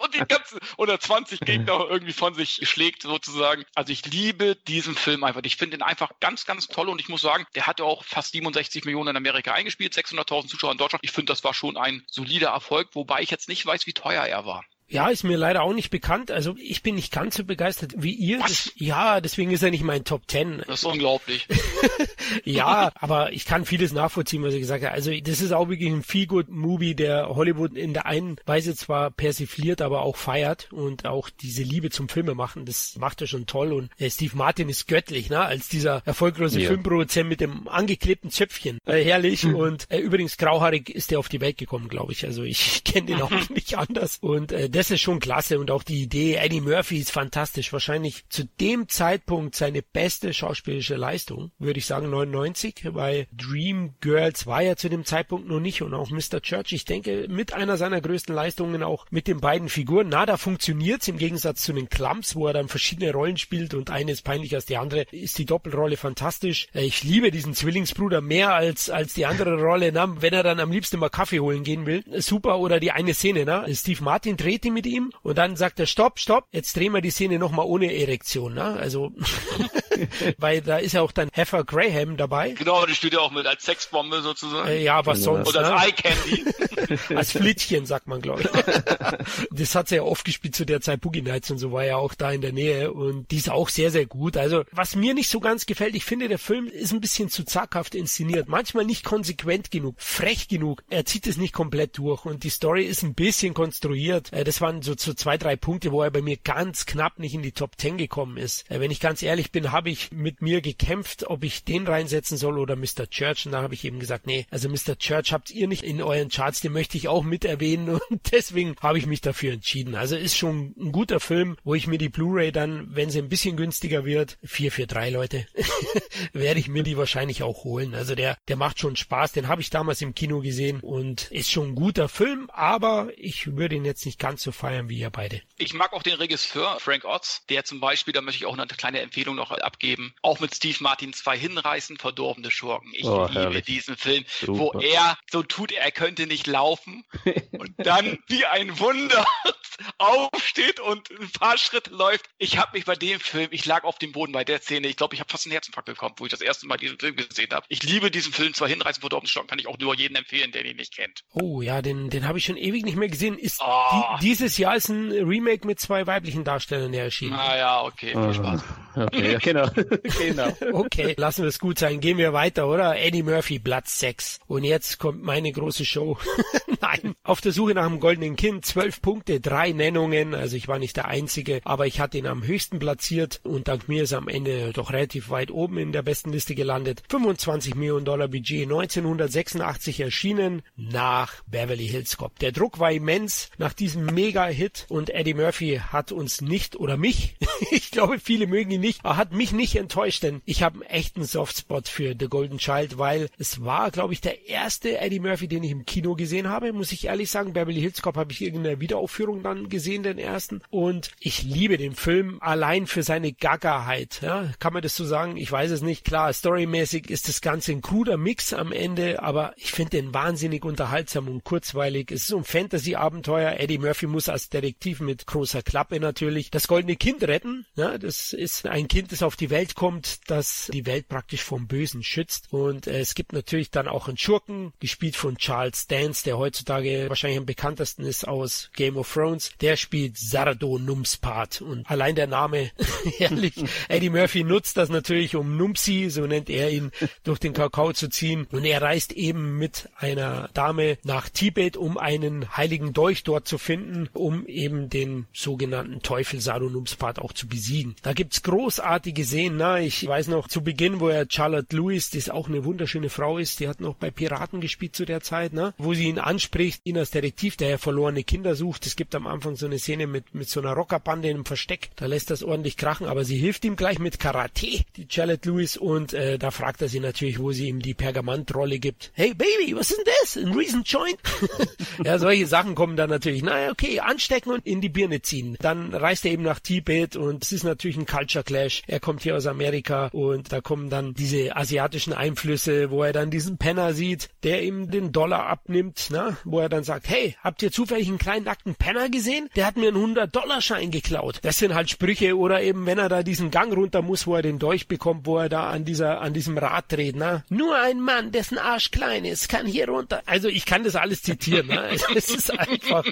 und 0.00 0.14
die 0.14 0.24
ganzen 0.28 0.60
120 0.72 1.40
Gegner 1.40 1.86
irgendwie 1.90 2.12
von 2.12 2.34
sich 2.34 2.68
schlägt 2.68 3.02
sozusagen. 3.02 3.64
Also 3.74 3.92
ich 3.92 4.06
liebe 4.06 4.54
diesen 4.68 4.94
Film 4.94 5.24
einfach. 5.24 5.40
Ich 5.42 5.56
finde 5.56 5.76
ihn 5.78 5.82
einfach 5.82 6.12
ganz, 6.20 6.46
ganz 6.46 6.68
toll 6.68 6.88
und 6.88 7.00
ich 7.00 7.08
muss 7.08 7.20
sagen, 7.20 7.46
der 7.56 7.66
hat 7.66 7.80
auch 7.80 8.04
fast 8.04 8.30
67 8.30 8.84
Millionen 8.84 9.08
in 9.08 9.16
Amerika 9.16 9.54
eingespielt, 9.54 9.92
600.000 9.92 10.46
Zuschauer 10.46 10.70
in 10.70 10.78
Deutschland. 10.78 11.02
Ich 11.02 11.10
finde, 11.10 11.32
das 11.32 11.42
war 11.42 11.52
schon 11.52 11.76
ein 11.76 12.04
solider 12.06 12.50
Erfolg, 12.50 12.90
wobei 12.92 13.22
ich 13.22 13.30
jetzt 13.30 13.48
nicht 13.48 13.66
weiß, 13.66 13.86
wie 13.86 13.92
teuer 13.92 14.19
er 14.26 14.44
war. 14.44 14.64
Ja, 14.90 15.08
ist 15.08 15.24
mir 15.24 15.36
leider 15.36 15.62
auch 15.62 15.72
nicht 15.72 15.90
bekannt. 15.90 16.30
Also 16.30 16.56
ich 16.58 16.82
bin 16.82 16.96
nicht 16.96 17.12
ganz 17.12 17.36
so 17.36 17.44
begeistert 17.44 17.94
wie 17.96 18.12
ihr. 18.12 18.40
Das, 18.40 18.72
ja, 18.74 19.20
deswegen 19.20 19.52
ist 19.52 19.62
er 19.62 19.70
nicht 19.70 19.84
mein 19.84 20.04
Top 20.04 20.26
Ten. 20.26 20.62
Das 20.66 20.80
ist 20.80 20.84
unglaublich. 20.84 21.46
ja, 22.44 22.90
aber 22.94 23.32
ich 23.32 23.44
kann 23.44 23.64
vieles 23.64 23.92
nachvollziehen, 23.92 24.42
was 24.42 24.54
ihr 24.54 24.60
gesagt 24.60 24.84
habt. 24.84 24.94
Also 24.94 25.12
das 25.12 25.40
ist 25.40 25.52
auch 25.52 25.68
wirklich 25.68 25.90
ein 25.90 26.02
feel 26.02 26.26
good 26.26 26.48
Movie, 26.48 26.94
der 26.94 27.28
Hollywood 27.28 27.76
in 27.76 27.94
der 27.94 28.06
einen 28.06 28.36
Weise 28.46 28.74
zwar 28.74 29.10
persifliert, 29.10 29.80
aber 29.80 30.02
auch 30.02 30.16
feiert 30.16 30.68
und 30.72 31.06
auch 31.06 31.30
diese 31.30 31.62
Liebe 31.62 31.90
zum 31.90 32.08
Filme 32.08 32.34
machen. 32.34 32.64
Das 32.64 32.96
macht 32.98 33.20
er 33.20 33.26
schon 33.26 33.46
toll. 33.46 33.72
Und 33.72 33.90
äh, 33.98 34.10
Steve 34.10 34.36
Martin 34.36 34.68
ist 34.68 34.88
göttlich, 34.88 35.30
ne? 35.30 35.40
Als 35.40 35.68
dieser 35.68 36.02
erfolglose 36.04 36.60
ja. 36.60 36.68
Filmproduzent 36.68 37.28
mit 37.28 37.40
dem 37.40 37.68
angeklebten 37.68 38.30
Zöpfchen. 38.30 38.78
Äh, 38.86 39.04
herrlich. 39.04 39.44
Mhm. 39.44 39.54
Und 39.54 39.86
äh, 39.90 39.98
übrigens 39.98 40.36
grauhaarig 40.36 40.90
ist 40.90 41.12
er 41.12 41.18
auf 41.18 41.28
die 41.28 41.40
Welt 41.40 41.58
gekommen, 41.58 41.88
glaube 41.88 42.12
ich. 42.12 42.26
Also 42.26 42.42
ich 42.42 42.84
kenne 42.84 43.06
den 43.06 43.22
auch 43.22 43.30
nicht 43.50 43.76
anders. 43.78 44.18
Und 44.20 44.52
äh, 44.52 44.68
das 44.80 44.90
ist 44.90 45.02
schon 45.02 45.20
klasse 45.20 45.58
und 45.58 45.70
auch 45.70 45.82
die 45.82 46.00
Idee, 46.00 46.36
Eddie 46.36 46.62
Murphy 46.62 46.96
ist 47.00 47.12
fantastisch. 47.12 47.70
Wahrscheinlich 47.70 48.26
zu 48.30 48.44
dem 48.60 48.88
Zeitpunkt 48.88 49.54
seine 49.54 49.82
beste 49.82 50.32
schauspielerische 50.32 50.96
Leistung, 50.96 51.50
würde 51.58 51.78
ich 51.78 51.84
sagen 51.84 52.08
99, 52.08 52.86
weil 52.94 53.26
Dream 53.30 53.92
Girls 54.00 54.46
war 54.46 54.62
ja 54.62 54.76
zu 54.76 54.88
dem 54.88 55.04
Zeitpunkt 55.04 55.46
noch 55.46 55.60
nicht 55.60 55.82
und 55.82 55.92
auch 55.92 56.08
Mr. 56.08 56.40
Church, 56.40 56.72
ich 56.72 56.86
denke, 56.86 57.26
mit 57.28 57.52
einer 57.52 57.76
seiner 57.76 58.00
größten 58.00 58.34
Leistungen 58.34 58.82
auch 58.82 59.04
mit 59.10 59.26
den 59.26 59.42
beiden 59.42 59.68
Figuren. 59.68 60.08
Na, 60.08 60.24
da 60.24 60.38
funktioniert's 60.38 61.08
im 61.08 61.18
Gegensatz 61.18 61.60
zu 61.60 61.74
den 61.74 61.90
Clumps, 61.90 62.34
wo 62.34 62.46
er 62.46 62.54
dann 62.54 62.68
verschiedene 62.68 63.12
Rollen 63.12 63.36
spielt 63.36 63.74
und 63.74 63.90
eine 63.90 64.12
ist 64.12 64.24
peinlicher 64.24 64.56
als 64.56 64.64
die 64.64 64.78
andere, 64.78 65.02
ist 65.10 65.36
die 65.36 65.44
Doppelrolle 65.44 65.98
fantastisch. 65.98 66.68
Äh, 66.72 66.86
ich 66.86 67.04
liebe 67.04 67.30
diesen 67.30 67.52
Zwillingsbruder 67.52 68.22
mehr 68.22 68.54
als, 68.54 68.88
als 68.88 69.12
die 69.12 69.26
andere 69.26 69.60
Rolle, 69.60 69.92
na, 69.92 70.22
wenn 70.22 70.32
er 70.32 70.42
dann 70.42 70.58
am 70.58 70.72
liebsten 70.72 70.98
mal 70.98 71.10
Kaffee 71.10 71.40
holen 71.40 71.64
gehen 71.64 71.84
will. 71.84 72.02
Super, 72.16 72.60
oder 72.60 72.80
die 72.80 72.92
eine 72.92 73.12
Szene, 73.12 73.44
na, 73.44 73.66
Steve 73.74 74.02
Martin 74.02 74.38
dreht 74.38 74.64
ihn 74.70 74.74
mit 74.74 74.86
ihm 74.86 75.12
und 75.22 75.38
dann 75.38 75.56
sagt 75.56 75.80
er, 75.80 75.86
stopp, 75.86 76.18
stopp, 76.18 76.46
jetzt 76.52 76.76
drehen 76.76 76.92
wir 76.92 77.00
die 77.00 77.10
Szene 77.10 77.38
nochmal 77.38 77.66
ohne 77.66 77.94
Erektion, 77.94 78.54
ne? 78.54 78.64
Also, 78.64 79.12
weil 80.38 80.60
da 80.60 80.78
ist 80.78 80.92
ja 80.92 81.02
auch 81.02 81.12
dann 81.12 81.28
Heifer 81.36 81.64
Graham 81.64 82.16
dabei. 82.16 82.50
Genau, 82.50 82.84
die 82.86 82.94
spielt 82.94 83.14
ja 83.14 83.20
auch 83.20 83.30
mit 83.30 83.46
als 83.46 83.64
Sexbombe 83.64 84.22
sozusagen. 84.22 84.68
Äh, 84.68 84.82
ja, 84.82 85.04
was 85.04 85.22
sonst. 85.22 85.48
Oder 85.48 85.76
als 85.76 85.84
ne? 85.84 85.88
Eye 85.88 85.92
Candy. 85.92 87.14
als 87.16 87.32
Flittchen, 87.32 87.86
sagt 87.86 88.06
man, 88.06 88.20
glaube 88.20 88.42
ich. 88.42 89.48
das 89.50 89.74
hat 89.74 89.88
sie 89.88 89.96
ja 89.96 90.02
oft 90.02 90.24
gespielt 90.24 90.54
zu 90.54 90.64
der 90.64 90.80
Zeit. 90.80 91.00
Boogie 91.00 91.22
Nights 91.22 91.50
und 91.50 91.58
so 91.58 91.72
war 91.72 91.84
ja 91.84 91.96
auch 91.96 92.14
da 92.14 92.30
in 92.30 92.40
der 92.40 92.52
Nähe 92.52 92.92
und 92.92 93.30
die 93.30 93.36
ist 93.36 93.50
auch 93.50 93.68
sehr, 93.68 93.90
sehr 93.90 94.06
gut. 94.06 94.36
Also, 94.36 94.64
was 94.72 94.96
mir 94.96 95.14
nicht 95.14 95.30
so 95.30 95.40
ganz 95.40 95.66
gefällt, 95.66 95.94
ich 95.94 96.04
finde, 96.04 96.28
der 96.28 96.38
Film 96.38 96.66
ist 96.66 96.92
ein 96.92 97.00
bisschen 97.00 97.28
zu 97.28 97.44
zaghaft 97.44 97.94
inszeniert. 97.94 98.48
Manchmal 98.48 98.84
nicht 98.84 99.04
konsequent 99.04 99.70
genug, 99.70 99.96
frech 99.98 100.48
genug. 100.48 100.82
Er 100.90 101.04
zieht 101.04 101.26
es 101.26 101.36
nicht 101.36 101.52
komplett 101.52 101.98
durch 101.98 102.24
und 102.24 102.44
die 102.44 102.50
Story 102.50 102.84
ist 102.84 103.02
ein 103.02 103.14
bisschen 103.14 103.54
konstruiert. 103.54 104.32
Äh, 104.32 104.44
waren 104.60 104.82
so, 104.82 104.94
so 104.96 105.14
zwei, 105.14 105.36
drei 105.38 105.56
Punkte, 105.56 105.92
wo 105.92 106.02
er 106.02 106.10
bei 106.10 106.22
mir 106.22 106.36
ganz 106.36 106.86
knapp 106.86 107.18
nicht 107.18 107.34
in 107.34 107.42
die 107.42 107.52
Top 107.52 107.76
Ten 107.76 107.96
gekommen 107.98 108.36
ist. 108.36 108.70
Äh, 108.70 108.80
wenn 108.80 108.90
ich 108.90 109.00
ganz 109.00 109.22
ehrlich 109.22 109.52
bin, 109.52 109.72
habe 109.72 109.90
ich 109.90 110.12
mit 110.12 110.42
mir 110.42 110.60
gekämpft, 110.60 111.26
ob 111.28 111.44
ich 111.44 111.64
den 111.64 111.86
reinsetzen 111.86 112.36
soll 112.36 112.58
oder 112.58 112.76
Mr. 112.76 113.08
Church. 113.08 113.46
Und 113.46 113.52
da 113.52 113.62
habe 113.62 113.74
ich 113.74 113.84
eben 113.84 113.98
gesagt, 113.98 114.26
nee, 114.26 114.46
also 114.50 114.68
Mr. 114.68 114.98
Church 114.98 115.32
habt 115.32 115.50
ihr 115.50 115.68
nicht 115.68 115.82
in 115.82 116.02
euren 116.02 116.28
Charts, 116.28 116.60
den 116.60 116.72
möchte 116.72 116.96
ich 116.96 117.08
auch 117.08 117.22
mit 117.22 117.44
erwähnen 117.44 117.88
und 118.10 118.32
deswegen 118.32 118.74
habe 118.80 118.98
ich 118.98 119.06
mich 119.06 119.20
dafür 119.20 119.52
entschieden. 119.52 119.94
Also 119.94 120.16
ist 120.16 120.36
schon 120.36 120.74
ein 120.78 120.92
guter 120.92 121.20
Film, 121.20 121.56
wo 121.64 121.74
ich 121.74 121.86
mir 121.86 121.98
die 121.98 122.08
Blu-ray 122.08 122.52
dann, 122.52 122.88
wenn 122.94 123.10
sie 123.10 123.18
ein 123.18 123.28
bisschen 123.28 123.56
günstiger 123.56 124.04
wird, 124.04 124.38
443 124.44 125.12
Leute, 125.12 125.46
werde 126.32 126.60
ich 126.60 126.68
mir 126.68 126.82
die 126.82 126.96
wahrscheinlich 126.96 127.42
auch 127.42 127.64
holen. 127.64 127.94
Also 127.94 128.14
der, 128.14 128.36
der 128.48 128.56
macht 128.56 128.78
schon 128.78 128.96
Spaß, 128.96 129.32
den 129.32 129.48
habe 129.48 129.60
ich 129.60 129.70
damals 129.70 130.02
im 130.02 130.14
Kino 130.14 130.40
gesehen 130.40 130.80
und 130.80 131.30
ist 131.30 131.50
schon 131.50 131.68
ein 131.68 131.74
guter 131.74 132.08
Film, 132.08 132.48
aber 132.50 133.10
ich 133.16 133.56
würde 133.56 133.76
ihn 133.76 133.84
jetzt 133.84 134.06
nicht 134.06 134.18
ganz 134.18 134.39
so 134.40 134.52
feiern 134.52 134.88
wie 134.88 134.98
ihr 134.98 135.10
beide. 135.10 135.42
Ich 135.58 135.74
mag 135.74 135.92
auch 135.92 136.02
den 136.02 136.14
Regisseur 136.14 136.78
Frank 136.80 137.04
Otz, 137.04 137.44
der 137.48 137.64
zum 137.64 137.80
Beispiel, 137.80 138.12
da 138.12 138.20
möchte 138.20 138.42
ich 138.42 138.46
auch 138.46 138.56
eine 138.56 138.66
kleine 138.66 139.00
Empfehlung 139.00 139.36
noch 139.36 139.50
abgeben, 139.50 140.14
auch 140.22 140.40
mit 140.40 140.54
Steve 140.54 140.78
Martin 140.80 141.12
zwei 141.12 141.36
hinreißend 141.38 142.00
verdorbene 142.00 142.50
Schurken. 142.50 142.92
Ich 142.94 143.04
oh, 143.04 143.26
liebe 143.26 143.40
herrlich. 143.40 143.64
diesen 143.64 143.96
Film, 143.96 144.24
Super. 144.40 144.58
wo 144.58 144.72
er 144.80 145.18
so 145.30 145.42
tut, 145.42 145.72
er 145.72 145.90
könnte 145.90 146.26
nicht 146.26 146.46
laufen 146.46 147.04
und 147.52 147.74
dann 147.78 148.18
wie 148.28 148.44
ein 148.46 148.78
Wunder 148.78 149.26
aufsteht 149.98 150.80
und 150.80 151.10
ein 151.10 151.30
paar 151.30 151.58
Schritte 151.58 151.90
läuft. 151.90 152.26
Ich 152.38 152.58
habe 152.58 152.76
mich 152.76 152.84
bei 152.84 152.96
dem 152.96 153.20
Film, 153.20 153.48
ich 153.50 153.66
lag 153.66 153.84
auf 153.84 153.98
dem 153.98 154.12
Boden 154.12 154.32
bei 154.32 154.44
der 154.44 154.60
Szene, 154.60 154.88
ich 154.88 154.96
glaube, 154.96 155.14
ich 155.14 155.20
habe 155.20 155.30
fast 155.30 155.46
einen 155.46 155.52
Herzinfarkt 155.52 155.86
bekommen, 155.86 156.14
wo 156.18 156.24
ich 156.24 156.30
das 156.30 156.40
erste 156.40 156.66
Mal 156.66 156.76
diesen 156.76 156.98
Film 156.98 157.16
gesehen 157.16 157.50
habe. 157.52 157.66
Ich 157.68 157.82
liebe 157.82 158.10
diesen 158.10 158.32
Film, 158.32 158.54
zwar 158.54 158.68
hinreißend 158.68 159.00
verdorbene 159.00 159.28
Schurken, 159.28 159.48
kann 159.48 159.58
ich 159.58 159.66
auch 159.66 159.78
nur 159.78 159.94
jedem 159.94 160.16
empfehlen, 160.16 160.52
der 160.52 160.64
ihn 160.64 160.76
nicht 160.76 160.94
kennt. 160.94 161.24
Oh 161.32 161.62
ja, 161.62 161.82
den, 161.82 162.10
den 162.10 162.26
habe 162.26 162.38
ich 162.38 162.44
schon 162.44 162.56
ewig 162.56 162.84
nicht 162.84 162.96
mehr 162.96 163.08
gesehen. 163.08 163.38
Ist 163.38 163.60
oh. 163.60 164.16
die, 164.20 164.29
dieses 164.30 164.58
Jahr 164.58 164.76
ist 164.76 164.88
ein 164.88 165.10
Remake 165.10 165.66
mit 165.66 165.80
zwei 165.80 166.06
weiblichen 166.06 166.44
Darstellern 166.44 166.94
erschienen. 166.94 167.32
Ah 167.32 167.56
ja, 167.56 167.82
okay, 167.82 168.12
viel 168.12 168.34
Spaß. 168.34 168.62
Okay, 168.94 169.38
genau. 169.42 169.68
genau. 170.18 170.56
Okay, 170.72 171.14
lassen 171.16 171.42
wir 171.42 171.48
es 171.48 171.58
gut 171.58 171.78
sein. 171.78 172.00
Gehen 172.00 172.18
wir 172.18 172.32
weiter, 172.32 172.68
oder? 172.68 172.96
Eddie 172.96 173.22
Murphy, 173.22 173.58
Platz 173.58 173.98
6. 174.00 174.40
Und 174.46 174.64
jetzt 174.64 174.98
kommt 174.98 175.22
meine 175.22 175.50
große 175.52 175.84
Show. 175.84 176.18
Nein, 176.80 177.14
auf 177.22 177.40
der 177.40 177.52
Suche 177.52 177.74
nach 177.74 177.86
dem 177.86 178.00
goldenen 178.00 178.36
Kind. 178.36 178.64
Zwölf 178.64 179.02
Punkte, 179.02 179.40
drei 179.40 179.72
Nennungen. 179.72 180.34
Also 180.34 180.56
ich 180.56 180.68
war 180.68 180.78
nicht 180.78 180.96
der 180.96 181.08
Einzige, 181.08 181.60
aber 181.64 181.86
ich 181.86 182.00
hatte 182.00 182.18
ihn 182.18 182.26
am 182.26 182.44
höchsten 182.44 182.78
platziert 182.78 183.40
und 183.44 183.68
dank 183.68 183.88
mir 183.88 184.04
ist 184.04 184.12
er 184.12 184.18
am 184.18 184.28
Ende 184.28 184.72
doch 184.72 184.92
relativ 184.92 185.30
weit 185.30 185.50
oben 185.50 185.78
in 185.78 185.92
der 185.92 186.02
besten 186.02 186.30
Liste 186.30 186.54
gelandet. 186.54 187.02
25 187.10 187.74
Millionen 187.74 188.04
Dollar 188.04 188.28
Budget, 188.28 188.62
1986 188.62 190.00
erschienen 190.00 190.62
nach 190.76 191.42
Beverly 191.46 191.86
Hills 191.86 192.16
Cop. 192.16 192.38
Der 192.38 192.52
Druck 192.52 192.78
war 192.78 192.92
immens 192.92 193.50
nach 193.58 193.72
diesem 193.72 194.06
Mega-Hit 194.20 194.84
und 194.90 195.08
Eddie 195.08 195.32
Murphy 195.32 195.80
hat 195.90 196.12
uns 196.12 196.42
nicht 196.42 196.76
oder 196.76 196.98
mich, 196.98 197.36
ich 197.70 197.90
glaube 197.90 198.18
viele 198.18 198.46
mögen 198.46 198.70
ihn 198.70 198.82
nicht, 198.82 199.00
er 199.02 199.16
hat 199.16 199.32
mich 199.32 199.52
nicht 199.52 199.76
enttäuscht, 199.76 200.22
denn 200.22 200.42
ich 200.44 200.62
habe 200.62 200.80
einen 200.80 200.90
echten 200.90 201.24
Softspot 201.24 201.88
für 201.88 202.14
The 202.18 202.28
Golden 202.28 202.58
Child, 202.58 202.98
weil 202.98 203.30
es 203.38 203.64
war, 203.64 203.90
glaube 203.90 204.12
ich, 204.12 204.20
der 204.20 204.46
erste 204.46 204.98
Eddie 204.98 205.20
Murphy, 205.20 205.48
den 205.48 205.64
ich 205.64 205.70
im 205.70 205.86
Kino 205.86 206.16
gesehen 206.16 206.50
habe, 206.50 206.74
muss 206.74 206.92
ich 206.92 207.06
ehrlich 207.06 207.30
sagen. 207.30 207.54
Beverly 207.54 207.80
Hills 207.80 208.02
Cop 208.02 208.18
habe 208.18 208.30
ich 208.32 208.42
irgendeine 208.42 208.78
Wiederaufführung 208.78 209.42
dann 209.42 209.70
gesehen, 209.70 210.02
den 210.02 210.18
ersten. 210.18 210.60
Und 210.68 211.12
ich 211.18 211.42
liebe 211.42 211.78
den 211.78 211.94
Film 211.94 212.36
allein 212.42 212.86
für 212.86 213.02
seine 213.02 213.32
Gaggerheit. 213.32 214.20
Ja? 214.20 214.50
Kann 214.58 214.74
man 214.74 214.82
das 214.82 214.96
so 214.96 215.06
sagen? 215.06 215.38
Ich 215.38 215.50
weiß 215.50 215.70
es 215.70 215.80
nicht. 215.80 216.04
Klar, 216.04 216.30
storymäßig 216.30 217.08
ist 217.08 217.28
das 217.28 217.40
Ganze 217.40 217.72
ein 217.72 217.80
kruder 217.80 218.18
Mix 218.18 218.52
am 218.52 218.70
Ende, 218.70 219.22
aber 219.22 219.54
ich 219.56 219.72
finde 219.72 219.92
den 219.92 220.12
wahnsinnig 220.12 220.66
unterhaltsam 220.66 221.28
und 221.28 221.42
kurzweilig. 221.42 222.10
Es 222.10 222.22
ist 222.22 222.28
so 222.28 222.36
ein 222.36 222.44
Fantasy-Abenteuer. 222.44 223.54
Eddie 223.58 223.78
Murphy 223.78 224.09
muss 224.10 224.28
als 224.28 224.48
Detektiv 224.48 225.00
mit 225.00 225.26
großer 225.26 225.62
Klappe 225.62 226.00
natürlich 226.00 226.50
das 226.50 226.68
goldene 226.68 226.96
Kind 226.96 227.22
retten. 227.22 227.66
Ja, 227.76 227.98
das 227.98 228.32
ist 228.32 228.66
ein 228.66 228.88
Kind, 228.88 229.12
das 229.12 229.22
auf 229.22 229.36
die 229.36 229.50
Welt 229.50 229.74
kommt, 229.74 230.20
das 230.26 230.70
die 230.72 230.86
Welt 230.86 231.08
praktisch 231.08 231.42
vom 231.42 231.66
Bösen 231.66 232.02
schützt. 232.02 232.52
Und 232.52 232.86
äh, 232.86 233.00
es 233.00 233.14
gibt 233.14 233.32
natürlich 233.32 233.70
dann 233.70 233.88
auch 233.88 234.08
einen 234.08 234.16
Schurken, 234.16 234.72
gespielt 234.80 235.16
von 235.16 235.36
Charles 235.36 235.86
Dance, 235.86 236.24
der 236.24 236.38
heutzutage 236.38 237.08
wahrscheinlich 237.08 237.38
am 237.38 237.46
bekanntesten 237.46 238.04
ist 238.04 238.26
aus 238.26 238.70
Game 238.74 238.96
of 238.96 239.12
Thrones. 239.12 239.52
Der 239.60 239.76
spielt 239.76 240.18
Sardo 240.18 240.78
Numspart. 240.78 241.62
Und 241.62 241.88
allein 241.90 242.14
der 242.14 242.26
Name, 242.26 242.70
herrlich, 243.18 243.54
Eddie 243.88 244.10
Murphy 244.10 244.44
nutzt 244.44 244.76
das 244.76 244.88
natürlich, 244.88 245.36
um 245.36 245.56
Numpsi, 245.56 246.10
so 246.10 246.26
nennt 246.26 246.50
er 246.50 246.70
ihn, 246.70 246.90
durch 247.24 247.38
den 247.38 247.52
Kakao 247.52 247.92
zu 247.92 248.08
ziehen. 248.08 248.46
Und 248.50 248.64
er 248.64 248.82
reist 248.82 249.12
eben 249.12 249.58
mit 249.58 249.88
einer 249.96 250.48
Dame 250.54 250.98
nach 251.04 251.28
Tibet, 251.28 251.76
um 251.76 251.98
einen 251.98 252.56
heiligen 252.56 252.92
Dolch 252.92 253.22
dort 253.22 253.46
zu 253.46 253.58
finden, 253.58 253.99
um 254.12 254.46
eben 254.46 254.88
den 254.88 255.26
sogenannten 255.32 256.02
Teufel 256.02 256.40
Sadonumspat 256.40 257.18
auch 257.18 257.32
zu 257.32 257.46
besiegen. 257.46 257.96
Da 258.02 258.12
gibt's 258.12 258.42
großartige 258.42 259.24
Szenen. 259.24 259.58
Na, 259.58 259.80
ich 259.80 260.06
weiß 260.06 260.28
noch 260.28 260.48
zu 260.48 260.62
Beginn, 260.62 261.00
wo 261.00 261.08
er 261.08 261.26
Charlotte 261.28 261.74
Lewis, 261.76 262.10
die 262.10 262.30
auch 262.30 262.48
eine 262.48 262.64
wunderschöne 262.64 263.08
Frau 263.08 263.38
ist, 263.38 263.60
die 263.60 263.68
hat 263.68 263.80
noch 263.80 263.94
bei 263.94 264.10
Piraten 264.10 264.60
gespielt 264.60 264.94
zu 264.94 265.04
der 265.04 265.20
Zeit, 265.20 265.52
ne? 265.52 265.74
wo 265.78 265.94
sie 265.94 266.08
ihn 266.08 266.18
anspricht, 266.18 266.80
ihn 266.84 266.98
als 266.98 267.10
Detektiv, 267.10 267.56
der 267.56 267.70
ja 267.70 267.78
verlorene 267.78 268.24
Kinder 268.24 268.54
sucht. 268.54 268.86
Es 268.86 268.96
gibt 268.96 269.14
am 269.14 269.26
Anfang 269.26 269.56
so 269.56 269.66
eine 269.66 269.78
Szene 269.78 270.06
mit, 270.06 270.34
mit 270.34 270.48
so 270.48 270.60
einer 270.60 270.72
Rockerbande 270.72 271.28
in 271.28 271.36
einem 271.36 271.44
Versteck. 271.44 271.90
Da 271.96 272.06
lässt 272.06 272.30
das 272.30 272.42
ordentlich 272.42 272.76
krachen, 272.76 273.06
aber 273.06 273.24
sie 273.24 273.38
hilft 273.38 273.64
ihm 273.64 273.76
gleich 273.76 273.98
mit 273.98 274.18
Karate, 274.18 274.84
die 274.96 275.06
Charlotte 275.08 275.48
Lewis, 275.48 275.76
und 275.76 276.12
äh, 276.12 276.38
da 276.38 276.50
fragt 276.50 276.82
er 276.82 276.88
sie 276.88 277.00
natürlich, 277.00 277.38
wo 277.38 277.52
sie 277.52 277.68
ihm 277.68 277.80
die 277.80 277.94
Pergamentrolle 277.94 278.78
gibt. 278.78 279.10
Hey 279.14 279.34
Baby, 279.34 279.74
was 279.74 279.90
ist 279.90 279.98
denn 279.98 280.14
das? 280.22 280.36
Ein 280.36 280.52
Reason 280.56 280.82
Joint? 280.84 281.18
ja, 282.04 282.18
solche 282.18 282.46
Sachen 282.46 282.74
kommen 282.74 282.96
dann 282.96 283.10
natürlich. 283.10 283.42
Na 283.42 283.70
okay, 283.70 283.89
anstecken 283.98 284.52
und 284.52 284.66
in 284.66 284.80
die 284.80 284.88
Birne 284.88 285.22
ziehen. 285.22 285.56
Dann 285.60 285.94
reist 285.94 286.24
er 286.24 286.32
eben 286.32 286.42
nach 286.42 286.60
Tibet 286.60 287.16
und 287.16 287.44
es 287.44 287.52
ist 287.52 287.64
natürlich 287.64 287.96
ein 287.96 288.06
Culture 288.06 288.44
Clash. 288.44 288.82
Er 288.86 289.00
kommt 289.00 289.22
hier 289.22 289.36
aus 289.36 289.46
Amerika 289.46 290.08
und 290.12 290.52
da 290.52 290.60
kommen 290.60 290.90
dann 290.90 291.14
diese 291.14 291.56
asiatischen 291.56 292.12
Einflüsse, 292.12 292.90
wo 292.90 293.02
er 293.02 293.12
dann 293.12 293.30
diesen 293.30 293.58
Penner 293.58 293.92
sieht, 293.92 294.28
der 294.42 294.62
ihm 294.62 294.90
den 294.90 295.12
Dollar 295.12 295.46
abnimmt, 295.46 296.08
na, 296.10 296.36
wo 296.44 296.60
er 296.60 296.68
dann 296.68 296.84
sagt, 296.84 297.08
hey, 297.08 297.36
habt 297.42 297.62
ihr 297.62 297.72
zufällig 297.72 298.08
einen 298.08 298.18
kleinen 298.18 298.44
nackten 298.44 298.74
Penner 298.74 299.08
gesehen? 299.08 299.48
Der 299.56 299.66
hat 299.66 299.76
mir 299.76 299.88
einen 299.88 300.16
100-Dollar-Schein 300.16 300.90
geklaut. 300.90 301.40
Das 301.42 301.58
sind 301.58 301.74
halt 301.74 301.90
Sprüche 301.90 302.36
oder 302.36 302.62
eben, 302.62 302.86
wenn 302.86 302.98
er 302.98 303.08
da 303.08 303.22
diesen 303.22 303.50
Gang 303.50 303.74
runter 303.74 304.02
muss, 304.02 304.26
wo 304.26 304.36
er 304.36 304.42
den 304.42 304.58
Dolch 304.58 304.86
bekommt, 304.86 305.26
wo 305.26 305.38
er 305.38 305.48
da 305.48 305.70
an 305.70 305.84
dieser, 305.84 306.20
an 306.20 306.34
diesem 306.34 306.58
Rad 306.58 306.92
dreht, 306.92 307.16
na. 307.16 307.44
Nur 307.48 307.76
ein 307.76 308.00
Mann, 308.00 308.32
dessen 308.32 308.58
Arsch 308.58 308.90
klein 308.90 309.24
ist, 309.24 309.48
kann 309.48 309.66
hier 309.66 309.88
runter. 309.88 310.22
Also 310.26 310.48
ich 310.48 310.66
kann 310.66 310.84
das 310.84 310.96
alles 310.96 311.22
zitieren, 311.22 311.68
ne? 311.68 311.90
Es 312.14 312.28
ist 312.28 312.58
einfach, 312.58 313.04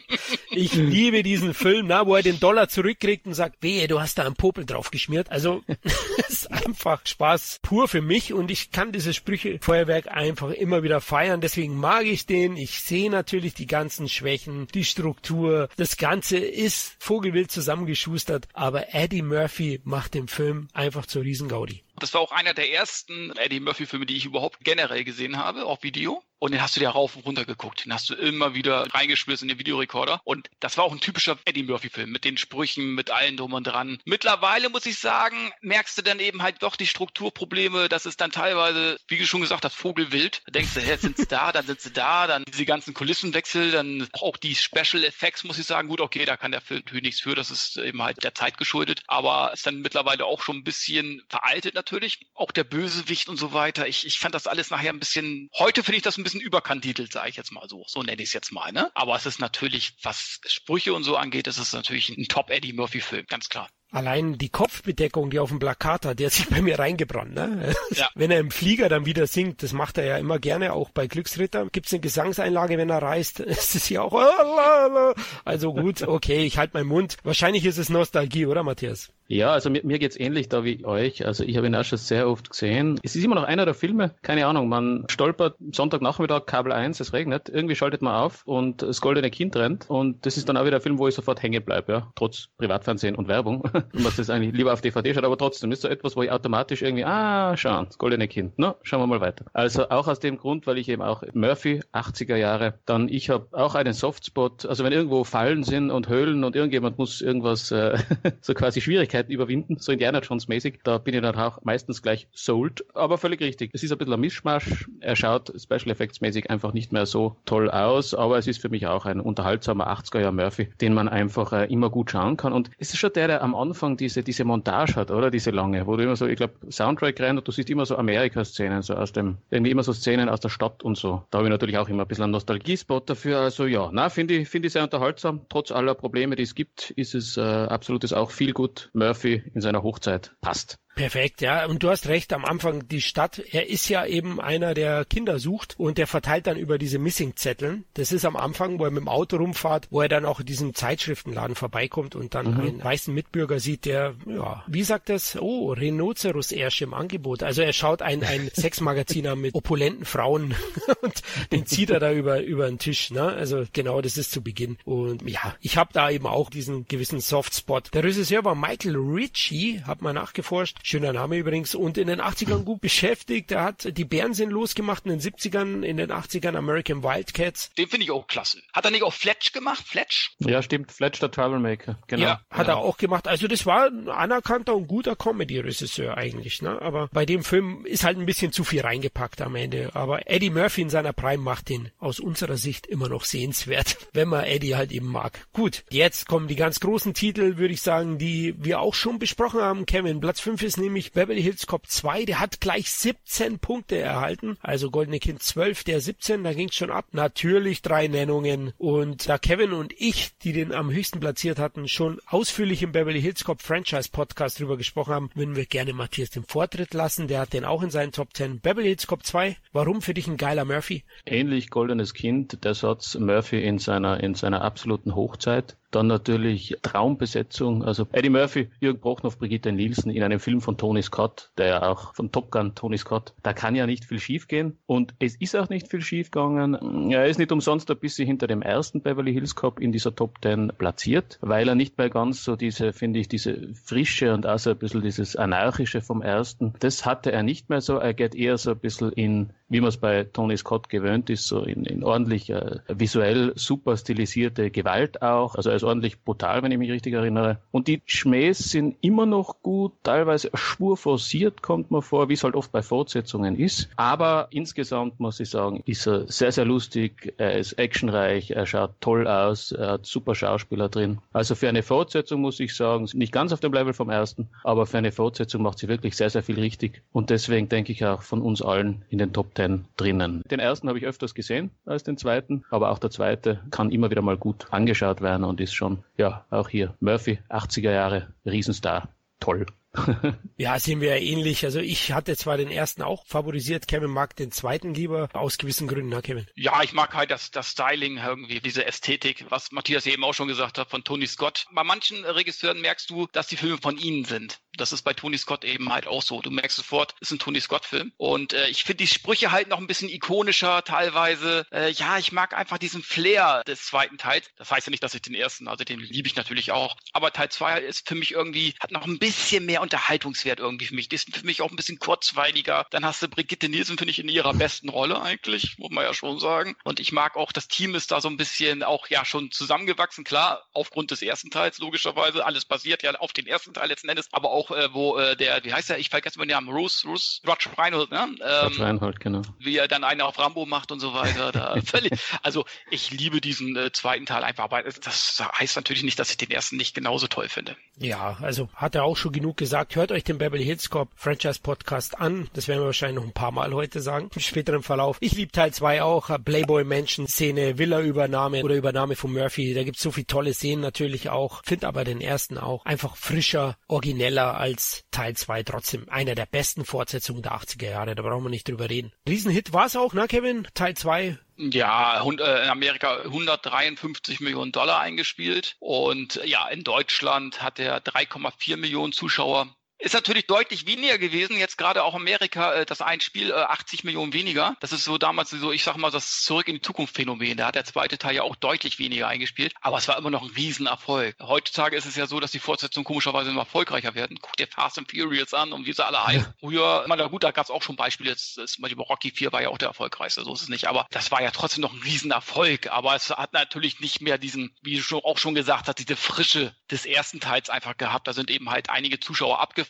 ich 0.50 0.67
liebe 0.74 1.22
diesen 1.22 1.54
Film, 1.54 1.86
na, 1.88 2.06
wo 2.06 2.16
er 2.16 2.22
den 2.22 2.40
Dollar 2.40 2.68
zurückkriegt 2.68 3.26
und 3.26 3.34
sagt, 3.34 3.56
wehe, 3.62 3.88
du 3.88 4.00
hast 4.00 4.18
da 4.18 4.24
einen 4.24 4.34
Popel 4.34 4.64
drauf 4.64 4.90
geschmiert. 4.90 5.30
Also, 5.30 5.62
ist 6.28 6.50
einfach 6.50 7.00
Spaß 7.04 7.58
pur 7.62 7.88
für 7.88 8.02
mich 8.02 8.32
und 8.32 8.50
ich 8.50 8.70
kann 8.70 8.92
dieses 8.92 9.16
Sprüche-Feuerwerk 9.16 10.08
einfach 10.08 10.50
immer 10.50 10.82
wieder 10.82 11.00
feiern. 11.00 11.40
Deswegen 11.40 11.76
mag 11.76 12.04
ich 12.06 12.26
den. 12.26 12.56
Ich 12.56 12.80
sehe 12.80 13.10
natürlich 13.10 13.54
die 13.54 13.66
ganzen 13.66 14.08
Schwächen, 14.08 14.68
die 14.74 14.84
Struktur. 14.84 15.68
Das 15.76 15.96
Ganze 15.96 16.38
ist 16.38 16.96
vogelwild 16.98 17.50
zusammengeschustert, 17.50 18.48
aber 18.52 18.94
Eddie 18.94 19.22
Murphy 19.22 19.80
macht 19.84 20.14
den 20.14 20.28
Film 20.28 20.68
einfach 20.72 21.06
zur 21.06 21.22
Riesengaudi. 21.22 21.82
Das 21.98 22.14
war 22.14 22.20
auch 22.20 22.32
einer 22.32 22.54
der 22.54 22.72
ersten 22.72 23.36
Eddie 23.36 23.60
Murphy-Filme, 23.60 24.06
die 24.06 24.16
ich 24.16 24.24
überhaupt 24.24 24.60
generell 24.64 25.04
gesehen 25.04 25.36
habe, 25.36 25.66
auf 25.66 25.82
Video. 25.82 26.22
Und 26.40 26.52
den 26.52 26.62
hast 26.62 26.76
du 26.76 26.80
dir 26.80 26.90
rauf 26.90 27.16
und 27.16 27.26
runter 27.26 27.44
geguckt. 27.44 27.84
Den 27.84 27.92
hast 27.92 28.10
du 28.10 28.14
immer 28.14 28.54
wieder 28.54 28.86
reingeschmissen 28.94 29.48
in 29.48 29.56
den 29.56 29.58
Videorekorder. 29.58 30.20
Und 30.22 30.48
das 30.60 30.76
war 30.76 30.84
auch 30.84 30.92
ein 30.92 31.00
typischer 31.00 31.36
Eddie 31.44 31.64
Murphy-Film 31.64 32.10
mit 32.10 32.24
den 32.24 32.38
Sprüchen, 32.38 32.94
mit 32.94 33.10
allen 33.10 33.36
drum 33.36 33.54
und 33.54 33.64
dran. 33.64 33.98
Mittlerweile 34.04 34.68
muss 34.68 34.86
ich 34.86 34.98
sagen, 34.98 35.52
merkst 35.62 35.98
du 35.98 36.02
dann 36.02 36.20
eben 36.20 36.42
halt 36.42 36.62
doch 36.62 36.76
die 36.76 36.86
Strukturprobleme. 36.86 37.88
Das 37.88 38.06
ist 38.06 38.20
dann 38.20 38.30
teilweise, 38.30 38.98
wie 39.08 39.26
schon 39.26 39.40
gesagt 39.40 39.64
hast, 39.64 39.74
Vogelwild. 39.74 40.42
Da 40.46 40.52
denkst 40.52 40.74
du, 40.74 40.80
hä, 40.80 40.96
sind 40.96 41.16
sie 41.16 41.26
da, 41.26 41.50
dann 41.50 41.66
sind 41.66 41.80
sie 41.80 41.92
da, 41.92 42.28
dann 42.28 42.44
diese 42.44 42.64
ganzen 42.64 42.94
Kulissenwechsel, 42.94 43.72
dann 43.72 44.08
auch 44.12 44.36
die 44.36 44.54
Special 44.54 45.02
Effects, 45.02 45.42
muss 45.42 45.58
ich 45.58 45.66
sagen. 45.66 45.88
Gut, 45.88 46.00
okay, 46.00 46.24
da 46.24 46.36
kann 46.36 46.52
der 46.52 46.60
Film 46.60 46.80
natürlich 46.84 47.02
nichts 47.02 47.20
für. 47.20 47.34
Das 47.34 47.50
ist 47.50 47.76
eben 47.78 48.00
halt 48.00 48.22
der 48.22 48.34
Zeit 48.34 48.58
geschuldet. 48.58 49.02
Aber 49.08 49.52
ist 49.52 49.66
dann 49.66 49.80
mittlerweile 49.80 50.24
auch 50.24 50.40
schon 50.40 50.58
ein 50.58 50.64
bisschen 50.64 51.22
veraltet 51.28 51.74
natürlich 51.74 51.87
natürlich, 51.90 52.26
auch 52.34 52.52
der 52.52 52.64
Bösewicht 52.64 53.28
und 53.28 53.38
so 53.38 53.52
weiter. 53.52 53.88
Ich, 53.88 54.06
ich 54.06 54.18
fand 54.18 54.34
das 54.34 54.46
alles 54.46 54.70
nachher 54.70 54.92
ein 54.92 54.98
bisschen, 54.98 55.48
heute 55.58 55.82
finde 55.82 55.96
ich 55.96 56.02
das 56.02 56.18
ein 56.18 56.24
bisschen 56.24 56.40
überkandidelt, 56.40 57.12
sage 57.12 57.30
ich 57.30 57.36
jetzt 57.36 57.50
mal 57.50 57.68
so. 57.68 57.84
So 57.86 58.02
nenne 58.02 58.22
ich 58.22 58.28
es 58.28 58.34
jetzt 58.34 58.52
mal, 58.52 58.72
ne? 58.72 58.90
Aber 58.94 59.16
es 59.16 59.24
ist 59.24 59.40
natürlich, 59.40 59.94
was 60.02 60.40
Sprüche 60.46 60.92
und 60.92 61.04
so 61.04 61.16
angeht, 61.16 61.46
ist 61.46 61.58
es 61.58 61.72
natürlich 61.72 62.10
ein 62.10 62.28
Top-Eddie 62.28 62.74
Murphy-Film, 62.74 63.24
ganz 63.26 63.48
klar. 63.48 63.70
Allein 63.90 64.36
die 64.36 64.50
Kopfbedeckung, 64.50 65.30
die 65.30 65.38
auf 65.38 65.48
dem 65.48 65.58
Plakat 65.58 66.04
hat, 66.04 66.18
die 66.18 66.26
hat 66.26 66.32
sich 66.32 66.48
bei 66.48 66.60
mir 66.60 66.78
reingebrannt. 66.78 67.34
Ne? 67.34 67.74
Ja. 67.90 68.08
Wenn 68.14 68.30
er 68.30 68.38
im 68.38 68.50
Flieger 68.50 68.88
dann 68.88 69.06
wieder 69.06 69.26
singt, 69.26 69.62
das 69.62 69.72
macht 69.72 69.96
er 69.96 70.04
ja 70.04 70.18
immer 70.18 70.38
gerne, 70.38 70.74
auch 70.74 70.90
bei 70.90 71.06
Glücksritter. 71.06 71.66
Gibt 71.72 71.86
es 71.86 71.92
eine 71.92 72.00
Gesangseinlage, 72.00 72.76
wenn 72.76 72.90
er 72.90 73.02
reist? 73.02 73.40
Ist 73.58 73.74
es 73.74 73.88
ja 73.88 74.02
auch. 74.02 75.14
Also 75.44 75.72
gut, 75.72 76.02
okay, 76.02 76.44
ich 76.44 76.58
halte 76.58 76.76
meinen 76.76 76.88
Mund. 76.88 77.16
Wahrscheinlich 77.24 77.64
ist 77.64 77.78
es 77.78 77.88
Nostalgie, 77.88 78.46
oder 78.46 78.62
Matthias? 78.62 79.10
Ja, 79.28 79.50
also 79.50 79.68
mir, 79.68 79.84
mir 79.84 79.98
geht's 79.98 80.18
ähnlich 80.18 80.48
da 80.48 80.64
wie 80.64 80.84
euch. 80.86 81.26
Also 81.26 81.44
ich 81.44 81.56
habe 81.56 81.66
ihn 81.66 81.74
auch 81.74 81.84
schon 81.84 81.98
sehr 81.98 82.28
oft 82.28 82.50
gesehen. 82.50 82.98
Es 83.02 83.14
ist 83.14 83.24
immer 83.24 83.34
noch 83.34 83.44
einer 83.44 83.66
der 83.66 83.74
Filme, 83.74 84.14
keine 84.22 84.46
Ahnung, 84.46 84.68
man 84.68 85.04
stolpert 85.08 85.56
Sonntagnachmittag, 85.72 86.46
Kabel 86.46 86.72
1, 86.72 86.98
es 87.00 87.12
regnet, 87.12 87.50
irgendwie 87.50 87.76
schaltet 87.76 88.00
man 88.00 88.14
auf 88.14 88.46
und 88.46 88.80
das 88.80 89.02
goldene 89.02 89.30
Kind 89.30 89.54
rennt 89.54 89.88
und 89.90 90.24
das 90.24 90.38
ist 90.38 90.48
dann 90.48 90.56
auch 90.56 90.64
wieder 90.64 90.76
ein 90.76 90.82
Film, 90.82 90.98
wo 90.98 91.08
ich 91.08 91.14
sofort 91.14 91.42
hängen 91.42 91.62
bleibe, 91.62 91.92
ja, 91.92 92.12
trotz 92.14 92.48
Privatfernsehen 92.56 93.14
und 93.14 93.28
Werbung. 93.28 93.64
und 93.92 94.02
man 94.02 94.12
das 94.16 94.30
eigentlich 94.30 94.54
lieber 94.54 94.72
auf 94.72 94.80
DVD 94.80 95.14
schaut, 95.14 95.24
aber 95.24 95.38
trotzdem 95.38 95.72
ist 95.72 95.82
so 95.82 95.88
etwas, 95.88 96.16
wo 96.16 96.22
ich 96.22 96.30
automatisch 96.30 96.82
irgendwie, 96.82 97.04
ah, 97.04 97.56
schauen, 97.56 97.86
das 97.86 97.98
goldene 97.98 98.28
Kind, 98.28 98.54
na, 98.56 98.76
schauen 98.82 99.00
wir 99.00 99.06
mal 99.06 99.20
weiter. 99.20 99.44
Also 99.52 99.88
auch 99.90 100.08
aus 100.08 100.20
dem 100.20 100.38
Grund, 100.38 100.66
weil 100.66 100.78
ich 100.78 100.88
eben 100.88 101.02
auch 101.02 101.22
Murphy, 101.32 101.80
80er 101.92 102.36
Jahre, 102.36 102.74
dann 102.86 103.08
ich 103.08 103.30
habe 103.30 103.46
auch 103.52 103.74
einen 103.74 103.92
Softspot, 103.92 104.66
also 104.66 104.84
wenn 104.84 104.92
irgendwo 104.92 105.24
Fallen 105.24 105.64
sind 105.64 105.90
und 105.90 106.08
Höhlen 106.08 106.44
und 106.44 106.56
irgendjemand 106.56 106.98
muss 106.98 107.20
irgendwas, 107.20 107.70
äh, 107.70 107.98
so 108.40 108.54
quasi 108.54 108.80
Schwierigkeiten 108.80 109.32
überwinden, 109.32 109.78
so 109.78 109.92
Indiana 109.92 110.20
Jones 110.20 110.48
mäßig, 110.48 110.80
da 110.84 110.98
bin 110.98 111.14
ich 111.14 111.22
dann 111.22 111.36
auch 111.36 111.62
meistens 111.62 112.02
gleich 112.02 112.28
sold, 112.32 112.84
aber 112.94 113.18
völlig 113.18 113.40
richtig. 113.40 113.70
Es 113.72 113.82
ist 113.82 113.92
ein 113.92 113.98
bisschen 113.98 114.14
ein 114.14 114.20
Mischmasch, 114.20 114.88
er 115.00 115.16
schaut 115.16 115.52
Special 115.60 115.90
Effects 115.90 116.20
mäßig 116.20 116.50
einfach 116.50 116.72
nicht 116.72 116.92
mehr 116.92 117.06
so 117.06 117.36
toll 117.44 117.70
aus, 117.70 118.14
aber 118.14 118.38
es 118.38 118.46
ist 118.46 118.60
für 118.60 118.68
mich 118.68 118.86
auch 118.86 119.06
ein 119.06 119.20
unterhaltsamer 119.20 119.88
80er 119.88 120.20
Jahr 120.20 120.32
Murphy, 120.32 120.68
den 120.80 120.94
man 120.94 121.08
einfach 121.08 121.52
äh, 121.52 121.66
immer 121.66 121.90
gut 121.90 122.10
schauen 122.10 122.36
kann. 122.36 122.52
Und 122.52 122.70
es 122.78 122.90
ist 122.90 122.98
schon 122.98 123.12
der, 123.12 123.28
der 123.28 123.42
am 123.42 123.54
Anfang 123.54 123.67
diese, 123.96 124.22
diese 124.22 124.44
Montage 124.44 124.96
hat, 124.96 125.10
oder? 125.10 125.30
Diese 125.30 125.50
lange, 125.50 125.86
wo 125.86 125.96
du 125.96 126.04
immer 126.04 126.16
so, 126.16 126.26
ich 126.26 126.36
glaube, 126.36 126.54
Soundtrack 126.70 127.20
rein 127.20 127.38
und 127.38 127.46
du 127.46 127.52
siehst 127.52 127.70
immer 127.70 127.86
so 127.86 127.96
Amerika-Szenen, 127.96 128.82
so 128.82 128.94
aus 128.94 129.12
dem, 129.12 129.38
irgendwie 129.50 129.70
immer 129.70 129.82
so 129.82 129.92
Szenen 129.92 130.28
aus 130.28 130.40
der 130.40 130.48
Stadt 130.48 130.82
und 130.82 130.96
so. 130.96 131.24
Da 131.30 131.38
habe 131.38 131.48
ich 131.48 131.50
natürlich 131.50 131.78
auch 131.78 131.88
immer 131.88 132.02
ein 132.02 132.08
bisschen 132.08 132.24
einen 132.24 132.32
Nostalgiespot 132.32 133.08
dafür. 133.08 133.40
Also 133.40 133.66
ja, 133.66 133.90
na, 133.92 134.08
finde 134.08 134.34
ich, 134.34 134.48
finde 134.48 134.66
ich 134.66 134.72
sehr 134.72 134.82
unterhaltsam. 134.82 135.42
Trotz 135.48 135.72
aller 135.72 135.94
Probleme, 135.94 136.36
die 136.36 136.42
es 136.42 136.54
gibt, 136.54 136.90
ist 136.90 137.14
es 137.14 137.36
äh, 137.36 137.40
absolutes 137.40 138.12
auch 138.12 138.30
viel 138.30 138.52
gut. 138.52 138.90
Murphy 138.92 139.42
in 139.54 139.60
seiner 139.60 139.82
Hochzeit 139.82 140.34
passt. 140.40 140.78
Perfekt, 140.98 141.42
ja. 141.42 141.64
Und 141.66 141.84
du 141.84 141.90
hast 141.90 142.08
recht, 142.08 142.32
am 142.32 142.44
Anfang 142.44 142.88
die 142.88 143.00
Stadt, 143.00 143.38
er 143.52 143.70
ist 143.70 143.88
ja 143.88 144.04
eben 144.04 144.40
einer, 144.40 144.74
der 144.74 145.04
Kinder 145.04 145.38
sucht 145.38 145.76
und 145.78 145.96
der 145.96 146.08
verteilt 146.08 146.48
dann 146.48 146.56
über 146.56 146.76
diese 146.76 146.98
Missing-Zetteln. 146.98 147.84
Das 147.94 148.10
ist 148.10 148.24
am 148.24 148.34
Anfang, 148.34 148.80
wo 148.80 148.84
er 148.84 148.90
mit 148.90 149.02
dem 149.02 149.08
Auto 149.08 149.36
rumfahrt, 149.36 149.86
wo 149.90 150.02
er 150.02 150.08
dann 150.08 150.24
auch 150.24 150.42
diesen 150.42 150.74
Zeitschriftenladen 150.74 151.54
vorbeikommt 151.54 152.16
und 152.16 152.34
dann 152.34 152.52
mhm. 152.52 152.60
einen 152.60 152.84
weißen 152.84 153.14
Mitbürger 153.14 153.60
sieht, 153.60 153.84
der, 153.84 154.16
ja, 154.26 154.64
wie 154.66 154.82
sagt 154.82 155.08
das? 155.08 155.38
Oh, 155.40 155.72
Rhinoceros-Ärsche 155.72 156.82
im 156.82 156.94
Angebot. 156.94 157.44
Also 157.44 157.62
er 157.62 157.72
schaut 157.72 158.02
ein, 158.02 158.24
ein 158.24 158.50
Sexmagaziner 158.56 159.36
mit 159.36 159.54
opulenten 159.54 160.04
Frauen 160.04 160.56
und 161.02 161.22
den 161.52 161.64
zieht 161.64 161.90
er 161.90 162.00
da 162.00 162.12
über, 162.12 162.42
über 162.42 162.66
den 162.66 162.80
Tisch, 162.80 163.12
ne? 163.12 163.22
Also 163.22 163.64
genau, 163.72 164.00
das 164.00 164.16
ist 164.16 164.32
zu 164.32 164.42
Beginn. 164.42 164.78
Und 164.84 165.22
ja, 165.30 165.54
ich 165.60 165.76
habe 165.76 165.92
da 165.92 166.10
eben 166.10 166.26
auch 166.26 166.50
diesen 166.50 166.86
gewissen 166.86 167.20
Softspot. 167.20 167.94
Der 167.94 168.02
Regisseur 168.02 168.44
war 168.44 168.56
Michael 168.56 168.96
Ritchie, 168.96 169.82
hat 169.84 170.02
mal 170.02 170.12
nachgeforscht 170.12 170.87
Schöner 170.88 171.12
Name 171.12 171.36
übrigens. 171.36 171.74
Und 171.74 171.98
in 171.98 172.06
den 172.06 172.18
80ern 172.18 172.64
gut 172.64 172.80
beschäftigt. 172.80 173.52
Er 173.52 173.62
hat 173.62 173.98
die 173.98 174.06
Bären 174.06 174.32
sind 174.32 174.48
losgemacht 174.48 175.04
in 175.04 175.10
den 175.10 175.20
70ern, 175.20 175.82
in 175.82 175.98
den 175.98 176.10
80ern 176.10 176.56
American 176.56 177.02
Wildcats. 177.02 177.68
Den 177.76 177.88
finde 177.88 178.04
ich 178.04 178.10
auch 178.10 178.26
klasse. 178.26 178.62
Hat 178.72 178.86
er 178.86 178.90
nicht 178.90 179.02
auch 179.02 179.12
Fletch 179.12 179.52
gemacht? 179.52 179.84
Fletch? 179.86 180.30
Ja, 180.38 180.62
stimmt. 180.62 180.90
Fletch, 180.90 181.20
der 181.20 181.30
Troublemaker. 181.30 181.98
Genau. 182.06 182.22
Ja, 182.22 182.40
hat 182.50 182.68
ja. 182.68 182.72
er 182.72 182.76
auch 182.78 182.96
gemacht. 182.96 183.28
Also 183.28 183.48
das 183.48 183.66
war 183.66 183.88
ein 183.88 184.08
anerkannter 184.08 184.74
und 184.74 184.86
guter 184.86 185.14
Comedy-Regisseur 185.14 186.16
eigentlich. 186.16 186.62
Ne? 186.62 186.80
Aber 186.80 187.08
bei 187.12 187.26
dem 187.26 187.44
Film 187.44 187.84
ist 187.84 188.04
halt 188.04 188.16
ein 188.16 188.24
bisschen 188.24 188.52
zu 188.52 188.64
viel 188.64 188.80
reingepackt 188.80 189.42
am 189.42 189.56
Ende. 189.56 189.90
Aber 189.92 190.26
Eddie 190.30 190.48
Murphy 190.48 190.80
in 190.80 190.88
seiner 190.88 191.12
Prime 191.12 191.42
macht 191.42 191.68
den 191.68 191.90
aus 191.98 192.18
unserer 192.18 192.56
Sicht 192.56 192.86
immer 192.86 193.10
noch 193.10 193.24
sehenswert, 193.26 193.98
wenn 194.14 194.28
man 194.28 194.44
Eddie 194.44 194.74
halt 194.74 194.90
eben 194.92 195.08
mag. 195.08 195.38
Gut, 195.52 195.84
jetzt 195.90 196.28
kommen 196.28 196.48
die 196.48 196.56
ganz 196.56 196.80
großen 196.80 197.12
Titel, 197.12 197.58
würde 197.58 197.74
ich 197.74 197.82
sagen, 197.82 198.16
die 198.16 198.54
wir 198.56 198.80
auch 198.80 198.94
schon 198.94 199.18
besprochen 199.18 199.60
haben. 199.60 199.84
Kevin, 199.84 200.20
Platz 200.20 200.40
5 200.40 200.62
ist 200.62 200.77
nämlich 200.78 201.12
Beverly 201.12 201.42
Hills 201.42 201.66
Cop 201.66 201.86
2, 201.86 202.24
der 202.24 202.40
hat 202.40 202.60
gleich 202.60 202.90
17 202.90 203.58
Punkte 203.58 203.98
erhalten, 203.98 204.56
also 204.60 204.90
Goldene 204.90 205.18
Kind 205.18 205.42
12, 205.42 205.84
der 205.84 206.00
17, 206.00 206.44
da 206.44 206.52
ging's 206.52 206.76
schon 206.76 206.90
ab. 206.90 207.06
Natürlich 207.12 207.82
drei 207.82 208.08
Nennungen 208.08 208.72
und 208.78 209.28
da 209.28 209.38
Kevin 209.38 209.72
und 209.72 209.92
ich, 209.96 210.30
die 210.42 210.52
den 210.52 210.72
am 210.72 210.90
höchsten 210.90 211.20
platziert 211.20 211.58
hatten, 211.58 211.88
schon 211.88 212.20
ausführlich 212.26 212.82
im 212.82 212.92
Beverly 212.92 213.20
Hills 213.20 213.44
Cop 213.44 213.62
Franchise 213.62 214.08
Podcast 214.10 214.60
drüber 214.60 214.76
gesprochen 214.76 215.12
haben, 215.12 215.30
würden 215.34 215.56
wir 215.56 215.66
gerne 215.66 215.92
Matthias 215.92 216.30
den 216.30 216.44
Vortritt 216.44 216.94
lassen, 216.94 217.28
der 217.28 217.40
hat 217.40 217.52
den 217.52 217.64
auch 217.64 217.82
in 217.82 217.90
seinen 217.90 218.12
Top 218.12 218.34
10. 218.34 218.60
Beverly 218.60 218.88
Hills 218.88 219.06
Cop 219.06 219.24
2, 219.24 219.56
warum 219.72 220.02
für 220.02 220.14
dich 220.14 220.26
ein 220.26 220.36
geiler 220.36 220.64
Murphy? 220.64 221.04
Ähnlich 221.26 221.70
Goldenes 221.70 222.14
Kind, 222.14 222.64
der 222.64 222.74
Satz 222.74 223.16
Murphy 223.16 223.62
in 223.62 223.78
seiner, 223.78 224.22
in 224.22 224.34
seiner 224.34 224.62
absoluten 224.62 225.14
Hochzeit. 225.14 225.76
Dann 225.90 226.06
natürlich 226.06 226.76
Traumbesetzung, 226.82 227.82
also 227.84 228.06
Eddie 228.12 228.30
Murphy, 228.30 228.68
Jürgen 228.80 229.00
Brochnow, 229.00 229.36
Brigitte 229.38 229.72
Nielsen 229.72 230.10
in 230.10 230.22
einem 230.22 230.40
Film 230.40 230.60
von 230.60 230.76
Tony 230.76 231.02
Scott, 231.02 231.50
der 231.56 231.66
ja 231.66 231.82
auch 231.82 232.14
von 232.14 232.30
Top 232.30 232.50
Gun 232.50 232.74
Tony 232.74 232.98
Scott, 232.98 233.32
da 233.42 233.52
kann 233.52 233.74
ja 233.74 233.86
nicht 233.86 234.04
viel 234.04 234.20
schiefgehen 234.20 234.76
und 234.86 235.14
es 235.18 235.36
ist 235.36 235.56
auch 235.56 235.68
nicht 235.68 235.88
viel 235.88 236.02
schiefgegangen. 236.02 237.10
Er 237.10 237.26
ist 237.26 237.38
nicht 237.38 237.52
umsonst 237.52 237.90
ein 237.90 237.98
bisschen 237.98 238.26
hinter 238.26 238.46
dem 238.46 238.62
ersten 238.62 239.00
Beverly 239.00 239.32
Hills 239.32 239.54
Cop 239.54 239.80
in 239.80 239.92
dieser 239.92 240.14
Top 240.14 240.38
10 240.42 240.72
platziert, 240.76 241.38
weil 241.40 241.68
er 241.68 241.74
nicht 241.74 241.96
mehr 241.96 242.10
ganz 242.10 242.44
so 242.44 242.56
diese, 242.56 242.92
finde 242.92 243.20
ich, 243.20 243.28
diese 243.28 243.74
Frische 243.74 244.34
und 244.34 244.46
auch 244.46 244.58
so 244.58 244.70
ein 244.70 244.78
bisschen 244.78 245.02
dieses 245.02 245.36
Anarchische 245.36 246.02
vom 246.02 246.22
ersten, 246.22 246.74
das 246.80 247.06
hatte 247.06 247.32
er 247.32 247.42
nicht 247.42 247.70
mehr 247.70 247.80
so. 247.80 247.96
Er 247.96 248.14
geht 248.14 248.34
eher 248.34 248.58
so 248.58 248.72
ein 248.72 248.78
bisschen 248.78 249.12
in 249.12 249.50
wie 249.68 249.80
man 249.80 249.88
es 249.88 249.98
bei 249.98 250.24
Tony 250.24 250.56
Scott 250.56 250.88
gewöhnt 250.88 251.30
ist, 251.30 251.46
so 251.46 251.62
in, 251.62 251.84
in 251.84 252.02
ordentlich 252.02 252.50
äh, 252.50 252.78
visuell 252.88 253.52
super 253.54 253.96
stilisierte 253.96 254.70
Gewalt 254.70 255.22
auch. 255.22 255.54
Also 255.54 255.70
er 255.70 255.76
ist 255.76 255.84
ordentlich 255.84 256.22
brutal, 256.22 256.62
wenn 256.62 256.72
ich 256.72 256.78
mich 256.78 256.90
richtig 256.90 257.14
erinnere. 257.14 257.58
Und 257.70 257.88
die 257.88 258.02
Schmähs 258.06 258.58
sind 258.58 258.96
immer 259.00 259.26
noch 259.26 259.62
gut, 259.62 259.92
teilweise 260.02 260.50
Spur 260.54 260.96
forciert 260.96 261.62
kommt 261.62 261.90
man 261.90 262.02
vor, 262.02 262.28
wie 262.28 262.34
es 262.34 262.44
halt 262.44 262.54
oft 262.54 262.72
bei 262.72 262.82
Fortsetzungen 262.82 263.58
ist. 263.58 263.88
Aber 263.96 264.48
insgesamt 264.50 265.20
muss 265.20 265.40
ich 265.40 265.50
sagen, 265.50 265.82
ist 265.86 266.06
er 266.06 266.26
sehr, 266.28 266.52
sehr 266.52 266.64
lustig, 266.64 267.34
er 267.36 267.58
ist 267.58 267.74
actionreich, 267.74 268.50
er 268.52 268.66
schaut 268.66 268.92
toll 269.00 269.26
aus, 269.26 269.72
er 269.72 269.92
hat 269.92 270.06
super 270.06 270.34
Schauspieler 270.34 270.88
drin. 270.88 271.18
Also 271.32 271.54
für 271.54 271.68
eine 271.68 271.82
Fortsetzung 271.82 272.40
muss 272.40 272.60
ich 272.60 272.74
sagen, 272.74 273.08
nicht 273.12 273.32
ganz 273.32 273.52
auf 273.52 273.60
dem 273.60 273.72
Level 273.72 273.92
vom 273.92 274.08
ersten, 274.08 274.48
aber 274.64 274.86
für 274.86 274.98
eine 274.98 275.12
Fortsetzung 275.12 275.62
macht 275.62 275.78
sie 275.78 275.88
wirklich 275.88 276.16
sehr, 276.16 276.30
sehr 276.30 276.42
viel 276.42 276.58
richtig. 276.58 277.02
Und 277.12 277.30
deswegen 277.30 277.68
denke 277.68 277.92
ich 277.92 278.04
auch 278.06 278.22
von 278.22 278.40
uns 278.40 278.62
allen 278.62 279.02
in 279.10 279.18
den 279.18 279.32
Top 279.32 279.54
Ten 279.58 279.86
drinnen. 279.96 280.44
Den 280.48 280.60
ersten 280.60 280.86
habe 280.88 281.00
ich 281.00 281.04
öfters 281.04 281.34
gesehen 281.34 281.72
als 281.84 282.04
den 282.04 282.16
zweiten, 282.16 282.62
aber 282.70 282.92
auch 282.92 283.00
der 283.00 283.10
zweite 283.10 283.58
kann 283.72 283.90
immer 283.90 284.08
wieder 284.08 284.22
mal 284.22 284.36
gut 284.36 284.68
angeschaut 284.70 285.20
werden 285.20 285.42
und 285.42 285.60
ist 285.60 285.74
schon, 285.74 286.04
ja, 286.16 286.44
auch 286.48 286.68
hier 286.68 286.94
Murphy, 287.00 287.40
80er 287.50 287.90
Jahre, 287.90 288.28
Riesenstar, 288.46 289.08
toll. 289.40 289.66
ja, 290.56 290.78
sehen 290.78 291.00
wir 291.00 291.16
ja 291.16 291.22
ähnlich. 291.22 291.64
Also 291.64 291.80
ich 291.80 292.12
hatte 292.12 292.36
zwar 292.36 292.56
den 292.56 292.70
ersten 292.70 293.02
auch 293.02 293.26
favorisiert, 293.26 293.88
Kevin 293.88 294.10
mag 294.10 294.36
den 294.36 294.50
zweiten 294.50 294.94
lieber, 294.94 295.28
aus 295.32 295.58
gewissen 295.58 295.88
Gründen, 295.88 296.10
ne, 296.10 296.22
Kevin? 296.22 296.46
Ja, 296.54 296.82
ich 296.82 296.92
mag 296.92 297.14
halt 297.14 297.30
das, 297.30 297.50
das 297.50 297.70
Styling 297.70 298.18
irgendwie, 298.18 298.60
diese 298.60 298.84
Ästhetik, 298.84 299.46
was 299.48 299.72
Matthias 299.72 300.06
eben 300.06 300.24
auch 300.24 300.34
schon 300.34 300.48
gesagt 300.48 300.78
hat 300.78 300.90
von 300.90 301.04
Tony 301.04 301.26
Scott. 301.26 301.66
Bei 301.72 301.84
manchen 301.84 302.24
Regisseuren 302.24 302.80
merkst 302.80 303.10
du, 303.10 303.26
dass 303.32 303.48
die 303.48 303.56
Filme 303.56 303.78
von 303.78 303.96
ihnen 303.96 304.24
sind. 304.24 304.60
Das 304.76 304.92
ist 304.92 305.02
bei 305.02 305.12
Tony 305.12 305.36
Scott 305.36 305.64
eben 305.64 305.92
halt 305.92 306.06
auch 306.06 306.22
so. 306.22 306.40
Du 306.40 306.50
merkst 306.50 306.76
sofort, 306.76 307.14
es 307.20 307.28
ist 307.28 307.36
ein 307.36 307.38
Tony 307.40 307.60
Scott-Film. 307.60 308.12
Und 308.16 308.52
äh, 308.52 308.68
ich 308.68 308.84
finde 308.84 308.98
die 308.98 309.08
Sprüche 309.08 309.50
halt 309.50 309.68
noch 309.68 309.78
ein 309.78 309.86
bisschen 309.86 310.08
ikonischer 310.08 310.84
teilweise. 310.84 311.66
Äh, 311.72 311.90
ja, 311.90 312.18
ich 312.18 312.32
mag 312.32 312.54
einfach 312.54 312.78
diesen 312.78 313.02
Flair 313.02 313.62
des 313.66 313.86
zweiten 313.86 314.18
Teils. 314.18 314.48
Das 314.56 314.70
heißt 314.70 314.86
ja 314.86 314.90
nicht, 314.90 315.02
dass 315.02 315.14
ich 315.14 315.22
den 315.22 315.34
ersten, 315.34 315.66
also 315.66 315.84
den 315.84 315.98
liebe 315.98 316.28
ich 316.28 316.36
natürlich 316.36 316.70
auch. 316.70 316.96
Aber 317.12 317.32
Teil 317.32 317.48
2 317.48 317.80
ist 317.80 318.08
für 318.08 318.14
mich 318.14 318.32
irgendwie, 318.32 318.74
hat 318.80 318.92
noch 318.92 319.06
ein 319.06 319.18
bisschen 319.18 319.66
mehr 319.66 319.77
Unterhaltungswert 319.80 320.60
irgendwie 320.60 320.86
für 320.86 320.94
mich. 320.94 321.08
Das 321.08 321.24
ist 321.24 321.36
für 321.36 321.46
mich 321.46 321.62
auch 321.62 321.70
ein 321.70 321.76
bisschen 321.76 321.98
kurzweiliger. 321.98 322.86
Dann 322.90 323.04
hast 323.04 323.22
du 323.22 323.28
Brigitte 323.28 323.68
Nielsen, 323.68 323.98
finde 323.98 324.10
ich, 324.10 324.18
in 324.18 324.28
ihrer 324.28 324.54
besten 324.54 324.88
Rolle 324.88 325.20
eigentlich, 325.20 325.78
muss 325.78 325.90
man 325.90 326.04
ja 326.04 326.14
schon 326.14 326.38
sagen. 326.38 326.76
Und 326.84 327.00
ich 327.00 327.12
mag 327.12 327.36
auch, 327.36 327.52
das 327.52 327.68
Team 327.68 327.94
ist 327.94 328.10
da 328.10 328.20
so 328.20 328.28
ein 328.28 328.36
bisschen 328.36 328.82
auch 328.82 329.08
ja 329.08 329.24
schon 329.24 329.50
zusammengewachsen. 329.50 330.24
Klar, 330.24 330.66
aufgrund 330.72 331.10
des 331.10 331.22
ersten 331.22 331.50
Teils 331.50 331.78
logischerweise. 331.78 332.44
Alles 332.44 332.64
basiert 332.64 333.02
ja 333.02 333.14
auf 333.16 333.32
den 333.32 333.46
ersten 333.46 333.74
Teil 333.74 333.88
letzten 333.88 334.08
Endes, 334.08 334.28
aber 334.32 334.50
auch 334.50 334.70
äh, 334.70 334.92
wo 334.92 335.16
äh, 335.16 335.36
der, 335.36 335.64
wie 335.64 335.72
heißt 335.72 335.90
er, 335.90 335.98
ich 335.98 336.10
vergesse 336.10 336.38
mal 336.38 336.46
den 336.46 336.52
Namen, 336.52 336.68
Bruce, 336.68 337.02
Bruce, 337.04 337.40
Roger 337.46 337.76
Reinhold, 337.76 338.10
ne? 338.10 338.36
Ähm, 338.40 338.66
Roger 338.66 338.84
Reinhold, 338.84 339.20
genau. 339.20 339.42
Wie 339.58 339.76
er 339.76 339.88
dann 339.88 340.04
einen 340.04 340.20
auf 340.20 340.38
Rambo 340.38 340.66
macht 340.66 340.92
und 340.92 341.00
so 341.00 341.14
weiter. 341.14 341.52
Da 341.52 341.76
völlig, 341.84 342.12
also 342.42 342.64
ich 342.90 343.10
liebe 343.10 343.40
diesen 343.40 343.76
äh, 343.76 343.92
zweiten 343.92 344.26
Teil 344.26 344.44
einfach, 344.44 344.64
aber 344.64 344.82
das 344.82 345.42
heißt 345.58 345.76
natürlich 345.76 346.02
nicht, 346.02 346.18
dass 346.18 346.30
ich 346.30 346.36
den 346.36 346.50
ersten 346.50 346.76
nicht 346.76 346.94
genauso 346.94 347.26
toll 347.26 347.48
finde. 347.48 347.76
Ja, 347.96 348.38
also 348.40 348.68
hat 348.74 348.94
er 348.94 349.04
auch 349.04 349.16
schon 349.16 349.32
genug 349.32 349.56
gesagt. 349.56 349.67
Hört 349.70 350.12
euch 350.12 350.24
den 350.24 350.38
Beverly 350.38 350.64
Hills 350.64 350.88
Cop 350.88 351.10
Franchise 351.14 351.60
Podcast 351.62 352.18
an. 352.18 352.48
Das 352.54 352.68
werden 352.68 352.80
wir 352.80 352.86
wahrscheinlich 352.86 353.16
noch 353.16 353.24
ein 353.24 353.32
paar 353.32 353.52
Mal 353.52 353.74
heute 353.74 354.00
sagen, 354.00 354.30
im 354.34 354.40
späteren 354.40 354.82
Verlauf. 354.82 355.18
Ich 355.20 355.32
liebe 355.32 355.52
Teil 355.52 355.74
2 355.74 356.02
auch. 356.02 356.30
Playboy 356.42 356.84
Mansion 356.84 357.26
Szene, 357.26 357.76
Villa 357.76 358.00
Übernahme 358.00 358.64
oder 358.64 358.76
Übernahme 358.76 359.14
von 359.14 359.32
Murphy. 359.32 359.74
Da 359.74 359.84
gibt's 359.84 360.00
so 360.00 360.10
viele 360.10 360.26
tolle 360.26 360.54
Szenen 360.54 360.80
natürlich 360.80 361.28
auch. 361.28 361.62
Finde 361.64 361.86
aber 361.86 362.04
den 362.04 362.22
ersten 362.22 362.56
auch 362.56 362.86
einfach 362.86 363.16
frischer, 363.16 363.76
origineller 363.88 364.56
als 364.56 365.04
Teil 365.10 365.34
2 365.36 365.62
trotzdem 365.64 366.08
einer 366.08 366.34
der 366.34 366.46
besten 366.46 366.86
Fortsetzungen 366.86 367.42
der 367.42 367.52
80er 367.52 367.90
Jahre. 367.90 368.14
Da 368.14 368.22
brauchen 368.22 368.44
wir 368.44 368.50
nicht 368.50 368.68
drüber 368.68 368.88
reden. 368.88 369.12
Riesenhit 369.28 369.74
war 369.74 369.86
es 369.86 369.96
auch, 369.96 370.14
ne, 370.14 370.26
Kevin? 370.28 370.66
Teil 370.72 370.94
2 370.94 371.38
ja, 371.58 372.22
äh, 372.22 372.64
in 372.64 372.70
Amerika 372.70 373.16
153 373.24 374.40
Millionen 374.40 374.72
Dollar 374.72 375.00
eingespielt. 375.00 375.76
Und 375.80 376.40
ja, 376.44 376.68
in 376.68 376.84
Deutschland 376.84 377.60
hat 377.62 377.78
er 377.78 378.00
3,4 378.00 378.76
Millionen 378.76 379.12
Zuschauer 379.12 379.74
Ist 380.00 380.14
natürlich 380.14 380.46
deutlich 380.46 380.86
weniger 380.86 381.18
gewesen. 381.18 381.56
Jetzt 381.56 381.76
gerade 381.76 382.04
auch 382.04 382.14
Amerika, 382.14 382.72
äh, 382.72 382.86
das 382.86 383.00
ein 383.00 383.20
Spiel 383.20 383.52
80 383.52 384.04
Millionen 384.04 384.32
weniger. 384.32 384.76
Das 384.78 384.92
ist 384.92 385.02
so 385.02 385.18
damals 385.18 385.50
so, 385.50 385.72
ich 385.72 385.82
sag 385.82 385.96
mal, 385.96 386.12
das 386.12 386.42
Zurück 386.42 386.68
in 386.68 386.76
die 386.76 386.80
Zukunft 386.80 387.16
Phänomen. 387.16 387.56
Da 387.56 387.66
hat 387.66 387.74
der 387.74 387.84
zweite 387.84 388.16
Teil 388.16 388.36
ja 388.36 388.42
auch 388.42 388.54
deutlich 388.54 389.00
weniger 389.00 389.26
eingespielt. 389.26 389.74
Aber 389.80 389.98
es 389.98 390.06
war 390.06 390.16
immer 390.16 390.30
noch 390.30 390.42
ein 390.42 390.50
Riesenerfolg. 390.50 391.34
Heutzutage 391.40 391.96
ist 391.96 392.06
es 392.06 392.14
ja 392.14 392.28
so, 392.28 392.38
dass 392.38 392.52
die 392.52 392.60
Fortsetzungen 392.60 393.04
komischerweise 393.04 393.50
immer 393.50 393.62
erfolgreicher 393.62 394.14
werden. 394.14 394.38
Guck 394.40 394.56
dir 394.56 394.68
Fast 394.68 394.98
and 394.98 395.10
Furious 395.10 395.52
an 395.52 395.72
und 395.72 395.84
wie 395.84 395.92
sie 395.92 396.06
alle 396.06 396.24
heißen. 396.24 396.54
Früher, 396.60 397.04
na 397.08 397.26
gut, 397.26 397.42
da 397.42 397.50
gab 397.50 397.64
es 397.64 397.70
auch 397.70 397.82
schon 397.82 397.96
Beispiele. 397.96 398.30
Jetzt, 398.30 398.54
zum 398.54 398.82
Beispiel 398.82 399.02
Rocky 399.02 399.32
4 399.32 399.50
war 399.50 399.62
ja 399.62 399.68
auch 399.70 399.78
der 399.78 399.88
erfolgreichste. 399.88 400.44
So 400.44 400.54
ist 400.54 400.62
es 400.62 400.68
nicht. 400.68 400.86
Aber 400.86 401.08
das 401.10 401.32
war 401.32 401.42
ja 401.42 401.50
trotzdem 401.50 401.82
noch 401.82 401.92
ein 401.92 402.02
Riesenerfolg. 402.02 402.86
Aber 402.92 403.16
es 403.16 403.30
hat 403.30 403.52
natürlich 403.52 403.98
nicht 403.98 404.20
mehr 404.20 404.38
diesen, 404.38 404.72
wie 404.80 405.00
du 405.00 405.18
auch 405.18 405.38
schon 405.38 405.56
gesagt 405.56 405.88
hast, 405.88 405.98
diese 405.98 406.14
Frische 406.14 406.72
des 406.88 407.04
ersten 407.04 407.40
Teils 407.40 407.68
einfach 407.68 407.96
gehabt. 407.96 408.28
Da 408.28 408.32
sind 408.32 408.48
eben 408.48 408.70
halt 408.70 408.90
einige 408.90 409.18
Zuschauer 409.18 409.58
abgefallen 409.58 409.87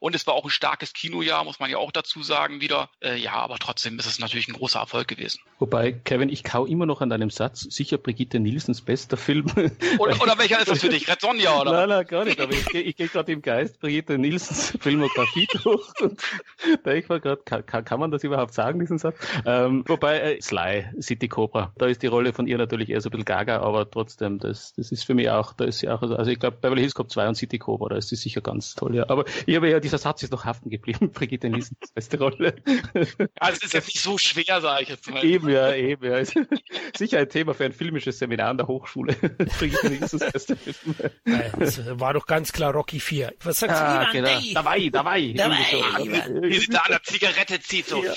und 0.00 0.14
es 0.14 0.26
war 0.26 0.34
auch 0.34 0.44
ein 0.44 0.50
starkes 0.50 0.92
Kinojahr, 0.92 1.44
muss 1.44 1.60
man 1.60 1.70
ja 1.70 1.78
auch 1.78 1.92
dazu 1.92 2.22
sagen 2.22 2.60
wieder. 2.60 2.88
Äh, 3.00 3.16
ja, 3.16 3.32
aber 3.32 3.58
trotzdem 3.58 3.98
ist 3.98 4.06
es 4.06 4.18
natürlich 4.18 4.48
ein 4.48 4.54
großer 4.54 4.80
Erfolg 4.80 5.08
gewesen. 5.08 5.40
Wobei, 5.58 5.92
Kevin, 5.92 6.28
ich 6.28 6.42
kau 6.42 6.64
immer 6.64 6.86
noch 6.86 7.00
an 7.00 7.10
deinem 7.10 7.30
Satz, 7.30 7.60
sicher 7.60 7.98
Brigitte 7.98 8.40
Nielsens 8.40 8.80
bester 8.80 9.16
Film. 9.16 9.46
Oder, 9.98 10.20
oder 10.20 10.38
welcher 10.38 10.58
ist 10.58 10.68
das 10.68 10.80
für 10.80 10.88
dich? 10.88 11.08
Red 11.08 11.20
Sonja, 11.20 11.60
oder? 11.60 11.72
Nein, 11.72 11.88
nein, 11.88 12.06
gar 12.06 12.24
nicht, 12.24 12.40
aber 12.40 12.52
ich, 12.52 12.74
ich 12.74 12.96
gehe 12.96 13.08
gerade 13.08 13.32
im 13.32 13.42
Geist 13.42 13.80
Brigitte 13.80 14.18
Nielsens 14.18 14.76
Filmografie 14.80 15.46
durch 15.62 15.88
und 16.00 16.20
da 16.84 16.92
ich 16.92 17.08
war 17.08 17.20
gerade, 17.20 17.42
kann, 17.42 17.84
kann, 17.84 18.00
man 18.00 18.10
das 18.10 18.24
überhaupt 18.24 18.54
sagen, 18.54 18.80
diesen 18.80 18.98
Satz? 18.98 19.16
Ähm, 19.44 19.84
wobei, 19.86 20.18
äh, 20.20 20.40
Sly, 20.40 20.86
City 21.00 21.28
Cobra, 21.28 21.72
da 21.76 21.86
ist 21.86 22.02
die 22.02 22.06
Rolle 22.06 22.32
von 22.32 22.46
ihr 22.46 22.58
natürlich 22.58 22.90
eher 22.90 23.00
so 23.00 23.08
ein 23.08 23.12
bisschen 23.12 23.24
gaga, 23.24 23.60
aber 23.60 23.90
trotzdem, 23.90 24.38
das, 24.38 24.72
das 24.74 24.92
ist 24.92 25.04
für 25.04 25.14
mich 25.14 25.30
auch, 25.30 25.52
da 25.52 25.64
ist 25.64 25.80
sie 25.80 25.88
auch, 25.88 26.02
also 26.02 26.30
ich 26.30 26.38
glaube, 26.38 26.58
Beverly 26.60 26.80
Hills 26.80 26.94
Cop 26.94 27.10
2 27.10 27.28
und 27.28 27.34
City 27.34 27.58
Cobra, 27.58 27.90
da 27.90 27.96
ist 27.96 28.08
sie 28.08 28.16
sicher 28.16 28.40
ganz 28.40 28.74
toll, 28.74 28.94
ja. 28.94 29.08
Aber 29.08 29.24
ich 29.46 29.56
habe 29.56 29.70
ja, 29.70 29.80
dieser 29.80 29.98
Satz 29.98 30.22
ist 30.22 30.32
noch 30.32 30.44
haften 30.44 30.70
geblieben, 30.70 31.10
Brigitte 31.12 31.48
Nielsen, 31.48 31.76
beste 31.94 32.18
Rolle. 32.18 32.56
Also 33.38 33.58
es 33.58 33.64
ist 33.64 33.74
jetzt 33.74 33.88
nicht 33.88 34.00
so 34.00 34.18
schwer, 34.18 34.60
sage 34.60 34.82
ich 34.82 34.88
jetzt 34.88 35.10
mal. 35.10 35.24
Eben, 35.24 35.48
ja, 35.48 35.74
eben, 35.74 36.04
ja. 36.04 36.24
Sicher 36.96 37.18
ein 37.18 37.28
Thema 37.28 37.54
für 37.54 37.64
ein 37.64 37.72
filmisches 37.72 38.18
Seminar 38.18 38.50
an 38.50 38.58
der 38.58 38.66
Hochschule. 38.66 39.14
Brigitte 39.58 39.90
Nielsens 39.90 40.30
beste 40.32 40.56
Film. 40.56 40.94
das 41.58 41.80
war 41.98 42.14
doch 42.14 42.26
ganz 42.26 42.52
klar 42.52 42.72
Rocky 42.72 43.00
4. 43.00 43.34
Was 43.42 43.60
sagst 43.60 43.80
ah, 43.80 44.04
du? 44.06 44.12
Genau. 44.12 44.28
Dabei, 44.54 44.88
dabei. 44.88 45.32
dabei. 45.36 45.56
Wie 46.42 46.58
sie 46.58 46.68
da 46.68 46.80
an 46.80 46.92
der 46.92 47.02
Zigarette 47.02 47.60
zieht, 47.60 47.86
so. 47.86 48.02
Ja. 48.02 48.14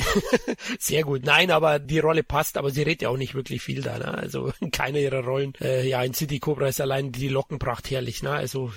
Sehr 0.78 1.02
gut. 1.04 1.24
Nein, 1.24 1.50
aber 1.50 1.78
die 1.78 1.98
Rolle 1.98 2.22
passt, 2.22 2.56
aber 2.56 2.70
sie 2.70 2.82
redet 2.82 3.02
ja 3.02 3.08
auch 3.08 3.16
nicht 3.16 3.34
wirklich 3.34 3.62
viel 3.62 3.82
da, 3.82 3.98
ne? 3.98 4.14
Also 4.14 4.52
keine 4.72 5.00
ihrer 5.00 5.24
Rollen. 5.24 5.52
Äh, 5.60 5.88
ja, 5.88 6.02
in 6.02 6.14
City 6.14 6.38
Cobra 6.38 6.68
ist 6.68 6.80
allein 6.80 7.12
die 7.12 7.28
Lockenpracht 7.28 7.90
herrlich, 7.90 8.22
ne? 8.22 8.30
Also 8.30 8.72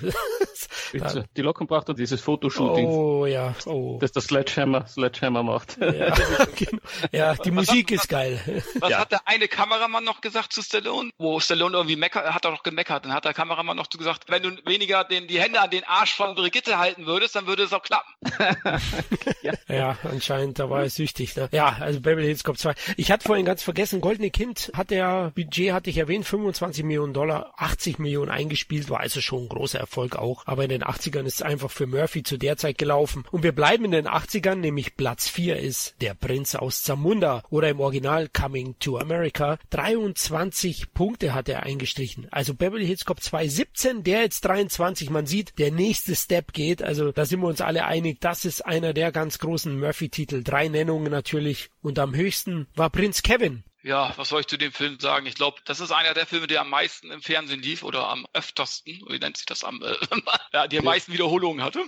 die 1.36 1.42
Lockenpracht 1.42 1.75
und 1.84 1.98
dieses 1.98 2.20
Fotoshooting. 2.20 2.86
Oh 2.86 3.26
ja. 3.26 3.54
Oh. 3.66 3.98
Das 4.00 4.12
das 4.12 4.24
Sledgehammer, 4.24 4.86
Sledgehammer 4.86 5.42
macht. 5.42 5.76
Ja, 5.78 6.14
genau. 6.56 6.80
ja 7.12 7.34
die 7.34 7.50
Musik 7.50 7.90
ist 7.90 8.08
geil. 8.08 8.40
Was 8.80 8.90
ja. 8.90 8.98
hat 8.98 9.12
der 9.12 9.20
eine 9.26 9.48
Kameramann 9.48 10.04
noch 10.04 10.20
gesagt 10.20 10.52
zu 10.52 10.62
Stallone? 10.62 11.10
Wo 11.18 11.40
Stallone 11.40 11.76
irgendwie 11.76 11.96
meckert, 11.96 12.32
hat 12.32 12.44
er 12.44 12.52
doch 12.52 12.62
gemeckert. 12.62 13.04
Dann 13.04 13.12
hat 13.12 13.24
der 13.24 13.34
Kameramann 13.34 13.76
noch 13.76 13.88
gesagt, 13.90 14.24
wenn 14.28 14.42
du 14.42 14.50
weniger 14.64 15.04
den, 15.04 15.28
die 15.28 15.40
Hände 15.40 15.60
an 15.60 15.70
den 15.70 15.84
Arsch 15.84 16.14
von 16.14 16.34
Brigitte 16.34 16.78
halten 16.78 17.06
würdest, 17.06 17.36
dann 17.36 17.46
würde 17.46 17.64
es 17.64 17.72
auch 17.72 17.82
klappen. 17.82 18.12
ja. 19.42 19.52
ja, 19.68 19.98
anscheinend, 20.04 20.58
da 20.58 20.70
war 20.70 20.82
er 20.82 20.90
süchtig. 20.90 21.36
Ne? 21.36 21.48
Ja, 21.52 21.76
also 21.80 22.00
Beverly 22.00 22.26
Hills 22.26 22.44
Cop 22.44 22.58
2. 22.58 22.74
Ich 22.96 23.10
hatte 23.10 23.26
vorhin 23.26 23.44
ganz 23.44 23.62
vergessen, 23.62 24.00
Goldene 24.00 24.30
Kind 24.30 24.70
hat 24.74 24.90
der 24.90 25.32
Budget, 25.34 25.72
hatte 25.72 25.90
ich 25.90 25.98
erwähnt, 25.98 26.26
25 26.26 26.84
Millionen 26.84 27.12
Dollar, 27.12 27.54
80 27.56 27.98
Millionen 27.98 28.30
eingespielt, 28.30 28.90
war 28.90 29.00
also 29.00 29.20
schon 29.20 29.44
ein 29.44 29.48
großer 29.48 29.78
Erfolg 29.78 30.16
auch. 30.16 30.42
Aber 30.46 30.64
in 30.64 30.70
den 30.70 30.84
80ern 30.84 31.24
ist 31.24 31.34
es 31.34 31.42
einfach 31.42 31.65
für 31.70 31.86
Murphy 31.86 32.22
zu 32.22 32.36
der 32.36 32.56
Zeit 32.56 32.78
gelaufen. 32.78 33.24
Und 33.30 33.42
wir 33.42 33.52
bleiben 33.52 33.84
in 33.84 33.90
den 33.90 34.06
80ern, 34.06 34.56
nämlich 34.56 34.96
Platz 34.96 35.28
4 35.28 35.58
ist 35.58 35.94
Der 36.00 36.14
Prinz 36.14 36.54
aus 36.54 36.82
Zamunda 36.82 37.42
oder 37.50 37.68
im 37.68 37.80
Original 37.80 38.28
Coming 38.28 38.76
to 38.78 38.98
America. 38.98 39.58
23 39.70 40.92
Punkte 40.92 41.34
hat 41.34 41.48
er 41.48 41.62
eingestrichen. 41.64 42.28
Also 42.30 42.54
Beverly 42.54 42.86
Hills 42.86 43.04
Cop 43.04 43.20
2 43.20 43.48
17, 43.48 44.02
der 44.04 44.22
jetzt 44.22 44.44
23. 44.44 45.10
Man 45.10 45.26
sieht, 45.26 45.58
der 45.58 45.70
nächste 45.70 46.14
Step 46.14 46.52
geht. 46.52 46.82
Also 46.82 47.12
da 47.12 47.24
sind 47.24 47.40
wir 47.40 47.48
uns 47.48 47.60
alle 47.60 47.84
einig, 47.84 48.20
das 48.20 48.44
ist 48.44 48.64
einer 48.64 48.92
der 48.92 49.12
ganz 49.12 49.38
großen 49.38 49.78
Murphy-Titel. 49.78 50.42
Drei 50.42 50.68
Nennungen 50.68 51.10
natürlich. 51.10 51.70
Und 51.82 51.98
am 51.98 52.14
höchsten 52.14 52.66
war 52.74 52.90
Prinz 52.90 53.22
Kevin 53.22 53.62
ja, 53.86 54.12
was 54.16 54.30
soll 54.30 54.40
ich 54.40 54.48
zu 54.48 54.56
dem 54.56 54.72
Film 54.72 54.98
sagen? 54.98 55.26
Ich 55.26 55.36
glaube, 55.36 55.60
das 55.64 55.78
ist 55.78 55.92
einer 55.92 56.12
der 56.12 56.26
Filme, 56.26 56.48
der 56.48 56.60
am 56.62 56.70
meisten 56.70 57.10
im 57.12 57.22
Fernsehen 57.22 57.62
lief 57.62 57.84
oder 57.84 58.08
am 58.08 58.26
öftersten, 58.32 59.00
wie 59.08 59.18
nennt 59.18 59.36
sich 59.36 59.46
das 59.46 59.62
am, 59.62 59.80
äh, 59.82 59.94
ja, 60.52 60.66
die 60.66 60.78
am 60.78 60.84
meisten 60.84 61.12
Wiederholungen 61.12 61.64
hatte. 61.64 61.84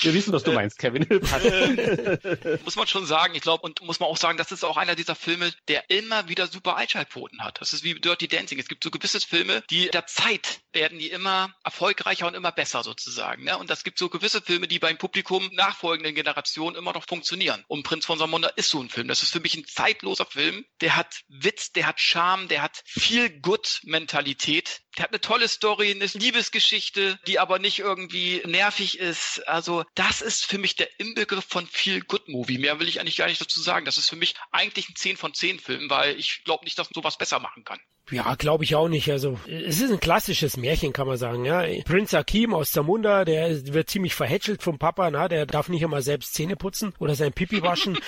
Wir 0.00 0.14
wissen, 0.14 0.32
was 0.32 0.42
du 0.42 0.52
meinst, 0.52 0.78
Kevin. 0.78 1.08
äh, 1.10 2.58
muss 2.64 2.76
man 2.76 2.86
schon 2.86 3.06
sagen, 3.06 3.34
ich 3.34 3.40
glaube, 3.40 3.62
und 3.62 3.80
muss 3.82 4.00
man 4.00 4.08
auch 4.08 4.16
sagen, 4.16 4.36
das 4.36 4.52
ist 4.52 4.64
auch 4.64 4.76
einer 4.76 4.94
dieser 4.94 5.14
Filme, 5.14 5.52
der 5.68 5.88
immer 5.88 6.28
wieder 6.28 6.46
super 6.46 6.76
Einschaltquoten 6.76 7.42
hat. 7.42 7.60
Das 7.60 7.72
ist 7.72 7.84
wie 7.84 7.94
Dirty 7.94 8.28
Dancing. 8.28 8.58
Es 8.58 8.68
gibt 8.68 8.84
so 8.84 8.90
gewisse 8.90 9.20
Filme, 9.20 9.62
die 9.70 9.88
der 9.88 10.06
Zeit 10.06 10.60
werden 10.72 10.98
die 10.98 11.10
immer 11.10 11.54
erfolgreicher 11.64 12.26
und 12.26 12.34
immer 12.34 12.52
besser 12.52 12.82
sozusagen. 12.82 13.44
Ne? 13.44 13.56
Und 13.56 13.70
das 13.70 13.84
gibt 13.84 13.98
so 13.98 14.08
gewisse 14.08 14.42
Filme, 14.42 14.68
die 14.68 14.78
beim 14.78 14.98
Publikum 14.98 15.48
nachfolgenden 15.52 16.14
Generationen 16.14 16.76
immer 16.76 16.92
noch 16.92 17.06
funktionieren. 17.08 17.64
Und 17.68 17.84
Prinz 17.84 18.04
von 18.04 18.18
Samunda 18.18 18.48
ist 18.56 18.70
so 18.70 18.80
ein 18.80 18.90
Film. 18.90 19.08
Das 19.08 19.22
ist 19.22 19.32
für 19.32 19.40
mich 19.40 19.56
ein 19.56 19.66
zeitloser 19.66 20.26
Film, 20.26 20.64
der 20.82 20.96
hat 20.96 21.22
Witz, 21.28 21.72
der 21.72 21.86
hat 21.86 22.00
Charme, 22.00 22.48
der 22.48 22.60
hat 22.60 22.82
viel 22.84 23.30
Good-Mentalität. 23.30 24.82
Der 24.96 25.04
hat 25.04 25.10
eine 25.10 25.20
tolle 25.20 25.48
Story, 25.48 25.92
eine 25.92 26.04
Liebesgeschichte, 26.04 27.18
die 27.26 27.38
aber 27.38 27.58
nicht 27.58 27.78
irgendwie 27.78 28.42
nervig 28.44 28.98
ist. 28.98 29.46
Also 29.48 29.84
das 29.94 30.20
ist 30.20 30.44
für 30.44 30.58
mich 30.58 30.76
der 30.76 30.88
Inbegriff 30.98 31.46
von 31.48 31.66
viel 31.66 32.02
Good 32.02 32.28
Movie. 32.28 32.58
Mehr 32.58 32.80
will 32.80 32.88
ich 32.88 33.00
eigentlich 33.00 33.16
gar 33.16 33.28
nicht 33.28 33.40
dazu 33.40 33.62
sagen. 33.62 33.86
Das 33.86 33.96
ist 33.96 34.10
für 34.10 34.16
mich 34.16 34.34
eigentlich 34.50 34.88
ein 34.88 34.96
10 34.96 35.16
von 35.16 35.32
10 35.32 35.60
Film, 35.60 35.88
weil 35.88 36.18
ich 36.18 36.42
glaube 36.44 36.64
nicht, 36.64 36.78
dass 36.78 36.88
man 36.90 36.94
sowas 36.94 37.16
besser 37.16 37.38
machen 37.38 37.64
kann. 37.64 37.80
Ja, 38.10 38.34
glaube 38.34 38.64
ich 38.64 38.74
auch 38.74 38.88
nicht. 38.88 39.10
Also 39.10 39.38
es 39.46 39.80
ist 39.80 39.90
ein 39.90 40.00
klassisches 40.00 40.56
Märchen, 40.56 40.92
kann 40.92 41.06
man 41.06 41.16
sagen. 41.16 41.44
Ja, 41.44 41.64
Prinz 41.84 42.12
Akim 42.12 42.52
aus 42.52 42.72
Zamunda, 42.72 43.24
der 43.24 43.72
wird 43.72 43.88
ziemlich 43.88 44.14
verhätschelt 44.14 44.62
vom 44.62 44.78
Papa. 44.78 45.10
Na, 45.10 45.28
der 45.28 45.46
darf 45.46 45.68
nicht 45.68 45.84
einmal 45.84 46.02
selbst 46.02 46.34
Zähne 46.34 46.56
putzen 46.56 46.92
oder 46.98 47.14
sein 47.14 47.32
Pipi 47.32 47.62
waschen 47.62 47.98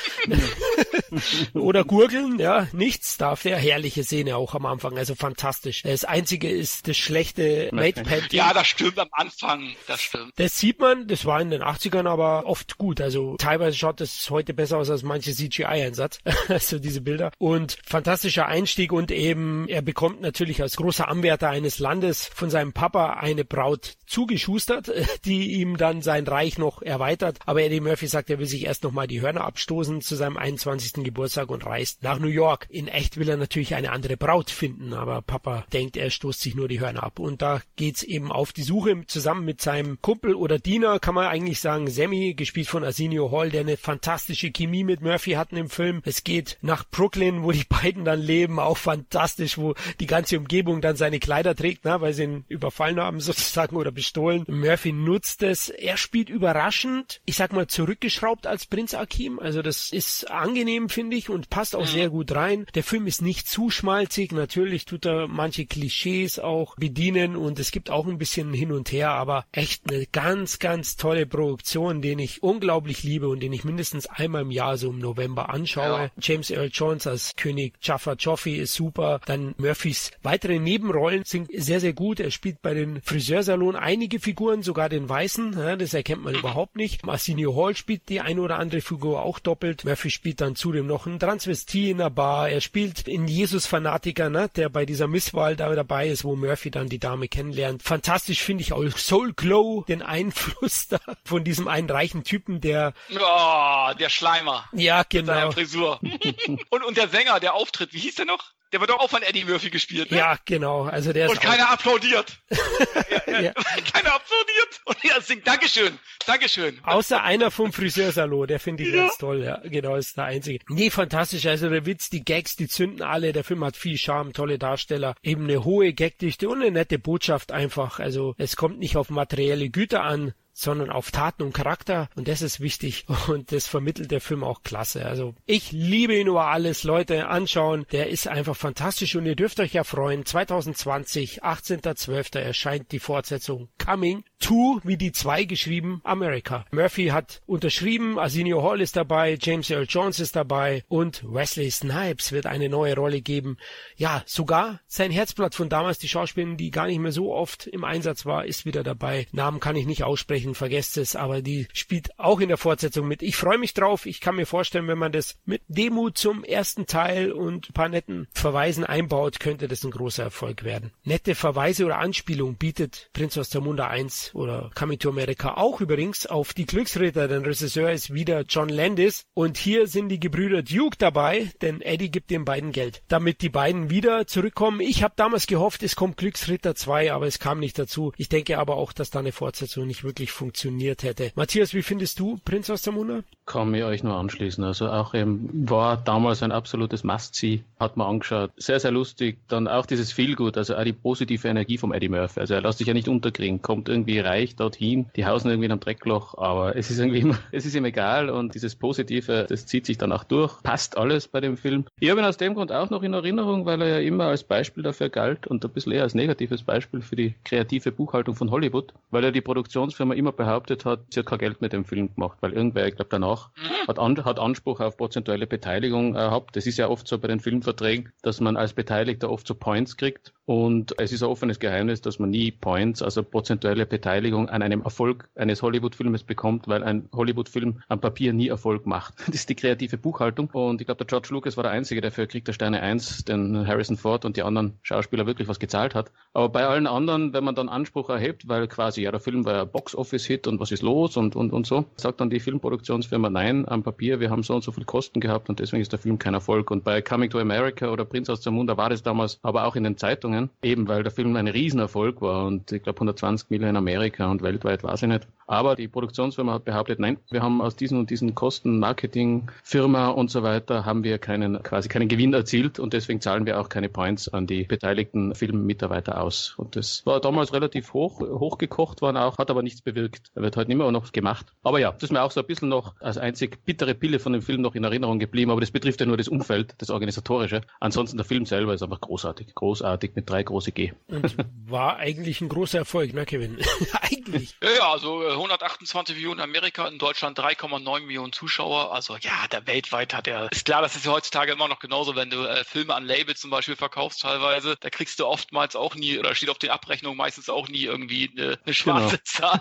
oder 1.54 1.84
gurgeln. 1.84 2.38
Ja, 2.38 2.66
nichts 2.72 3.16
darf 3.16 3.42
der. 3.42 3.54
Herrliche 3.54 4.04
Szene 4.04 4.36
auch 4.36 4.54
am 4.54 4.66
Anfang. 4.66 4.98
Also 4.98 5.14
fantastisch. 5.14 5.82
Das 5.82 6.04
Einzige 6.04 6.50
ist 6.50 6.88
das 6.88 6.96
schlechte 6.96 7.70
Mate 7.72 8.02
Painting. 8.02 8.36
Ja, 8.36 8.52
das 8.52 8.66
stimmt 8.66 8.98
am 8.98 9.08
Anfang. 9.12 9.74
Das 9.86 10.02
stimmt. 10.02 10.32
Das 10.36 10.58
sieht 10.58 10.80
man. 10.80 11.06
Das 11.06 11.24
war 11.24 11.40
in 11.40 11.50
den 11.50 11.62
80ern 11.62 12.06
aber 12.08 12.46
oft 12.46 12.78
gut. 12.78 13.00
Also 13.00 13.36
teilweise 13.36 13.76
schaut 13.76 14.00
das 14.00 14.28
heute 14.28 14.54
besser 14.54 14.76
aus 14.78 14.90
als 14.90 15.02
manche 15.02 15.32
CGI-Einsatz. 15.32 16.18
also 16.48 16.78
diese 16.78 17.00
Bilder 17.00 17.30
und 17.38 17.78
fantastischer 17.86 18.46
Einstieg 18.46 18.92
und 18.92 19.10
eben 19.12 19.66
er 19.68 19.83
bekommt 19.84 20.20
natürlich 20.20 20.62
als 20.62 20.76
großer 20.76 21.08
Anwärter 21.08 21.50
eines 21.50 21.78
Landes 21.78 22.26
von 22.26 22.50
seinem 22.50 22.72
Papa 22.72 23.14
eine 23.14 23.44
Braut 23.44 23.94
zugeschustert, 24.06 24.90
die 25.24 25.52
ihm 25.52 25.76
dann 25.76 26.02
sein 26.02 26.26
Reich 26.26 26.58
noch 26.58 26.82
erweitert. 26.82 27.38
Aber 27.46 27.62
Eddie 27.62 27.80
Murphy 27.80 28.06
sagt, 28.06 28.30
er 28.30 28.38
will 28.38 28.46
sich 28.46 28.64
erst 28.64 28.84
nochmal 28.84 29.06
die 29.06 29.20
Hörner 29.20 29.44
abstoßen 29.44 30.00
zu 30.00 30.16
seinem 30.16 30.36
21. 30.36 31.04
Geburtstag 31.04 31.50
und 31.50 31.66
reist 31.66 32.02
nach 32.02 32.18
New 32.18 32.28
York. 32.28 32.66
In 32.68 32.88
echt 32.88 33.16
will 33.16 33.28
er 33.28 33.36
natürlich 33.36 33.74
eine 33.74 33.92
andere 33.92 34.16
Braut 34.16 34.50
finden, 34.50 34.92
aber 34.92 35.22
Papa 35.22 35.64
denkt, 35.72 35.96
er 35.96 36.10
stoßt 36.10 36.40
sich 36.40 36.54
nur 36.54 36.68
die 36.68 36.80
Hörner 36.80 37.02
ab. 37.02 37.18
Und 37.18 37.42
da 37.42 37.60
geht's 37.76 38.02
eben 38.02 38.32
auf 38.32 38.52
die 38.52 38.62
Suche 38.62 39.06
zusammen 39.06 39.44
mit 39.44 39.60
seinem 39.60 40.00
Kumpel 40.00 40.34
oder 40.34 40.58
Diener, 40.58 40.98
kann 40.98 41.14
man 41.14 41.26
eigentlich 41.26 41.60
sagen, 41.60 41.88
Sammy, 41.88 42.34
gespielt 42.34 42.68
von 42.68 42.84
Arsenio 42.84 43.30
Hall, 43.30 43.50
der 43.50 43.60
eine 43.60 43.76
fantastische 43.76 44.50
Chemie 44.50 44.84
mit 44.84 45.00
Murphy 45.00 45.32
hatten 45.32 45.56
im 45.56 45.68
Film. 45.68 46.00
Es 46.04 46.24
geht 46.24 46.58
nach 46.62 46.84
Brooklyn, 46.90 47.42
wo 47.42 47.52
die 47.52 47.64
beiden 47.64 48.04
dann 48.04 48.20
leben, 48.20 48.58
auch 48.58 48.76
fantastisch, 48.76 49.58
wo 49.58 49.73
die 50.00 50.06
ganze 50.06 50.38
Umgebung 50.38 50.80
dann 50.80 50.96
seine 50.96 51.18
Kleider 51.18 51.54
trägt, 51.54 51.84
na, 51.84 52.00
weil 52.00 52.12
sie 52.12 52.24
ihn 52.24 52.44
überfallen 52.48 53.00
haben 53.00 53.20
sozusagen 53.20 53.76
oder 53.76 53.92
bestohlen. 53.92 54.44
Murphy 54.48 54.92
nutzt 54.92 55.42
es. 55.42 55.68
Er 55.68 55.96
spielt 55.96 56.30
überraschend, 56.30 57.20
ich 57.24 57.36
sag 57.36 57.52
mal 57.52 57.66
zurückgeschraubt 57.66 58.46
als 58.46 58.66
Prinz 58.66 58.94
Akim. 58.94 59.38
Also 59.38 59.62
das 59.62 59.90
ist 59.90 60.30
angenehm, 60.30 60.88
finde 60.88 61.16
ich, 61.16 61.30
und 61.30 61.50
passt 61.50 61.76
auch 61.76 61.86
sehr 61.86 62.10
gut 62.10 62.34
rein. 62.34 62.66
Der 62.74 62.82
Film 62.82 63.06
ist 63.06 63.22
nicht 63.22 63.48
zu 63.48 63.70
schmalzig. 63.70 64.32
Natürlich 64.32 64.84
tut 64.84 65.06
er 65.06 65.28
manche 65.28 65.66
Klischees 65.66 66.38
auch 66.38 66.76
bedienen 66.76 67.36
und 67.36 67.58
es 67.58 67.70
gibt 67.70 67.90
auch 67.90 68.06
ein 68.06 68.18
bisschen 68.18 68.52
hin 68.52 68.72
und 68.72 68.92
her, 68.92 69.10
aber 69.10 69.46
echt 69.52 69.90
eine 69.90 70.06
ganz, 70.06 70.58
ganz 70.58 70.96
tolle 70.96 71.26
Produktion, 71.26 72.02
den 72.02 72.18
ich 72.18 72.42
unglaublich 72.42 73.02
liebe 73.02 73.28
und 73.28 73.40
den 73.40 73.52
ich 73.52 73.64
mindestens 73.64 74.06
einmal 74.06 74.42
im 74.42 74.50
Jahr 74.50 74.76
so 74.76 74.90
im 74.90 74.98
November 74.98 75.50
anschaue. 75.50 76.04
Ja. 76.04 76.10
James 76.20 76.50
Earl 76.50 76.70
Jones 76.72 77.06
als 77.06 77.34
König 77.36 77.74
Jaffa 77.82 78.14
Joffe 78.14 78.50
ist 78.50 78.74
super. 78.74 79.20
Dann 79.26 79.54
Murphys 79.64 80.12
weitere 80.22 80.58
Nebenrollen 80.58 81.24
sind 81.24 81.50
sehr, 81.52 81.80
sehr 81.80 81.92
gut. 81.92 82.20
Er 82.20 82.30
spielt 82.30 82.62
bei 82.62 82.72
den 82.72 83.02
Friseursalon 83.02 83.76
einige 83.76 84.20
Figuren, 84.20 84.62
sogar 84.62 84.88
den 84.88 85.08
Weißen. 85.08 85.58
Ja, 85.58 85.76
das 85.76 85.92
erkennt 85.92 86.24
man 86.24 86.34
überhaupt 86.34 86.76
nicht. 86.76 87.06
Arsenio 87.06 87.54
Hall 87.54 87.76
spielt 87.76 88.08
die 88.08 88.20
eine 88.20 88.40
oder 88.40 88.58
andere 88.58 88.80
Figur 88.80 89.22
auch 89.22 89.38
doppelt. 89.38 89.84
Murphy 89.84 90.10
spielt 90.10 90.40
dann 90.40 90.56
zudem 90.56 90.86
noch 90.86 91.06
einen 91.06 91.18
Transvestit 91.18 91.90
in 91.90 92.00
einer 92.00 92.14
wunderbar. 92.14 92.48
Er 92.50 92.60
spielt 92.60 93.08
in 93.08 93.26
Jesus 93.26 93.66
Fanatiker, 93.66 94.30
ne, 94.30 94.48
der 94.54 94.68
bei 94.68 94.84
dieser 94.86 95.08
Misswahl 95.08 95.56
da 95.56 95.74
dabei 95.74 96.08
ist, 96.08 96.24
wo 96.24 96.36
Murphy 96.36 96.70
dann 96.70 96.88
die 96.88 96.98
Dame 96.98 97.28
kennenlernt. 97.28 97.82
Fantastisch 97.82 98.42
finde 98.42 98.62
ich 98.62 98.72
auch 98.72 98.84
Soul 98.96 99.32
Glow, 99.32 99.84
den 99.88 100.02
Einfluss 100.02 100.88
da 100.88 101.00
von 101.24 101.44
diesem 101.44 101.68
einen 101.68 101.90
reichen 101.90 102.24
Typen, 102.24 102.60
der 102.60 102.92
Oh, 103.10 103.92
der 103.98 104.08
Schleimer. 104.08 104.68
Ja, 104.72 105.02
genau. 105.08 105.32
Mit 105.32 105.40
seiner 105.40 105.52
Frisur. 105.52 106.00
und, 106.70 106.84
und 106.84 106.96
der 106.96 107.08
Sänger, 107.08 107.40
der 107.40 107.54
auftritt, 107.54 107.92
wie 107.92 108.00
hieß 108.00 108.16
der 108.16 108.26
noch? 108.26 108.52
Der 108.74 108.80
wird 108.80 108.90
doch 108.90 108.98
auch 108.98 109.08
von 109.08 109.22
Eddie 109.22 109.44
Murphy 109.44 109.70
gespielt, 109.70 110.10
ne? 110.10 110.18
Ja, 110.18 110.36
genau. 110.44 110.82
Also 110.82 111.12
der 111.12 111.28
und 111.30 111.36
ist 111.36 111.40
keiner 111.42 111.70
applaudiert. 111.70 112.38
ja, 113.28 113.40
ja. 113.40 113.52
keiner 113.52 114.14
applaudiert. 114.16 114.80
Und 114.84 114.96
er 115.04 115.20
singt 115.20 115.46
Dankeschön, 115.46 115.96
Dankeschön. 116.26 116.80
Außer 116.82 117.22
einer 117.22 117.52
vom 117.52 117.72
Friseursalon, 117.72 118.48
der 118.48 118.58
finde 118.58 118.82
ich 118.82 118.92
Ja. 118.92 119.02
ganz 119.02 119.16
toll, 119.18 119.44
ja. 119.44 119.60
Genau, 119.62 119.94
ist 119.94 120.16
der 120.16 120.24
einzige. 120.24 120.58
Nee, 120.68 120.90
fantastisch. 120.90 121.46
Also 121.46 121.68
der 121.70 121.86
Witz, 121.86 122.10
die 122.10 122.24
Gags, 122.24 122.56
die 122.56 122.66
zünden 122.66 123.02
alle. 123.02 123.32
Der 123.32 123.44
Film 123.44 123.64
hat 123.64 123.76
viel 123.76 123.96
Charme, 123.96 124.32
tolle 124.32 124.58
Darsteller, 124.58 125.14
eben 125.22 125.44
eine 125.44 125.62
hohe 125.62 125.94
Gagdichte 125.94 126.48
und 126.48 126.60
eine 126.60 126.72
nette 126.72 126.98
Botschaft 126.98 127.52
einfach. 127.52 128.00
Also 128.00 128.34
es 128.38 128.56
kommt 128.56 128.80
nicht 128.80 128.96
auf 128.96 129.08
materielle 129.08 129.70
Güter 129.70 130.02
an, 130.02 130.34
sondern 130.54 130.90
auf 130.90 131.10
Taten 131.10 131.42
und 131.42 131.52
Charakter 131.52 132.08
und 132.14 132.28
das 132.28 132.40
ist 132.40 132.60
wichtig 132.60 133.04
und 133.28 133.52
das 133.52 133.66
vermittelt 133.66 134.10
der 134.10 134.20
Film 134.20 134.42
auch 134.42 134.62
klasse. 134.62 135.04
Also 135.04 135.34
ich 135.44 135.72
liebe 135.72 136.16
ihn 136.16 136.28
über 136.28 136.46
alles, 136.46 136.84
Leute 136.84 137.28
anschauen, 137.28 137.84
der 137.92 138.08
ist 138.08 138.28
einfach 138.28 138.56
fantastisch 138.56 139.16
und 139.16 139.26
ihr 139.26 139.36
dürft 139.36 139.60
euch 139.60 139.74
ja 139.74 139.84
freuen. 139.84 140.24
2020, 140.24 141.44
18.12. 141.44 142.38
erscheint 142.38 142.92
die 142.92 143.00
Fortsetzung 143.00 143.68
Coming 143.84 144.24
to, 144.38 144.80
wie 144.84 144.96
die 144.96 145.12
zwei 145.12 145.44
geschrieben, 145.44 146.00
America. 146.04 146.66
Murphy 146.70 147.06
hat 147.06 147.40
unterschrieben, 147.46 148.18
Arsenio 148.18 148.62
Hall 148.62 148.80
ist 148.80 148.94
dabei, 148.94 149.38
James 149.40 149.70
Earl 149.70 149.86
Jones 149.88 150.20
ist 150.20 150.36
dabei 150.36 150.84
und 150.88 151.24
Wesley 151.24 151.70
Snipes 151.70 152.30
wird 152.30 152.46
eine 152.46 152.68
neue 152.68 152.94
Rolle 152.94 153.22
geben. 153.22 153.56
Ja, 153.96 154.22
sogar 154.26 154.80
sein 154.86 155.10
Herzblatt 155.10 155.54
von 155.54 155.70
damals, 155.70 155.98
die 155.98 156.08
Schauspielerin, 156.08 156.58
die 156.58 156.70
gar 156.70 156.86
nicht 156.86 156.98
mehr 156.98 157.12
so 157.12 157.32
oft 157.32 157.66
im 157.66 157.84
Einsatz 157.84 158.26
war, 158.26 158.44
ist 158.44 158.66
wieder 158.66 158.82
dabei. 158.82 159.26
Namen 159.32 159.60
kann 159.60 159.76
ich 159.76 159.86
nicht 159.86 160.04
aussprechen, 160.04 160.43
vergesst 160.52 160.98
es, 160.98 161.16
aber 161.16 161.40
die 161.40 161.66
spielt 161.72 162.18
auch 162.18 162.40
in 162.40 162.48
der 162.48 162.58
Fortsetzung 162.58 163.08
mit. 163.08 163.22
Ich 163.22 163.36
freue 163.36 163.56
mich 163.56 163.72
drauf. 163.72 164.04
Ich 164.04 164.20
kann 164.20 164.36
mir 164.36 164.46
vorstellen, 164.46 164.88
wenn 164.88 164.98
man 164.98 165.12
das 165.12 165.36
mit 165.46 165.62
Demut 165.68 166.18
zum 166.18 166.44
ersten 166.44 166.86
Teil 166.86 167.32
und 167.32 167.70
ein 167.70 167.72
paar 167.72 167.88
netten 167.88 168.28
Verweisen 168.34 168.84
einbaut, 168.84 169.40
könnte 169.40 169.68
das 169.68 169.84
ein 169.84 169.90
großer 169.90 170.24
Erfolg 170.24 170.64
werden. 170.64 170.92
Nette 171.04 171.34
Verweise 171.34 171.86
oder 171.86 171.98
Anspielung 171.98 172.56
bietet 172.56 173.08
Prinz 173.12 173.38
aus 173.38 173.48
der 173.48 173.60
Munde 173.60 173.86
1 173.86 174.34
oder 174.34 174.70
Coming 174.74 174.98
to 174.98 175.08
America 175.08 175.54
auch 175.54 175.80
übrigens 175.80 176.26
auf 176.26 176.52
die 176.52 176.66
Glücksritter, 176.66 177.28
denn 177.28 177.44
Regisseur 177.44 177.92
ist 177.92 178.12
wieder 178.12 178.42
John 178.48 178.68
Landis 178.68 179.24
und 179.34 179.56
hier 179.56 179.86
sind 179.86 180.08
die 180.08 180.18
Gebrüder 180.18 180.62
Duke 180.62 180.96
dabei, 180.98 181.50
denn 181.62 181.80
Eddie 181.80 182.10
gibt 182.10 182.30
den 182.30 182.44
beiden 182.44 182.72
Geld, 182.72 183.02
damit 183.08 183.42
die 183.42 183.48
beiden 183.48 183.90
wieder 183.90 184.26
zurückkommen. 184.26 184.80
Ich 184.80 185.02
habe 185.02 185.14
damals 185.16 185.46
gehofft, 185.46 185.82
es 185.82 185.96
kommt 185.96 186.16
Glücksritter 186.16 186.74
2, 186.74 187.12
aber 187.12 187.26
es 187.26 187.38
kam 187.38 187.60
nicht 187.60 187.78
dazu. 187.78 188.12
Ich 188.16 188.28
denke 188.28 188.58
aber 188.58 188.76
auch, 188.76 188.92
dass 188.92 189.10
da 189.10 189.20
eine 189.20 189.32
Fortsetzung 189.32 189.86
nicht 189.86 190.04
wirklich 190.04 190.32
funktioniert 190.34 191.02
hätte. 191.02 191.32
Matthias, 191.36 191.74
wie 191.74 191.82
findest 191.82 192.18
du 192.18 192.38
Prinz 192.44 192.68
aus 192.68 192.82
der 192.82 192.92
Munde? 192.92 193.24
Kann 193.46 193.70
mich 193.70 193.84
euch 193.84 194.02
nur 194.02 194.14
anschließen. 194.14 194.64
Also 194.64 194.88
auch 194.88 195.14
ähm, 195.14 195.48
war 195.52 195.96
damals 195.96 196.42
ein 196.42 196.50
absolutes 196.50 197.04
Must-See, 197.04 197.62
hat 197.78 197.96
man 197.96 198.08
angeschaut. 198.08 198.50
Sehr, 198.56 198.80
sehr 198.80 198.90
lustig. 198.90 199.38
Dann 199.48 199.68
auch 199.68 199.86
dieses 199.86 200.12
Feelgood, 200.12 200.56
also 200.56 200.76
auch 200.76 200.84
die 200.84 200.92
positive 200.92 201.46
Energie 201.46 201.78
vom 201.78 201.92
Eddie 201.92 202.08
Murphy. 202.08 202.40
Also 202.40 202.54
er 202.54 202.62
lässt 202.62 202.78
sich 202.78 202.86
ja 202.86 202.94
nicht 202.94 203.06
unterkriegen, 203.06 203.62
kommt 203.62 203.88
irgendwie 203.88 204.18
reich 204.18 204.56
dorthin, 204.56 205.06
die 205.14 205.26
hausen 205.26 205.50
irgendwie 205.50 205.66
in 205.66 205.72
einem 205.72 205.80
Dreckloch, 205.80 206.36
aber 206.38 206.74
es 206.74 206.90
ist 206.90 206.98
irgendwie 206.98 207.20
immer, 207.20 207.38
es 207.52 207.66
ist 207.66 207.74
ihm 207.74 207.84
egal 207.84 208.30
und 208.30 208.54
dieses 208.54 208.74
Positive, 208.74 209.46
das 209.48 209.66
zieht 209.66 209.86
sich 209.86 209.98
dann 209.98 210.10
auch 210.10 210.24
durch. 210.24 210.62
Passt 210.62 210.96
alles 210.96 211.28
bei 211.28 211.40
dem 211.40 211.56
Film. 211.56 211.84
Ich 212.00 212.10
habe 212.10 212.20
ihn 212.20 212.26
aus 212.26 212.38
dem 212.38 212.54
Grund 212.54 212.72
auch 212.72 212.90
noch 212.90 213.02
in 213.02 213.12
Erinnerung, 213.12 213.66
weil 213.66 213.80
er 213.82 213.88
ja 213.88 213.98
immer 213.98 214.24
als 214.24 214.42
Beispiel 214.42 214.82
dafür 214.82 215.10
galt 215.10 215.46
und 215.46 215.64
ein 215.64 215.70
bisschen 215.70 215.92
eher 215.92 216.02
als 216.02 216.14
negatives 216.14 216.62
Beispiel 216.62 217.02
für 217.02 217.16
die 217.16 217.34
kreative 217.44 217.92
Buchhaltung 217.92 218.34
von 218.34 218.50
Hollywood, 218.50 218.92
weil 219.10 219.22
er 219.22 219.32
die 219.32 219.42
Produktionsfirma 219.42 220.14
immer 220.14 220.23
behauptet 220.32 220.84
hat, 220.84 221.00
sie 221.12 221.20
hat 221.20 221.26
kein 221.26 221.38
Geld 221.38 221.60
mit 221.60 221.72
dem 221.72 221.84
Film 221.84 222.14
gemacht, 222.14 222.38
weil 222.40 222.52
irgendwer, 222.52 222.86
ich 222.86 222.96
glaube 222.96 223.08
danach, 223.10 223.50
hat, 223.86 223.98
an, 223.98 224.24
hat 224.24 224.38
Anspruch 224.38 224.80
auf 224.80 224.96
prozentuelle 224.96 225.46
Beteiligung 225.46 226.10
äh, 226.10 226.18
gehabt. 226.18 226.56
Das 226.56 226.66
ist 226.66 226.78
ja 226.78 226.88
oft 226.88 227.06
so 227.06 227.18
bei 227.18 227.28
den 227.28 227.40
Filmverträgen, 227.40 228.12
dass 228.22 228.40
man 228.40 228.56
als 228.56 228.72
Beteiligter 228.72 229.30
oft 229.30 229.46
so 229.46 229.54
Points 229.54 229.96
kriegt. 229.96 230.32
Und 230.46 230.94
es 230.98 231.12
ist 231.12 231.22
ein 231.22 231.28
offenes 231.28 231.58
Geheimnis, 231.58 232.00
dass 232.02 232.18
man 232.18 232.30
nie 232.30 232.50
Points, 232.50 233.02
also 233.02 233.22
prozentuelle 233.22 233.86
Beteiligung 233.86 234.48
an 234.48 234.62
einem 234.62 234.82
Erfolg 234.82 235.28
eines 235.34 235.62
Hollywood-Filmes 235.62 236.22
bekommt, 236.22 236.68
weil 236.68 236.84
ein 236.84 237.08
Hollywood-Film 237.12 237.80
am 237.88 238.00
Papier 238.00 238.32
nie 238.32 238.48
Erfolg 238.48 238.86
macht. 238.86 239.14
Das 239.34 239.40
ist 239.40 239.48
die 239.48 239.54
kreative 239.56 239.98
Buchhaltung. 239.98 240.50
Und 240.52 240.80
ich 240.80 240.86
glaube, 240.86 240.98
der 240.98 241.06
George 241.06 241.28
Lucas 241.30 241.56
war 241.56 241.64
der 241.64 241.72
Einzige, 241.72 242.00
der 242.00 242.12
für 242.12 242.26
Krieg 242.26 242.44
der 242.44 242.52
Sterne 242.52 242.80
1 242.80 243.24
den 243.24 243.66
Harrison 243.66 243.96
Ford 243.96 244.24
und 244.24 244.36
die 244.36 244.42
anderen 244.42 244.74
Schauspieler 244.82 245.26
wirklich 245.26 245.48
was 245.48 245.58
gezahlt 245.58 245.94
hat. 245.94 246.12
Aber 246.34 246.48
bei 246.50 246.66
allen 246.66 246.86
anderen, 246.86 247.32
wenn 247.32 247.42
man 247.42 247.54
dann 247.54 247.68
Anspruch 247.68 248.10
erhebt, 248.10 248.48
weil 248.48 248.68
quasi, 248.68 249.02
ja, 249.02 249.10
der 249.10 249.20
Film 249.20 249.44
war 249.44 249.54
ja 249.54 249.64
Box-Office-Hit 249.64 250.46
und 250.46 250.60
was 250.60 250.70
ist 250.70 250.82
los 250.82 251.16
und, 251.16 251.36
und, 251.36 251.52
und 251.52 251.66
so, 251.66 251.86
sagt 251.96 252.20
dann 252.20 252.30
die 252.30 252.40
Filmproduktionsfirma, 252.40 253.30
nein, 253.30 253.66
am 253.66 253.82
Papier, 253.82 254.20
wir 254.20 254.30
haben 254.30 254.42
so 254.42 254.54
und 254.54 254.62
so 254.62 254.72
viel 254.72 254.84
Kosten 254.84 255.20
gehabt 255.20 255.48
und 255.48 255.58
deswegen 255.58 255.80
ist 255.80 255.92
der 255.92 255.98
Film 255.98 256.18
kein 256.18 256.34
Erfolg. 256.34 256.70
Und 256.70 256.84
bei 256.84 257.02
Coming 257.02 257.30
to 257.30 257.38
America 257.38 257.90
oder 257.90 258.04
Prinz 258.04 258.28
aus 258.28 258.44
Mund, 258.44 258.74
war 258.76 258.90
das 258.90 259.02
damals 259.02 259.38
aber 259.42 259.66
auch 259.66 259.76
in 259.76 259.84
den 259.84 259.96
Zeitungen, 259.96 260.33
eben 260.62 260.88
weil 260.88 261.02
der 261.02 261.12
Film 261.12 261.36
ein 261.36 261.48
Riesenerfolg 261.48 262.20
war 262.20 262.46
und 262.46 262.72
ich 262.72 262.82
glaube 262.82 262.98
120 262.98 263.50
Millionen 263.50 263.70
in 263.70 263.76
Amerika 263.76 264.30
und 264.30 264.42
weltweit 264.42 264.82
weiß 264.82 265.02
ich 265.02 265.08
nicht. 265.08 265.26
Aber 265.46 265.76
die 265.76 265.88
Produktionsfirma 265.88 266.52
hat 266.54 266.64
behauptet, 266.64 266.98
nein, 266.98 267.18
wir 267.30 267.42
haben 267.42 267.60
aus 267.60 267.76
diesen 267.76 267.98
und 267.98 268.10
diesen 268.10 268.34
Kosten, 268.34 268.78
Marketing, 268.78 269.50
Firma 269.62 270.08
und 270.08 270.30
so 270.30 270.42
weiter, 270.42 270.84
haben 270.84 271.04
wir 271.04 271.18
keinen, 271.18 271.62
quasi 271.62 271.88
keinen 271.88 272.08
Gewinn 272.08 272.32
erzielt 272.32 272.78
und 272.78 272.92
deswegen 272.92 273.20
zahlen 273.20 273.46
wir 273.46 273.60
auch 273.60 273.68
keine 273.68 273.88
Points 273.88 274.28
an 274.28 274.46
die 274.46 274.64
beteiligten 274.64 275.34
Filmmitarbeiter 275.34 276.20
aus. 276.20 276.54
Und 276.56 276.76
das 276.76 277.04
war 277.04 277.20
damals 277.20 277.52
relativ 277.52 277.92
hoch, 277.92 278.20
hochgekocht 278.20 279.02
worden 279.02 279.16
auch, 279.16 279.38
hat 279.38 279.50
aber 279.50 279.62
nichts 279.62 279.82
bewirkt. 279.82 280.30
Er 280.34 280.42
wird 280.42 280.56
heute 280.56 280.72
immer 280.72 280.90
noch 280.90 281.12
gemacht. 281.12 281.46
Aber 281.62 281.78
ja, 281.78 281.92
das 281.92 282.04
ist 282.04 282.12
mir 282.12 282.22
auch 282.22 282.30
so 282.30 282.40
ein 282.40 282.46
bisschen 282.46 282.68
noch 282.68 282.94
als 283.00 283.18
einzig 283.18 283.64
bittere 283.64 283.94
Pille 283.94 284.18
von 284.18 284.32
dem 284.32 284.42
Film 284.42 284.62
noch 284.62 284.74
in 284.74 284.84
Erinnerung 284.84 285.18
geblieben, 285.18 285.50
aber 285.50 285.60
das 285.60 285.70
betrifft 285.70 286.00
ja 286.00 286.06
nur 286.06 286.16
das 286.16 286.28
Umfeld, 286.28 286.74
das 286.78 286.90
Organisatorische. 286.90 287.62
Ansonsten 287.80 288.16
der 288.16 288.26
Film 288.26 288.46
selber 288.46 288.74
ist 288.74 288.82
einfach 288.82 289.00
großartig. 289.00 289.54
Großartig 289.54 290.12
mit 290.14 290.28
drei 290.28 290.42
große 290.42 290.72
G. 290.72 290.92
Und 291.08 291.36
war 291.66 291.96
eigentlich 291.96 292.40
ein 292.40 292.48
großer 292.48 292.78
Erfolg, 292.78 293.14
ne, 293.14 293.24
Kevin? 293.24 293.58
eigentlich. 294.02 294.56
Ja, 294.62 294.70
ja, 294.70 294.92
also 294.92 295.22
äh, 295.22 295.33
128 295.36 296.14
Millionen 296.16 296.40
in 296.40 296.44
Amerika, 296.44 296.86
in 296.88 296.98
Deutschland 296.98 297.38
3,9 297.38 298.00
Millionen 298.00 298.32
Zuschauer. 298.32 298.92
Also 298.92 299.16
ja, 299.16 299.46
der 299.50 299.66
weltweit 299.66 300.14
hat 300.14 300.26
er. 300.26 300.50
Ist 300.52 300.64
klar, 300.64 300.82
das 300.82 300.96
ist 300.96 301.04
ja 301.06 301.12
heutzutage 301.12 301.52
immer 301.52 301.68
noch 301.68 301.78
genauso, 301.78 302.16
wenn 302.16 302.30
du 302.30 302.44
äh, 302.44 302.64
Filme 302.64 302.94
an 302.94 303.04
Labels 303.04 303.40
zum 303.40 303.50
Beispiel 303.50 303.76
verkaufst 303.76 304.22
teilweise, 304.22 304.76
da 304.80 304.90
kriegst 304.90 305.18
du 305.20 305.26
oftmals 305.26 305.76
auch 305.76 305.94
nie, 305.94 306.18
oder 306.18 306.34
steht 306.34 306.50
auf 306.50 306.58
den 306.58 306.70
Abrechnungen 306.70 307.16
meistens 307.16 307.48
auch 307.48 307.68
nie 307.68 307.84
irgendwie 307.84 308.30
eine, 308.36 308.58
eine 308.64 308.74
schwarze 308.74 309.22
Zahl. 309.24 309.60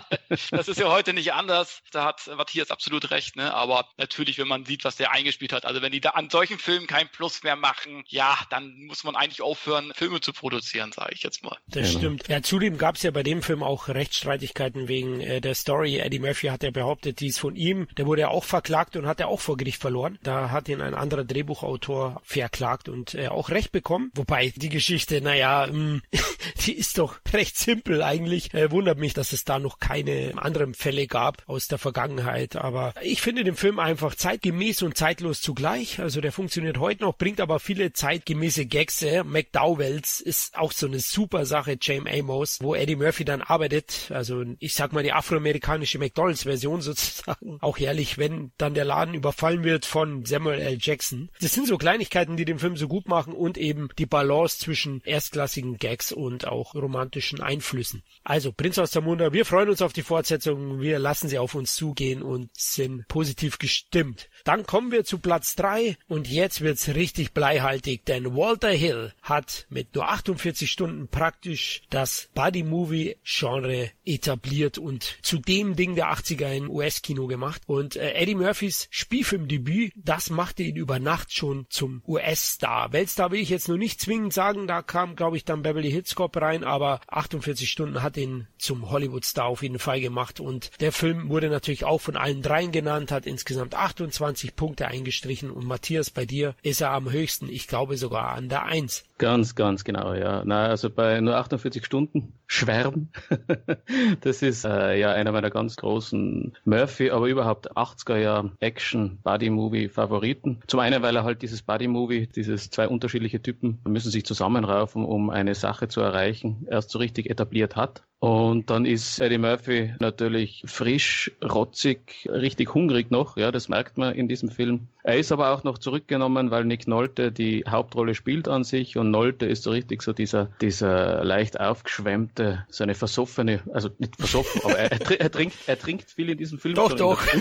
Das 0.50 0.68
ist 0.68 0.78
ja 0.80 0.88
heute 0.90 1.12
nicht 1.12 1.32
anders. 1.32 1.82
Da 1.92 2.04
hat 2.04 2.26
Matthias 2.36 2.70
absolut 2.70 3.10
recht, 3.10 3.36
ne? 3.36 3.54
Aber 3.54 3.88
natürlich, 3.96 4.38
wenn 4.38 4.48
man 4.48 4.64
sieht, 4.64 4.84
was 4.84 4.96
der 4.96 5.12
eingespielt 5.12 5.52
hat, 5.52 5.64
also 5.64 5.82
wenn 5.82 5.92
die 5.92 6.00
da 6.00 6.10
an 6.10 6.30
solchen 6.30 6.58
Filmen 6.58 6.86
kein 6.86 7.08
Plus 7.08 7.42
mehr 7.42 7.56
machen, 7.56 8.04
ja, 8.08 8.38
dann 8.50 8.74
muss 8.86 9.04
man 9.04 9.16
eigentlich 9.16 9.42
aufhören, 9.42 9.92
Filme 9.94 10.20
zu 10.20 10.32
produzieren, 10.32 10.92
sage 10.92 11.14
ich 11.14 11.22
jetzt 11.22 11.42
mal. 11.44 11.56
Das 11.68 11.88
Genau. 11.88 11.98
stimmt. 11.98 12.28
Ja, 12.28 12.42
zudem 12.42 12.78
gab 12.78 12.96
es 12.96 13.02
ja 13.02 13.10
bei 13.10 13.22
dem 13.22 13.42
Film 13.42 13.62
auch 13.62 13.88
Rechtsstreitigkeiten 13.88 14.88
wegen 14.88 15.20
äh, 15.20 15.40
der 15.40 15.54
Story. 15.64 15.96
Eddie 15.96 16.18
Murphy 16.18 16.48
hat 16.48 16.62
ja 16.62 16.70
behauptet, 16.70 17.20
die 17.20 17.28
ist 17.28 17.38
von 17.38 17.56
ihm. 17.56 17.88
Der 17.96 18.04
wurde 18.04 18.20
ja 18.20 18.28
auch 18.28 18.44
verklagt 18.44 18.96
und 18.96 19.06
hat 19.06 19.18
ja 19.18 19.28
auch 19.28 19.40
vor 19.40 19.56
Gericht 19.56 19.80
verloren. 19.80 20.18
Da 20.22 20.50
hat 20.50 20.68
ihn 20.68 20.82
ein 20.82 20.92
anderer 20.92 21.24
Drehbuchautor 21.24 22.20
verklagt 22.22 22.90
und 22.90 23.14
äh, 23.14 23.28
auch 23.28 23.48
Recht 23.48 23.72
bekommen. 23.72 24.10
Wobei 24.14 24.52
die 24.54 24.68
Geschichte, 24.68 25.22
naja, 25.22 25.66
mh, 25.72 26.00
die 26.66 26.74
ist 26.74 26.98
doch 26.98 27.16
recht 27.32 27.56
simpel 27.56 28.02
eigentlich. 28.02 28.52
Äh, 28.52 28.70
wundert 28.70 28.98
mich, 28.98 29.14
dass 29.14 29.32
es 29.32 29.44
da 29.44 29.58
noch 29.58 29.78
keine 29.78 30.32
anderen 30.36 30.74
Fälle 30.74 31.06
gab 31.06 31.42
aus 31.46 31.66
der 31.66 31.78
Vergangenheit. 31.78 32.56
Aber 32.56 32.92
ich 33.02 33.22
finde 33.22 33.42
den 33.42 33.56
Film 33.56 33.78
einfach 33.78 34.14
zeitgemäß 34.14 34.82
und 34.82 34.98
zeitlos 34.98 35.40
zugleich. 35.40 35.98
Also 35.98 36.20
der 36.20 36.32
funktioniert 36.32 36.78
heute 36.78 37.04
noch, 37.04 37.16
bringt 37.16 37.40
aber 37.40 37.58
viele 37.58 37.94
zeitgemäße 37.94 38.66
Gags. 38.66 39.00
Äh. 39.00 39.24
McDowells 39.24 40.20
ist 40.20 40.58
auch 40.58 40.72
so 40.72 40.86
eine 40.86 41.00
super 41.00 41.46
Sache, 41.46 41.78
James 41.80 42.12
Amos, 42.12 42.58
wo 42.60 42.74
Eddie 42.74 42.96
Murphy 42.96 43.24
dann 43.24 43.40
arbeitet. 43.40 44.10
Also 44.12 44.44
ich 44.58 44.74
sag 44.74 44.92
mal 44.92 45.02
die 45.02 45.12
afroamerikanische 45.54 45.98
McDonalds-Version 45.98 46.80
sozusagen. 46.80 47.58
Auch 47.60 47.78
herrlich, 47.78 48.18
wenn 48.18 48.52
dann 48.58 48.74
der 48.74 48.84
Laden 48.84 49.14
überfallen 49.14 49.64
wird 49.64 49.86
von 49.86 50.24
Samuel 50.24 50.60
L. 50.60 50.78
Jackson. 50.80 51.30
Das 51.40 51.52
sind 51.52 51.66
so 51.66 51.78
Kleinigkeiten, 51.78 52.36
die 52.36 52.44
den 52.44 52.58
Film 52.58 52.76
so 52.76 52.88
gut 52.88 53.08
machen 53.08 53.32
und 53.32 53.58
eben 53.58 53.88
die 53.98 54.06
Balance 54.06 54.58
zwischen 54.58 55.00
erstklassigen 55.04 55.78
Gags 55.78 56.12
und 56.12 56.46
auch 56.46 56.74
romantischen 56.74 57.40
Einflüssen. 57.40 58.02
Also 58.22 58.52
Prinz 58.52 58.78
aus 58.78 58.90
der 58.90 59.02
Munde, 59.02 59.32
wir 59.32 59.44
freuen 59.44 59.68
uns 59.68 59.82
auf 59.82 59.92
die 59.92 60.02
Fortsetzung. 60.02 60.80
Wir 60.80 60.98
lassen 60.98 61.28
sie 61.28 61.38
auf 61.38 61.54
uns 61.54 61.74
zugehen 61.74 62.22
und 62.22 62.50
sind 62.54 63.06
positiv 63.08 63.58
gestimmt. 63.58 64.28
Dann 64.44 64.66
kommen 64.66 64.92
wir 64.92 65.04
zu 65.04 65.18
Platz 65.18 65.54
drei 65.54 65.96
und 66.08 66.28
jetzt 66.28 66.60
wird's 66.60 66.88
richtig 66.88 67.32
bleihaltig, 67.32 68.04
denn 68.04 68.36
Walter 68.36 68.70
Hill 68.70 69.12
hat 69.22 69.66
mit 69.70 69.94
nur 69.94 70.08
48 70.08 70.70
Stunden 70.70 71.08
praktisch 71.08 71.82
das 71.90 72.28
Buddy-Movie-Genre 72.34 73.90
etabliert 74.04 74.78
und 74.78 75.16
zu 75.22 75.40
dem 75.44 75.76
Ding 75.76 75.94
der 75.94 76.12
80er 76.12 76.52
in 76.52 76.68
US-Kino 76.68 77.26
gemacht. 77.26 77.62
Und 77.66 77.96
äh, 77.96 78.12
Eddie 78.12 78.34
Murphys 78.34 78.88
Spielfilmdebüt, 78.90 79.92
das 79.96 80.30
machte 80.30 80.62
ihn 80.62 80.76
über 80.76 80.98
Nacht 80.98 81.32
schon 81.32 81.66
zum 81.68 82.02
US-Star. 82.06 82.92
Weltstar 82.92 83.30
will 83.30 83.40
ich 83.40 83.50
jetzt 83.50 83.68
nur 83.68 83.78
nicht 83.78 84.00
zwingend 84.00 84.32
sagen, 84.32 84.66
da 84.66 84.82
kam, 84.82 85.16
glaube 85.16 85.36
ich, 85.36 85.44
dann 85.44 85.62
Beverly 85.62 85.90
Hills 85.90 86.14
Cop 86.14 86.36
rein, 86.36 86.64
aber 86.64 87.00
48 87.08 87.70
Stunden 87.70 88.02
hat 88.02 88.16
ihn 88.16 88.46
zum 88.58 88.90
Hollywood-Star 88.90 89.46
auf 89.46 89.62
jeden 89.62 89.78
Fall 89.78 90.00
gemacht. 90.00 90.40
Und 90.40 90.70
der 90.80 90.92
Film 90.92 91.28
wurde 91.28 91.48
natürlich 91.48 91.84
auch 91.84 92.00
von 92.00 92.16
allen 92.16 92.42
dreien 92.42 92.72
genannt, 92.72 93.12
hat 93.12 93.26
insgesamt 93.26 93.74
28 93.74 94.56
Punkte 94.56 94.88
eingestrichen. 94.88 95.50
Und 95.50 95.66
Matthias, 95.66 96.10
bei 96.10 96.26
dir 96.26 96.54
ist 96.62 96.80
er 96.80 96.90
am 96.90 97.10
höchsten, 97.10 97.48
ich 97.48 97.68
glaube 97.68 97.96
sogar 97.96 98.30
an 98.30 98.48
der 98.48 98.64
Eins. 98.64 99.04
Ganz, 99.18 99.54
ganz 99.54 99.84
genau, 99.84 100.14
ja. 100.14 100.42
Na, 100.44 100.66
also 100.66 100.90
bei 100.90 101.20
nur 101.20 101.36
48 101.36 101.84
Stunden 101.84 102.32
Schwärm. 102.54 103.08
das 104.20 104.42
ist 104.42 104.64
äh, 104.64 104.98
ja 104.98 105.12
einer 105.12 105.32
meiner 105.32 105.50
ganz 105.50 105.74
großen 105.74 106.56
Murphy, 106.64 107.10
aber 107.10 107.26
überhaupt 107.26 107.76
80er 107.76 108.16
Jahr 108.16 108.52
Action 108.60 109.18
Buddy 109.24 109.50
Movie 109.50 109.88
Favoriten. 109.88 110.60
Zum 110.68 110.78
einen, 110.78 111.02
weil 111.02 111.16
er 111.16 111.24
halt 111.24 111.42
dieses 111.42 111.62
Buddy 111.62 111.88
Movie, 111.88 112.28
dieses 112.28 112.70
zwei 112.70 112.86
unterschiedliche 112.86 113.42
Typen 113.42 113.80
müssen 113.84 114.12
sich 114.12 114.24
zusammenraufen, 114.24 115.04
um 115.04 115.30
eine 115.30 115.56
Sache 115.56 115.88
zu 115.88 116.00
erreichen, 116.00 116.64
erst 116.70 116.90
so 116.90 117.00
richtig 117.00 117.28
etabliert 117.28 117.74
hat. 117.74 118.04
Und 118.24 118.70
dann 118.70 118.86
ist 118.86 119.20
Eddie 119.20 119.36
Murphy 119.36 119.92
natürlich 119.98 120.62
frisch, 120.64 121.30
rotzig, 121.44 122.26
richtig 122.32 122.72
hungrig 122.72 123.10
noch. 123.10 123.36
Ja, 123.36 123.52
das 123.52 123.68
merkt 123.68 123.98
man 123.98 124.14
in 124.14 124.28
diesem 124.28 124.48
Film. 124.48 124.88
Er 125.02 125.18
ist 125.18 125.30
aber 125.30 125.50
auch 125.50 125.64
noch 125.64 125.76
zurückgenommen, 125.76 126.50
weil 126.50 126.64
Nick 126.64 126.88
Nolte 126.88 127.30
die 127.30 127.64
Hauptrolle 127.68 128.14
spielt 128.14 128.48
an 128.48 128.64
sich 128.64 128.96
und 128.96 129.10
Nolte 129.10 129.44
ist 129.44 129.64
so 129.64 129.70
richtig 129.70 130.00
so 130.00 130.14
dieser, 130.14 130.48
dieser 130.62 131.22
leicht 131.22 131.60
aufgeschwemmte, 131.60 132.64
so 132.70 132.84
eine 132.84 132.94
versoffene, 132.94 133.60
also 133.74 133.90
nicht 133.98 134.16
versoffen, 134.16 134.62
aber 134.64 134.78
er, 134.78 135.20
er, 135.20 135.30
trinkt, 135.30 135.56
er 135.66 135.78
trinkt 135.78 136.10
viel 136.10 136.30
in 136.30 136.38
diesem 136.38 136.58
Film. 136.58 136.76
Doch, 136.76 136.94
doch. 136.94 137.22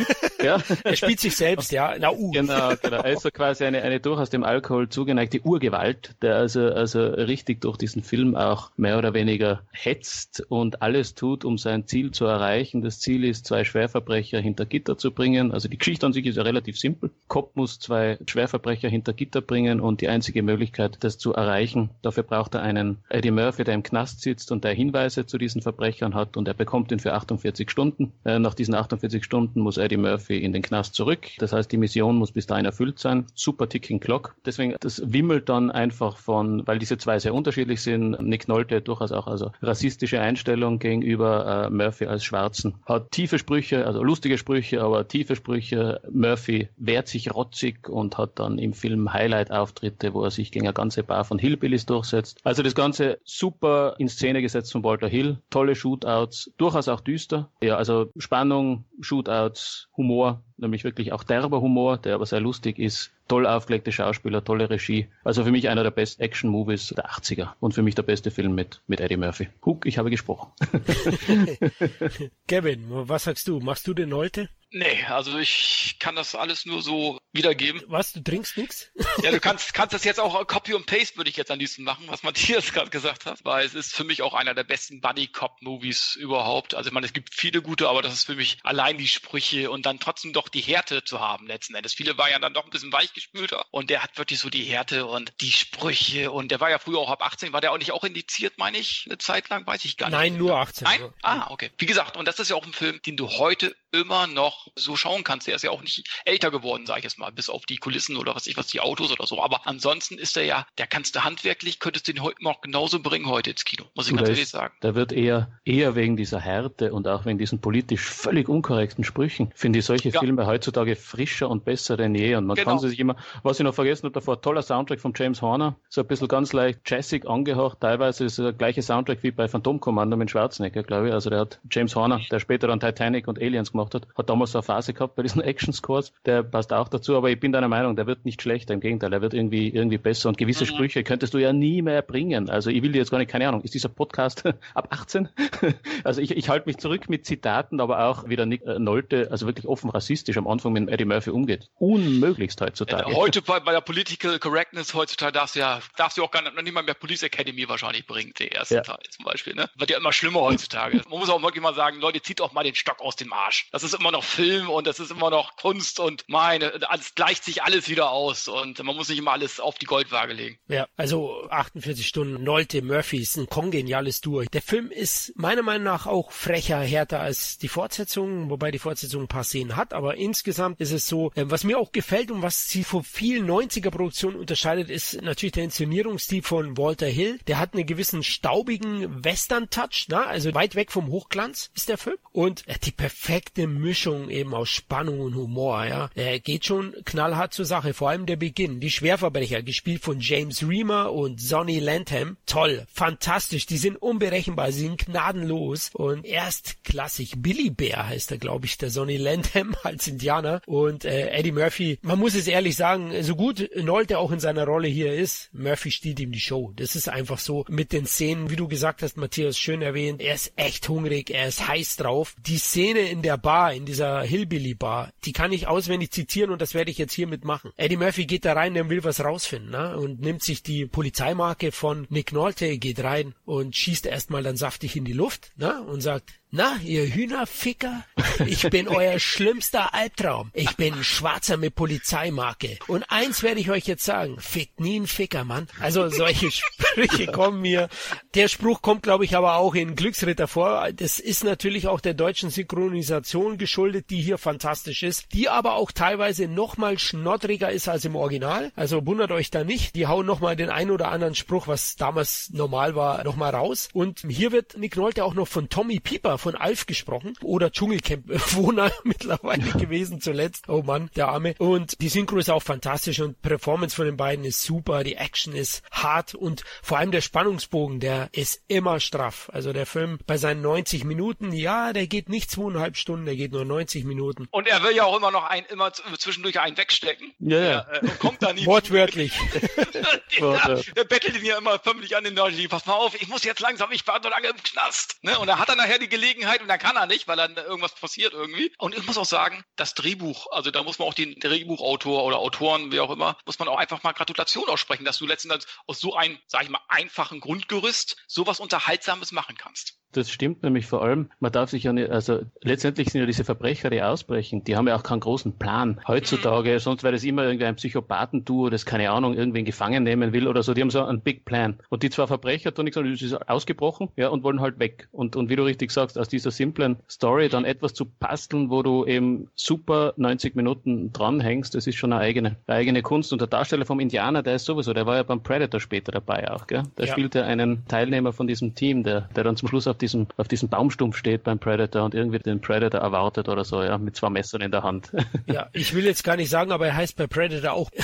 Ja. 0.43 0.57
Er 0.83 0.97
spielt 0.97 1.21
sich 1.21 1.37
selbst, 1.37 1.71
ja. 1.71 1.95
Na, 1.97 2.11
uh. 2.11 2.31
Genau, 2.31 2.73
genau. 2.81 2.97
Er 2.97 3.13
ist 3.13 3.21
so 3.21 3.29
quasi 3.31 3.63
eine, 3.63 3.81
eine 3.81 4.01
durchaus 4.01 4.29
dem 4.29 4.43
Alkohol 4.43 4.89
zugeneigte 4.89 5.39
Urgewalt, 5.39 6.15
der 6.21 6.35
also, 6.35 6.65
also 6.65 6.99
richtig 6.99 7.61
durch 7.61 7.77
diesen 7.77 8.03
Film 8.03 8.35
auch 8.35 8.71
mehr 8.75 8.97
oder 8.97 9.13
weniger 9.13 9.61
hetzt 9.71 10.43
und 10.49 10.72
alles 10.81 11.15
tut, 11.15 11.45
um 11.45 11.57
sein 11.57 11.87
Ziel 11.87 12.11
zu 12.11 12.25
erreichen. 12.25 12.81
Das 12.81 12.99
Ziel 12.99 13.23
ist, 13.23 13.45
zwei 13.45 13.63
Schwerverbrecher 13.63 14.39
hinter 14.39 14.65
Gitter 14.65 14.97
zu 14.97 15.11
bringen. 15.11 15.51
Also 15.51 15.67
die 15.67 15.77
Geschichte 15.77 16.05
an 16.05 16.13
sich 16.13 16.25
ist 16.25 16.37
ja 16.37 16.43
relativ 16.43 16.79
simpel. 16.79 17.11
Cop 17.27 17.55
muss 17.55 17.79
zwei 17.79 18.17
Schwerverbrecher 18.27 18.89
hinter 18.89 19.13
Gitter 19.13 19.41
bringen 19.41 19.79
und 19.79 20.01
die 20.01 20.07
einzige 20.07 20.43
Möglichkeit, 20.43 20.97
das 21.01 21.17
zu 21.17 21.33
erreichen, 21.33 21.89
dafür 22.01 22.23
braucht 22.23 22.55
er 22.55 22.61
einen 22.61 22.97
Eddie 23.09 23.31
Murphy, 23.31 23.63
der 23.63 23.75
im 23.75 23.83
Knast 23.83 24.21
sitzt 24.21 24.51
und 24.51 24.63
der 24.63 24.73
Hinweise 24.73 25.25
zu 25.25 25.37
diesen 25.37 25.61
Verbrechern 25.61 26.15
hat 26.15 26.37
und 26.37 26.47
er 26.47 26.53
bekommt 26.53 26.91
ihn 26.91 26.99
für 26.99 27.13
48 27.13 27.69
Stunden. 27.69 28.13
Äh, 28.23 28.39
nach 28.39 28.53
diesen 28.53 28.75
48 28.75 29.23
Stunden 29.23 29.61
muss 29.61 29.77
Eddie 29.77 29.97
Murphy 29.97 30.37
in 30.37 30.53
den 30.53 30.61
Knast 30.61 30.95
zurück. 30.95 31.27
Das 31.39 31.53
heißt, 31.53 31.71
die 31.71 31.77
Mission 31.77 32.17
muss 32.17 32.31
bis 32.31 32.47
dahin 32.47 32.65
erfüllt 32.65 32.99
sein. 32.99 33.25
Super 33.33 33.69
Ticking 33.69 33.99
Clock. 33.99 34.35
Deswegen, 34.45 34.75
das 34.79 35.01
wimmelt 35.05 35.49
dann 35.49 35.71
einfach 35.71 36.17
von, 36.17 36.65
weil 36.67 36.79
diese 36.79 36.97
zwei 36.97 37.19
sehr 37.19 37.33
unterschiedlich 37.33 37.81
sind. 37.81 38.21
Nick 38.21 38.47
Nolte 38.47 38.81
durchaus 38.81 39.11
auch 39.11 39.27
also 39.27 39.51
rassistische 39.61 40.19
Einstellung 40.63 40.79
gegenüber 40.79 41.65
äh, 41.65 41.69
Murphy 41.69 42.05
als 42.05 42.23
Schwarzen. 42.23 42.75
Hat 42.85 43.11
tiefe 43.11 43.37
Sprüche, 43.37 43.85
also 43.85 44.03
lustige 44.03 44.37
Sprüche, 44.37 44.81
aber 44.81 45.07
tiefe 45.07 45.35
Sprüche. 45.35 46.01
Murphy 46.09 46.69
wehrt 46.77 47.07
sich 47.07 47.33
rotzig 47.33 47.89
und 47.89 48.17
hat 48.17 48.39
dann 48.39 48.57
im 48.57 48.73
Film 48.73 49.11
Highlight-Auftritte, 49.11 50.13
wo 50.13 50.23
er 50.23 50.31
sich 50.31 50.51
gegen 50.51 50.65
eine 50.65 50.73
ganze 50.73 51.03
Bar 51.03 51.25
von 51.25 51.39
Hillbillies 51.39 51.85
durchsetzt. 51.85 52.39
Also 52.43 52.63
das 52.63 52.75
Ganze 52.75 53.19
super 53.23 53.95
in 53.97 54.07
Szene 54.07 54.41
gesetzt 54.41 54.71
von 54.71 54.83
Walter 54.83 55.07
Hill. 55.07 55.37
Tolle 55.49 55.75
Shootouts, 55.75 56.51
durchaus 56.57 56.87
auch 56.87 57.01
düster. 57.01 57.49
Ja, 57.61 57.75
also 57.75 58.09
Spannung, 58.17 58.85
Shootouts, 59.01 59.89
Humor, 59.97 60.41
nämlich 60.57 60.83
wirklich 60.83 61.11
auch 61.11 61.23
derber 61.23 61.61
Humor, 61.61 61.97
der 61.97 62.15
aber 62.15 62.25
sehr 62.25 62.39
lustig 62.39 62.79
ist. 62.79 63.11
Toll 63.27 63.47
aufgelegte 63.47 63.91
Schauspieler, 63.91 64.43
tolle 64.43 64.69
Regie. 64.69 65.07
Also 65.23 65.43
für 65.43 65.51
mich 65.51 65.69
einer 65.69 65.83
der 65.83 65.91
besten 65.91 66.21
Action-Movies 66.21 66.89
der 66.89 67.09
80er 67.09 67.49
und 67.59 67.73
für 67.73 67.81
mich 67.81 67.95
der 67.95 68.03
beste 68.03 68.31
Film 68.31 68.55
mit, 68.55 68.81
mit 68.87 68.99
Eddie 68.99 69.17
Murphy. 69.17 69.47
Huck, 69.65 69.85
ich 69.85 69.97
habe 69.97 70.09
gesprochen. 70.09 70.51
Kevin, 72.47 72.85
was 72.89 73.23
sagst 73.23 73.47
du? 73.47 73.59
Machst 73.59 73.87
du 73.87 73.93
den 73.93 74.13
heute? 74.13 74.49
Nee, 74.75 75.05
also 75.05 75.37
ich 75.37 75.97
kann 75.99 76.15
das 76.15 76.33
alles 76.33 76.65
nur 76.65 76.81
so 76.81 77.19
wiedergeben. 77.31 77.83
Was, 77.85 78.11
du 78.11 78.23
trinkst 78.23 78.57
nichts? 78.57 78.91
Ja, 79.21 79.29
du 79.29 79.39
kannst, 79.41 79.75
kannst 79.75 79.93
das 79.93 80.03
jetzt 80.03 80.19
auch 80.19 80.47
Copy 80.47 80.73
und 80.73 80.87
Paste 80.87 81.15
würde 81.15 81.29
ich 81.29 81.37
jetzt 81.37 81.51
an 81.51 81.59
diesem 81.59 81.85
machen, 81.85 82.05
was 82.07 82.23
Matthias 82.23 82.73
gerade 82.73 82.89
gesagt 82.89 83.27
hat, 83.27 83.45
weil 83.45 83.67
es 83.67 83.75
ist 83.75 83.93
für 83.93 84.03
mich 84.03 84.23
auch 84.23 84.33
einer 84.33 84.55
der 84.55 84.63
besten 84.63 84.99
Buddy 84.99 85.27
Cop 85.27 85.61
Movies 85.61 86.15
überhaupt. 86.15 86.73
Also 86.73 86.87
ich 86.87 86.93
meine, 86.93 87.05
es 87.05 87.13
gibt 87.13 87.35
viele 87.35 87.61
gute, 87.61 87.87
aber 87.87 88.01
das 88.01 88.13
ist 88.13 88.25
für 88.25 88.33
mich 88.33 88.57
allein 88.63 88.97
die 88.97 89.07
Sprüche 89.07 89.69
und 89.69 89.85
dann 89.85 89.99
trotzdem 89.99 90.33
doch 90.33 90.49
die 90.49 90.61
Härte 90.61 91.03
zu 91.03 91.19
haben 91.19 91.45
letzten 91.45 91.75
Endes. 91.75 91.93
Viele 91.93 92.17
war 92.17 92.31
ja 92.31 92.39
dann 92.39 92.55
doch 92.55 92.63
ein 92.63 92.71
bisschen 92.71 92.91
weichgespülter 92.91 93.65
und 93.69 93.91
der 93.91 94.01
hat 94.01 94.17
wirklich 94.17 94.39
so 94.39 94.49
die 94.49 94.63
Härte 94.63 95.05
und 95.05 95.33
die 95.39 95.51
Sprüche 95.51 96.31
und 96.31 96.49
der 96.49 96.59
war 96.59 96.71
ja 96.71 96.79
früher 96.79 96.97
auch 96.97 97.11
ab 97.11 97.23
18, 97.23 97.53
war 97.53 97.61
der 97.61 97.73
auch 97.73 97.77
nicht 97.77 97.91
auch 97.91 98.03
indiziert, 98.03 98.57
meine 98.57 98.79
ich, 98.79 99.03
eine 99.05 99.19
Zeit 99.19 99.49
lang, 99.49 99.67
weiß 99.67 99.85
ich 99.85 99.97
gar 99.97 100.07
nicht. 100.07 100.17
Nein, 100.17 100.37
nur 100.37 100.57
18. 100.57 100.85
Nein? 100.85 101.13
Ah, 101.21 101.51
okay. 101.51 101.69
Wie 101.77 101.85
gesagt, 101.85 102.17
und 102.17 102.27
das 102.27 102.39
ist 102.39 102.49
ja 102.49 102.55
auch 102.55 102.65
ein 102.65 102.73
Film, 102.73 102.99
den 103.03 103.17
du 103.17 103.29
heute 103.29 103.75
immer 103.91 104.25
noch 104.25 104.62
so 104.75 104.95
schauen 104.95 105.23
kannst. 105.23 105.47
Der 105.47 105.55
ist 105.55 105.63
ja 105.63 105.71
auch 105.71 105.81
nicht 105.81 106.09
älter 106.25 106.51
geworden, 106.51 106.85
sage 106.85 106.99
ich 106.99 107.03
jetzt 107.05 107.17
mal, 107.17 107.31
bis 107.31 107.49
auf 107.49 107.65
die 107.65 107.77
Kulissen 107.77 108.17
oder 108.17 108.35
was 108.35 108.47
ich 108.47 108.57
was, 108.57 108.67
die 108.67 108.81
Autos 108.81 109.11
oder 109.11 109.25
so. 109.25 109.41
Aber 109.41 109.67
ansonsten 109.67 110.17
ist 110.17 110.37
er 110.37 110.43
ja, 110.43 110.67
der 110.77 110.87
kannst 110.87 111.15
du 111.15 111.23
handwerklich, 111.23 111.79
könntest 111.79 112.07
du 112.07 112.13
den 112.13 112.23
heute 112.23 112.43
noch 112.43 112.61
genauso 112.61 112.99
bringen 112.99 113.27
heute 113.27 113.51
ins 113.51 113.65
Kino, 113.65 113.85
muss 113.95 114.09
ich 114.09 114.15
ganz 114.15 114.29
ehrlich 114.29 114.49
sagen. 114.49 114.73
Da 114.81 114.95
wird 114.95 115.11
eher, 115.11 115.59
eher 115.65 115.95
wegen 115.95 116.17
dieser 116.17 116.39
Härte 116.39 116.93
und 116.93 117.07
auch 117.07 117.25
wegen 117.25 117.37
diesen 117.37 117.59
politisch 117.59 118.01
völlig 118.01 118.49
unkorrekten 118.49 119.03
Sprüchen, 119.03 119.51
finde 119.55 119.79
ich 119.79 119.85
solche 119.85 120.09
ja. 120.09 120.19
Filme 120.19 120.45
heutzutage 120.45 120.95
frischer 120.95 121.49
und 121.49 121.65
besser 121.65 121.97
denn 121.97 122.15
je. 122.15 122.35
Und 122.35 122.45
man 122.45 122.55
genau. 122.55 122.71
kann 122.71 122.79
sie 122.79 122.89
sich 122.89 122.99
immer, 122.99 123.15
was 123.43 123.59
ich 123.59 123.63
noch 123.63 123.75
vergessen 123.75 124.03
habe 124.03 124.13
davor, 124.13 124.41
toller 124.41 124.61
Soundtrack 124.61 124.99
von 124.99 125.13
James 125.15 125.41
Horner, 125.41 125.75
so 125.89 126.01
ein 126.01 126.07
bisschen 126.07 126.27
ganz 126.27 126.53
leicht 126.53 126.79
jazzig 126.85 127.27
angehaucht. 127.27 127.79
Teilweise 127.81 128.25
ist 128.25 128.37
der 128.37 128.53
gleiche 128.53 128.81
Soundtrack 128.81 129.23
wie 129.23 129.31
bei 129.31 129.47
Phantomkommando 129.47 130.17
mit 130.17 130.31
Schwarzenegger, 130.31 130.83
glaube 130.83 131.07
ich. 131.07 131.13
Also 131.13 131.29
der 131.29 131.39
hat 131.39 131.59
James 131.69 131.95
Horner, 131.95 132.21
der 132.31 132.39
später 132.39 132.67
dann 132.67 132.79
Titanic 132.79 133.27
und 133.27 133.39
Aliens 133.39 133.71
gemacht 133.71 133.93
hat, 133.95 134.07
hat 134.17 134.29
damals 134.29 134.52
so 134.53 134.59
eine 134.59 134.63
Phase 134.63 134.93
gehabt 134.93 135.15
bei 135.15 135.23
diesen 135.23 135.41
Action-Scores. 135.41 136.13
Der 136.25 136.43
passt 136.43 136.71
auch 136.71 136.87
dazu, 136.87 137.17
aber 137.17 137.29
ich 137.29 137.39
bin 137.39 137.51
deiner 137.51 137.67
Meinung, 137.67 137.95
der 137.95 138.07
wird 138.07 138.25
nicht 138.25 138.41
schlechter. 138.41 138.73
Im 138.73 138.79
Gegenteil, 138.79 139.11
er 139.11 139.21
wird 139.21 139.33
irgendwie, 139.33 139.69
irgendwie 139.69 139.97
besser 139.97 140.29
und 140.29 140.37
gewisse 140.37 140.63
mhm. 140.63 140.67
Sprüche 140.67 141.03
könntest 141.03 141.33
du 141.33 141.37
ja 141.37 141.51
nie 141.51 141.81
mehr 141.81 142.01
bringen. 142.01 142.49
Also 142.49 142.69
ich 142.69 142.81
will 142.81 142.91
dir 142.91 142.99
jetzt 142.99 143.11
gar 143.11 143.17
nicht, 143.17 143.29
keine 143.29 143.47
Ahnung, 143.47 143.61
ist 143.61 143.73
dieser 143.73 143.89
Podcast 143.89 144.43
ab 144.73 144.87
18? 144.89 145.29
also 146.03 146.21
ich, 146.21 146.31
ich 146.31 146.49
halte 146.49 146.67
mich 146.67 146.77
zurück 146.77 147.09
mit 147.09 147.25
Zitaten, 147.25 147.79
aber 147.79 148.05
auch 148.05 148.29
wieder 148.29 148.45
Nick 148.45 148.63
äh, 148.65 148.79
Nolte, 148.79 149.27
also 149.31 149.45
wirklich 149.45 149.67
offen 149.67 149.89
rassistisch 149.89 150.37
am 150.37 150.47
Anfang 150.47 150.73
mit 150.73 150.89
Eddie 150.89 151.05
Murphy 151.05 151.31
umgeht. 151.31 151.69
Unmöglichst 151.77 152.61
heutzutage. 152.61 153.13
Heute 153.13 153.41
bei, 153.41 153.59
bei 153.59 153.71
der 153.71 153.81
Political 153.81 154.39
Correctness 154.39 154.93
heutzutage 154.93 155.33
darfst 155.33 155.55
du 155.55 155.59
ja, 155.59 155.79
darfst 155.97 156.17
du 156.17 156.23
auch 156.23 156.31
gar 156.31 156.41
nicht, 156.41 156.55
noch 156.55 156.63
nicht 156.63 156.73
mal 156.73 156.83
mehr 156.83 156.93
Police 156.93 157.23
Academy 157.23 157.67
wahrscheinlich 157.67 158.05
bringen, 158.05 158.33
der 158.39 158.51
erste 158.51 158.75
ja. 158.75 158.81
Teil 158.81 158.99
zum 159.09 159.25
Beispiel, 159.25 159.55
ne? 159.55 159.69
Wird 159.75 159.89
ja 159.89 159.97
immer 159.97 160.13
schlimmer 160.13 160.41
heutzutage. 160.41 161.01
Man 161.09 161.19
muss 161.19 161.29
auch 161.29 161.41
wirklich 161.41 161.63
mal 161.63 161.73
sagen, 161.73 161.99
Leute, 161.99 162.21
zieht 162.21 162.41
auch 162.41 162.53
mal 162.53 162.63
den 162.63 162.75
Stock 162.75 163.01
aus 163.01 163.15
dem 163.15 163.33
Arsch. 163.33 163.67
Das 163.71 163.83
ist 163.83 163.93
immer 163.93 164.11
noch 164.11 164.23
Film 164.23 164.42
und 164.51 164.87
das 164.87 164.99
ist 164.99 165.11
immer 165.11 165.29
noch 165.29 165.55
Kunst 165.55 165.99
und 165.99 166.25
meine, 166.27 166.71
alles 166.89 167.15
gleicht 167.15 167.43
sich 167.43 167.63
alles 167.63 167.89
wieder 167.89 168.11
aus 168.11 168.47
und 168.47 168.81
man 168.83 168.95
muss 168.95 169.09
nicht 169.09 169.19
immer 169.19 169.31
alles 169.31 169.59
auf 169.59 169.77
die 169.77 169.85
Goldwaage 169.85 170.33
legen. 170.33 170.57
Ja, 170.67 170.87
also 170.97 171.47
48 171.49 172.07
Stunden 172.07 172.43
Nolte 172.43 172.81
Murphy 172.81 173.17
ist 173.17 173.37
ein 173.37 173.47
kongeniales 173.47 174.21
Duo. 174.21 174.43
Der 174.43 174.61
Film 174.61 174.91
ist 174.91 175.33
meiner 175.35 175.63
Meinung 175.63 175.85
nach 175.85 176.07
auch 176.07 176.31
frecher, 176.31 176.79
härter 176.79 177.19
als 177.19 177.57
die 177.57 177.67
Fortsetzung, 177.67 178.49
wobei 178.49 178.71
die 178.71 178.79
Fortsetzung 178.79 179.23
ein 179.23 179.27
paar 179.27 179.43
Szenen 179.43 179.75
hat, 179.75 179.93
aber 179.93 180.15
insgesamt 180.15 180.79
ist 180.81 180.91
es 180.91 181.07
so, 181.07 181.31
äh, 181.35 181.45
was 181.47 181.63
mir 181.63 181.77
auch 181.77 181.91
gefällt 181.91 182.31
und 182.31 182.41
was 182.41 182.69
sie 182.69 182.83
von 182.83 183.03
vielen 183.03 183.49
90er 183.49 183.91
Produktionen 183.91 184.37
unterscheidet, 184.37 184.89
ist 184.89 185.21
natürlich 185.21 185.53
der 185.53 185.63
Inszenierungsstil 185.63 186.43
von 186.43 186.77
Walter 186.77 187.07
Hill. 187.07 187.39
Der 187.47 187.59
hat 187.59 187.73
einen 187.73 187.85
gewissen 187.85 188.23
staubigen 188.23 189.23
Western-Touch, 189.23 190.07
ne? 190.09 190.25
also 190.25 190.53
weit 190.53 190.75
weg 190.75 190.91
vom 190.91 191.07
Hochglanz 191.07 191.71
ist 191.75 191.89
der 191.89 191.97
Film 191.97 192.17
und 192.31 192.63
die 192.85 192.91
perfekte 192.91 193.67
Mischung 193.67 194.29
eben 194.33 194.53
aus 194.53 194.69
Spannung 194.69 195.19
und 195.21 195.35
Humor, 195.35 195.85
ja. 195.85 196.09
Er 196.15 196.39
geht 196.39 196.65
schon 196.65 196.93
knallhart 197.05 197.53
zur 197.53 197.65
Sache, 197.65 197.93
vor 197.93 198.09
allem 198.09 198.25
der 198.25 198.35
Beginn. 198.35 198.79
Die 198.79 198.91
Schwerverbrecher, 198.91 199.61
gespielt 199.63 200.03
von 200.03 200.19
James 200.19 200.67
Reamer 200.67 201.11
und 201.11 201.39
Sonny 201.39 201.79
Lantham. 201.79 202.37
Toll, 202.45 202.85
fantastisch, 202.91 203.65
die 203.65 203.77
sind 203.77 204.01
unberechenbar, 204.01 204.71
sie 204.71 204.81
sind 204.81 205.05
gnadenlos 205.05 205.91
und 205.93 206.25
erstklassig. 206.25 207.35
Billy 207.37 207.69
Bear 207.69 208.07
heißt 208.07 208.31
er, 208.31 208.37
glaube 208.37 208.65
ich, 208.65 208.77
der 208.77 208.89
Sonny 208.89 209.17
Lantham 209.17 209.75
als 209.83 210.07
Indianer 210.07 210.61
und 210.65 211.05
äh, 211.05 211.29
Eddie 211.29 211.51
Murphy. 211.51 211.99
Man 212.01 212.19
muss 212.19 212.35
es 212.35 212.47
ehrlich 212.47 212.75
sagen, 212.75 213.11
so 213.23 213.35
gut 213.35 213.69
Nolte 213.75 214.17
auch 214.17 214.31
in 214.31 214.39
seiner 214.39 214.65
Rolle 214.65 214.87
hier 214.87 215.13
ist, 215.13 215.49
Murphy 215.53 215.91
stiehlt 215.91 216.19
ihm 216.19 216.31
die 216.31 216.39
Show. 216.39 216.73
Das 216.75 216.95
ist 216.95 217.09
einfach 217.09 217.39
so 217.39 217.65
mit 217.69 217.91
den 217.91 218.05
Szenen, 218.05 218.49
wie 218.49 218.55
du 218.55 218.67
gesagt 218.67 219.01
hast, 219.01 219.17
Matthias, 219.17 219.57
schön 219.57 219.81
erwähnt. 219.81 220.21
Er 220.21 220.35
ist 220.35 220.53
echt 220.55 220.87
hungrig, 220.89 221.29
er 221.29 221.47
ist 221.47 221.67
heiß 221.67 221.97
drauf. 221.97 222.35
Die 222.45 222.57
Szene 222.57 222.99
in 222.99 223.21
der 223.21 223.37
Bar, 223.37 223.73
in 223.73 223.85
dieser 223.85 224.12
Hillbilly 224.21 224.73
Bar, 224.75 225.11
die 225.25 225.33
kann 225.33 225.51
ich 225.51 225.67
auswendig 225.67 226.11
zitieren 226.11 226.51
und 226.51 226.61
das 226.61 226.73
werde 226.73 226.91
ich 226.91 226.97
jetzt 226.97 227.13
hiermit 227.13 227.43
machen. 227.43 227.71
Eddie 227.77 227.97
Murphy 227.97 228.25
geht 228.25 228.45
da 228.45 228.53
rein, 228.53 228.73
der 228.73 228.89
will 228.89 229.03
was 229.03 229.23
rausfinden, 229.23 229.71
ne? 229.71 229.97
Und 229.97 230.21
nimmt 230.21 230.43
sich 230.43 230.63
die 230.63 230.85
Polizeimarke 230.85 231.71
von 231.71 232.07
Nick 232.09 232.31
Nolte, 232.31 232.77
geht 232.77 233.03
rein 233.03 233.33
und 233.45 233.75
schießt 233.75 234.05
erstmal 234.05 234.43
dann 234.43 234.57
saftig 234.57 234.95
in 234.95 235.05
die 235.05 235.13
Luft, 235.13 235.51
ne? 235.57 235.81
Und 235.83 236.01
sagt, 236.01 236.33
Na, 236.55 236.75
ihr 236.83 237.07
Hühnerficker? 237.07 238.05
Ich 238.45 238.69
bin 238.69 238.87
euer 238.87 239.17
schlimmster 239.17 239.95
Albtraum. 239.95 240.51
Ich 240.53 240.75
bin 240.75 241.03
Schwarzer 241.03 241.57
mit 241.57 241.73
Polizeimarke. 241.73 242.77
Und 242.85 243.09
eins 243.09 243.41
werde 243.41 243.59
ich 243.59 243.71
euch 243.71 243.87
jetzt 243.87 244.05
sagen. 244.05 244.39
Fickt 244.39 244.79
nie 244.79 244.99
ein 244.99 245.07
Ficker, 245.07 245.45
Mann. 245.45 245.67
Also 245.79 246.09
solche 246.09 246.51
Sprüche 246.51 247.25
kommen 247.25 247.61
mir. 247.61 247.89
Der 248.35 248.47
Spruch 248.47 248.83
kommt, 248.83 249.01
glaube 249.01 249.25
ich, 249.25 249.35
aber 249.35 249.55
auch 249.55 249.73
in 249.73 249.95
Glücksritter 249.95 250.47
vor. 250.47 250.91
Das 250.93 251.19
ist 251.19 251.43
natürlich 251.43 251.87
auch 251.87 251.99
der 251.99 252.13
deutschen 252.13 252.51
Synchronisation 252.51 253.57
geschuldet, 253.57 254.11
die 254.11 254.21
hier 254.21 254.37
fantastisch 254.37 255.01
ist, 255.01 255.33
die 255.33 255.49
aber 255.49 255.73
auch 255.73 255.91
teilweise 255.91 256.47
noch 256.47 256.77
mal 256.77 256.99
schnoddriger 256.99 257.71
ist 257.71 257.87
als 257.87 258.05
im 258.05 258.15
Original. 258.15 258.71
Also 258.75 259.07
wundert 259.07 259.31
euch 259.31 259.49
da 259.49 259.63
nicht. 259.63 259.95
Die 259.95 260.05
hauen 260.05 260.27
noch 260.27 260.39
mal 260.39 260.55
den 260.55 260.69
ein 260.69 260.91
oder 260.91 261.09
anderen 261.09 261.33
Spruch, 261.33 261.67
was 261.67 261.95
damals 261.95 262.51
normal 262.51 262.95
war, 262.95 263.23
noch 263.23 263.37
mal 263.37 263.49
raus. 263.49 263.89
Und 263.91 264.23
hier 264.27 264.51
wird 264.51 264.77
Nick 264.77 264.97
Nolte 264.97 265.25
auch 265.25 265.33
noch 265.33 265.47
von 265.47 265.67
Tommy 265.67 265.99
Pieper, 265.99 266.37
von 266.43 266.55
Alf 266.55 266.85
gesprochen. 266.85 267.35
Oder 267.41 267.71
Dschungelcamp-Wohner 267.71 268.91
mittlerweile 269.03 269.71
gewesen 269.71 270.21
zuletzt. 270.21 270.67
Oh 270.67 270.83
Mann, 270.83 271.09
der 271.15 271.29
Arme. 271.29 271.55
Und 271.57 271.99
die 272.01 272.09
Synchro 272.09 272.37
ist 272.37 272.49
auch 272.49 272.61
fantastisch 272.61 273.19
und 273.21 273.41
Performance 273.41 273.95
von 273.95 274.05
den 274.05 274.17
beiden 274.17 274.45
ist 274.45 274.61
super. 274.61 275.03
Die 275.03 275.15
Action 275.15 275.55
ist 275.55 275.81
hart 275.91 276.35
und 276.35 276.63
vor 276.81 276.97
allem 276.97 277.11
der 277.11 277.21
Spannungsbogen, 277.21 277.99
der 277.99 278.29
ist 278.33 278.61
immer 278.67 278.99
straff. 278.99 279.49
Also 279.53 279.71
der 279.71 279.85
Film 279.85 280.19
bei 280.27 280.37
seinen 280.37 280.61
90 280.61 281.05
Minuten, 281.05 281.53
ja, 281.53 281.93
der 281.93 282.07
geht 282.07 282.27
nicht 282.27 282.51
zweieinhalb 282.51 282.97
Stunden, 282.97 283.25
der 283.25 283.35
geht 283.35 283.53
nur 283.53 283.63
90 283.63 284.03
Minuten. 284.03 284.47
Und 284.51 284.67
er 284.67 284.83
will 284.83 284.95
ja 284.95 285.05
auch 285.05 285.17
immer 285.17 285.31
noch 285.31 285.45
ein, 285.45 285.63
immer 285.69 285.93
zwischendurch 285.93 286.59
einen 286.59 286.77
wegstecken. 286.77 287.31
Ja, 287.39 287.59
ja. 287.59 287.81
Der, 287.81 288.03
äh, 288.03 288.07
kommt 288.19 288.43
da 288.43 288.51
nie. 288.51 288.65
Wortwörtlich. 288.65 289.31
der, 290.39 290.83
der 290.95 291.03
bettelt 291.05 291.37
ihn 291.37 291.45
ja 291.45 291.57
immer 291.57 291.79
förmlich 291.79 292.17
an 292.17 292.25
den 292.25 292.33
Nagel. 292.33 292.67
Pass 292.67 292.85
mal 292.85 292.95
auf, 292.95 293.19
ich 293.21 293.29
muss 293.29 293.45
jetzt 293.45 293.61
langsam, 293.61 293.91
ich 293.93 294.05
war 294.05 294.19
so 294.21 294.27
lange 294.27 294.49
im 294.49 294.61
Knast. 294.61 295.17
Ne? 295.21 295.39
Und 295.39 295.47
da 295.47 295.57
hat 295.57 295.69
er 295.69 295.75
nachher 295.77 295.99
die 295.99 296.09
Gelegenheit 296.09 296.32
und 296.61 296.67
dann 296.67 296.79
kann 296.79 296.95
er 296.95 297.05
nicht, 297.05 297.27
weil 297.27 297.37
dann 297.37 297.55
irgendwas 297.55 297.95
passiert 297.95 298.33
irgendwie. 298.33 298.73
Und 298.77 298.95
ich 298.95 299.05
muss 299.05 299.17
auch 299.17 299.25
sagen, 299.25 299.63
das 299.75 299.93
Drehbuch, 299.93 300.47
also 300.51 300.71
da 300.71 300.83
muss 300.83 300.99
man 300.99 301.07
auch 301.07 301.13
den 301.13 301.39
Drehbuchautor 301.39 302.23
oder 302.23 302.39
Autoren, 302.39 302.91
wie 302.91 302.99
auch 302.99 303.11
immer, 303.11 303.37
muss 303.45 303.59
man 303.59 303.67
auch 303.67 303.77
einfach 303.77 304.03
mal 304.03 304.13
Gratulation 304.13 304.69
aussprechen, 304.69 305.05
dass 305.05 305.17
du 305.17 305.25
letztendlich 305.25 305.65
aus 305.87 305.99
so 305.99 306.15
einem, 306.15 306.39
sag 306.47 306.63
ich 306.63 306.69
mal, 306.69 306.81
einfachen 306.87 307.39
Grundgerüst 307.39 308.17
sowas 308.27 308.59
Unterhaltsames 308.59 309.31
machen 309.31 309.57
kannst. 309.57 310.02
Das 310.13 310.29
stimmt 310.29 310.63
nämlich 310.63 310.85
vor 310.85 311.01
allem, 311.01 311.29
man 311.39 311.51
darf 311.51 311.69
sich 311.69 311.83
ja 311.83 311.93
nicht, 311.93 312.09
also 312.09 312.41
letztendlich 312.61 313.09
sind 313.09 313.21
ja 313.21 313.27
diese 313.27 313.43
Verbrecher, 313.43 313.89
die 313.89 314.01
ausbrechen, 314.01 314.63
die 314.63 314.75
haben 314.75 314.87
ja 314.87 314.95
auch 314.95 315.03
keinen 315.03 315.19
großen 315.19 315.57
Plan. 315.57 315.99
Heutzutage, 316.07 316.79
sonst 316.79 317.03
wäre 317.03 317.13
das 317.13 317.23
immer 317.23 317.43
irgendwie 317.43 317.65
ein 317.65 317.75
Psychopathenduo, 317.75 318.69
das 318.69 318.85
keine 318.85 319.11
Ahnung, 319.11 319.33
irgendwen 319.33 319.65
gefangen 319.65 320.03
nehmen 320.03 320.33
will 320.33 320.47
oder 320.47 320.63
so, 320.63 320.73
die 320.73 320.81
haben 320.81 320.91
so 320.91 321.03
einen 321.03 321.21
Big 321.21 321.45
Plan. 321.45 321.79
Und 321.89 322.03
die 322.03 322.09
zwei 322.09 322.27
Verbrecher 322.27 322.73
tun 322.73 322.85
nichts, 322.85 322.95
sondern 322.95 323.15
die 323.15 323.25
sind 323.25 323.49
ausgebrochen, 323.49 324.09
ja, 324.15 324.29
und 324.29 324.43
wollen 324.43 324.61
halt 324.61 324.79
weg. 324.79 325.07
Und, 325.11 325.35
und 325.35 325.49
wie 325.49 325.55
du 325.55 325.63
richtig 325.63 325.91
sagst, 325.91 326.17
aus 326.17 326.27
dieser 326.27 326.51
simplen 326.51 326.97
Story 327.09 327.49
dann 327.49 327.65
etwas 327.65 327.93
zu 327.93 328.05
basteln, 328.05 328.69
wo 328.69 328.83
du 328.83 329.05
eben 329.05 329.49
super 329.55 330.13
90 330.17 330.55
Minuten 330.55 331.11
dranhängst, 331.13 331.75
das 331.75 331.87
ist 331.87 331.95
schon 331.95 332.13
eine 332.13 332.21
eigene, 332.21 332.57
eine 332.67 332.77
eigene 332.77 333.01
Kunst. 333.01 333.33
Und 333.33 333.41
der 333.41 333.47
Darsteller 333.47 333.85
vom 333.85 333.99
Indianer, 333.99 334.43
der 334.43 334.55
ist 334.55 334.65
sowieso, 334.65 334.93
der 334.93 335.05
war 335.05 335.15
ja 335.15 335.23
beim 335.23 335.41
Predator 335.41 335.79
später 335.79 336.11
dabei 336.11 336.51
auch, 336.51 336.67
gell? 336.67 336.83
Der 336.97 337.05
ja. 337.05 337.11
spielte 337.11 337.45
einen 337.45 337.85
Teilnehmer 337.87 338.33
von 338.33 338.47
diesem 338.47 338.75
Team, 338.75 339.03
der, 339.03 339.29
der 339.35 339.43
dann 339.43 339.55
zum 339.55 339.67
Schluss 339.69 339.87
auf 339.87 339.97
diesem, 340.03 340.27
auf 340.37 340.47
diesem 340.47 340.69
Baumstumpf 340.69 341.17
steht 341.17 341.43
beim 341.43 341.57
Predator 341.59 342.03
und 342.03 342.13
irgendwie 342.13 342.39
den 342.39 342.61
Predator 342.61 343.01
erwartet 343.01 343.49
oder 343.49 343.63
so, 343.63 343.81
ja, 343.81 343.97
mit 343.97 344.15
zwei 344.15 344.29
Messern 344.29 344.61
in 344.61 344.71
der 344.71 344.83
Hand. 344.83 345.11
Ja, 345.47 345.69
ich 345.73 345.93
will 345.93 346.05
jetzt 346.05 346.23
gar 346.23 346.35
nicht 346.35 346.49
sagen, 346.49 346.71
aber 346.71 346.87
er 346.87 346.95
heißt 346.95 347.15
bei 347.17 347.27
Predator 347.27 347.73
auch. 347.73 347.89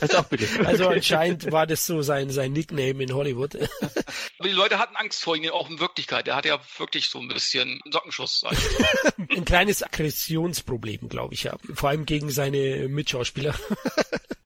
Also, 0.00 0.18
auch 0.18 0.66
also 0.66 0.88
anscheinend 0.88 1.50
war 1.50 1.66
das 1.66 1.86
so 1.86 2.02
sein, 2.02 2.28
sein 2.28 2.52
Nickname 2.52 3.02
in 3.02 3.14
Hollywood. 3.14 3.54
Aber 4.38 4.48
die 4.48 4.54
Leute 4.54 4.78
hatten 4.78 4.96
Angst 4.96 5.22
vor 5.22 5.34
ihm, 5.34 5.48
auch 5.50 5.70
in 5.70 5.80
Wirklichkeit. 5.80 6.28
Er 6.28 6.36
hatte 6.36 6.48
ja 6.48 6.60
wirklich 6.76 7.08
so 7.08 7.20
ein 7.20 7.28
bisschen 7.28 7.80
Sockenschuss. 7.90 8.44
ein 9.30 9.44
kleines 9.46 9.82
Aggressionsproblem, 9.82 11.08
glaube 11.08 11.32
ich, 11.32 11.44
ja. 11.44 11.56
Vor 11.72 11.88
allem 11.88 12.04
gegen 12.04 12.28
seine 12.28 12.88
Mitschauspieler. 12.88 13.54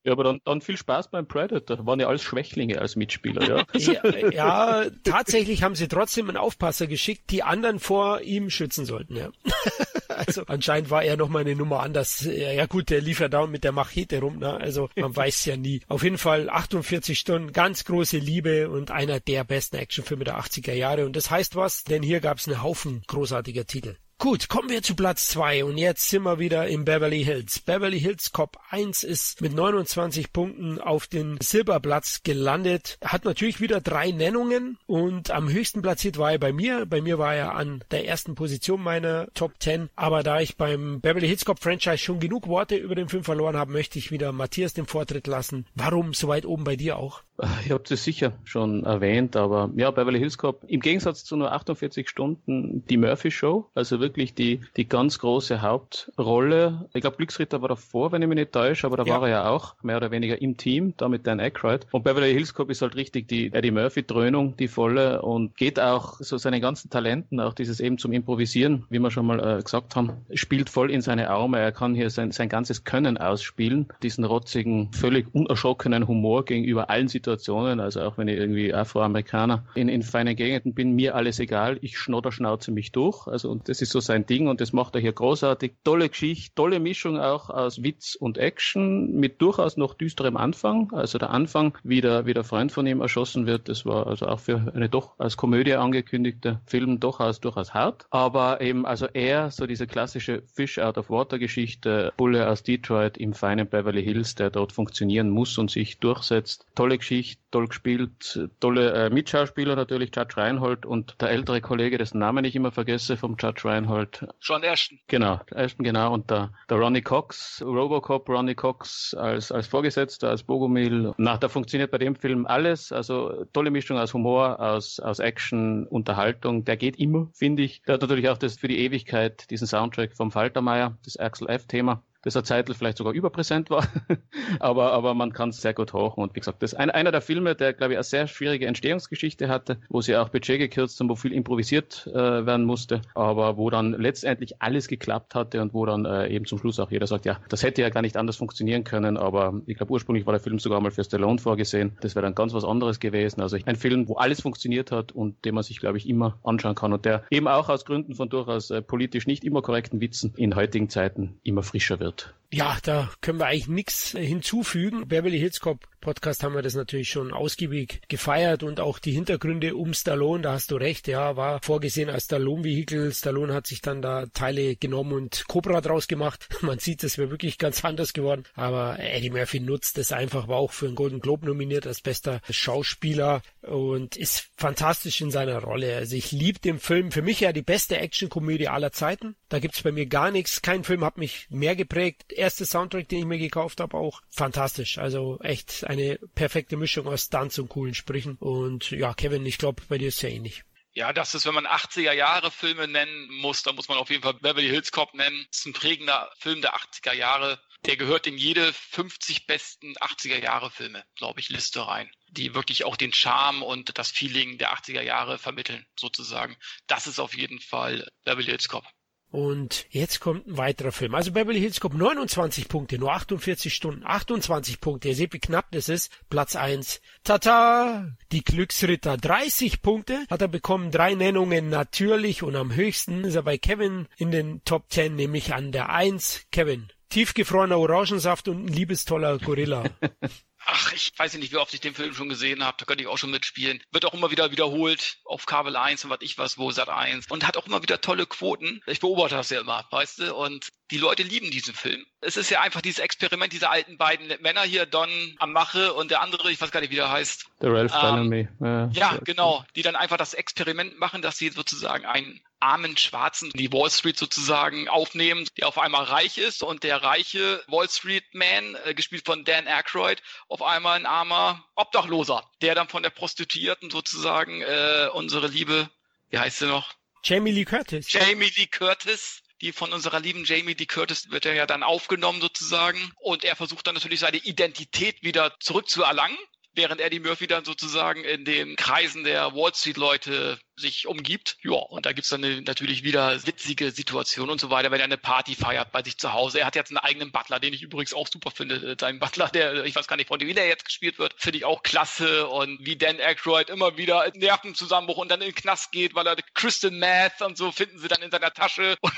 Ja, 0.09 0.13
aber 0.13 0.25
dann, 0.25 0.41
dann 0.47 0.63
viel 0.63 0.79
Spaß 0.79 1.11
beim 1.11 1.27
Predator. 1.27 1.85
Waren 1.85 2.01
ja 2.01 2.09
alles 2.09 2.23
Schwächlinge 2.23 2.81
als 2.81 2.97
Mitspieler, 2.97 3.47
ja. 3.47 3.67
ja, 3.75 4.31
ja, 4.31 4.91
tatsächlich 5.05 5.63
haben 5.63 5.75
sie 5.75 5.87
trotzdem 5.87 6.31
einen 6.31 6.39
Aufpasser 6.39 6.87
geschickt, 6.87 7.25
die 7.29 7.43
anderen 7.43 7.79
vor 7.79 8.23
ihm 8.23 8.49
schützen 8.49 8.87
sollten, 8.87 9.17
ja. 9.17 9.29
Also 10.09 10.45
anscheinend 10.47 10.91
war 10.91 11.05
er 11.05 11.19
nochmal 11.19 11.43
eine 11.43 11.55
Nummer 11.55 11.81
anders. 11.81 12.27
Ja 12.27 12.65
gut, 12.65 12.89
der 12.89 13.03
lief 13.03 13.21
ja 13.21 13.29
da 13.29 13.47
mit 13.47 13.63
der 13.63 13.71
Machete 13.71 14.21
rum, 14.21 14.39
ne? 14.39 14.55
Also 14.55 14.89
man 14.97 15.15
weiß 15.17 15.45
ja 15.45 15.57
nie. 15.57 15.83
Auf 15.87 16.03
jeden 16.03 16.19
Fall 16.19 16.49
48 16.49 17.17
Stunden, 17.17 17.53
ganz 17.53 17.85
große 17.85 18.17
Liebe 18.17 18.71
und 18.71 18.91
einer 18.91 19.21
der 19.21 19.45
besten 19.45 19.77
Actionfilme 19.77 20.25
der 20.25 20.41
80er 20.41 20.73
Jahre. 20.73 21.05
Und 21.05 21.15
das 21.15 21.31
heißt 21.31 21.55
was, 21.55 21.85
denn 21.85 22.03
hier 22.03 22.21
gab 22.21 22.39
es 22.39 22.49
einen 22.49 22.63
Haufen 22.63 23.03
großartiger 23.07 23.67
Titel. 23.67 23.97
Gut, 24.21 24.49
kommen 24.49 24.69
wir 24.69 24.83
zu 24.83 24.97
Platz 24.97 25.29
zwei 25.29 25.65
und 25.65 25.79
jetzt 25.79 26.11
sind 26.11 26.25
wir 26.25 26.41
wieder 26.41 26.67
im 26.67 26.85
Beverly 26.85 27.23
Hills. 27.23 27.61
Beverly 27.61 28.01
Hills 28.01 28.33
Cop 28.33 28.59
1 28.71 29.05
ist 29.05 29.41
mit 29.41 29.55
29 29.55 30.33
Punkten 30.33 30.81
auf 30.81 31.07
den 31.07 31.39
Silberplatz 31.41 32.25
gelandet. 32.25 32.99
Hat 33.01 33.25
natürlich 33.25 33.61
wieder 33.61 33.81
drei 33.81 34.11
Nennungen 34.11 34.77
und 34.87 35.31
am 35.31 35.49
höchsten 35.49 35.83
platziert 35.83 36.19
war 36.19 36.33
er 36.33 36.41
bei 36.41 36.53
mir. 36.53 36.85
Bei 36.85 37.01
mir 37.01 37.19
war 37.19 37.37
er 37.37 37.55
an 37.55 37.85
der 37.93 38.09
ersten 38.09 38.35
Position 38.35 38.83
meiner 38.83 39.29
Top 39.35 39.53
10. 39.61 39.89
Aber 39.95 40.25
da 40.25 40.41
ich 40.41 40.57
beim 40.57 41.01
Beverly 41.01 41.29
Hills 41.29 41.45
Cop 41.45 41.61
Franchise 41.61 41.99
schon 41.99 42.19
genug 42.19 42.49
Worte 42.49 42.75
über 42.75 42.97
den 42.97 43.09
Film 43.09 43.23
verloren 43.23 43.57
habe, 43.57 43.71
möchte 43.71 44.01
ich 44.01 44.11
wieder 44.11 44.33
Matthias 44.33 44.75
den 44.75 44.87
Vortritt 44.87 45.29
lassen. 45.29 45.65
Warum 45.77 46.13
so 46.13 46.27
weit 46.27 46.45
oben 46.45 46.65
bei 46.65 46.75
dir 46.75 46.97
auch? 46.97 47.23
Ich 47.65 47.71
habe 47.71 47.85
das 47.89 48.03
sicher 48.03 48.33
schon 48.43 48.85
erwähnt, 48.85 49.37
aber 49.37 49.71
ja, 49.77 49.93
Beverly 49.93 50.19
Hills 50.19 50.39
Cop, 50.39 50.65
im 50.67 50.81
Gegensatz 50.81 51.25
zu 51.25 51.37
nur 51.37 51.53
48 51.53 52.09
Stunden 52.09 52.85
die 52.89 52.97
Murphy 52.97 53.31
Show, 53.31 53.67
also 53.77 54.01
wirklich 54.01 54.35
die, 54.35 54.61
die 54.77 54.89
ganz 54.89 55.21
große 55.21 55.63
Hauptrolle. 55.63 56.89
Ich 56.95 57.01
glaube, 57.03 57.17
Glücksritter 57.17 57.63
war 57.63 57.69
davor, 57.69 58.11
wenn 58.11 58.23
ich 58.23 58.29
mich 58.29 58.37
nicht 58.37 58.53
täusche, 58.53 58.87
aber 58.87 58.97
da 58.97 59.05
ja. 59.05 59.15
war 59.15 59.23
er 59.23 59.29
ja 59.29 59.49
auch 59.49 59.77
mehr 59.83 59.99
oder 59.99 60.11
weniger 60.11 60.41
im 60.43 60.57
Team, 60.57 60.95
da 60.97 61.09
mit 61.09 61.29
Dan 61.29 61.39
Aykroyd. 61.39 61.87
Und 61.93 62.03
Beverly 62.03 62.33
Hills 62.33 62.55
Cop 62.55 62.71
ist 62.71 62.83
halt 62.83 62.97
richtig 62.97 63.29
die 63.29 63.53
Eddie 63.53 63.71
Murphy-Dröhnung, 63.71 64.57
die 64.57 64.67
volle 64.67 65.23
und 65.23 65.57
geht 65.57 65.79
auch 65.79 66.17
so 66.19 66.39
seine 66.39 66.61
ganzen 66.61 66.91
Talenten, 66.91 67.39
auch 67.39 67.55
dieses 67.55 67.79
eben 67.79 67.99
zum 67.99 68.13
Improvisieren, 68.13 68.85
wie 68.91 68.99
wir 68.99 69.13
schon 69.13 69.27
mal 69.27 69.59
äh, 69.59 69.63
gesagt 69.63 69.95
haben, 69.95 70.13
spielt 70.35 70.71
voll 70.71 70.91
in 70.91 71.03
seine 71.03 71.31
Arme. 71.31 71.61
Er 71.61 71.71
kann 71.71 71.95
hier 71.95 72.11
sein, 72.11 72.33
sein 72.33 72.49
ganzes 72.49 72.83
Können 72.83 73.17
ausspielen, 73.17 73.87
diesen 74.03 74.25
rotzigen, 74.25 74.91
völlig 74.93 75.33
unerschrockenen 75.33 76.09
Humor 76.09 76.45
gegenüber 76.45 76.91
allen 76.91 77.07
Situationen 77.07 77.28
Situationen, 77.29 77.79
also 77.79 78.01
auch 78.01 78.17
wenn 78.17 78.29
ich 78.29 78.39
irgendwie 78.39 78.73
Afroamerikaner 78.73 79.65
in, 79.75 79.89
in 79.89 80.03
feinen 80.03 80.35
Gegenden 80.35 80.73
bin, 80.73 80.95
mir 80.95 81.15
alles 81.15 81.39
egal, 81.39 81.79
ich 81.83 81.99
schnodder 81.99 82.33
schnauze 82.33 82.71
mich 82.71 82.91
durch. 82.91 83.27
Also 83.27 83.51
und 83.51 83.69
das 83.69 83.83
ist 83.83 83.93
so 83.93 84.01
sein 84.01 84.25
Ding 84.25 84.49
und 84.49 84.63
das 84.63 84.73
macht 84.73 84.95
er 84.95 85.01
hier 85.03 85.13
großartig. 85.13 85.73
Tolle 85.85 86.09
Geschichte, 86.09 86.55
tolle 86.55 86.81
Mischung 86.81 87.19
auch 87.19 87.51
aus 87.51 87.83
Witz 87.83 88.15
und 88.15 88.39
Action 88.39 89.13
mit 89.13 89.43
durchaus 89.43 89.77
noch 89.77 89.93
düsterem 89.93 90.39
Anfang. 90.39 90.91
Also 90.93 91.19
der 91.19 91.31
Anfang, 91.31 91.77
wie 91.85 92.01
der, 92.01 92.25
wie 92.25 92.33
der 92.33 92.45
Freund 92.45 92.73
von 92.73 92.87
ihm 92.87 93.03
erschossen 93.03 93.47
wird, 93.47 93.69
das 93.69 93.85
war 93.85 94.07
also 94.07 94.27
auch 94.27 94.41
für 94.41 94.73
eine 94.75 94.89
doch 94.89 95.19
als 95.19 95.37
Komödie 95.37 95.75
angekündigte 95.75 96.61
Film 96.65 96.99
durchaus, 96.99 97.41
durchaus 97.41 97.75
hart. 97.75 98.07
Aber 98.11 98.63
eben, 98.63 98.87
also 98.87 99.07
er, 99.13 99.51
so 99.51 99.67
diese 99.67 99.87
klassische 99.87 100.43
Fish 100.55 100.79
out 100.79 100.97
of 100.97 101.11
Water 101.11 101.39
Geschichte, 101.39 102.13
Bulle 102.17 102.49
aus 102.49 102.63
Detroit 102.63 103.19
im 103.19 103.35
feinen 103.35 103.69
Beverly 103.69 104.03
Hills, 104.03 104.35
der 104.35 104.49
dort 104.49 104.73
funktionieren 104.73 105.29
muss 105.29 105.59
und 105.59 105.71
sich 105.71 105.99
durchsetzt. 105.99 106.67
Tolle 106.75 106.97
Geschichte 106.97 107.18
Geschichte, 107.19 107.43
toll 107.51 107.67
gespielt, 107.67 108.49
tolle 108.61 108.93
äh, 108.93 109.11
Mitschauspieler 109.11 109.75
natürlich, 109.75 110.11
Judge 110.15 110.37
Reinhold 110.37 110.87
und 110.87 111.17
der 111.21 111.31
ältere 111.31 111.61
Kollege, 111.61 111.99
dessen 111.99 112.19
Namen 112.19 112.45
ich 112.45 112.55
immer 112.55 112.71
vergesse 112.71 113.17
vom 113.17 113.37
Judge 113.39 113.67
Reinhold. 113.67 114.27
John 114.41 114.63
Ashton. 114.63 115.01
Genau, 115.09 115.41
Ashton, 115.55 115.85
genau, 115.85 116.13
und 116.13 116.31
der, 116.31 116.53
der 116.71 116.77
Ronnie 116.77 117.03
Cox, 117.03 117.63
Robocop 117.65 118.29
Ronnie 118.29 118.55
Cox 118.55 119.15
als, 119.15 119.51
als 119.51 119.67
Vorgesetzter, 119.67 120.31
als 120.31 120.45
Bogomil. 120.45 121.13
Na, 121.17 121.37
da 121.37 121.49
funktioniert 121.49 121.91
bei 121.91 121.99
dem 121.99 122.15
Film 122.15 122.47
alles, 122.47 122.93
also 122.93 123.45
tolle 123.53 123.71
Mischung 123.71 123.99
aus 123.99 124.15
Humor, 124.15 124.61
aus, 124.61 125.01
aus 125.01 125.19
Action, 125.19 125.87
Unterhaltung, 125.89 126.65
der 126.65 126.77
geht 126.77 126.99
immer, 126.99 127.29
finde 127.33 127.65
ich. 127.65 127.83
Der 127.83 127.95
hat 127.95 128.03
natürlich 128.03 128.29
auch 128.29 128.39
das 128.39 128.59
für 128.59 128.69
die 128.69 128.79
Ewigkeit, 128.79 129.51
diesen 129.51 129.67
Soundtrack 129.67 130.15
vom 130.15 130.31
Faltermeier, 130.31 130.97
das 131.05 131.17
Axel 131.17 131.49
F-Thema 131.49 132.03
das 132.23 132.37
eine 132.37 132.45
Zeit 132.45 132.69
vielleicht 132.69 132.99
sogar 132.99 133.13
überpräsent 133.13 133.71
war, 133.71 133.87
aber, 134.61 134.93
aber 134.93 135.15
man 135.15 135.33
kann 135.33 135.51
es 135.51 135.61
sehr 135.63 135.75
gut 135.75 135.93
hochen. 135.93 136.23
Und 136.23 136.35
wie 136.35 136.41
gesagt, 136.41 136.63
das 136.63 136.73
ist 136.73 136.79
ein, 136.79 136.91
einer 136.91 137.13
der 137.13 137.21
Filme, 137.21 137.55
der, 137.55 137.73
glaube 137.73 137.93
ich, 137.93 137.99
eine 137.99 138.05
sehr 138.05 138.27
schwierige 138.27 138.67
Entstehungsgeschichte 138.67 139.49
hatte, 139.49 139.79
wo 139.89 140.01
sie 140.01 140.17
auch 140.17 140.29
Budget 140.29 140.59
gekürzt 140.59 140.99
haben, 141.01 141.09
wo 141.09 141.15
viel 141.15 141.33
improvisiert 141.33 142.07
äh, 142.09 142.47
werden 142.47 142.65
musste, 142.65 143.03
aber 143.15 143.57
wo 143.57 143.71
dann 143.71 143.93
letztendlich 143.93 144.61
alles 144.61 144.89
geklappt 144.89 145.35
hatte 145.35 145.63
und 145.63 145.75
wo 145.75 145.87
dann 145.87 146.05
äh, 146.05 146.29
eben 146.29 146.45
zum 146.45 146.59
Schluss 146.59 146.81
auch 146.81 146.91
jeder 146.91 147.07
sagt, 147.07 147.25
ja, 147.25 147.39
das 147.49 147.63
hätte 147.63 147.83
ja 147.83 147.91
gar 147.91 148.03
nicht 148.03 148.17
anders 148.17 148.37
funktionieren 148.37 148.85
können, 148.85 149.17
aber 149.17 149.61
ich 149.67 149.77
glaube, 149.77 149.93
ursprünglich 149.93 150.27
war 150.27 150.33
der 150.33 150.41
Film 150.41 150.59
sogar 150.59 150.81
mal 150.81 150.91
für 150.91 151.05
Stallone 151.05 151.39
vorgesehen. 151.39 151.97
Das 152.01 152.15
wäre 152.15 152.25
dann 152.25 152.35
ganz 152.35 152.53
was 152.53 152.65
anderes 152.65 153.01
gewesen. 153.01 153.41
Also 153.41 153.57
ein 153.65 153.77
Film, 153.77 154.09
wo 154.09 154.15
alles 154.15 154.41
funktioniert 154.41 154.93
hat 154.93 155.13
und 155.13 155.45
den 155.45 155.55
man 155.55 155.63
sich, 155.63 155.81
glaube 155.81 155.99
ich, 155.99 156.09
immer 156.09 156.39
anschauen 156.43 156.75
kann 156.75 156.93
und 156.93 157.05
der 157.05 157.25
eben 157.31 157.49
auch 157.49 157.69
aus 157.69 157.85
Gründen 157.85 158.15
von 158.15 158.29
durchaus 158.29 158.71
äh, 158.71 158.83
politisch 158.83 159.27
nicht 159.27 159.45
immer 159.45 159.63
korrekten 159.63 160.01
Witzen 160.01 160.33
in 160.37 160.57
heutigen 160.57 160.89
Zeiten 160.89 161.39
immer 161.43 161.63
frischer 161.63 162.01
wird. 162.01 162.08
Wird. 162.09 162.35
Ja, 162.51 162.79
da 162.83 163.11
können 163.21 163.39
wir 163.39 163.47
eigentlich 163.47 163.69
nichts 163.69 164.13
hinzufügen. 164.13 165.07
Beverly 165.07 165.39
Hills 165.39 165.61
Cop 165.61 165.87
Podcast 166.01 166.43
haben 166.43 166.55
wir 166.55 166.63
das 166.63 166.75
natürlich 166.75 167.11
schon 167.11 167.33
ausgiebig 167.33 168.01
gefeiert 168.09 168.63
und 168.63 168.81
auch 168.81 168.99
die 168.99 169.13
Hintergründe 169.13 169.75
um 169.75 169.93
Stallone, 169.93 170.43
da 170.43 170.53
hast 170.53 170.71
du 170.71 170.77
recht, 170.77 171.09
ja, 171.09 171.37
war 171.37 171.61
vorgesehen 171.61 172.09
als 172.09 172.25
Stallone-Vehikel. 172.25 173.13
Stallone 173.13 173.53
hat 173.53 173.67
sich 173.67 173.83
dann 173.83 174.01
da 174.01 174.27
Teile 174.27 174.77
genommen 174.77 175.13
und 175.13 175.45
Cobra 175.49 175.81
draus 175.81 176.09
gemacht. 176.09 176.49
Man 176.63 176.79
sieht, 176.79 177.03
das 177.03 177.19
wäre 177.19 177.31
wirklich 177.31 177.59
ganz 177.59 177.85
anders 177.85 178.13
geworden. 178.13 178.45
Aber 178.55 178.99
Eddie 178.99 179.31
Murphy 179.31 179.61
nutzt 179.61 179.99
es 179.99 180.13
einfach, 180.13 180.49
war 180.49 180.57
auch 180.57 180.73
für 180.73 180.87
einen 180.87 180.95
Golden 180.95 181.21
Globe 181.21 181.45
nominiert 181.45 181.87
als 181.87 182.01
bester 182.01 182.41
Schauspieler 182.49 183.43
und 183.69 184.17
ist 184.17 184.51
fantastisch 184.57 185.21
in 185.21 185.31
seiner 185.31 185.63
Rolle. 185.63 185.97
Also 185.97 186.17
ich 186.17 186.33
liebe 186.33 186.59
den 186.59 186.79
Film. 186.79 187.13
Für 187.13 187.23
mich 187.23 187.41
ja 187.41 187.53
die 187.53 187.63
beste 187.63 187.99
Actionkomödie 187.99 188.69
aller 188.69 188.93
Zeiten. 188.93 189.37
Da 189.49 189.59
gibt's 189.59 189.83
bei 189.83 189.93
mir 189.93 190.07
gar 190.07 190.31
nichts. 190.31 190.63
Kein 190.63 190.85
Film 190.85 191.05
hat 191.05 191.19
mich 191.19 191.47
mehr 191.51 191.77
geprägt. 191.77 192.33
Erste 192.33 192.67
Soundtrack, 192.67 193.09
den 193.09 193.21
ich 193.21 193.25
mir 193.25 193.39
gekauft 193.39 193.81
habe, 193.81 193.97
auch 193.97 194.21
fantastisch. 194.29 194.99
Also 194.99 195.39
echt 195.41 195.85
eine 195.87 196.19
perfekte 196.35 196.77
Mischung 196.77 197.07
aus 197.07 197.25
Stunts 197.25 197.59
und 197.59 197.69
coolen 197.69 197.95
Sprüchen. 197.95 198.37
Und 198.37 198.91
ja, 198.91 199.15
Kevin, 199.15 199.47
ich 199.47 199.59
glaube, 199.59 199.83
bei 199.89 199.99
dir 199.99 200.09
ist 200.09 200.17
es 200.17 200.23
ja 200.23 200.29
ähnlich. 200.31 200.65
Ja, 200.95 201.13
das 201.13 201.35
ist, 201.35 201.47
wenn 201.47 201.55
man 201.55 201.67
80er 201.67 202.13
Jahre 202.13 202.51
Filme 202.51 202.89
nennen 202.89 203.29
muss, 203.41 203.63
dann 203.63 203.77
muss 203.77 203.89
man 203.89 203.99
auf 203.99 204.11
jeden 204.11 204.23
Fall 204.23 204.35
Beverly 204.35 204.69
Hills 204.69 204.91
Cop 204.91 205.15
nennen. 205.15 205.47
Das 205.51 205.61
ist 205.61 205.67
ein 205.67 205.73
prägender 205.73 206.29
Film 206.39 206.61
der 206.61 206.75
80er 206.75 207.13
Jahre. 207.13 207.61
Der 207.87 207.97
gehört 207.97 208.27
in 208.27 208.37
jede 208.37 208.73
50 208.73 209.47
besten 209.47 209.95
80er 209.95 210.43
Jahre 210.43 210.71
Filme, 210.71 211.05
glaube 211.15 211.41
ich, 211.41 211.49
Liste 211.49 211.87
rein, 211.87 212.11
die 212.29 212.55
wirklich 212.55 212.85
auch 212.85 212.97
den 212.97 213.13
Charme 213.13 213.63
und 213.63 213.97
das 213.99 214.11
Feeling 214.11 214.59
der 214.59 214.75
80er 214.75 215.03
Jahre 215.03 215.39
vermitteln, 215.39 215.87
sozusagen. 215.99 216.57
Das 216.87 217.07
ist 217.07 217.19
auf 217.19 217.37
jeden 217.37 217.61
Fall 217.61 218.09
Beverly 218.25 218.47
Hills 218.47 218.69
Cop. 218.69 218.85
Und 219.31 219.87
jetzt 219.91 220.21
kommt 220.21 220.47
ein 220.47 220.57
weiterer 220.57 220.91
Film. 220.91 221.15
Also 221.15 221.33
Beverly 221.33 221.61
Hills 221.61 221.81
Cop 221.81 221.93
29 221.93 222.67
Punkte, 222.69 222.99
nur 222.99 223.13
48 223.13 223.75
Stunden, 223.75 224.03
28 224.05 224.81
Punkte. 224.81 225.09
Ihr 225.09 225.15
seht, 225.15 225.35
wie 225.35 225.39
knapp 225.39 225.71
das 225.73 225.91
ist. 225.91 226.11
Platz 226.31 226.57
1. 226.57 227.03
Tata! 227.25 228.09
Die 228.33 228.43
Glücksritter 228.43 229.19
30 229.19 229.83
Punkte 229.83 230.25
hat 230.31 230.41
er 230.41 230.49
bekommen. 230.49 230.91
Drei 230.91 231.15
Nennungen 231.15 231.69
natürlich 231.69 232.43
und 232.43 232.57
am 232.57 232.75
höchsten 232.75 233.25
ist 233.25 233.35
er 233.35 233.43
bei 233.43 233.59
Kevin 233.59 234.09
in 234.17 234.31
den 234.31 234.65
Top 234.65 234.91
10, 234.91 235.15
nämlich 235.15 235.53
an 235.53 235.73
der 235.73 235.91
1. 235.91 236.47
Kevin. 236.51 236.91
Tiefgefrorener 237.09 237.79
Orangensaft 237.79 238.49
und 238.49 238.67
ein 238.67 238.69
liebestoller 238.69 239.39
Gorilla. 239.39 239.85
ach, 240.69 240.93
ich 240.93 241.13
weiß 241.17 241.35
nicht, 241.35 241.53
wie 241.53 241.57
oft 241.57 241.73
ich 241.73 241.81
den 241.81 241.95
Film 241.95 242.15
schon 242.15 242.29
gesehen 242.29 242.63
habe, 242.63 242.77
da 242.79 242.85
könnte 242.85 243.03
ich 243.03 243.09
auch 243.09 243.17
schon 243.17 243.31
mitspielen. 243.31 243.83
Wird 243.91 244.05
auch 244.05 244.15
immer 244.15 244.31
wieder 244.31 244.51
wiederholt 244.51 245.19
auf 245.25 245.47
Kabel 245.47 245.77
1 245.77 246.05
und 246.05 246.11
was 246.11 246.19
ich 246.21 246.37
was, 246.37 246.59
wo 246.59 246.71
Sat 246.71 246.91
1 246.91 247.27
und 247.31 247.47
hat 247.47 247.57
auch 247.57 247.67
immer 247.67 247.83
wieder 247.83 248.01
tolle 248.01 248.27
Quoten. 248.27 248.83
Ich 248.87 249.01
beobachte 249.01 249.37
das 249.37 249.51
ja 249.51 249.61
immer, 249.61 249.87
weißt 249.91 250.21
du, 250.21 250.35
und 250.35 250.69
die 250.91 250.99
Leute 250.99 251.23
lieben 251.23 251.51
diesen 251.51 251.75
Film. 251.75 252.05
Es 252.21 252.37
ist 252.37 252.51
ja 252.51 252.61
einfach 252.61 252.81
dieses 252.81 252.99
Experiment 252.99 253.53
dieser 253.53 253.71
alten 253.71 253.97
beiden 253.97 254.29
Männer 254.43 254.63
hier, 254.63 254.87
Don 254.87 255.09
am 255.39 255.53
Mache 255.53 255.95
und 255.95 256.11
der 256.11 256.21
andere, 256.21 256.51
ich 256.51 256.61
weiß 256.61 256.73
gar 256.73 256.81
nicht, 256.81 256.91
wie 256.91 256.97
der 256.97 257.11
heißt. 257.11 257.47
Der 257.63 257.73
Ralph 257.73 257.93
ähm, 257.95 258.31
Bellamy. 258.31 258.49
Ja, 258.61 258.89
ja, 258.93 259.19
genau, 259.25 259.65
die 259.77 259.83
dann 259.83 259.95
einfach 259.95 260.17
das 260.17 260.35
Experiment 260.35 260.99
machen, 260.99 261.23
dass 261.23 261.39
sie 261.39 261.51
sozusagen 261.51 262.05
einen 262.07 262.41
armen 262.61 262.97
Schwarzen 262.97 263.51
die 263.55 263.73
Wall 263.73 263.91
Street 263.91 264.19
sozusagen 264.19 264.89
aufnehmen, 264.89 265.47
der 265.57 265.69
auf 265.69 265.79
einmal 265.79 266.05
reich 266.05 266.39
ist 266.39 266.63
und 266.63 266.83
der 266.83 267.03
reiche 267.03 267.63
Wall 267.69 267.89
Street 267.89 268.25
Man, 268.33 268.77
äh, 268.85 268.95
gespielt 268.95 269.25
von 269.25 269.45
Dan 269.45 269.69
Aykroyd, 269.69 270.21
auf 270.49 270.63
einmal 270.63 270.99
ein 270.99 271.07
armer 271.07 271.65
Obdachloser, 271.77 272.43
der 272.63 272.75
dann 272.75 272.89
von 272.89 273.03
der 273.05 273.11
Prostituierten 273.11 273.91
sozusagen 273.91 274.63
äh, 274.63 275.09
unsere 275.13 275.47
Liebe, 275.47 275.89
wie 276.31 276.39
heißt 276.39 276.59
sie 276.59 276.67
noch? 276.67 276.95
Jamie 277.23 277.53
Lee 277.53 277.65
Curtis. 277.65 278.13
Jamie 278.13 278.51
Lee 278.57 278.67
Curtis 278.67 279.43
die 279.61 279.73
von 279.73 279.93
unserer 279.93 280.21
lieben 280.21 280.45
Jamie 280.45 280.75
Lee 280.75 280.87
Curtis 280.87 281.31
wird 281.31 281.47
er 281.47 281.55
ja 281.55 281.67
dann 281.67 281.83
aufgenommen 281.83 282.41
sozusagen. 282.41 283.13
Und 283.17 283.45
er 283.45 283.57
versucht 283.57 283.87
dann 283.87 283.95
natürlich 283.95 284.21
seine 284.21 284.39
Identität 284.39 285.23
wieder 285.23 285.55
zurückzuerlangen 285.61 286.39
während 286.75 287.01
Eddie 287.01 287.21
Murphy 287.21 287.47
dann 287.49 287.65
sozusagen 287.65 288.25
in 288.25 288.45
den 288.45 288.77
Kreisen 288.77 289.25
der 289.25 289.53
Wall 289.55 289.75
Street 289.75 289.97
Leute 289.97 290.59
sich 290.79 291.07
umgibt. 291.07 291.57
Ja, 291.63 291.73
und 291.73 292.07
da 292.07 292.13
gibt's 292.13 292.31
dann 292.31 292.45
eine, 292.45 292.63
natürlich 292.63 293.03
wieder 293.03 293.47
witzige 293.47 293.91
Situationen 293.91 294.51
und 294.51 294.61
so 294.61 294.71
weiter, 294.71 294.91
wenn 294.91 295.01
er 295.01 295.05
eine 295.05 295.19
Party 295.19 295.55
feiert 295.55 295.93
bei 295.93 296.03
sich 296.03 296.19
zu 296.19 296.33
Hause. 296.33 296.61
Er 296.61 296.67
hat 296.67 296.77
jetzt 296.77 296.91
einen 296.91 296.99
eigenen 296.99 297.33
Butler, 297.33 297.61
den 297.61 297.75
ich 297.75 297.83
übrigens 297.83 298.15
auch 298.15 298.29
super 298.29 298.51
finde. 298.51 298.93
Äh, 298.93 298.97
Sein 298.99 299.19
Butler, 299.19 299.49
der, 299.49 299.85
ich 299.85 299.95
weiß 299.95 300.07
gar 300.07 300.17
nicht, 300.17 300.29
von 300.29 300.39
dem 300.39 300.49
wie 300.49 300.55
der 300.55 300.67
jetzt 300.67 300.85
gespielt 300.85 301.19
wird, 301.19 301.35
finde 301.37 301.59
ich 301.59 301.65
auch 301.65 301.83
klasse. 301.83 302.47
Und 302.47 302.79
wie 302.85 302.97
Dan 302.97 303.21
Aykroyd 303.21 303.71
immer 303.71 303.97
wieder 303.97 304.31
Nervenzusammenbruch 304.35 305.19
und 305.19 305.31
dann 305.31 305.41
in 305.41 305.49
den 305.49 305.55
Knast 305.55 305.93
geht, 305.93 306.15
weil 306.15 306.27
er 306.27 306.37
Crystal 306.55 306.91
Meth 306.91 307.41
und 307.43 307.57
so 307.57 307.73
finden 307.73 307.99
sie 307.99 308.09
dann 308.09 308.23
in 308.23 308.31
seiner 308.31 308.53
Tasche. 308.53 308.97
Und 309.09 309.13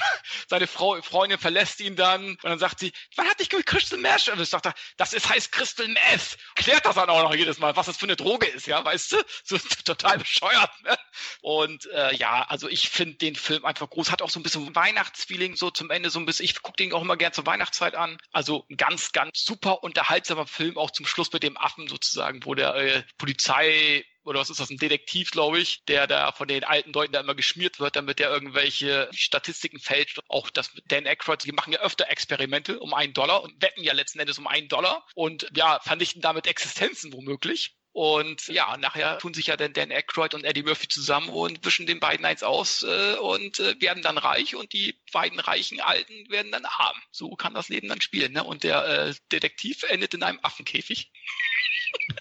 seine 0.49 0.67
Frau, 0.67 1.01
Freundin 1.03 1.39
verlässt 1.39 1.81
ihn 1.81 1.97
dann. 1.97 2.31
Und 2.31 2.45
dann 2.45 2.59
sagt 2.59 2.79
sie, 2.81 2.93
wann 3.17 3.29
hat 3.29 3.41
dich 3.41 3.51
mit 3.53 3.67
Crystal 3.67 3.99
Meth? 3.99 4.29
Und 4.29 4.41
ich 4.41 4.53
er, 4.53 4.75
das 4.97 5.13
ist, 5.13 5.29
heißt 5.29 5.53
Crystal 5.53 5.89
Meth. 5.89 6.37
Klärt 6.55 6.87
das 6.87 6.95
dann 6.95 7.09
auch 7.09 7.23
noch 7.23 7.35
jedes 7.35 7.59
Mal, 7.59 7.77
was 7.77 7.87
das 7.87 7.97
für 7.97 8.07
eine 8.07 8.17
Droge 8.17 8.47
ist, 8.47 8.67
ja, 8.67 8.85
weißt 8.85 9.13
du? 9.13 9.17
So 9.45 9.59
total 9.85 10.19
bescheuert, 10.19 10.71
ne? 10.83 10.97
Und 11.43 11.50
äh, 11.93 12.15
ja, 12.17 12.43
also 12.49 12.69
ich 12.69 12.89
finde 12.89 13.17
den 13.17 13.37
Film 13.37 13.65
einfach 13.65 13.89
groß. 13.89 14.11
Hat 14.11 14.23
auch 14.23 14.31
so 14.31 14.41
ein 14.41 14.43
bisschen 14.43 14.75
Weihnachtsfeeling 14.75 15.57
so 15.57 15.71
zum 15.71 15.91
Ende, 15.91 16.11
so 16.11 16.19
ein 16.19 16.27
bisschen. 16.27 16.45
Ich 16.45 16.63
gucke 16.63 16.77
den 16.77 16.93
auch 16.93 17.03
immer 17.03 17.17
gern 17.17 17.33
zur 17.33 17.47
Weihnachtszeit 17.47 17.95
an. 17.95 18.19
Also 18.33 18.67
ein 18.71 18.77
ganz, 18.77 19.13
ganz 19.13 19.45
super 19.45 19.83
unterhaltsamer 19.83 20.47
Film, 20.47 20.79
auch 20.79 20.91
zum 20.91 21.07
Schluss 21.07 21.33
mit 21.33 21.43
dem 21.43 21.57
Affen 21.57 21.89
sozusagen, 21.89 22.45
wo 22.45 22.55
der 22.55 22.75
äh, 22.75 23.03
Polizei 23.19 24.05
oder 24.25 24.41
was 24.41 24.51
ist 24.51 24.61
das, 24.61 24.71
ein 24.71 24.77
Detektiv, 24.77 25.31
glaube 25.31 25.59
ich, 25.59 25.83
der 25.87 26.07
da 26.07 26.33
von 26.33 26.47
den 26.47 26.65
alten 26.65 26.93
Leuten 26.93 27.13
da 27.13 27.21
immer 27.21 27.35
geschmiert 27.35 27.81
wird, 27.81 27.97
damit 27.97 28.19
der 28.19 28.31
irgendwelche 28.31 29.09
Statistiken 29.13 29.81
fälscht. 29.81 30.21
Auch 30.29 30.51
das 30.51 30.75
mit 30.75 30.85
Dan 30.93 31.07
Aykroyd, 31.07 31.45
die 31.45 31.53
machen 31.53 31.73
ja 31.73 31.81
öfter 31.81 32.09
Experimente 32.11 32.81
um 32.81 32.95
einen 32.95 33.13
Dollar 33.13 33.43
und 33.43 33.61
wetten 33.63 33.83
ja 33.83 33.93
letzten 33.93 34.21
Endes 34.21 34.39
um 34.39 34.47
einen 34.47 34.69
Dollar 34.69 35.07
und 35.15 35.49
ja, 35.55 35.81
vernichten 35.81 36.21
damit 36.21 36.47
Existenzen 36.47 37.13
womöglich. 37.13 37.77
Und 37.93 38.47
ja, 38.47 38.77
nachher 38.77 39.19
tun 39.19 39.35
sich 39.35 39.49
ja 39.49 39.57
dann 39.57 39.73
Dan 39.73 39.91
Aykroyd 39.91 40.35
und 40.35 40.45
Eddie 40.45 40.63
Murphy 40.63 40.87
zusammen 40.87 41.29
und 41.29 41.65
wischen 41.65 41.87
den 41.87 41.99
beiden 41.99 42.25
eins 42.25 42.43
aus 42.43 42.85
äh, 42.85 43.17
und 43.17 43.59
äh, 43.59 43.81
werden 43.81 44.03
dann 44.03 44.17
reich 44.17 44.55
und 44.55 44.73
die 44.73 45.01
beiden 45.13 45.41
reichen 45.41 45.81
Alten 45.81 46.31
werden 46.31 46.53
dann 46.53 46.65
arm. 46.65 46.97
So 47.11 47.31
kann 47.31 47.55
das 47.55 47.69
Leben 47.69 47.89
dann 47.89 48.01
spielen. 48.01 48.33
Ne? 48.33 48.45
Und 48.45 48.63
der 48.63 48.87
äh, 48.87 49.15
Detektiv 49.33 49.83
endet 49.83 50.15
in 50.15 50.23
einem 50.23 50.39
Affenkäfig. 50.43 51.11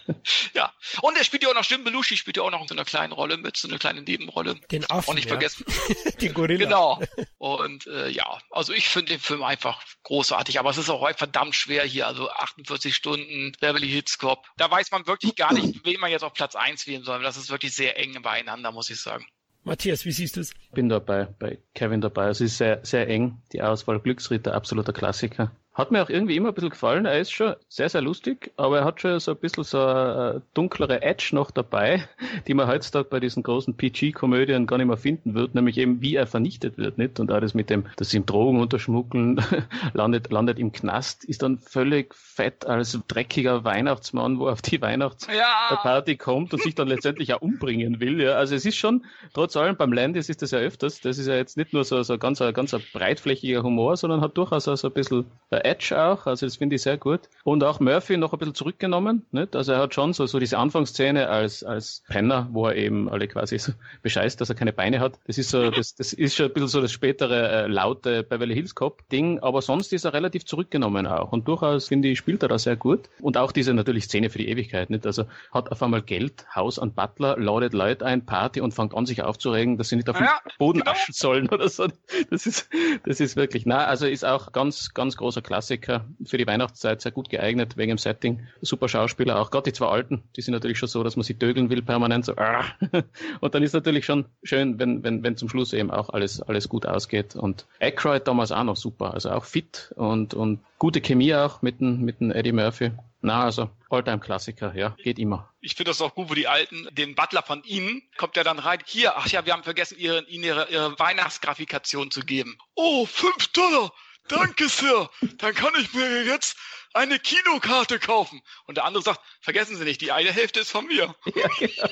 ja. 0.54 0.74
Und 1.02 1.18
er 1.18 1.24
spielt 1.24 1.44
ja 1.44 1.50
auch 1.50 1.54
noch, 1.54 1.66
Jim 1.66 1.84
Belushi 1.84 2.18
spielt 2.18 2.38
ja 2.38 2.44
auch 2.44 2.52
noch 2.52 2.68
so 2.68 2.76
eine 2.76 2.86
kleine 2.86 3.14
Rolle 3.14 3.38
mit, 3.38 3.58
so 3.58 3.68
eine 3.68 3.78
kleine 3.78 4.02
Nebenrolle. 4.02 4.56
Den 4.72 4.90
Affen, 4.90 5.10
Auch 5.10 5.14
nicht 5.14 5.26
ja. 5.26 5.30
vergessen. 5.30 5.66
Den 6.22 6.34
Gorilla. 6.34 6.66
Genau. 6.66 7.02
Und 7.38 7.88
äh, 7.88 8.10
ja, 8.10 8.40
also 8.52 8.74
ich 8.74 8.88
finde 8.88 9.14
den 9.14 9.20
Film 9.20 9.44
einfach 9.44 9.84
großartig, 10.04 10.60
aber 10.60 10.70
es 10.70 10.78
ist 10.78 10.90
auch 10.90 11.08
verdammt 11.16 11.56
schwer 11.56 11.84
hier, 11.84 12.08
also 12.08 12.30
48 12.30 12.96
Stunden, 12.96 13.54
Beverly 13.60 13.88
Hills 13.88 14.18
Cop. 14.18 14.48
Da 14.58 14.70
weiß 14.70 14.92
man 14.92 15.08
wirklich 15.08 15.36
gar 15.36 15.54
nicht, 15.54 15.59
wen 15.84 16.00
man 16.00 16.12
jetzt 16.12 16.24
auf 16.24 16.34
Platz 16.34 16.56
1 16.56 16.88
wählen 16.88 17.04
soll. 17.04 17.22
Das 17.22 17.38
ist 17.38 17.50
wirklich 17.50 17.74
sehr 17.74 17.98
eng 17.98 18.22
beieinander, 18.22 18.72
muss 18.72 18.90
ich 18.90 19.00
sagen. 19.00 19.26
Matthias, 19.64 20.06
wie 20.06 20.12
siehst 20.12 20.38
du 20.38 20.42
es? 20.42 20.52
Ich 20.64 20.72
bin 20.72 20.90
dabei, 20.90 21.26
bei 21.26 21.60
Kevin 21.76 22.02
dabei. 22.02 22.30
Es 22.30 22.42
ist 22.42 22.58
sehr, 22.58 22.84
sehr 22.84 23.08
eng. 23.08 23.42
Die 23.52 23.62
Auswahl 23.62 24.00
Glücksritter, 24.00 24.54
absoluter 24.54 24.94
Klassiker. 24.94 25.52
Hat 25.80 25.92
mir 25.92 26.04
auch 26.04 26.10
irgendwie 26.10 26.36
immer 26.36 26.50
ein 26.50 26.54
bisschen 26.54 26.72
gefallen. 26.72 27.06
Er 27.06 27.20
ist 27.20 27.32
schon 27.32 27.56
sehr, 27.70 27.88
sehr 27.88 28.02
lustig, 28.02 28.52
aber 28.58 28.80
er 28.80 28.84
hat 28.84 29.00
schon 29.00 29.18
so 29.22 29.32
ein 29.32 29.38
bisschen 29.38 29.64
so 29.64 29.80
eine 29.80 30.42
dunklere 30.54 31.02
Edge 31.02 31.30
noch 31.32 31.52
dabei, 31.52 32.04
die 32.48 32.54
man 32.54 32.68
heutzutage 32.68 33.08
bei 33.10 33.22
diesen 33.22 33.44
großen 33.44 33.78
PG-Komödien 33.78 34.68
gar 34.68 34.78
nicht 34.78 34.88
mehr 34.88 34.98
finden 34.98 35.36
wird, 35.36 35.56
nämlich 35.56 35.78
eben 35.78 36.02
wie 36.02 36.16
er 36.16 36.28
vernichtet 36.28 36.78
wird, 36.78 36.98
nicht? 36.98 37.22
Und 37.22 37.28
das 37.28 37.54
mit 37.54 37.70
dem, 37.70 37.86
dass 37.96 38.14
ihm 38.14 38.26
Drogen 38.26 38.60
unterschmuggeln, 38.60 39.42
landet, 39.94 40.30
landet 40.34 40.60
im 40.60 40.74
Knast, 40.74 41.24
ist 41.24 41.44
dann 41.44 41.60
völlig 41.60 42.14
fett 42.14 42.66
als 42.66 43.00
dreckiger 43.08 43.64
Weihnachtsmann, 43.64 44.38
wo 44.38 44.50
auf 44.50 44.62
die 44.62 44.82
Weihnachtsparty 44.82 46.12
Ja, 46.12 46.18
kommt 46.18 46.54
und 46.54 46.62
sich 46.62 46.76
dann 46.76 46.90
letztendlich 46.90 47.34
auch 47.34 47.42
umbringen 47.42 48.02
will. 48.02 48.22
Ja. 48.22 48.34
Also 48.34 48.54
es 48.54 48.66
ist 48.66 48.76
schon, 48.76 49.06
trotz 49.34 49.56
allem 49.56 49.78
beim 49.78 49.94
Landis 49.94 50.28
ist 50.28 50.42
das 50.42 50.52
ja 50.52 50.60
öfters, 50.60 51.00
das 51.00 51.18
ist 51.18 51.28
ja 51.28 51.36
jetzt 51.36 51.56
nicht 51.56 51.72
nur 51.72 51.86
so, 51.86 52.04
so 52.04 52.18
ganz, 52.18 52.42
ein- 52.42 52.54
ganz 52.54 52.74
ein 52.74 52.82
breitflächiger 52.92 53.64
Humor, 53.64 53.96
sondern 53.96 54.20
hat 54.20 54.38
durchaus 54.38 54.68
auch 54.68 54.76
so 54.76 54.90
ein 54.90 54.94
bisschen 54.94 55.26
äh, 55.52 55.69
Edge 55.70 55.96
auch, 55.98 56.26
also 56.26 56.46
das 56.46 56.58
finde 56.58 56.76
ich 56.76 56.82
sehr 56.82 56.98
gut. 56.98 57.22
Und 57.44 57.64
auch 57.64 57.80
Murphy 57.80 58.18
noch 58.18 58.34
ein 58.34 58.40
bisschen 58.40 58.56
zurückgenommen, 58.56 59.26
nicht? 59.32 59.56
Also 59.56 59.74
er 59.74 59.80
hat 59.80 59.94
schon 59.94 60.14
so, 60.14 60.26
so 60.26 60.40
diese 60.40 60.58
Anfangsszene 60.58 61.30
als, 61.30 61.64
als 61.64 62.04
Penner, 62.08 62.48
wo 62.52 62.68
er 62.68 62.76
eben 62.76 63.10
alle 63.10 63.28
quasi 63.28 63.58
so 63.60 63.72
bescheißt, 64.02 64.42
dass 64.42 64.50
er 64.50 64.56
keine 64.56 64.74
Beine 64.74 65.00
hat. 65.00 65.20
Das 65.28 65.38
ist 65.38 65.50
so, 65.50 65.70
das, 65.72 65.96
das 65.96 66.14
ist 66.14 66.36
schon 66.36 66.48
ein 66.48 66.54
bisschen 66.54 66.68
so 66.68 66.82
das 66.82 66.92
spätere 66.92 67.64
äh, 67.64 67.68
laute 67.68 68.24
Beverly 68.24 68.56
Hills 68.56 68.76
Cop 68.76 69.08
Ding, 69.10 69.40
aber 69.40 69.62
sonst 69.62 69.94
ist 69.94 70.06
er 70.06 70.14
relativ 70.14 70.46
zurückgenommen 70.46 71.08
auch. 71.08 71.32
Und 71.32 71.48
durchaus, 71.48 71.88
finde 71.88 72.08
ich, 72.08 72.18
spielt 72.18 72.42
er 72.44 72.50
da 72.50 72.58
sehr 72.58 72.76
gut. 72.76 73.10
Und 73.22 73.38
auch 73.38 73.52
diese 73.52 73.74
natürlich 73.74 74.06
Szene 74.06 74.30
für 74.30 74.40
die 74.40 74.50
Ewigkeit, 74.50 74.90
nicht? 74.90 75.06
Also 75.06 75.26
hat 75.52 75.72
auf 75.72 75.84
einmal 75.84 76.02
Geld, 76.02 76.46
Haus 76.56 76.80
an 76.80 76.94
Butler, 76.94 77.38
ladet 77.38 77.74
Leute 77.74 78.06
ein, 78.06 78.26
Party 78.26 78.62
und 78.62 78.74
fängt 78.74 78.96
an, 78.96 79.06
sich 79.06 79.24
aufzuregen, 79.24 79.78
dass 79.78 79.90
sie 79.90 79.96
nicht 79.96 80.10
auf 80.10 80.18
den 80.18 80.26
Ja, 80.26 80.40
Boden 80.58 80.80
genau. 80.80 80.92
aschen 80.92 81.14
sollen 81.14 81.50
oder 81.50 81.70
so. 81.70 81.88
Das 82.30 82.46
ist, 82.46 82.70
das 83.06 83.20
ist 83.20 83.36
wirklich, 83.36 83.66
na, 83.66 83.86
also 83.86 84.08
ist 84.08 84.26
auch 84.26 84.52
ganz, 84.52 84.94
ganz 84.94 85.16
großer 85.18 85.42
Klassiker. 85.42 85.59
Klassiker 85.60 86.06
für 86.24 86.38
die 86.38 86.48
Weihnachtszeit 86.48 87.02
sehr 87.02 87.12
gut 87.12 87.30
geeignet, 87.30 87.76
wegen 87.76 87.90
dem 87.90 87.98
Setting. 87.98 88.48
Super 88.62 88.88
Schauspieler, 88.88 89.42
auch 89.42 89.52
gerade 89.52 89.66
die 89.66 89.74
zwei 89.74 89.88
Alten, 89.88 90.24
die 90.38 90.42
sind 90.42 90.54
natürlich 90.54 90.80
schon 90.80 90.88
so, 90.88 91.04
dass 91.04 91.18
man 91.18 91.26
sie 91.26 91.34
dögeln 91.34 91.70
will 91.70 91.82
permanent, 91.82 92.24
so, 92.24 92.38
ah. 92.38 92.64
und 93.42 93.54
dann 93.54 93.62
ist 93.62 93.74
natürlich 93.74 94.06
schon 94.06 94.24
schön, 94.42 94.80
wenn, 94.80 95.04
wenn, 95.04 95.22
wenn 95.22 95.36
zum 95.36 95.50
Schluss 95.50 95.74
eben 95.74 95.92
auch 95.92 96.12
alles, 96.12 96.42
alles 96.42 96.70
gut 96.70 96.86
ausgeht. 96.86 97.36
Und 97.36 97.66
Aykroyd 97.82 98.26
damals 98.26 98.54
auch 98.54 98.64
noch 98.64 98.78
super, 98.78 99.14
also 99.14 99.32
auch 99.32 99.44
fit 99.44 99.94
und, 99.98 100.34
und 100.34 100.62
gute 100.78 101.02
Chemie 101.02 101.36
auch 101.36 101.62
mit 101.62 101.82
dem, 101.82 102.06
mit 102.06 102.22
dem 102.22 102.32
Eddie 102.32 102.54
Murphy. 102.54 102.92
Na, 103.22 103.44
also 103.44 103.70
Alltime-Klassiker, 103.90 104.74
ja, 104.76 104.96
geht 105.04 105.20
immer. 105.20 105.50
Ich 105.60 105.76
finde 105.76 105.90
das 105.90 106.00
auch 106.00 106.16
gut, 106.16 106.30
wo 106.30 106.36
die 106.36 106.48
Alten, 106.48 106.88
den 106.92 107.16
Butler 107.16 107.44
von 107.44 107.66
Ihnen, 107.66 108.02
kommt 108.16 108.38
ja 108.38 108.46
dann 108.46 108.60
rein. 108.60 108.80
Hier, 108.86 109.18
ach 109.18 109.28
ja, 109.28 109.46
wir 109.46 109.52
haben 109.52 109.64
vergessen, 109.64 109.98
Ihnen 110.00 110.26
ihre, 110.26 110.70
ihre 110.70 110.98
Weihnachtsgrafikation 110.98 112.12
zu 112.12 112.22
geben. 112.22 112.58
Oh, 112.76 113.06
fünf 113.06 113.50
Dollar! 113.50 113.92
Danke, 114.30 114.70
Sir! 114.70 115.10
Dann 115.38 115.54
kann 115.54 115.74
ich 115.80 115.94
mir 115.94 116.24
jetzt 116.24 116.56
eine 116.94 117.20
Kinokarte 117.20 118.00
kaufen. 118.00 118.42
Und 118.66 118.78
der 118.78 118.86
andere 118.86 119.04
sagt, 119.04 119.22
vergessen 119.42 119.76
Sie 119.76 119.84
nicht, 119.84 120.02
die 120.02 120.12
eine 120.12 120.32
Hälfte 120.32 120.60
ist 120.62 120.72
von 120.72 120.86
mir. 120.86 121.16
Ja, 121.36 121.48
genau. 121.60 121.90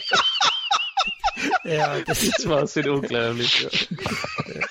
ja 1.64 2.00
das, 2.02 2.22
das 2.22 2.50
war 2.50 2.68
so 2.68 2.80
unglaublich. 2.82 3.62
Ja. 3.62 4.62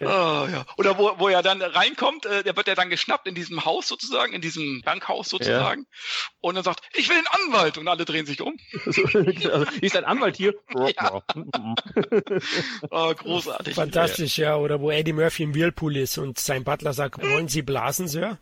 oh, 0.00 0.04
ja. 0.50 0.64
Oder 0.76 0.98
wo, 0.98 1.18
wo 1.18 1.28
er 1.28 1.42
dann 1.42 1.62
reinkommt, 1.62 2.26
äh, 2.26 2.42
der 2.42 2.56
wird 2.56 2.68
ja 2.68 2.74
dann 2.74 2.90
geschnappt 2.90 3.26
in 3.26 3.34
diesem 3.34 3.64
Haus 3.64 3.88
sozusagen, 3.88 4.32
in 4.32 4.40
diesem 4.40 4.82
Bankhaus 4.82 5.28
sozusagen. 5.28 5.82
Ja. 5.82 6.28
Und 6.40 6.54
dann 6.54 6.64
sagt, 6.64 6.80
ich 6.94 7.08
will 7.08 7.16
einen 7.16 7.26
Anwalt. 7.26 7.78
Und 7.78 7.88
alle 7.88 8.04
drehen 8.04 8.26
sich 8.26 8.40
um. 8.40 8.56
also, 8.86 9.66
ist 9.80 9.96
ein 9.96 10.04
Anwalt 10.04 10.36
hier? 10.36 10.54
Ja. 10.96 11.20
oh, 12.90 13.14
großartig. 13.14 13.74
Fantastisch, 13.74 14.38
ja. 14.38 14.56
Oder 14.56 14.80
wo 14.80 14.90
Eddie 14.90 15.12
Murphy 15.12 15.42
im 15.42 15.54
Whirlpool 15.54 15.96
ist 15.96 16.16
und 16.18 16.38
sein 16.38 16.64
Butler 16.64 16.92
sagt, 16.92 17.22
wollen 17.22 17.48
Sie 17.48 17.62
blasen, 17.62 18.08
Sir? 18.08 18.38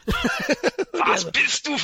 Was 0.93 1.31
bist 1.31 1.67
du? 1.67 1.77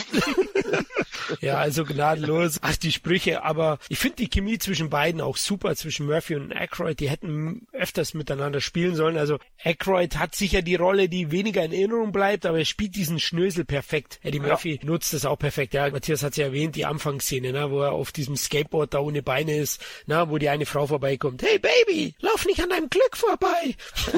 ja, 1.40 1.56
also 1.56 1.84
gnadenlos. 1.84 2.58
Ach, 2.62 2.76
die 2.76 2.92
Sprüche. 2.92 3.42
Aber 3.42 3.78
ich 3.88 3.98
finde 3.98 4.16
die 4.16 4.28
Chemie 4.28 4.58
zwischen 4.58 4.90
beiden 4.90 5.20
auch 5.20 5.36
super, 5.36 5.74
zwischen 5.76 6.06
Murphy 6.06 6.36
und 6.36 6.52
Aykroyd. 6.52 7.00
Die 7.00 7.08
hätten 7.08 7.66
öfters 7.72 8.14
miteinander 8.14 8.60
spielen 8.60 8.94
sollen. 8.94 9.16
Also 9.16 9.38
Aykroyd 9.62 10.16
hat 10.16 10.34
sicher 10.34 10.62
die 10.62 10.74
Rolle, 10.74 11.08
die 11.10 11.30
weniger 11.30 11.62
in 11.62 11.72
Erinnerung 11.72 12.12
bleibt, 12.12 12.46
aber 12.46 12.60
er 12.60 12.64
spielt 12.64 12.96
diesen 12.96 13.18
Schnösel 13.18 13.66
perfekt. 13.66 14.18
Eddie 14.22 14.40
Murphy 14.40 14.78
ja. 14.80 14.86
nutzt 14.86 15.12
das 15.12 15.26
auch 15.26 15.38
perfekt. 15.38 15.74
Ja, 15.74 15.90
Matthias 15.90 16.22
hat 16.22 16.30
es 16.30 16.38
ja 16.38 16.46
erwähnt, 16.46 16.76
die 16.76 16.86
Anfangsszene, 16.86 17.52
ne, 17.52 17.70
wo 17.70 17.82
er 17.82 17.92
auf 17.92 18.10
diesem 18.10 18.36
Skateboard 18.36 18.94
da 18.94 19.00
ohne 19.00 19.22
Beine 19.22 19.56
ist, 19.56 19.82
na, 20.06 20.30
wo 20.30 20.38
die 20.38 20.48
eine 20.48 20.64
Frau 20.64 20.86
vorbeikommt. 20.86 21.42
Hey 21.42 21.58
Baby, 21.58 22.14
lauf 22.20 22.46
nicht 22.46 22.62
an 22.62 22.70
deinem 22.70 22.88
Glück 22.88 23.16
vorbei. 23.16 23.76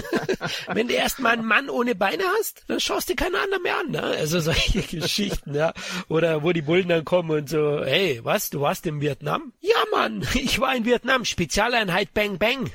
Wenn 0.69 0.87
du 0.87 0.95
erstmal 0.95 1.33
einen 1.33 1.47
Mann 1.47 1.69
ohne 1.69 1.97
Beine 1.97 2.23
hast, 2.39 2.63
dann 2.69 2.79
schaust 2.79 3.11
du 3.11 3.17
keinen 3.17 3.35
anderen 3.35 3.63
mehr 3.65 3.79
an. 3.79 3.91
Ne? 3.91 4.03
Also 4.03 4.39
solche 4.39 4.83
Geschichten, 5.01 5.55
ja. 5.55 5.73
Oder 6.09 6.45
wo 6.45 6.53
die 6.53 6.63
Bullen 6.63 6.89
dann 6.89 7.05
kommen 7.05 7.31
und 7.31 7.49
so, 7.49 7.85
hey, 7.85 8.21
was, 8.23 8.51
du 8.51 8.61
warst 8.61 8.87
in 8.87 9.01
Vietnam? 9.01 9.53
Ja, 9.61 9.77
Mann, 9.91 10.25
ich 10.35 10.61
war 10.61 10.75
in 10.77 10.85
Vietnam, 10.85 11.25
Spezialeinheit 11.25 12.15
Bang 12.15 12.39
Bang. 12.39 12.71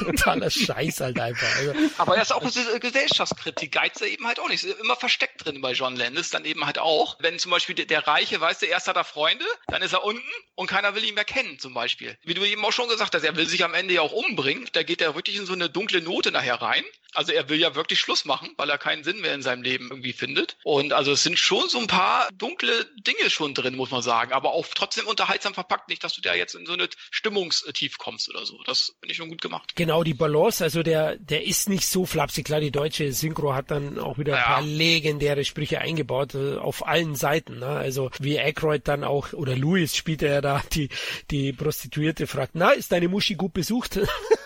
Totaler 0.00 0.50
Scheiß 0.50 0.91
halt 1.00 1.18
einfach. 1.18 1.56
Also, 1.56 1.72
Aber 1.98 2.16
er 2.16 2.22
ist 2.22 2.32
auch 2.32 2.42
eine 2.42 2.80
Gesellschaftskritik, 2.80 3.72
geizt 3.72 4.02
er 4.02 4.08
eben 4.08 4.26
halt 4.26 4.40
auch 4.40 4.48
nicht. 4.48 4.64
Ist 4.64 4.78
immer 4.80 4.96
versteckt 4.96 5.44
drin 5.44 5.60
bei 5.60 5.72
John 5.72 5.96
Landis, 5.96 6.30
dann 6.30 6.44
eben 6.44 6.66
halt 6.66 6.78
auch. 6.78 7.16
Wenn 7.20 7.38
zum 7.38 7.50
Beispiel 7.50 7.74
der, 7.74 7.86
der 7.86 8.06
Reiche, 8.06 8.40
weißt 8.40 8.62
du, 8.62 8.66
erst 8.66 8.88
hat 8.88 8.96
er 8.96 9.04
Freunde, 9.04 9.44
dann 9.68 9.82
ist 9.82 9.92
er 9.92 10.04
unten 10.04 10.22
und 10.54 10.66
keiner 10.66 10.94
will 10.94 11.04
ihn 11.04 11.14
mehr 11.14 11.24
kennen, 11.24 11.58
zum 11.58 11.74
Beispiel. 11.74 12.16
Wie 12.22 12.34
du 12.34 12.44
eben 12.44 12.64
auch 12.64 12.72
schon 12.72 12.88
gesagt 12.88 13.14
hast, 13.14 13.24
er 13.24 13.36
will 13.36 13.46
sich 13.46 13.64
am 13.64 13.74
Ende 13.74 13.94
ja 13.94 14.00
auch 14.02 14.12
umbringen. 14.12 14.68
Da 14.72 14.82
geht 14.82 15.00
er 15.00 15.14
wirklich 15.14 15.36
in 15.36 15.46
so 15.46 15.52
eine 15.52 15.70
dunkle 15.70 16.02
Note 16.02 16.32
nachher 16.32 16.60
rein. 16.60 16.84
Also 17.14 17.32
er 17.32 17.48
will 17.48 17.60
ja 17.60 17.74
wirklich 17.74 18.00
Schluss 18.00 18.24
machen, 18.24 18.50
weil 18.56 18.70
er 18.70 18.78
keinen 18.78 19.04
Sinn 19.04 19.20
mehr 19.20 19.34
in 19.34 19.42
seinem 19.42 19.62
Leben 19.62 19.88
irgendwie 19.90 20.12
findet. 20.12 20.56
Und 20.64 20.92
also 20.92 21.12
es 21.12 21.22
sind 21.22 21.38
schon 21.38 21.68
so 21.68 21.78
ein 21.78 21.86
paar 21.86 22.28
dunkle 22.34 22.86
Dinge 23.06 23.30
schon 23.30 23.54
drin, 23.54 23.76
muss 23.76 23.90
man 23.90 24.02
sagen. 24.02 24.32
Aber 24.32 24.52
auch 24.52 24.66
trotzdem 24.74 25.06
unterhaltsam 25.06 25.54
verpackt. 25.54 25.88
Nicht, 25.88 26.04
dass 26.04 26.14
du 26.14 26.20
da 26.20 26.34
jetzt 26.34 26.54
in 26.54 26.66
so 26.66 26.72
eine 26.72 26.88
Stimmungstief 27.10 27.98
kommst 27.98 28.28
oder 28.28 28.46
so. 28.46 28.62
Das 28.64 28.94
finde 29.00 29.12
ich 29.12 29.16
schon 29.16 29.28
gut 29.28 29.42
gemacht. 29.42 29.72
Genau, 29.74 30.02
die 30.02 30.14
Balance, 30.14 30.64
also 30.64 30.82
der, 30.82 31.16
der 31.16 31.44
ist 31.44 31.68
nicht 31.68 31.86
so 31.86 32.06
flapsig. 32.06 32.46
Klar, 32.46 32.60
die 32.60 32.70
deutsche 32.70 33.12
Synchro 33.12 33.54
hat 33.54 33.70
dann 33.70 33.98
auch 33.98 34.18
wieder 34.18 34.36
ein 34.36 34.42
paar 34.42 34.62
legendäre 34.62 35.44
Sprüche 35.44 35.80
eingebaut, 35.80 36.34
äh, 36.34 36.56
auf 36.56 36.86
allen 36.86 37.14
Seiten. 37.14 37.58
Ne? 37.58 37.66
Also 37.66 38.10
wie 38.18 38.38
Aykroyd 38.38 38.88
dann 38.88 39.04
auch, 39.04 39.32
oder 39.32 39.56
Louis 39.56 39.96
spielt 39.96 40.22
er 40.22 40.34
ja 40.34 40.40
da, 40.40 40.62
die, 40.72 40.88
die 41.30 41.52
Prostituierte 41.52 42.26
fragt, 42.26 42.54
na, 42.54 42.70
ist 42.70 42.92
deine 42.92 43.08
Muschi 43.08 43.34
gut 43.34 43.52
besucht? 43.52 44.00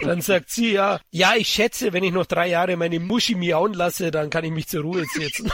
dann 0.00 0.20
sagt 0.20 0.50
sie 0.50 0.72
ja, 0.72 1.00
ja, 1.10 1.34
ich 1.36 1.48
schätze, 1.48 1.92
wenn 1.92 2.04
ich 2.04 2.12
noch 2.12 2.26
drei 2.26 2.48
Jahre 2.48 2.76
meine 2.76 3.00
Muschi 3.00 3.34
miauen 3.34 3.74
lasse, 3.74 4.10
dann 4.10 4.30
kann 4.30 4.44
ich 4.44 4.52
mich 4.52 4.68
zur 4.68 4.82
Ruhe 4.82 5.04
setzen. 5.14 5.50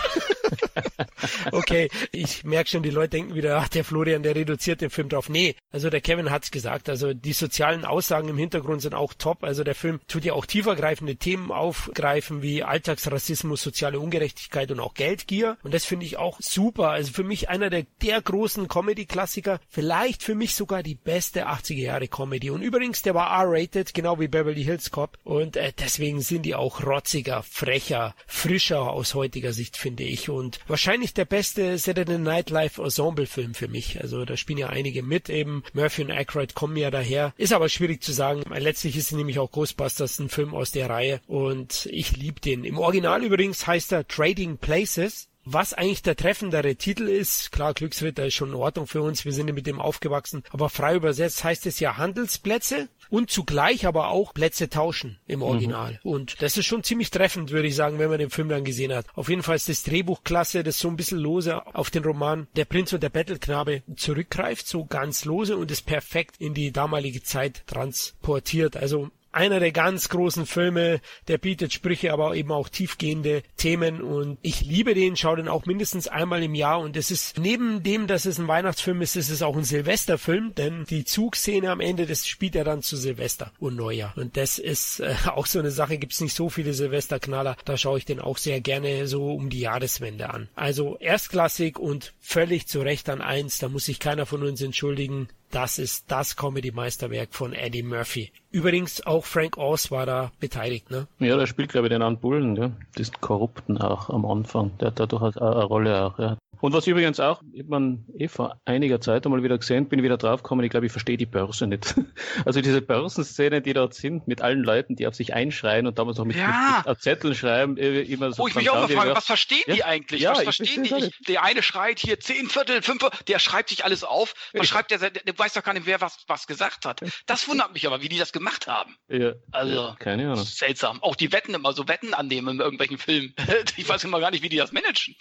okay, 1.53 1.91
ich 2.13 2.45
merke 2.45 2.71
schon, 2.71 2.83
die 2.83 2.91
Leute 2.91 3.11
denken 3.11 3.35
wieder, 3.35 3.59
ach, 3.59 3.69
der 3.69 3.85
Florian, 3.85 4.23
der 4.23 4.35
reduziert 4.35 4.81
den 4.81 4.91
Film 4.91 5.09
drauf. 5.09 5.29
Nee, 5.29 5.57
also 5.71 5.91
der 5.91 6.01
Kevin 6.01 6.31
hat's 6.31 6.51
gesagt. 6.51 6.89
Also 6.89 7.15
die 7.15 7.33
sozialen 7.33 7.85
Aussagen 7.85 8.29
im 8.29 8.39
Hintergrund 8.39 8.83
sind 8.83 8.95
auch 8.95 9.15
top. 9.15 9.45
Also 9.45 9.65
der 9.65 9.75
Film 9.75 10.01
tut 10.09 10.25
ja 10.25 10.33
auch 10.35 10.47
tiefergreifende 10.47 11.17
Themen 11.17 11.51
aufgreifen, 11.51 12.43
wie 12.43 12.63
Alltagsrassismus, 12.63 13.63
soziale 13.63 14.01
Ungerechtigkeit 14.01 14.71
und 14.71 14.81
auch 14.81 14.95
Geldgier. 14.95 15.57
Und 15.63 15.75
das 15.75 15.85
finde 15.85 16.07
ich 16.07 16.17
auch 16.17 16.39
super. 16.41 16.91
Also 16.91 17.13
für 17.13 17.25
mich 17.25 17.49
einer 17.49 17.71
der, 17.71 17.87
der 18.03 18.21
großen 18.21 18.69
Comedy-Klassiker. 18.69 19.61
Vielleicht 19.69 20.23
für 20.23 20.35
mich 20.35 20.55
sogar 20.55 20.83
die 20.83 20.95
beste 20.95 21.49
80er 21.49 21.75
Jahre 21.75 22.09
Comedy. 22.09 22.51
Und 22.51 22.63
übrigens, 22.63 23.03
der 23.03 23.15
war 23.15 23.31
R-rated, 23.43 23.95
genau 23.95 24.21
wie 24.21 24.29
Beverly 24.29 24.65
Hills 24.65 24.91
Cop. 24.91 25.19
Und 25.25 25.57
äh, 25.57 25.73
deswegen 25.79 26.21
sind 26.21 26.43
die 26.43 26.55
auch 26.55 26.85
rotziger, 26.85 27.43
frecher, 27.43 28.15
frischer 28.27 28.91
aus 28.91 29.15
heutiger 29.15 29.53
Sicht, 29.53 29.77
finde 29.77 30.05
ich. 30.05 30.29
Und 30.35 30.59
wahrscheinlich 30.67 31.15
der 31.15 31.27
beste 31.27 31.79
Saturday 31.79 32.19
Night 32.19 32.51
Live 32.51 32.79
Ensemble 32.79 33.27
Film 33.27 33.55
für 33.55 33.69
mich. 33.69 34.01
Also 34.01 34.25
da 34.25 34.37
spielen 34.37 34.59
ja 34.59 34.69
einige 34.69 35.05
mit 35.05 35.31
eben. 35.31 35.63
Murphy 35.73 36.03
und 36.03 36.11
Aykroyd 36.11 36.55
kommen 36.55 36.77
ja 36.77 36.91
daher. 36.91 37.33
Ist 37.37 37.53
aber 37.53 37.69
schwierig 37.69 38.03
zu 38.03 38.13
sagen. 38.13 38.43
Letztlich 38.53 38.97
ist 38.97 39.13
nämlich 39.13 39.39
auch 39.39 39.53
Ghostbusters 39.53 40.19
ein 40.19 40.29
Film 40.29 40.53
aus 40.55 40.73
der 40.73 40.91
Reihe 40.91 41.21
und 41.29 41.87
ich 41.87 42.17
liebe 42.17 42.41
den. 42.41 42.65
Im 42.65 42.79
Original 42.79 43.23
übrigens 43.23 43.67
heißt 43.67 43.93
er 43.93 44.09
Trading 44.09 44.59
Places. 44.59 45.29
Was 45.47 45.75
eigentlich 45.75 46.03
der 46.03 46.17
treffendere 46.17 46.75
Titel 46.75 47.07
ist, 47.07 47.53
klar, 47.53 47.75
Glücksritter 47.75 48.25
ist 48.25 48.35
schon 48.35 48.49
in 48.49 48.55
Ordnung 48.55 48.87
für 48.87 49.03
uns, 49.03 49.27
wir 49.27 49.33
sind 49.35 49.47
ja 49.47 49.53
mit 49.53 49.67
dem 49.67 49.79
aufgewachsen, 49.79 50.43
aber 50.49 50.71
frei 50.71 50.95
übersetzt 50.95 51.45
heißt 51.45 51.67
es 51.67 51.81
ja 51.81 51.99
Handelsplätze 51.99 52.89
und 53.15 53.31
zugleich 53.31 53.87
aber 53.87 54.09
auch 54.09 54.35
Plätze 54.35 54.69
tauschen 54.69 55.21
im 55.29 55.39
mhm. 55.39 55.45
Original. 55.45 56.01
Mhm. 56.03 56.11
Und 56.11 56.43
das 56.43 56.57
ist 56.57 56.67
schon 56.67 56.83
ziemlich 56.83 57.11
treffend, 57.11 57.53
würde 57.53 57.69
ich 57.69 57.77
sagen, 57.77 58.01
wenn 58.01 58.11
man 58.11 58.19
den 58.19 58.31
Film 58.31 58.49
dann 58.49 58.65
gesehen 58.65 58.93
hat. 58.93 59.07
Auf 59.15 59.29
jeden 59.29 59.45
Fall 59.45 59.55
ist 59.55 59.69
das 59.69 59.85
Drehbuch 59.85 60.25
klasse, 60.25 60.65
das 60.65 60.81
so 60.81 60.89
ein 60.89 60.97
bisschen 60.97 61.19
lose 61.19 61.65
auf 61.77 61.91
den 61.91 62.03
Roman 62.03 62.49
Der 62.57 62.65
Prinz 62.65 62.93
und 62.93 63.05
der 63.05 63.11
Bettelknabe 63.11 63.85
zurückgreift, 63.95 64.67
so 64.67 64.85
ganz 64.85 65.25
lose 65.25 65.57
und 65.57 65.71
ist 65.71 65.87
perfekt 65.87 66.37
in 66.41 66.55
die 66.55 66.73
damalige 66.73 67.23
Zeit 67.23 67.63
transportiert. 67.69 68.77
Also 68.77 69.11
einer 69.35 69.61
der 69.61 69.73
ganz 69.73 70.09
großen 70.09 70.47
Filme, 70.47 71.01
der 71.29 71.39
bietet 71.39 71.73
Sprüche, 71.73 72.13
aber 72.13 72.35
eben 72.35 72.53
auch 72.53 72.69
tiefgehende 72.69 73.43
Themen. 73.57 74.03
Und 74.03 74.39
ich 74.43 74.63
liebe 74.63 74.95
den, 74.95 75.17
schaue 75.17 75.37
den 75.37 75.49
auch 75.49 75.67
mindestens 75.67 76.09
einmal 76.09 76.43
im 76.43 76.55
Jahr. 76.55 76.81
Und 76.81 76.97
es 76.97 77.11
ist 77.11 77.39
neben 77.39 77.83
dem, 77.83 78.07
dass 78.07 78.25
es 78.25 78.39
ein 78.39 78.49
Weihnachtsfilm 78.49 79.03
ist, 79.03 79.17
ist 79.17 79.31
es 79.31 79.43
auch 79.43 79.57
ein 79.57 79.65
Silvesterfilm, 79.65 80.55
denn 80.55 80.85
die 80.85 81.05
Zugszene 81.05 81.71
am 81.71 81.81
Ende, 81.81 82.07
das 82.07 82.27
spielt 82.27 82.57
er 82.57 82.65
dann 82.65 82.83
zu 82.83 82.97
Silvester 82.97 83.53
und 83.59 83.77
Neujahr. 83.77 84.15
Und 84.17 84.37
das 84.37 84.59
ist 84.59 85.01
äh, 85.01 85.15
auch 85.27 85.47
so 85.47 85.59
eine 85.59 85.71
Sache, 85.71 85.99
gibt's 85.99 86.21
nicht 86.21 86.35
so 86.35 86.49
viele 86.49 86.75
Silvesterknaller, 86.75 87.57
da 87.65 87.77
schaue 87.77 87.99
ich 87.99 88.05
den 88.05 88.21
auch 88.21 88.39
sehr 88.39 88.61
gerne 88.61 89.07
so 89.07 89.33
um 89.33 89.51
die 89.51 89.61
Jahreswende 89.61 90.31
an. 90.31 90.49
Also 90.55 90.97
erstklassig 90.99 91.79
und 91.79 92.13
völlig 92.21 92.67
zu 92.67 92.81
Recht 92.81 93.09
an 93.09 93.21
eins, 93.21 93.59
da 93.59 93.69
muss 93.69 93.87
sich 93.87 93.99
keiner 93.99 94.27
von 94.27 94.43
uns 94.43 94.61
entschuldigen, 94.63 95.29
das 95.51 95.79
ist 95.79 96.11
das 96.11 96.37
Comedy-Meisterwerk 96.37 97.35
von 97.35 97.53
Eddie 97.53 97.83
Murphy. 97.83 98.33
Übrigens 98.51 99.07
auch 99.07 99.25
Frank 99.25 99.57
Oz 99.57 99.91
war 99.91 100.07
da 100.07 100.33
beteiligt, 100.41 100.91
ne? 100.91 101.07
Ja, 101.19 101.37
der 101.37 101.47
spielt 101.47 101.71
glaube 101.71 101.87
ich 101.87 101.93
den 101.93 102.03
An 102.03 102.19
Bullen, 102.19 102.57
ja. 102.57 102.71
Diesen 102.99 103.21
Korrupten 103.21 103.79
auch 103.79 104.11
am 104.11 104.25
Anfang. 104.27 104.77
Der 104.79 104.89
hat 104.89 105.01
da 105.01 105.07
durchaus 105.07 105.37
eine 105.37 105.65
Rolle 105.65 106.05
auch, 106.05 106.19
ja. 106.19 106.37
Und 106.65 106.73
was 106.73 106.87
übrigens 106.87 107.21
auch, 107.21 107.43
ich 107.53 107.67
man 107.67 108.07
eh 108.17 108.27
vor 108.27 108.59
einiger 108.65 108.99
Zeit 108.99 109.27
einmal 109.27 109.43
wieder 109.43 109.59
gesehen, 109.59 109.87
bin 109.91 110.03
wieder 110.03 110.17
draufgekommen, 110.17 110.65
ich 110.65 110.71
glaube, 110.71 110.87
ich 110.87 110.93
verstehe 110.93 111.19
die 111.19 111.27
Börse 111.27 111.67
nicht. 111.67 111.95
Also 112.47 112.61
diese 112.61 112.81
Börsenszene, 112.81 113.63
die 113.63 113.75
dort 113.75 113.95
sind, 113.95 114.27
mit 114.27 114.41
allen 114.41 114.63
Leuten, 114.63 114.97
die 114.97 115.07
auf 115.07 115.15
sich 115.15 115.35
einschreien 115.35 115.87
und 115.87 115.99
damals 115.99 116.19
noch 116.19 116.25
mit, 116.25 116.37
ja. 116.37 116.79
mit, 116.79 116.87
mit 116.87 117.01
Zetteln 117.01 117.35
schreiben, 117.35 117.77
immer 117.77 118.33
so. 118.33 118.43
Oh, 118.43 118.49
ich 118.49 118.55
mich 118.55 118.71
auch 118.71 118.75
mal 118.75 118.89
fragen, 118.89 119.15
was 119.15 119.27
verstehen 119.27 119.63
ja? 119.67 119.75
die 119.75 119.85
eigentlich? 119.85 120.23
Ja, 120.23 120.33
was 120.33 120.43
verstehen 120.43 120.85
die? 120.85 120.95
Ich, 120.95 121.19
der 121.27 121.43
eine 121.43 121.63
schreit 121.63 121.99
hier 121.99 122.19
zehn 122.19 122.49
Viertel, 122.49 122.83
fünf, 122.83 123.07
der 123.29 123.39
schreibt 123.39 123.69
sich 123.69 123.85
alles 123.85 124.05
auf. 124.05 124.35
Was 124.53 124.67
schreibt 124.67 124.91
der, 124.91 125.11
der 125.11 125.39
weiß 125.39 125.53
doch 125.53 125.63
gar 125.63 125.75
nicht, 125.75 125.87
wer 125.87 126.01
was, 126.01 126.25
was 126.27 126.47
gesagt 126.47 126.87
hat. 126.87 127.01
Das 127.27 127.47
wundert 127.49 127.73
mich 127.73 127.87
aber, 127.87 128.03
wie 128.03 128.09
die 128.09 128.19
das 128.19 128.33
gemacht 128.33 128.67
haben. 128.67 128.97
Ja. 129.09 129.35
Also, 129.53 129.95
keine 129.99 130.33
Ahnung. 130.33 130.45
Seltsam. 130.45 131.03
Auch 131.03 131.17
die 131.17 131.33
Wetten 131.33 131.55
immer 131.55 131.73
so 131.73 131.89
Wetten 131.89 132.15
annehmen 132.15 132.57
in 132.57 132.61
irgendwelchen 132.61 132.99
Filmen. 132.99 133.35
Ich 133.77 133.89
weiß 133.89 134.05
immer 134.05 134.21
gar 134.21 134.31
nicht, 134.31 134.43
wie 134.43 134.49
die 134.49 134.57
das 134.57 134.73
managen. 134.73 135.15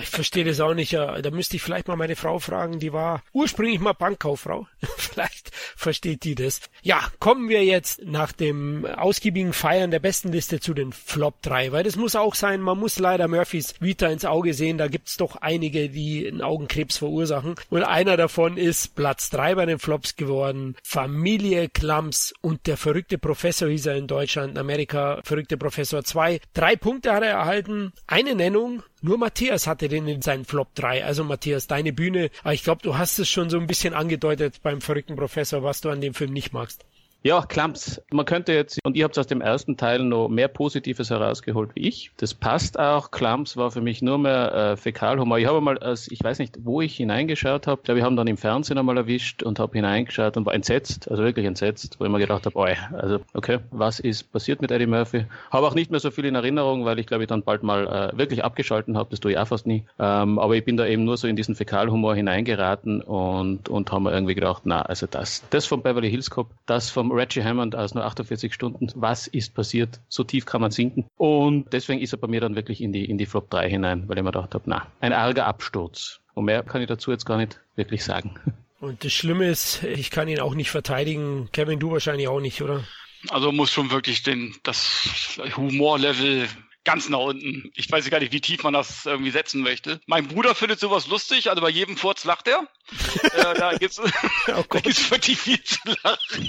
Ich 0.00 0.08
verstehe 0.08 0.44
das 0.44 0.60
auch 0.60 0.74
nicht 0.74 0.89
sicher. 0.90 1.22
Da 1.22 1.30
müsste 1.30 1.56
ich 1.56 1.62
vielleicht 1.62 1.88
mal 1.88 1.96
meine 1.96 2.16
Frau 2.16 2.38
fragen, 2.38 2.78
die 2.78 2.92
war 2.92 3.22
ursprünglich 3.32 3.80
mal 3.80 3.92
Bankkauffrau. 3.92 4.66
vielleicht 4.96 5.50
versteht 5.76 6.24
die 6.24 6.34
das. 6.34 6.60
Ja, 6.82 7.00
kommen 7.18 7.48
wir 7.48 7.64
jetzt 7.64 8.02
nach 8.04 8.32
dem 8.32 8.84
ausgiebigen 8.84 9.52
Feiern 9.52 9.90
der 9.90 10.00
besten 10.00 10.32
Liste 10.32 10.60
zu 10.60 10.74
den 10.74 10.92
Flop 10.92 11.42
3, 11.42 11.72
weil 11.72 11.84
das 11.84 11.96
muss 11.96 12.16
auch 12.16 12.34
sein, 12.34 12.60
man 12.60 12.78
muss 12.78 12.98
leider 12.98 13.28
Murphys 13.28 13.74
Vita 13.80 14.08
ins 14.08 14.24
Auge 14.24 14.54
sehen, 14.54 14.78
da 14.78 14.88
gibt's 14.88 15.16
doch 15.16 15.36
einige, 15.36 15.88
die 15.88 16.26
einen 16.26 16.42
Augenkrebs 16.42 16.98
verursachen. 16.98 17.54
Und 17.70 17.82
einer 17.82 18.16
davon 18.16 18.56
ist 18.56 18.94
Platz 18.94 19.30
3 19.30 19.54
bei 19.54 19.66
den 19.66 19.78
Flops 19.78 20.16
geworden. 20.16 20.76
Familie 20.82 21.68
Klams 21.68 22.34
und 22.40 22.66
der 22.66 22.76
verrückte 22.76 23.18
Professor 23.18 23.68
hieß 23.68 23.86
er 23.86 23.96
in 23.96 24.06
Deutschland, 24.06 24.52
in 24.52 24.58
Amerika, 24.58 25.20
verrückte 25.24 25.56
Professor 25.56 26.04
2. 26.04 26.40
Drei 26.54 26.76
Punkte 26.76 27.12
hat 27.12 27.22
er 27.22 27.30
erhalten, 27.30 27.92
eine 28.06 28.34
Nennung, 28.34 28.82
nur 29.02 29.18
Matthias 29.18 29.66
hatte 29.66 29.88
den 29.88 30.06
in 30.08 30.22
seinen 30.22 30.44
Flop 30.44 30.74
3. 30.74 31.04
Also 31.04 31.24
Matthias, 31.24 31.66
deine 31.66 31.92
Bühne. 31.92 32.30
Aber 32.42 32.52
ich 32.52 32.62
glaube, 32.62 32.82
du 32.82 32.98
hast 32.98 33.18
es 33.18 33.28
schon 33.28 33.50
so 33.50 33.58
ein 33.58 33.66
bisschen 33.66 33.94
angedeutet 33.94 34.60
beim 34.62 34.80
verrückten 34.80 35.16
Professor, 35.16 35.62
was 35.62 35.80
du 35.80 35.90
an 35.90 36.00
dem 36.00 36.14
Film 36.14 36.32
nicht 36.32 36.52
magst. 36.52 36.84
Ja, 37.22 37.42
Klamps. 37.42 38.00
Man 38.10 38.24
könnte 38.24 38.54
jetzt, 38.54 38.78
und 38.82 38.96
ihr 38.96 39.04
habt 39.04 39.18
aus 39.18 39.26
dem 39.26 39.42
ersten 39.42 39.76
Teil 39.76 39.98
noch 39.98 40.28
mehr 40.28 40.48
Positives 40.48 41.10
herausgeholt 41.10 41.72
wie 41.74 41.86
ich. 41.86 42.12
Das 42.16 42.32
passt 42.32 42.78
auch. 42.78 43.10
Klamps 43.10 43.58
war 43.58 43.70
für 43.70 43.82
mich 43.82 44.00
nur 44.00 44.16
mehr 44.16 44.54
äh, 44.54 44.76
Fäkalhumor. 44.78 45.38
Ich 45.38 45.46
habe 45.46 45.60
mal, 45.60 45.76
als, 45.76 46.10
ich 46.10 46.24
weiß 46.24 46.38
nicht, 46.38 46.64
wo 46.64 46.80
ich 46.80 46.96
hineingeschaut 46.96 47.66
habe, 47.66 47.82
glaube, 47.82 47.98
wir 47.98 48.04
haben 48.06 48.16
dann 48.16 48.26
im 48.26 48.38
Fernsehen 48.38 48.78
einmal 48.78 48.96
erwischt 48.96 49.42
und 49.42 49.58
habe 49.58 49.76
hineingeschaut 49.76 50.38
und 50.38 50.46
war 50.46 50.54
entsetzt, 50.54 51.10
also 51.10 51.22
wirklich 51.22 51.44
entsetzt, 51.44 52.00
wo 52.00 52.06
ich 52.06 52.10
mir 52.10 52.20
gedacht 52.20 52.46
habe, 52.46 52.56
oi, 52.56 52.74
also 52.94 53.18
okay, 53.34 53.58
was 53.70 54.00
ist 54.00 54.32
passiert 54.32 54.62
mit 54.62 54.70
Eddie 54.70 54.86
Murphy? 54.86 55.26
Habe 55.50 55.66
auch 55.66 55.74
nicht 55.74 55.90
mehr 55.90 56.00
so 56.00 56.10
viel 56.10 56.24
in 56.24 56.36
Erinnerung, 56.36 56.86
weil 56.86 56.98
ich 56.98 57.06
glaube, 57.06 57.24
ich 57.24 57.28
dann 57.28 57.42
bald 57.42 57.62
mal 57.62 57.86
äh, 58.14 58.16
wirklich 58.16 58.44
abgeschalten 58.44 58.96
habe. 58.96 59.10
Das 59.10 59.20
tue 59.20 59.32
ich 59.32 59.38
auch 59.38 59.48
fast 59.48 59.66
nie. 59.66 59.84
Ähm, 59.98 60.38
aber 60.38 60.56
ich 60.56 60.64
bin 60.64 60.78
da 60.78 60.86
eben 60.86 61.04
nur 61.04 61.18
so 61.18 61.28
in 61.28 61.36
diesen 61.36 61.54
Fäkalhumor 61.54 62.14
hineingeraten 62.14 63.02
und, 63.02 63.68
und 63.68 63.92
haben 63.92 64.04
mir 64.04 64.12
irgendwie 64.14 64.34
gedacht, 64.34 64.62
na, 64.64 64.80
also 64.80 65.06
das, 65.06 65.44
das 65.50 65.66
vom 65.66 65.82
Beverly 65.82 66.08
Hills 66.08 66.30
Cop, 66.30 66.48
das 66.64 66.88
vom 66.88 67.09
Reggie 67.10 67.42
Hammond 67.42 67.74
aus 67.74 67.94
nur 67.94 68.04
48 68.04 68.52
Stunden. 68.52 68.88
Was 68.94 69.26
ist 69.26 69.54
passiert? 69.54 70.00
So 70.08 70.24
tief 70.24 70.46
kann 70.46 70.60
man 70.60 70.70
sinken. 70.70 71.06
Und 71.16 71.72
deswegen 71.72 72.00
ist 72.00 72.12
er 72.12 72.18
bei 72.18 72.28
mir 72.28 72.40
dann 72.40 72.56
wirklich 72.56 72.80
in 72.80 72.92
die, 72.92 73.04
in 73.04 73.18
die 73.18 73.26
Flop 73.26 73.50
3 73.50 73.68
hinein, 73.68 74.08
weil 74.08 74.18
ich 74.18 74.24
mir 74.24 74.32
gedacht 74.32 74.54
habe, 74.54 74.64
na, 74.66 74.86
ein 75.00 75.12
arger 75.12 75.46
Absturz. 75.46 76.20
Und 76.34 76.44
mehr 76.44 76.62
kann 76.62 76.80
ich 76.80 76.88
dazu 76.88 77.10
jetzt 77.10 77.26
gar 77.26 77.36
nicht 77.36 77.60
wirklich 77.76 78.04
sagen. 78.04 78.34
Und 78.80 79.04
das 79.04 79.12
Schlimme 79.12 79.46
ist, 79.46 79.82
ich 79.82 80.10
kann 80.10 80.26
ihn 80.26 80.40
auch 80.40 80.54
nicht 80.54 80.70
verteidigen. 80.70 81.50
Kevin, 81.52 81.78
du 81.78 81.90
wahrscheinlich 81.90 82.28
auch 82.28 82.40
nicht, 82.40 82.62
oder? 82.62 82.82
Also 83.28 83.52
muss 83.52 83.70
schon 83.70 83.90
wirklich 83.90 84.22
den, 84.22 84.54
das 84.62 85.38
Humorlevel 85.54 86.48
ganz 86.84 87.08
nach 87.08 87.18
unten. 87.18 87.70
Ich 87.74 87.90
weiß 87.90 88.08
gar 88.10 88.20
nicht, 88.20 88.32
wie 88.32 88.40
tief 88.40 88.62
man 88.62 88.72
das 88.72 89.06
irgendwie 89.06 89.30
setzen 89.30 89.60
möchte. 89.62 90.00
Mein 90.06 90.28
Bruder 90.28 90.54
findet 90.54 90.80
sowas 90.80 91.06
lustig, 91.08 91.50
also 91.50 91.60
bei 91.60 91.68
jedem 91.68 91.96
Furz 91.96 92.24
lacht 92.24 92.48
er. 92.48 92.66
äh, 93.22 93.54
da 93.54 93.76
gibt's, 93.76 94.00
oh 94.00 94.04
da 94.70 94.80
gibt's 94.80 95.10
wirklich 95.10 95.38
viel 95.38 95.62
zu 95.62 95.78
lachen. 96.02 96.48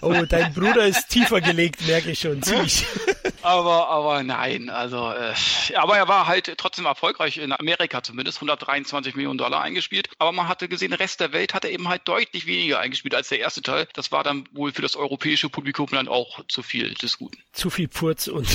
oh, 0.00 0.24
dein 0.28 0.52
Bruder 0.52 0.86
ist 0.86 1.08
tiefer 1.08 1.40
gelegt, 1.40 1.86
merke 1.86 2.10
ich 2.10 2.20
schon, 2.20 2.42
ziemlich. 2.42 2.86
aber, 3.42 3.88
aber 3.88 4.22
nein, 4.22 4.70
also, 4.70 5.10
äh, 5.12 5.34
aber 5.76 5.96
er 5.96 6.08
war 6.08 6.26
halt 6.26 6.52
trotzdem 6.56 6.86
erfolgreich 6.86 7.38
in 7.38 7.52
Amerika 7.52 8.02
zumindest, 8.02 8.38
123 8.38 9.14
Millionen 9.14 9.38
Dollar 9.38 9.60
eingespielt. 9.60 10.08
Aber 10.18 10.32
man 10.32 10.48
hatte 10.48 10.68
gesehen, 10.68 10.90
der 10.90 11.00
Rest 11.00 11.20
der 11.20 11.32
Welt 11.32 11.54
hat 11.54 11.64
er 11.64 11.70
eben 11.70 11.88
halt 11.88 12.02
deutlich 12.08 12.46
weniger 12.46 12.80
eingespielt 12.80 13.14
als 13.14 13.28
der 13.28 13.40
erste 13.40 13.62
Teil. 13.62 13.86
Das 13.92 14.10
war 14.10 14.24
dann 14.24 14.48
wohl 14.52 14.72
für 14.72 14.82
das 14.82 14.96
europäische 14.96 15.48
Publikum 15.48 15.88
dann 15.90 16.08
auch 16.08 16.40
zu 16.48 16.62
viel 16.62 16.94
des 16.94 17.18
Guten. 17.18 17.38
Zu 17.52 17.70
viel 17.70 17.88
Purz 17.88 18.26
und 18.26 18.48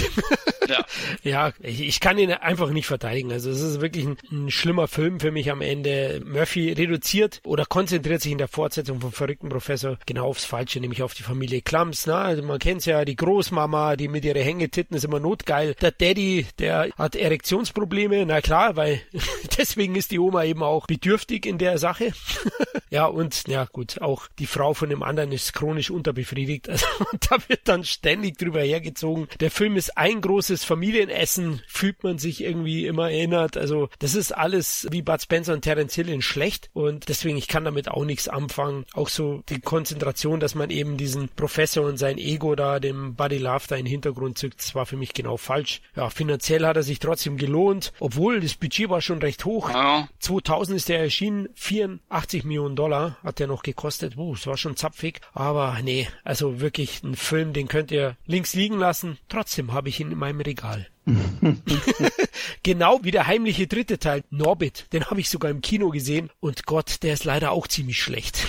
ja, 0.67 0.78
ja 1.23 1.53
ich, 1.61 1.81
ich, 1.81 1.99
kann 1.99 2.17
ihn 2.17 2.31
einfach 2.31 2.69
nicht 2.69 2.87
verteidigen. 2.87 3.31
Also 3.31 3.49
es 3.49 3.61
ist 3.61 3.81
wirklich 3.81 4.05
ein, 4.05 4.17
ein 4.31 4.51
schlimmer 4.51 4.87
Film 4.87 5.19
für 5.19 5.31
mich 5.31 5.51
am 5.51 5.61
Ende. 5.61 6.21
Murphy 6.25 6.71
reduziert 6.71 7.41
oder 7.43 7.65
konzentriert 7.65 8.21
sich 8.21 8.31
in 8.31 8.37
der 8.37 8.47
Fortsetzung 8.47 9.01
vom 9.01 9.11
verrückten 9.11 9.49
Professor 9.49 9.97
genau 10.05 10.27
aufs 10.27 10.45
Falsche, 10.45 10.79
nämlich 10.79 11.03
auf 11.03 11.13
die 11.13 11.23
Familie 11.23 11.61
Klams. 11.61 12.07
Ne? 12.07 12.15
Also 12.15 12.43
man 12.43 12.59
kennt's 12.59 12.85
ja, 12.85 13.05
die 13.05 13.15
Großmama, 13.15 13.95
die 13.95 14.07
mit 14.07 14.25
ihrer 14.25 14.39
Hängetitten 14.39 14.95
ist 14.95 15.05
immer 15.05 15.19
notgeil. 15.19 15.75
Der 15.81 15.91
Daddy, 15.91 16.47
der 16.57 16.89
hat 16.97 17.15
Erektionsprobleme, 17.15 18.25
na 18.25 18.41
klar, 18.41 18.75
weil 18.75 19.01
deswegen 19.57 19.95
ist 19.95 20.11
die 20.11 20.19
Oma 20.19 20.43
eben 20.43 20.63
auch 20.63 20.87
bedürftig 20.87 21.45
in 21.45 21.57
der 21.57 21.77
Sache. 21.77 22.13
ja, 22.89 23.05
und 23.05 23.47
ja 23.47 23.65
gut, 23.65 24.01
auch 24.01 24.27
die 24.39 24.47
Frau 24.47 24.73
von 24.73 24.89
dem 24.89 25.03
anderen 25.03 25.31
ist 25.31 25.53
chronisch 25.53 25.91
unterbefriedigt. 25.91 26.69
Also 26.79 26.85
da 27.29 27.37
wird 27.47 27.61
dann 27.65 27.83
ständig 27.83 28.37
drüber 28.37 28.61
hergezogen. 28.61 29.27
Der 29.39 29.51
Film 29.51 29.75
ist 29.75 29.97
ein 29.97 30.21
großes 30.21 30.63
Familienessen, 30.69 31.63
fühlt 31.67 32.03
man 32.03 32.19
sich 32.19 32.43
irgendwie 32.43 32.85
immer 32.85 33.09
erinnert. 33.09 33.57
Also 33.57 33.89
das 33.97 34.13
ist 34.13 34.31
alles 34.31 34.87
wie 34.91 35.01
Bud 35.01 35.19
Spencer 35.19 35.53
und 35.53 35.61
Terence 35.61 35.95
Hill 35.95 36.09
in 36.09 36.21
schlecht 36.21 36.69
und 36.73 37.09
deswegen, 37.09 37.37
ich 37.37 37.47
kann 37.47 37.65
damit 37.65 37.89
auch 37.89 38.05
nichts 38.05 38.27
anfangen. 38.27 38.85
Auch 38.93 39.09
so 39.09 39.41
die 39.49 39.61
Konzentration, 39.61 40.39
dass 40.39 40.53
man 40.53 40.69
eben 40.69 40.95
diesen 40.95 41.29
Professor 41.29 41.87
und 41.87 41.97
sein 41.97 42.19
Ego 42.19 42.53
da, 42.53 42.79
dem 42.79 43.15
Buddy 43.15 43.39
Love 43.39 43.63
da 43.67 43.77
in 43.77 43.85
den 43.85 43.89
Hintergrund 43.91 44.37
zückt, 44.37 44.59
das 44.59 44.75
war 44.75 44.85
für 44.85 44.95
mich 44.95 45.15
genau 45.15 45.37
falsch. 45.37 45.81
Ja, 45.95 46.11
finanziell 46.11 46.63
hat 46.67 46.77
er 46.77 46.83
sich 46.83 46.99
trotzdem 46.99 47.37
gelohnt, 47.37 47.91
obwohl 47.99 48.39
das 48.39 48.53
Budget 48.53 48.91
war 48.91 49.01
schon 49.01 49.23
recht 49.23 49.45
hoch. 49.45 49.71
Ja. 49.71 50.07
2000 50.19 50.77
ist 50.77 50.89
er 50.91 50.99
erschienen, 50.99 51.49
84 51.55 52.43
Millionen 52.43 52.75
Dollar 52.75 53.17
hat 53.23 53.39
er 53.39 53.47
noch 53.47 53.63
gekostet. 53.63 54.17
Uh, 54.17 54.35
das 54.35 54.45
war 54.45 54.57
schon 54.57 54.75
zapfig. 54.75 55.19
Aber 55.33 55.79
nee, 55.81 56.07
also 56.23 56.61
wirklich 56.61 57.01
ein 57.01 57.15
Film, 57.15 57.53
den 57.53 57.67
könnt 57.67 57.89
ihr 57.89 58.17
links 58.27 58.53
liegen 58.53 58.77
lassen. 58.77 59.17
Trotzdem 59.29 59.73
habe 59.73 59.89
ich 59.89 59.99
ihn 59.99 60.11
in 60.11 60.19
meinem 60.19 60.41
Regal. 60.41 60.58
genau 62.63 62.99
wie 63.03 63.11
der 63.11 63.27
heimliche 63.27 63.67
dritte 63.67 63.99
Teil, 63.99 64.23
Norbit, 64.29 64.87
den 64.93 65.05
habe 65.05 65.19
ich 65.19 65.29
sogar 65.29 65.49
im 65.51 65.61
Kino 65.61 65.89
gesehen 65.89 66.29
und 66.39 66.65
Gott, 66.65 67.03
der 67.03 67.13
ist 67.13 67.23
leider 67.23 67.51
auch 67.51 67.67
ziemlich 67.67 68.01
schlecht. 68.01 68.45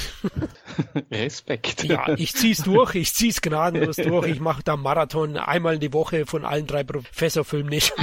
Respekt. 1.11 1.85
Ja, 1.85 2.09
ich 2.17 2.35
zieh's 2.35 2.63
durch, 2.63 2.95
ich 2.95 3.15
zieh's 3.15 3.41
gnadenlos 3.41 3.97
durch, 3.97 4.29
ich 4.29 4.41
mache 4.41 4.63
da 4.63 4.77
Marathon 4.77 5.37
einmal 5.37 5.75
in 5.75 5.81
die 5.81 5.93
Woche 5.93 6.27
von 6.27 6.45
allen 6.45 6.67
drei 6.67 6.85
Professorfilmen 6.85 7.71
nicht. 7.71 7.93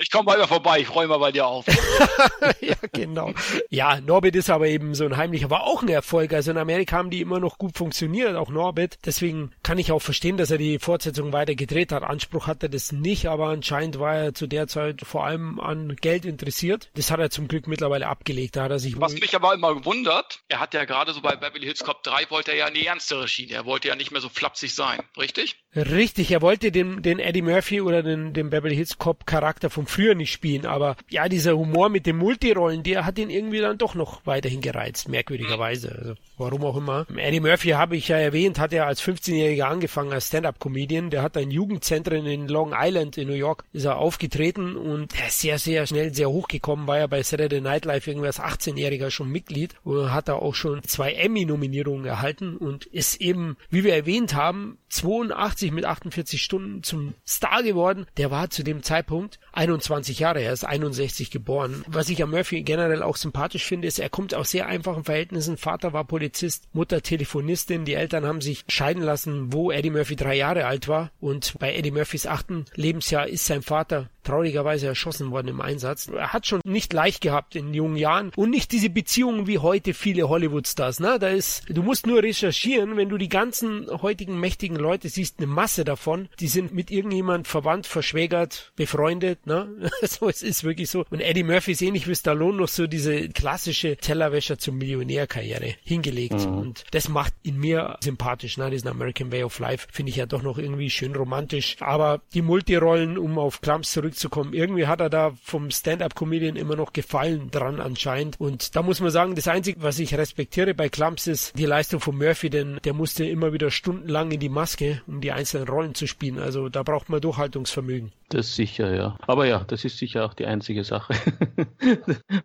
Ich 0.00 0.12
komme 0.12 0.26
mal 0.26 0.46
vorbei, 0.46 0.78
ich 0.78 0.86
freue 0.86 1.08
mich 1.08 1.18
bei 1.18 1.32
dir 1.32 1.44
auf. 1.44 1.66
ja, 2.60 2.76
genau. 2.92 3.32
Ja, 3.68 4.00
Norbit 4.00 4.36
ist 4.36 4.48
aber 4.48 4.68
eben 4.68 4.94
so 4.94 5.04
ein 5.04 5.16
heimlicher, 5.16 5.50
war 5.50 5.64
auch 5.64 5.82
ein 5.82 5.88
Erfolg. 5.88 6.32
Also 6.32 6.52
in 6.52 6.56
Amerika 6.56 6.96
haben 6.96 7.10
die 7.10 7.20
immer 7.20 7.40
noch 7.40 7.58
gut 7.58 7.76
funktioniert, 7.76 8.36
auch 8.36 8.48
Norbit. 8.48 8.98
Deswegen 9.04 9.50
kann 9.64 9.76
ich 9.76 9.90
auch 9.90 9.98
verstehen, 9.98 10.36
dass 10.36 10.52
er 10.52 10.58
die 10.58 10.78
Fortsetzung 10.78 11.32
weiter 11.32 11.56
gedreht 11.56 11.90
hat. 11.90 12.04
Anspruch 12.04 12.46
hat 12.46 12.62
er 12.62 12.68
das 12.68 12.92
nicht, 12.92 13.26
aber 13.26 13.48
anscheinend 13.48 13.98
war 13.98 14.14
er 14.14 14.34
zu 14.34 14.46
der 14.46 14.68
Zeit 14.68 15.00
vor 15.02 15.24
allem 15.24 15.58
an 15.58 15.96
Geld 15.96 16.24
interessiert. 16.24 16.90
Das 16.94 17.10
hat 17.10 17.18
er 17.18 17.30
zum 17.30 17.48
Glück 17.48 17.66
mittlerweile 17.66 18.06
abgelegt. 18.06 18.54
Da 18.54 18.62
hat 18.62 18.70
er 18.70 18.78
sich 18.78 19.00
Was 19.00 19.14
mich 19.14 19.34
aber 19.34 19.52
immer 19.52 19.84
wundert, 19.84 20.42
er 20.48 20.60
hat 20.60 20.74
ja 20.74 20.84
gerade 20.84 21.12
so 21.12 21.22
bei 21.22 21.34
Beverly 21.34 21.64
Hills 21.64 21.82
Cop 21.82 22.04
3 22.04 22.30
wollte 22.30 22.52
er 22.52 22.56
ja 22.56 22.66
eine 22.66 22.86
ernstere 22.86 23.26
Schiene. 23.26 23.54
Er 23.54 23.64
wollte 23.64 23.88
ja 23.88 23.96
nicht 23.96 24.12
mehr 24.12 24.20
so 24.20 24.28
flapsig 24.28 24.76
sein, 24.76 25.00
richtig? 25.16 25.56
Richtig, 25.74 26.30
er 26.30 26.40
wollte 26.40 26.70
den, 26.70 27.02
den 27.02 27.18
Eddie 27.18 27.42
Murphy 27.42 27.80
oder 27.80 28.04
den, 28.04 28.32
den 28.32 28.50
Beverly 28.50 28.76
Hills 28.76 28.98
Cop 28.98 29.26
Charakter 29.26 29.70
vom 29.70 29.87
früher 29.88 30.14
nicht 30.14 30.32
spielen, 30.32 30.66
aber 30.66 30.96
ja, 31.08 31.28
dieser 31.28 31.56
Humor 31.56 31.88
mit 31.88 32.06
den 32.06 32.16
Multirollen, 32.16 32.82
der 32.82 33.04
hat 33.04 33.18
ihn 33.18 33.30
irgendwie 33.30 33.60
dann 33.60 33.78
doch 33.78 33.94
noch 33.94 34.24
weiterhin 34.26 34.60
gereizt, 34.60 35.08
merkwürdigerweise. 35.08 35.94
Also, 35.98 36.14
warum 36.36 36.64
auch 36.64 36.76
immer. 36.76 37.06
Eddie 37.16 37.40
Murphy 37.40 37.70
habe 37.70 37.96
ich 37.96 38.08
ja 38.08 38.16
erwähnt, 38.16 38.58
hat 38.58 38.72
ja 38.72 38.86
als 38.86 39.02
15-Jähriger 39.02 39.64
angefangen 39.64 40.12
als 40.12 40.28
Stand-Up-Comedian. 40.28 41.10
Der 41.10 41.22
hat 41.22 41.36
ein 41.36 41.50
Jugendzentrum 41.50 42.26
in 42.26 42.48
Long 42.48 42.74
Island 42.76 43.18
in 43.18 43.28
New 43.28 43.34
York, 43.34 43.64
ist 43.72 43.84
er 43.84 43.98
aufgetreten 43.98 44.76
und 44.76 45.18
er 45.20 45.30
sehr, 45.30 45.58
sehr 45.58 45.86
schnell 45.86 46.14
sehr 46.14 46.30
hochgekommen, 46.30 46.86
war 46.86 46.98
ja 46.98 47.06
bei 47.06 47.22
Saturday 47.22 47.60
Night 47.60 47.84
Live 47.84 48.06
irgendwie 48.06 48.26
als 48.26 48.40
18-Jähriger 48.40 49.10
schon 49.10 49.30
Mitglied 49.30 49.74
und 49.84 50.12
hat 50.12 50.28
da 50.28 50.34
auch 50.34 50.54
schon 50.54 50.82
zwei 50.84 51.12
Emmy-Nominierungen 51.12 52.04
erhalten 52.04 52.56
und 52.56 52.86
ist 52.86 53.20
eben, 53.20 53.56
wie 53.70 53.84
wir 53.84 53.94
erwähnt 53.94 54.34
haben, 54.34 54.78
82 54.90 55.72
mit 55.72 55.84
48 55.84 56.42
Stunden 56.42 56.82
zum 56.82 57.14
Star 57.26 57.62
geworden. 57.62 58.06
Der 58.16 58.30
war 58.30 58.50
zu 58.50 58.62
dem 58.62 58.82
Zeitpunkt 58.82 59.38
21 59.78 60.18
Jahre, 60.18 60.42
er 60.42 60.52
ist 60.52 60.64
61 60.64 61.30
geboren. 61.30 61.84
Was 61.86 62.08
ich 62.08 62.22
an 62.22 62.30
Murphy 62.30 62.62
generell 62.62 63.02
auch 63.02 63.16
sympathisch 63.16 63.64
finde, 63.64 63.86
ist, 63.86 64.00
er 64.00 64.08
kommt 64.08 64.34
aus 64.34 64.50
sehr 64.50 64.66
einfachen 64.66 65.04
Verhältnissen. 65.04 65.56
Vater 65.56 65.92
war 65.92 66.04
Polizist, 66.04 66.64
Mutter 66.72 67.00
Telefonistin. 67.00 67.84
Die 67.84 67.94
Eltern 67.94 68.26
haben 68.26 68.40
sich 68.40 68.64
scheiden 68.68 69.02
lassen, 69.02 69.52
wo 69.52 69.70
Eddie 69.70 69.90
Murphy 69.90 70.16
drei 70.16 70.34
Jahre 70.34 70.66
alt 70.66 70.88
war. 70.88 71.12
Und 71.20 71.54
bei 71.60 71.74
Eddie 71.74 71.92
Murphys 71.92 72.26
achten 72.26 72.64
Lebensjahr 72.74 73.28
ist 73.28 73.44
sein 73.44 73.62
Vater 73.62 74.08
traurigerweise 74.28 74.86
erschossen 74.86 75.30
worden 75.30 75.48
im 75.48 75.60
Einsatz. 75.62 76.08
Er 76.08 76.34
hat 76.34 76.46
schon 76.46 76.60
nicht 76.64 76.92
leicht 76.92 77.22
gehabt 77.22 77.56
in 77.56 77.72
jungen 77.72 77.96
Jahren 77.96 78.30
und 78.36 78.50
nicht 78.50 78.72
diese 78.72 78.90
Beziehungen 78.90 79.46
wie 79.46 79.58
heute 79.58 79.94
viele 79.94 80.28
Hollywood-Stars. 80.28 81.00
Ne? 81.00 81.18
Da 81.18 81.28
ist, 81.28 81.64
du 81.68 81.82
musst 81.82 82.06
nur 82.06 82.22
recherchieren, 82.22 82.98
wenn 82.98 83.08
du 83.08 83.16
die 83.16 83.30
ganzen 83.30 83.88
heutigen 84.02 84.38
mächtigen 84.38 84.76
Leute 84.76 85.08
siehst, 85.08 85.38
eine 85.38 85.46
Masse 85.46 85.84
davon, 85.84 86.28
die 86.40 86.48
sind 86.48 86.74
mit 86.74 86.90
irgendjemand 86.90 87.48
verwandt, 87.48 87.86
verschwägert, 87.86 88.72
befreundet. 88.76 89.46
Ne? 89.46 89.67
so, 90.02 90.28
es 90.28 90.42
ist 90.42 90.64
wirklich 90.64 90.90
so. 90.90 91.04
Und 91.10 91.20
Eddie 91.20 91.42
Murphy 91.42 91.72
ist 91.72 91.82
ähnlich 91.82 92.06
wie 92.08 92.14
Stallone 92.14 92.58
noch 92.58 92.68
so 92.68 92.86
diese 92.86 93.28
klassische 93.28 93.96
Tellerwäscher 93.96 94.58
zum 94.58 94.78
Millionärkarriere 94.78 95.74
hingelegt. 95.82 96.46
Mhm. 96.46 96.58
Und 96.58 96.84
das 96.90 97.08
macht 97.08 97.34
ihn 97.42 97.58
mir 97.58 97.96
sympathisch, 98.00 98.56
ne? 98.58 98.70
Diesen 98.70 98.88
American 98.88 99.32
Way 99.32 99.44
of 99.44 99.58
Life 99.58 99.88
finde 99.90 100.10
ich 100.10 100.16
ja 100.16 100.26
doch 100.26 100.42
noch 100.42 100.58
irgendwie 100.58 100.90
schön 100.90 101.14
romantisch. 101.14 101.76
Aber 101.80 102.20
die 102.34 102.42
Multirollen, 102.42 103.18
um 103.18 103.38
auf 103.38 103.60
Klams 103.60 103.92
zurückzukommen, 103.92 104.54
irgendwie 104.54 104.86
hat 104.86 105.00
er 105.00 105.10
da 105.10 105.32
vom 105.42 105.70
Stand-Up-Comedian 105.70 106.56
immer 106.56 106.76
noch 106.76 106.92
Gefallen 106.92 107.50
dran 107.50 107.80
anscheinend. 107.80 108.40
Und 108.40 108.74
da 108.76 108.82
muss 108.82 109.00
man 109.00 109.10
sagen, 109.10 109.34
das 109.34 109.48
Einzige, 109.48 109.82
was 109.82 109.98
ich 109.98 110.16
respektiere 110.16 110.74
bei 110.74 110.88
Klams 110.88 111.26
ist 111.26 111.58
die 111.58 111.66
Leistung 111.66 112.00
von 112.00 112.16
Murphy, 112.16 112.50
denn 112.50 112.80
der 112.84 112.94
musste 112.94 113.24
immer 113.24 113.52
wieder 113.52 113.70
stundenlang 113.70 114.30
in 114.30 114.40
die 114.40 114.48
Maske, 114.48 115.02
um 115.06 115.20
die 115.20 115.32
einzelnen 115.32 115.68
Rollen 115.68 115.94
zu 115.94 116.06
spielen. 116.06 116.38
Also 116.38 116.68
da 116.68 116.82
braucht 116.82 117.08
man 117.08 117.20
Durchhaltungsvermögen. 117.20 118.12
Das 118.30 118.54
sicher, 118.54 118.94
ja. 118.94 119.16
Aber 119.26 119.46
ja, 119.46 119.64
das 119.66 119.86
ist 119.86 119.96
sicher 119.96 120.26
auch 120.26 120.34
die 120.34 120.44
einzige 120.44 120.84
Sache. 120.84 121.14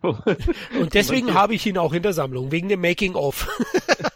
Und 0.00 0.94
deswegen 0.94 1.34
habe 1.34 1.54
ich 1.54 1.66
ihn 1.66 1.76
auch 1.76 1.92
in 1.92 2.02
der 2.02 2.14
Sammlung, 2.14 2.50
wegen 2.52 2.70
dem 2.70 2.80
Making-of. 2.80 3.48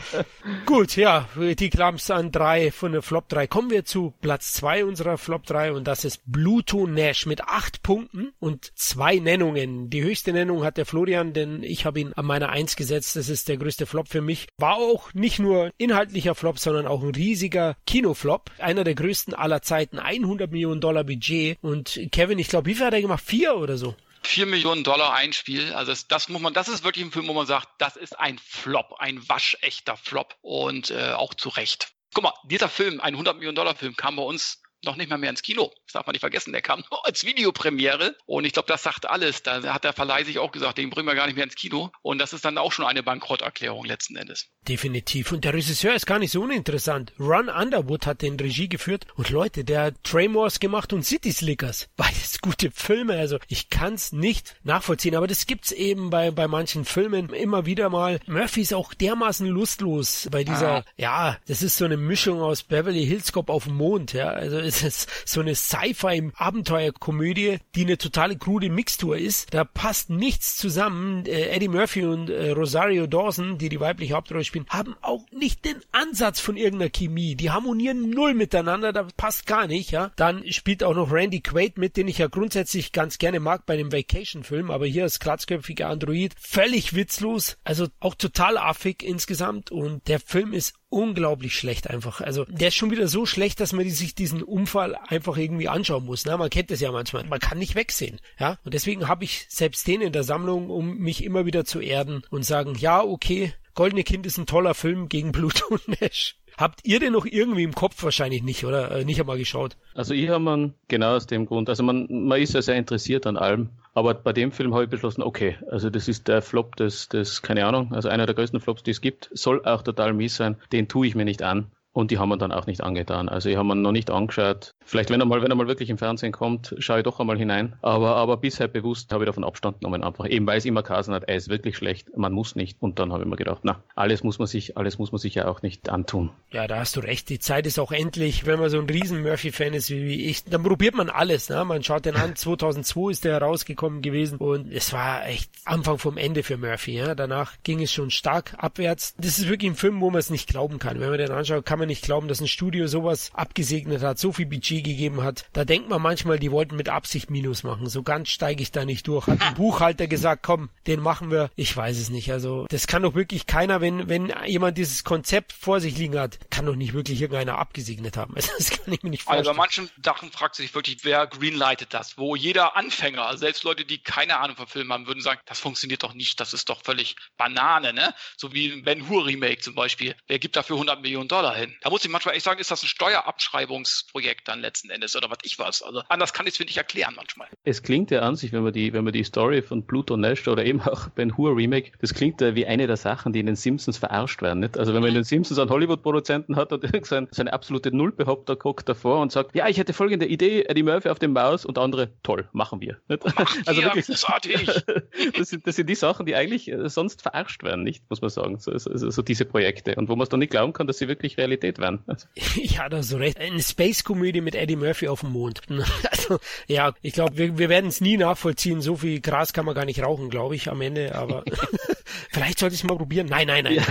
Gut, 0.66 0.96
ja, 0.96 1.28
die 1.36 1.70
Klams 1.70 2.10
an 2.10 2.32
drei 2.32 2.70
von 2.70 2.92
der 2.92 3.02
Flop 3.02 3.28
3. 3.28 3.46
Kommen 3.46 3.70
wir 3.70 3.84
zu 3.84 4.14
Platz 4.20 4.52
zwei 4.54 4.84
unserer 4.84 5.18
Flop 5.18 5.46
3 5.46 5.72
und 5.72 5.86
das 5.86 6.04
ist 6.04 6.20
Bluetooth 6.26 6.88
Nash 6.88 7.26
mit 7.26 7.42
acht 7.42 7.82
Punkten 7.82 8.32
und 8.38 8.72
zwei 8.74 9.16
Nennungen. 9.16 9.90
Die 9.90 10.02
höchste 10.02 10.32
Nennung 10.32 10.64
hat 10.64 10.76
der 10.76 10.86
Florian, 10.86 11.32
denn 11.32 11.62
ich 11.62 11.84
habe 11.84 12.00
ihn 12.00 12.12
an 12.14 12.26
meiner 12.26 12.50
Eins 12.50 12.76
gesetzt. 12.76 13.16
Das 13.16 13.28
ist 13.28 13.48
der 13.48 13.56
größte 13.56 13.86
Flop 13.86 14.08
für 14.08 14.20
mich. 14.20 14.48
War 14.58 14.76
auch 14.76 15.12
nicht 15.14 15.38
nur 15.38 15.70
inhaltlicher 15.78 16.34
Flop, 16.34 16.58
sondern 16.58 16.86
auch 16.86 17.02
ein 17.02 17.14
riesiger 17.14 17.76
Kinoflop. 17.86 18.50
Einer 18.58 18.84
der 18.84 18.94
größten 18.94 19.34
aller 19.34 19.62
Zeiten. 19.62 19.98
100 19.98 20.50
Millionen 20.50 20.80
Dollar 20.80 21.04
Budget. 21.04 21.58
Und 21.62 22.00
Kevin, 22.12 22.38
ich 22.38 22.48
glaube, 22.48 22.66
wie 22.66 22.74
viel 22.74 22.86
hat 22.86 22.94
er 22.94 23.02
gemacht? 23.02 23.24
Vier 23.24 23.56
oder 23.56 23.76
so? 23.76 23.94
4 24.26 24.46
Millionen 24.46 24.84
Dollar 24.84 25.14
Einspiel. 25.14 25.72
Also 25.72 25.92
das, 25.92 26.08
das, 26.08 26.28
muss 26.28 26.42
man, 26.42 26.52
das 26.52 26.68
ist 26.68 26.84
wirklich 26.84 27.04
ein 27.04 27.12
Film, 27.12 27.28
wo 27.28 27.32
man 27.32 27.46
sagt, 27.46 27.68
das 27.78 27.96
ist 27.96 28.18
ein 28.18 28.38
Flop, 28.38 28.96
ein 28.98 29.26
waschechter 29.28 29.96
Flop 29.96 30.36
und 30.42 30.90
äh, 30.90 31.12
auch 31.12 31.34
zu 31.34 31.48
Recht. 31.48 31.88
Guck 32.14 32.24
mal, 32.24 32.34
dieser 32.44 32.68
Film, 32.68 33.00
ein 33.00 33.14
100 33.14 33.36
Millionen 33.36 33.56
Dollar 33.56 33.74
Film, 33.74 33.96
kam 33.96 34.16
bei 34.16 34.22
uns 34.22 34.62
noch 34.86 34.96
nicht 34.96 35.10
mal 35.10 35.18
mehr 35.18 35.30
ins 35.30 35.42
Kino. 35.42 35.72
Das 35.86 35.92
darf 35.92 36.06
man 36.06 36.12
nicht 36.14 36.20
vergessen. 36.20 36.52
Der 36.52 36.62
kam 36.62 36.82
nur 36.90 37.04
als 37.06 37.24
Videopremiere. 37.24 38.16
Und 38.26 38.44
ich 38.44 38.52
glaube, 38.52 38.68
das 38.68 38.82
sagt 38.82 39.06
alles. 39.08 39.42
Da 39.42 39.62
hat 39.72 39.84
der 39.84 39.92
Verleih 39.92 40.24
sich 40.24 40.38
auch 40.38 40.52
gesagt, 40.52 40.78
den 40.78 40.90
bringen 40.90 41.06
wir 41.06 41.14
gar 41.14 41.26
nicht 41.26 41.36
mehr 41.36 41.44
ins 41.44 41.56
Kino. 41.56 41.90
Und 42.02 42.18
das 42.18 42.32
ist 42.32 42.44
dann 42.44 42.58
auch 42.58 42.72
schon 42.72 42.84
eine 42.84 43.02
Bankrotterklärung 43.02 43.84
letzten 43.84 44.16
Endes. 44.16 44.48
Definitiv. 44.68 45.32
Und 45.32 45.44
der 45.44 45.54
Regisseur 45.54 45.94
ist 45.94 46.06
gar 46.06 46.18
nicht 46.18 46.32
so 46.32 46.42
uninteressant. 46.42 47.12
Ron 47.18 47.48
Underwood 47.48 48.06
hat 48.06 48.22
den 48.22 48.38
Regie 48.38 48.68
geführt. 48.68 49.06
Und 49.14 49.30
Leute, 49.30 49.64
der 49.64 49.82
hat 49.82 50.04
Traymores 50.04 50.60
gemacht 50.60 50.92
und 50.92 51.04
City 51.04 51.32
Slickers. 51.32 51.88
Beides 51.96 52.40
gute 52.40 52.70
Filme. 52.70 53.18
Also 53.18 53.38
ich 53.48 53.70
kann 53.70 53.94
es 53.94 54.12
nicht 54.12 54.56
nachvollziehen. 54.64 55.16
Aber 55.16 55.26
das 55.26 55.46
gibt's 55.46 55.72
eben 55.72 56.10
bei, 56.10 56.30
bei 56.30 56.48
manchen 56.48 56.84
Filmen 56.84 57.30
immer 57.30 57.66
wieder 57.66 57.90
mal. 57.90 58.20
Murphy 58.26 58.62
ist 58.62 58.74
auch 58.74 58.94
dermaßen 58.94 59.46
lustlos 59.46 60.28
bei 60.30 60.44
dieser, 60.44 60.78
ah. 60.78 60.84
ja, 60.96 61.38
das 61.46 61.62
ist 61.62 61.76
so 61.76 61.84
eine 61.84 61.96
Mischung 61.96 62.40
aus 62.40 62.62
Beverly 62.62 63.06
Hills 63.06 63.32
Cop 63.32 63.50
auf 63.50 63.64
dem 63.64 63.74
Mond. 63.74 64.12
Ja, 64.12 64.30
also 64.30 64.58
es 64.58 64.75
ist 64.82 65.08
so 65.24 65.40
eine 65.40 65.54
Sci-Fi-Abenteuerkomödie, 65.54 67.58
die 67.74 67.82
eine 67.82 67.98
totale 67.98 68.36
krude 68.36 68.70
Mixtur 68.70 69.16
ist. 69.16 69.52
Da 69.52 69.64
passt 69.64 70.10
nichts 70.10 70.56
zusammen. 70.56 71.24
Äh, 71.26 71.50
Eddie 71.50 71.68
Murphy 71.68 72.04
und 72.04 72.30
äh, 72.30 72.50
Rosario 72.50 73.06
Dawson, 73.06 73.58
die 73.58 73.68
die 73.68 73.80
weibliche 73.80 74.14
Hauptrolle 74.14 74.44
spielen, 74.44 74.66
haben 74.68 74.96
auch 75.02 75.24
nicht 75.30 75.64
den 75.64 75.76
Ansatz 75.92 76.40
von 76.40 76.56
irgendeiner 76.56 76.90
Chemie. 76.90 77.36
Die 77.36 77.50
harmonieren 77.50 78.10
null 78.10 78.34
miteinander, 78.34 78.92
da 78.92 79.06
passt 79.16 79.46
gar 79.46 79.66
nicht, 79.66 79.90
ja. 79.90 80.12
Dann 80.16 80.50
spielt 80.52 80.82
auch 80.82 80.94
noch 80.94 81.12
Randy 81.12 81.40
Quaid 81.40 81.78
mit, 81.78 81.96
den 81.96 82.08
ich 82.08 82.18
ja 82.18 82.26
grundsätzlich 82.26 82.92
ganz 82.92 83.18
gerne 83.18 83.40
mag 83.40 83.66
bei 83.66 83.76
dem 83.76 83.92
Vacation-Film, 83.92 84.70
aber 84.70 84.86
hier 84.86 85.04
als 85.04 85.18
glatzköpfiger 85.18 85.88
Android 85.88 86.34
völlig 86.38 86.94
witzlos, 86.94 87.56
also 87.64 87.88
auch 88.00 88.14
total 88.14 88.58
affig 88.58 89.02
insgesamt 89.02 89.70
und 89.70 90.08
der 90.08 90.20
Film 90.20 90.52
ist 90.52 90.74
unglaublich 90.96 91.54
schlecht 91.54 91.90
einfach. 91.90 92.22
Also 92.22 92.46
der 92.46 92.68
ist 92.68 92.74
schon 92.74 92.90
wieder 92.90 93.06
so 93.06 93.26
schlecht, 93.26 93.60
dass 93.60 93.74
man 93.74 93.88
sich 93.90 94.14
diesen 94.14 94.42
Unfall 94.42 94.94
einfach 94.94 95.36
irgendwie 95.36 95.68
anschauen 95.68 96.06
muss. 96.06 96.24
Ne? 96.24 96.36
Man 96.38 96.48
kennt 96.48 96.70
das 96.70 96.80
ja 96.80 96.90
manchmal. 96.90 97.24
Man 97.24 97.38
kann 97.38 97.58
nicht 97.58 97.74
wegsehen. 97.74 98.18
Ja? 98.38 98.58
Und 98.64 98.72
deswegen 98.72 99.06
habe 99.06 99.24
ich 99.24 99.44
selbst 99.50 99.86
den 99.86 100.00
in 100.00 100.12
der 100.12 100.24
Sammlung, 100.24 100.70
um 100.70 100.96
mich 100.96 101.22
immer 101.22 101.44
wieder 101.44 101.66
zu 101.66 101.80
erden 101.80 102.22
und 102.30 102.44
sagen, 102.44 102.74
ja, 102.78 103.02
okay, 103.02 103.52
Goldene 103.74 104.04
Kind 104.04 104.24
ist 104.24 104.38
ein 104.38 104.46
toller 104.46 104.74
Film 104.74 105.10
gegen 105.10 105.32
und 105.68 106.00
Nash. 106.00 106.36
Habt 106.56 106.80
ihr 106.84 107.00
den 107.00 107.12
noch 107.12 107.26
irgendwie 107.26 107.64
im 107.64 107.74
Kopf 107.74 108.02
wahrscheinlich 108.02 108.42
nicht, 108.42 108.64
oder? 108.64 108.90
Äh, 108.90 109.04
nicht 109.04 109.20
einmal 109.20 109.36
geschaut? 109.36 109.76
Also 109.94 110.14
ich 110.14 110.28
habe 110.28 110.42
man 110.42 110.74
genau 110.88 111.14
aus 111.14 111.26
dem 111.26 111.46
Grund. 111.46 111.68
Also 111.68 111.82
man, 111.82 112.06
man 112.08 112.40
ist 112.40 112.54
ja 112.54 112.62
sehr 112.62 112.76
interessiert 112.76 113.26
an 113.26 113.36
allem. 113.36 113.70
Aber 113.92 114.14
bei 114.14 114.32
dem 114.32 114.52
Film 114.52 114.74
habe 114.74 114.84
ich 114.84 114.90
beschlossen, 114.90 115.22
okay, 115.22 115.56
also 115.70 115.90
das 115.90 116.08
ist 116.08 116.28
der 116.28 116.42
Flop 116.42 116.76
des, 116.76 117.08
des, 117.08 117.42
keine 117.42 117.66
Ahnung, 117.66 117.92
also 117.94 118.08
einer 118.08 118.26
der 118.26 118.34
größten 118.34 118.60
Flops, 118.60 118.82
die 118.82 118.90
es 118.90 119.00
gibt, 119.00 119.30
soll 119.32 119.64
auch 119.64 119.82
total 119.82 120.12
mies 120.12 120.36
sein. 120.36 120.56
Den 120.72 120.88
tue 120.88 121.06
ich 121.06 121.14
mir 121.14 121.24
nicht 121.24 121.42
an. 121.42 121.70
Und 121.96 122.10
die 122.10 122.18
haben 122.18 122.28
wir 122.28 122.36
dann 122.36 122.52
auch 122.52 122.66
nicht 122.66 122.82
angetan. 122.82 123.30
Also 123.30 123.48
ich 123.48 123.56
habe 123.56 123.68
mir 123.68 123.74
noch 123.74 123.90
nicht 123.90 124.10
angeschaut. 124.10 124.74
Vielleicht, 124.84 125.08
wenn 125.08 125.18
er 125.18 125.24
mal, 125.24 125.40
wenn 125.40 125.50
er 125.50 125.54
mal 125.54 125.66
wirklich 125.66 125.88
im 125.88 125.96
Fernsehen 125.96 126.30
kommt, 126.30 126.74
schaue 126.78 126.98
ich 126.98 127.04
doch 127.04 127.20
einmal 127.20 127.38
hinein. 127.38 127.76
Aber, 127.80 128.16
aber 128.16 128.36
bisher 128.36 128.68
bewusst 128.68 129.10
habe 129.14 129.24
ich 129.24 129.26
davon 129.26 129.44
Abstand 129.44 129.80
genommen 129.80 130.04
einfach. 130.04 130.28
Eben 130.28 130.46
weil 130.46 130.58
es 130.58 130.66
immer 130.66 130.82
Kasen 130.82 131.14
hat, 131.14 131.24
er 131.24 131.36
ist 131.36 131.48
wirklich 131.48 131.74
schlecht, 131.74 132.14
man 132.14 132.34
muss 132.34 132.54
nicht. 132.54 132.76
Und 132.82 132.98
dann 132.98 133.14
habe 133.14 133.22
ich 133.22 133.28
mir 133.30 133.36
gedacht, 133.36 133.60
na, 133.62 133.82
alles 133.94 134.22
muss 134.22 134.38
man 134.38 134.46
sich, 134.46 134.76
alles 134.76 134.98
muss 134.98 135.10
man 135.10 135.18
sich 135.20 135.36
ja 135.36 135.48
auch 135.48 135.62
nicht 135.62 135.88
antun. 135.88 136.28
Ja, 136.50 136.66
da 136.66 136.80
hast 136.80 136.96
du 136.96 137.00
recht. 137.00 137.30
Die 137.30 137.38
Zeit 137.38 137.66
ist 137.66 137.78
auch 137.78 137.92
endlich, 137.92 138.44
wenn 138.44 138.60
man 138.60 138.68
so 138.68 138.78
ein 138.78 138.90
riesen 138.90 139.22
Murphy-Fan 139.22 139.72
ist 139.72 139.88
wie 139.88 140.26
ich, 140.26 140.44
dann 140.44 140.62
probiert 140.62 140.94
man 140.94 141.08
alles. 141.08 141.48
Ne? 141.48 141.64
Man 141.64 141.82
schaut 141.82 142.04
den 142.04 142.16
an. 142.16 142.36
2002 142.36 143.10
ist 143.10 143.24
der 143.24 143.40
herausgekommen 143.40 144.02
gewesen 144.02 144.36
und 144.36 144.70
es 144.70 144.92
war 144.92 145.26
echt 145.26 145.50
Anfang 145.64 145.96
vom 145.96 146.18
Ende 146.18 146.42
für 146.42 146.58
Murphy. 146.58 146.98
Ja? 146.98 147.14
Danach 147.14 147.54
ging 147.62 147.80
es 147.80 147.90
schon 147.90 148.10
stark 148.10 148.52
abwärts. 148.58 149.14
Das 149.16 149.38
ist 149.38 149.48
wirklich 149.48 149.70
ein 149.70 149.76
Film, 149.76 150.02
wo 150.02 150.10
man 150.10 150.18
es 150.18 150.28
nicht 150.28 150.46
glauben 150.46 150.78
kann. 150.78 151.00
Wenn 151.00 151.08
man 151.08 151.16
den 151.16 151.30
anschaut, 151.30 151.64
kann 151.64 151.78
man 151.78 151.85
man 151.86 151.88
nicht 151.88 152.02
glauben, 152.02 152.28
dass 152.28 152.40
ein 152.40 152.48
Studio 152.48 152.88
sowas 152.88 153.30
abgesegnet 153.32 154.02
hat, 154.02 154.18
so 154.18 154.32
viel 154.32 154.46
Budget 154.46 154.84
gegeben 154.84 155.22
hat. 155.22 155.46
Da 155.52 155.64
denkt 155.64 155.88
man 155.88 156.02
manchmal, 156.02 156.38
die 156.38 156.50
wollten 156.50 156.76
mit 156.76 156.88
Absicht 156.88 157.30
Minus 157.30 157.62
machen. 157.62 157.88
So 157.88 158.02
ganz 158.02 158.28
steige 158.28 158.62
ich 158.62 158.72
da 158.72 158.84
nicht 158.84 159.06
durch. 159.06 159.26
Hat 159.28 159.40
ein 159.40 159.54
Buchhalter 159.54 160.08
gesagt, 160.08 160.42
komm, 160.42 160.68
den 160.86 161.00
machen 161.00 161.30
wir. 161.30 161.50
Ich 161.54 161.76
weiß 161.76 161.96
es 161.98 162.10
nicht. 162.10 162.32
Also 162.32 162.66
das 162.70 162.86
kann 162.86 163.02
doch 163.02 163.14
wirklich 163.14 163.46
keiner, 163.46 163.80
wenn, 163.80 164.08
wenn 164.08 164.32
jemand 164.46 164.76
dieses 164.78 165.04
Konzept 165.04 165.52
vor 165.52 165.80
sich 165.80 165.96
liegen 165.96 166.18
hat, 166.18 166.38
kann 166.50 166.66
doch 166.66 166.74
nicht 166.74 166.92
wirklich 166.92 167.20
irgendeiner 167.20 167.58
abgesegnet 167.58 168.16
haben. 168.16 168.34
Also, 168.46 168.52
das 168.58 168.70
kann 168.70 168.92
ich 168.92 169.02
mir 169.02 169.10
nicht 169.10 169.22
vorstellen. 169.22 169.46
Also 169.46 169.52
bei 169.52 169.56
manchen 169.56 169.90
Sachen 170.04 170.30
fragt 170.30 170.56
sich 170.56 170.74
wirklich, 170.74 170.98
wer 171.04 171.26
greenlightet 171.26 171.94
das? 171.94 172.18
Wo 172.18 172.36
jeder 172.36 172.76
Anfänger, 172.76 173.24
also 173.24 173.38
selbst 173.38 173.64
Leute, 173.64 173.86
die 173.86 173.98
keine 173.98 174.38
Ahnung 174.38 174.56
von 174.56 174.66
Filmen 174.66 174.92
haben, 174.92 175.06
würden 175.06 175.22
sagen, 175.22 175.40
das 175.46 175.58
funktioniert 175.58 176.02
doch 176.02 176.12
nicht, 176.12 176.38
das 176.38 176.52
ist 176.52 176.68
doch 176.68 176.82
völlig 176.84 177.16
Banane, 177.38 177.94
ne? 177.94 178.14
So 178.36 178.52
wie 178.52 178.70
ein 178.70 178.82
Ben 178.82 179.08
Hur 179.08 179.24
Remake 179.26 179.60
zum 179.62 179.74
Beispiel. 179.74 180.14
Wer 180.26 180.38
gibt 180.38 180.56
dafür 180.56 180.76
100 180.76 181.00
Millionen 181.00 181.28
Dollar 181.28 181.56
hin? 181.56 181.75
Da 181.82 181.90
muss 181.90 182.04
ich 182.04 182.10
manchmal 182.10 182.34
echt 182.34 182.44
sagen, 182.44 182.60
ist 182.60 182.70
das 182.70 182.82
ein 182.82 182.88
Steuerabschreibungsprojekt 182.88 184.48
dann 184.48 184.60
letzten 184.60 184.90
Endes 184.90 185.16
oder 185.16 185.30
was 185.30 185.38
ich 185.42 185.58
was. 185.58 185.82
Also 185.82 186.02
anders 186.08 186.32
kann 186.32 186.46
ich 186.46 186.54
es 186.54 186.58
mir 186.60 186.66
nicht 186.66 186.76
erklären 186.76 187.14
manchmal. 187.16 187.48
Es 187.64 187.82
klingt 187.82 188.10
ja 188.10 188.20
an 188.20 188.36
sich, 188.36 188.52
wenn 188.52 188.62
man 188.62 188.72
die, 188.72 188.92
wenn 188.92 189.04
man 189.04 189.12
die 189.12 189.24
Story 189.24 189.62
von 189.62 189.86
Pluto 189.86 190.16
Nash 190.16 190.46
oder 190.48 190.64
eben 190.64 190.80
auch 190.80 191.08
Ben 191.10 191.36
Hur 191.36 191.56
Remake, 191.56 191.92
das 192.00 192.14
klingt 192.14 192.40
ja 192.40 192.54
wie 192.54 192.66
eine 192.66 192.86
der 192.86 192.96
Sachen, 192.96 193.32
die 193.32 193.40
in 193.40 193.46
den 193.46 193.56
Simpsons 193.56 193.98
verarscht 193.98 194.42
werden. 194.42 194.60
Nicht? 194.60 194.78
Also 194.78 194.94
wenn 194.94 195.00
man 195.00 195.08
in 195.08 195.16
den 195.16 195.24
Simpsons 195.24 195.58
einen 195.58 195.70
Hollywood-Produzenten 195.70 196.56
hat 196.56 196.72
und 196.72 196.84
seine, 197.06 197.28
seine 197.30 197.52
absolute 197.52 197.94
Nullbehaupter 197.94 198.56
guckt 198.56 198.88
davor 198.88 199.20
und 199.20 199.32
sagt, 199.32 199.54
ja, 199.54 199.68
ich 199.68 199.78
hätte 199.78 199.92
folgende 199.92 200.26
Idee, 200.26 200.64
Eddie 200.64 200.82
Murphy 200.82 201.08
auf 201.08 201.18
dem 201.18 201.32
Maus 201.32 201.64
und 201.64 201.78
andere, 201.78 202.10
toll, 202.22 202.48
machen 202.52 202.80
wir. 202.80 202.98
Nicht? 203.08 203.24
also 203.66 203.82
wirklich, 203.82 204.06
großartig. 204.06 204.66
das, 205.36 205.48
sind, 205.48 205.66
das 205.66 205.76
sind 205.76 205.88
die 205.88 205.94
Sachen, 205.94 206.26
die 206.26 206.34
eigentlich 206.34 206.70
äh, 206.70 206.88
sonst 206.88 207.22
verarscht 207.22 207.62
werden, 207.62 207.82
nicht, 207.82 208.04
muss 208.08 208.20
man 208.20 208.30
sagen. 208.30 208.58
So, 208.58 208.76
so, 208.76 209.10
so 209.10 209.22
diese 209.22 209.44
Projekte. 209.44 209.94
Und 209.96 210.08
wo 210.08 210.16
man 210.16 210.24
es 210.24 210.28
dann 210.28 210.40
nicht 210.40 210.50
glauben 210.50 210.72
kann, 210.72 210.86
dass 210.86 210.98
sie 210.98 211.08
wirklich 211.08 211.38
Realität 211.38 211.65
werden. 211.78 212.00
Also. 212.06 212.26
Ja, 212.56 212.88
da 212.88 212.98
hast 212.98 213.12
du 213.12 213.16
recht. 213.16 213.38
Eine 213.38 213.62
Space-Komödie 213.62 214.40
mit 214.40 214.54
Eddie 214.54 214.76
Murphy 214.76 215.08
auf 215.08 215.20
dem 215.20 215.30
Mond. 215.30 215.62
Also, 216.10 216.38
ja, 216.66 216.92
ich 217.02 217.12
glaube, 217.12 217.36
wir, 217.36 217.58
wir 217.58 217.68
werden 217.68 217.88
es 217.88 218.00
nie 218.00 218.16
nachvollziehen. 218.16 218.80
So 218.80 218.96
viel 218.96 219.20
Gras 219.20 219.52
kann 219.52 219.64
man 219.64 219.74
gar 219.74 219.84
nicht 219.84 220.02
rauchen, 220.02 220.30
glaube 220.30 220.56
ich, 220.56 220.68
am 220.68 220.80
Ende. 220.80 221.14
Aber 221.14 221.44
vielleicht 222.30 222.58
sollte 222.58 222.74
ich 222.74 222.82
es 222.82 222.86
mal 222.86 222.96
probieren. 222.96 223.26
Nein, 223.28 223.46
nein, 223.46 223.64
nein. 223.64 223.74
Ja. 223.74 223.84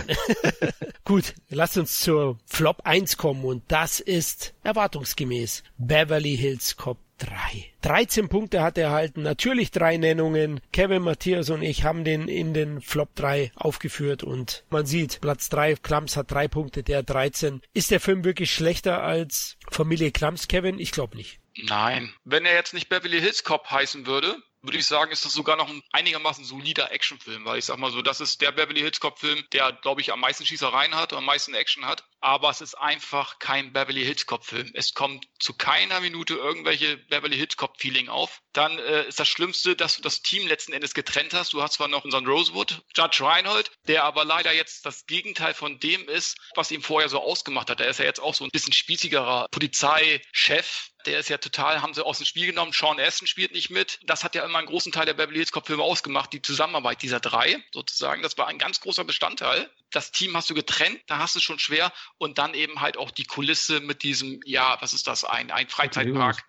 Gut, 1.04 1.34
lasst 1.50 1.78
uns 1.78 2.00
zur 2.00 2.38
Flop 2.46 2.82
1 2.84 3.18
kommen 3.18 3.46
und 3.46 3.64
das 3.68 4.00
ist 4.00 4.54
erwartungsgemäß 4.64 5.64
Beverly 5.78 6.36
Hills 6.36 6.76
Cop 6.76 6.98
3. 7.18 7.74
13 7.82 8.30
Punkte 8.30 8.62
hat 8.62 8.78
er 8.78 8.86
erhalten, 8.86 9.22
natürlich 9.22 9.72
drei 9.72 9.98
Nennungen. 9.98 10.60
Kevin, 10.72 11.04
Matthias 11.04 11.50
und 11.50 11.62
ich 11.62 11.84
haben 11.84 12.04
den 12.04 12.28
in 12.28 12.54
den 12.54 12.82
Flop 12.82 13.16
3 13.16 13.52
aufgeführt 13.56 14.24
und 14.24 14.64
man 14.70 14.86
sieht, 14.86 15.22
Platz 15.22 15.50
3, 15.50 15.76
Klams 15.76 16.18
hat 16.18 16.32
drei 16.32 16.48
Punkte, 16.48 16.84
der 16.84 17.04
13. 17.04 17.62
Ist 17.74 17.92
der 17.92 18.00
Film 18.00 18.24
wirklich 18.24 18.54
schlechter 18.54 19.04
als 19.04 19.58
Familie 19.70 20.12
Klams, 20.12 20.48
Kevin? 20.48 20.80
Ich 20.80 20.92
glaube 20.92 21.16
nicht. 21.16 21.40
Nein. 21.58 22.14
Wenn 22.24 22.46
er 22.46 22.54
jetzt 22.54 22.74
nicht 22.74 22.90
Beverly 22.90 23.22
Hills 23.22 23.44
Cop 23.44 23.70
heißen 23.70 24.06
würde, 24.06 24.36
würde 24.62 24.78
ich 24.78 24.86
sagen, 24.86 25.12
ist 25.12 25.26
das 25.26 25.34
sogar 25.34 25.56
noch 25.56 25.70
ein 25.70 25.82
einigermaßen 25.92 26.44
solider 26.44 26.92
Actionfilm, 26.92 27.46
weil 27.46 27.60
ich 27.60 27.66
sag 27.66 27.78
mal 27.78 27.92
so, 27.92 28.02
das 28.02 28.20
ist 28.20 28.42
der 28.42 28.52
Beverly 28.52 28.82
Hills 28.82 29.00
Cop 29.00 29.20
Film, 29.20 29.44
der, 29.54 29.72
glaube 29.72 30.02
ich, 30.02 30.12
am 30.12 30.20
meisten 30.20 30.46
Schießereien 30.46 30.96
hat, 30.96 31.14
am 31.14 31.26
meisten 31.26 31.54
Action 31.54 31.86
hat. 31.86 32.04
Aber 32.26 32.50
es 32.50 32.60
ist 32.60 32.74
einfach 32.74 33.38
kein 33.38 33.72
Beverly 33.72 34.04
Hills 34.04 34.26
Cop 34.26 34.44
Film. 34.44 34.72
Es 34.74 34.96
kommt 34.96 35.28
zu 35.40 35.54
keiner 35.54 36.00
Minute 36.00 36.34
irgendwelche 36.34 36.98
Beverly 36.98 37.38
Hills 37.38 37.56
Cop 37.56 37.80
Feeling 37.80 38.10
auf. 38.10 38.42
Dann 38.52 38.80
äh, 38.80 39.08
ist 39.08 39.20
das 39.20 39.28
Schlimmste, 39.28 39.76
dass 39.76 39.98
du 39.98 40.02
das 40.02 40.24
Team 40.24 40.48
letzten 40.48 40.74
Endes 40.74 40.96
getrennt 40.96 41.36
hast. 41.36 41.54
Du 41.54 41.62
hast 41.62 41.74
zwar 41.74 41.88
noch 41.88 42.04
unseren 42.04 42.26
Rosewood, 42.26 42.82
Judge 42.96 43.24
Reinhold, 43.24 43.70
der 43.88 44.06
aber 44.06 44.26
leider 44.26 44.52
jetzt 44.52 44.88
das 44.88 45.06
Gegenteil 45.06 45.54
von 45.54 45.80
dem 45.80 46.10
ist, 46.10 46.36
was 46.56 46.72
ihm 46.72 46.82
vorher 46.82 47.10
so 47.10 47.22
ausgemacht 47.22 47.70
hat. 47.70 47.80
Er 47.80 47.90
ist 47.90 48.00
ja 48.00 48.06
jetzt 48.06 48.20
auch 48.20 48.34
so 48.34 48.44
ein 48.44 48.50
bisschen 48.50 48.74
spießigerer 48.74 49.48
Polizeichef, 49.52 50.90
der 51.06 51.20
ist 51.20 51.30
ja 51.30 51.38
total, 51.38 51.82
haben 51.82 51.94
sie 51.94 52.04
aus 52.04 52.18
dem 52.18 52.26
Spiel 52.26 52.48
genommen. 52.48 52.72
Sean 52.74 53.00
Aston 53.00 53.28
spielt 53.28 53.52
nicht 53.52 53.70
mit. 53.70 54.00
Das 54.04 54.24
hat 54.24 54.36
ja 54.36 54.44
immer 54.44 54.58
einen 54.58 54.68
großen 54.68 54.92
Teil 54.92 55.06
der 55.06 55.14
Beverly 55.14 55.38
Hills 55.38 55.52
Cop 55.52 55.68
Filme 55.68 55.84
ausgemacht, 55.84 56.34
die 56.34 56.42
Zusammenarbeit 56.42 57.02
dieser 57.02 57.20
drei 57.20 57.64
sozusagen. 57.72 58.24
Das 58.24 58.38
war 58.38 58.48
ein 58.48 58.58
ganz 58.58 58.82
großer 58.82 59.04
Bestandteil. 59.04 59.70
Das 59.92 60.12
Team 60.12 60.36
hast 60.36 60.50
du 60.50 60.54
getrennt, 60.54 61.00
da 61.08 61.20
hast 61.20 61.36
du 61.36 61.40
schon 61.40 61.60
schwer. 61.60 61.92
Und 62.18 62.38
dann 62.38 62.54
eben 62.54 62.82
halt 62.82 62.98
auch 62.98 63.12
die 63.12 63.26
Kulisse 63.26 63.80
mit 63.80 64.04
diesem, 64.04 64.40
ja, 64.46 64.78
was 64.82 64.94
ist 64.94 65.08
das, 65.08 65.24
ein, 65.24 65.52
ein 65.52 65.70
Freizeitpark. 65.70 66.44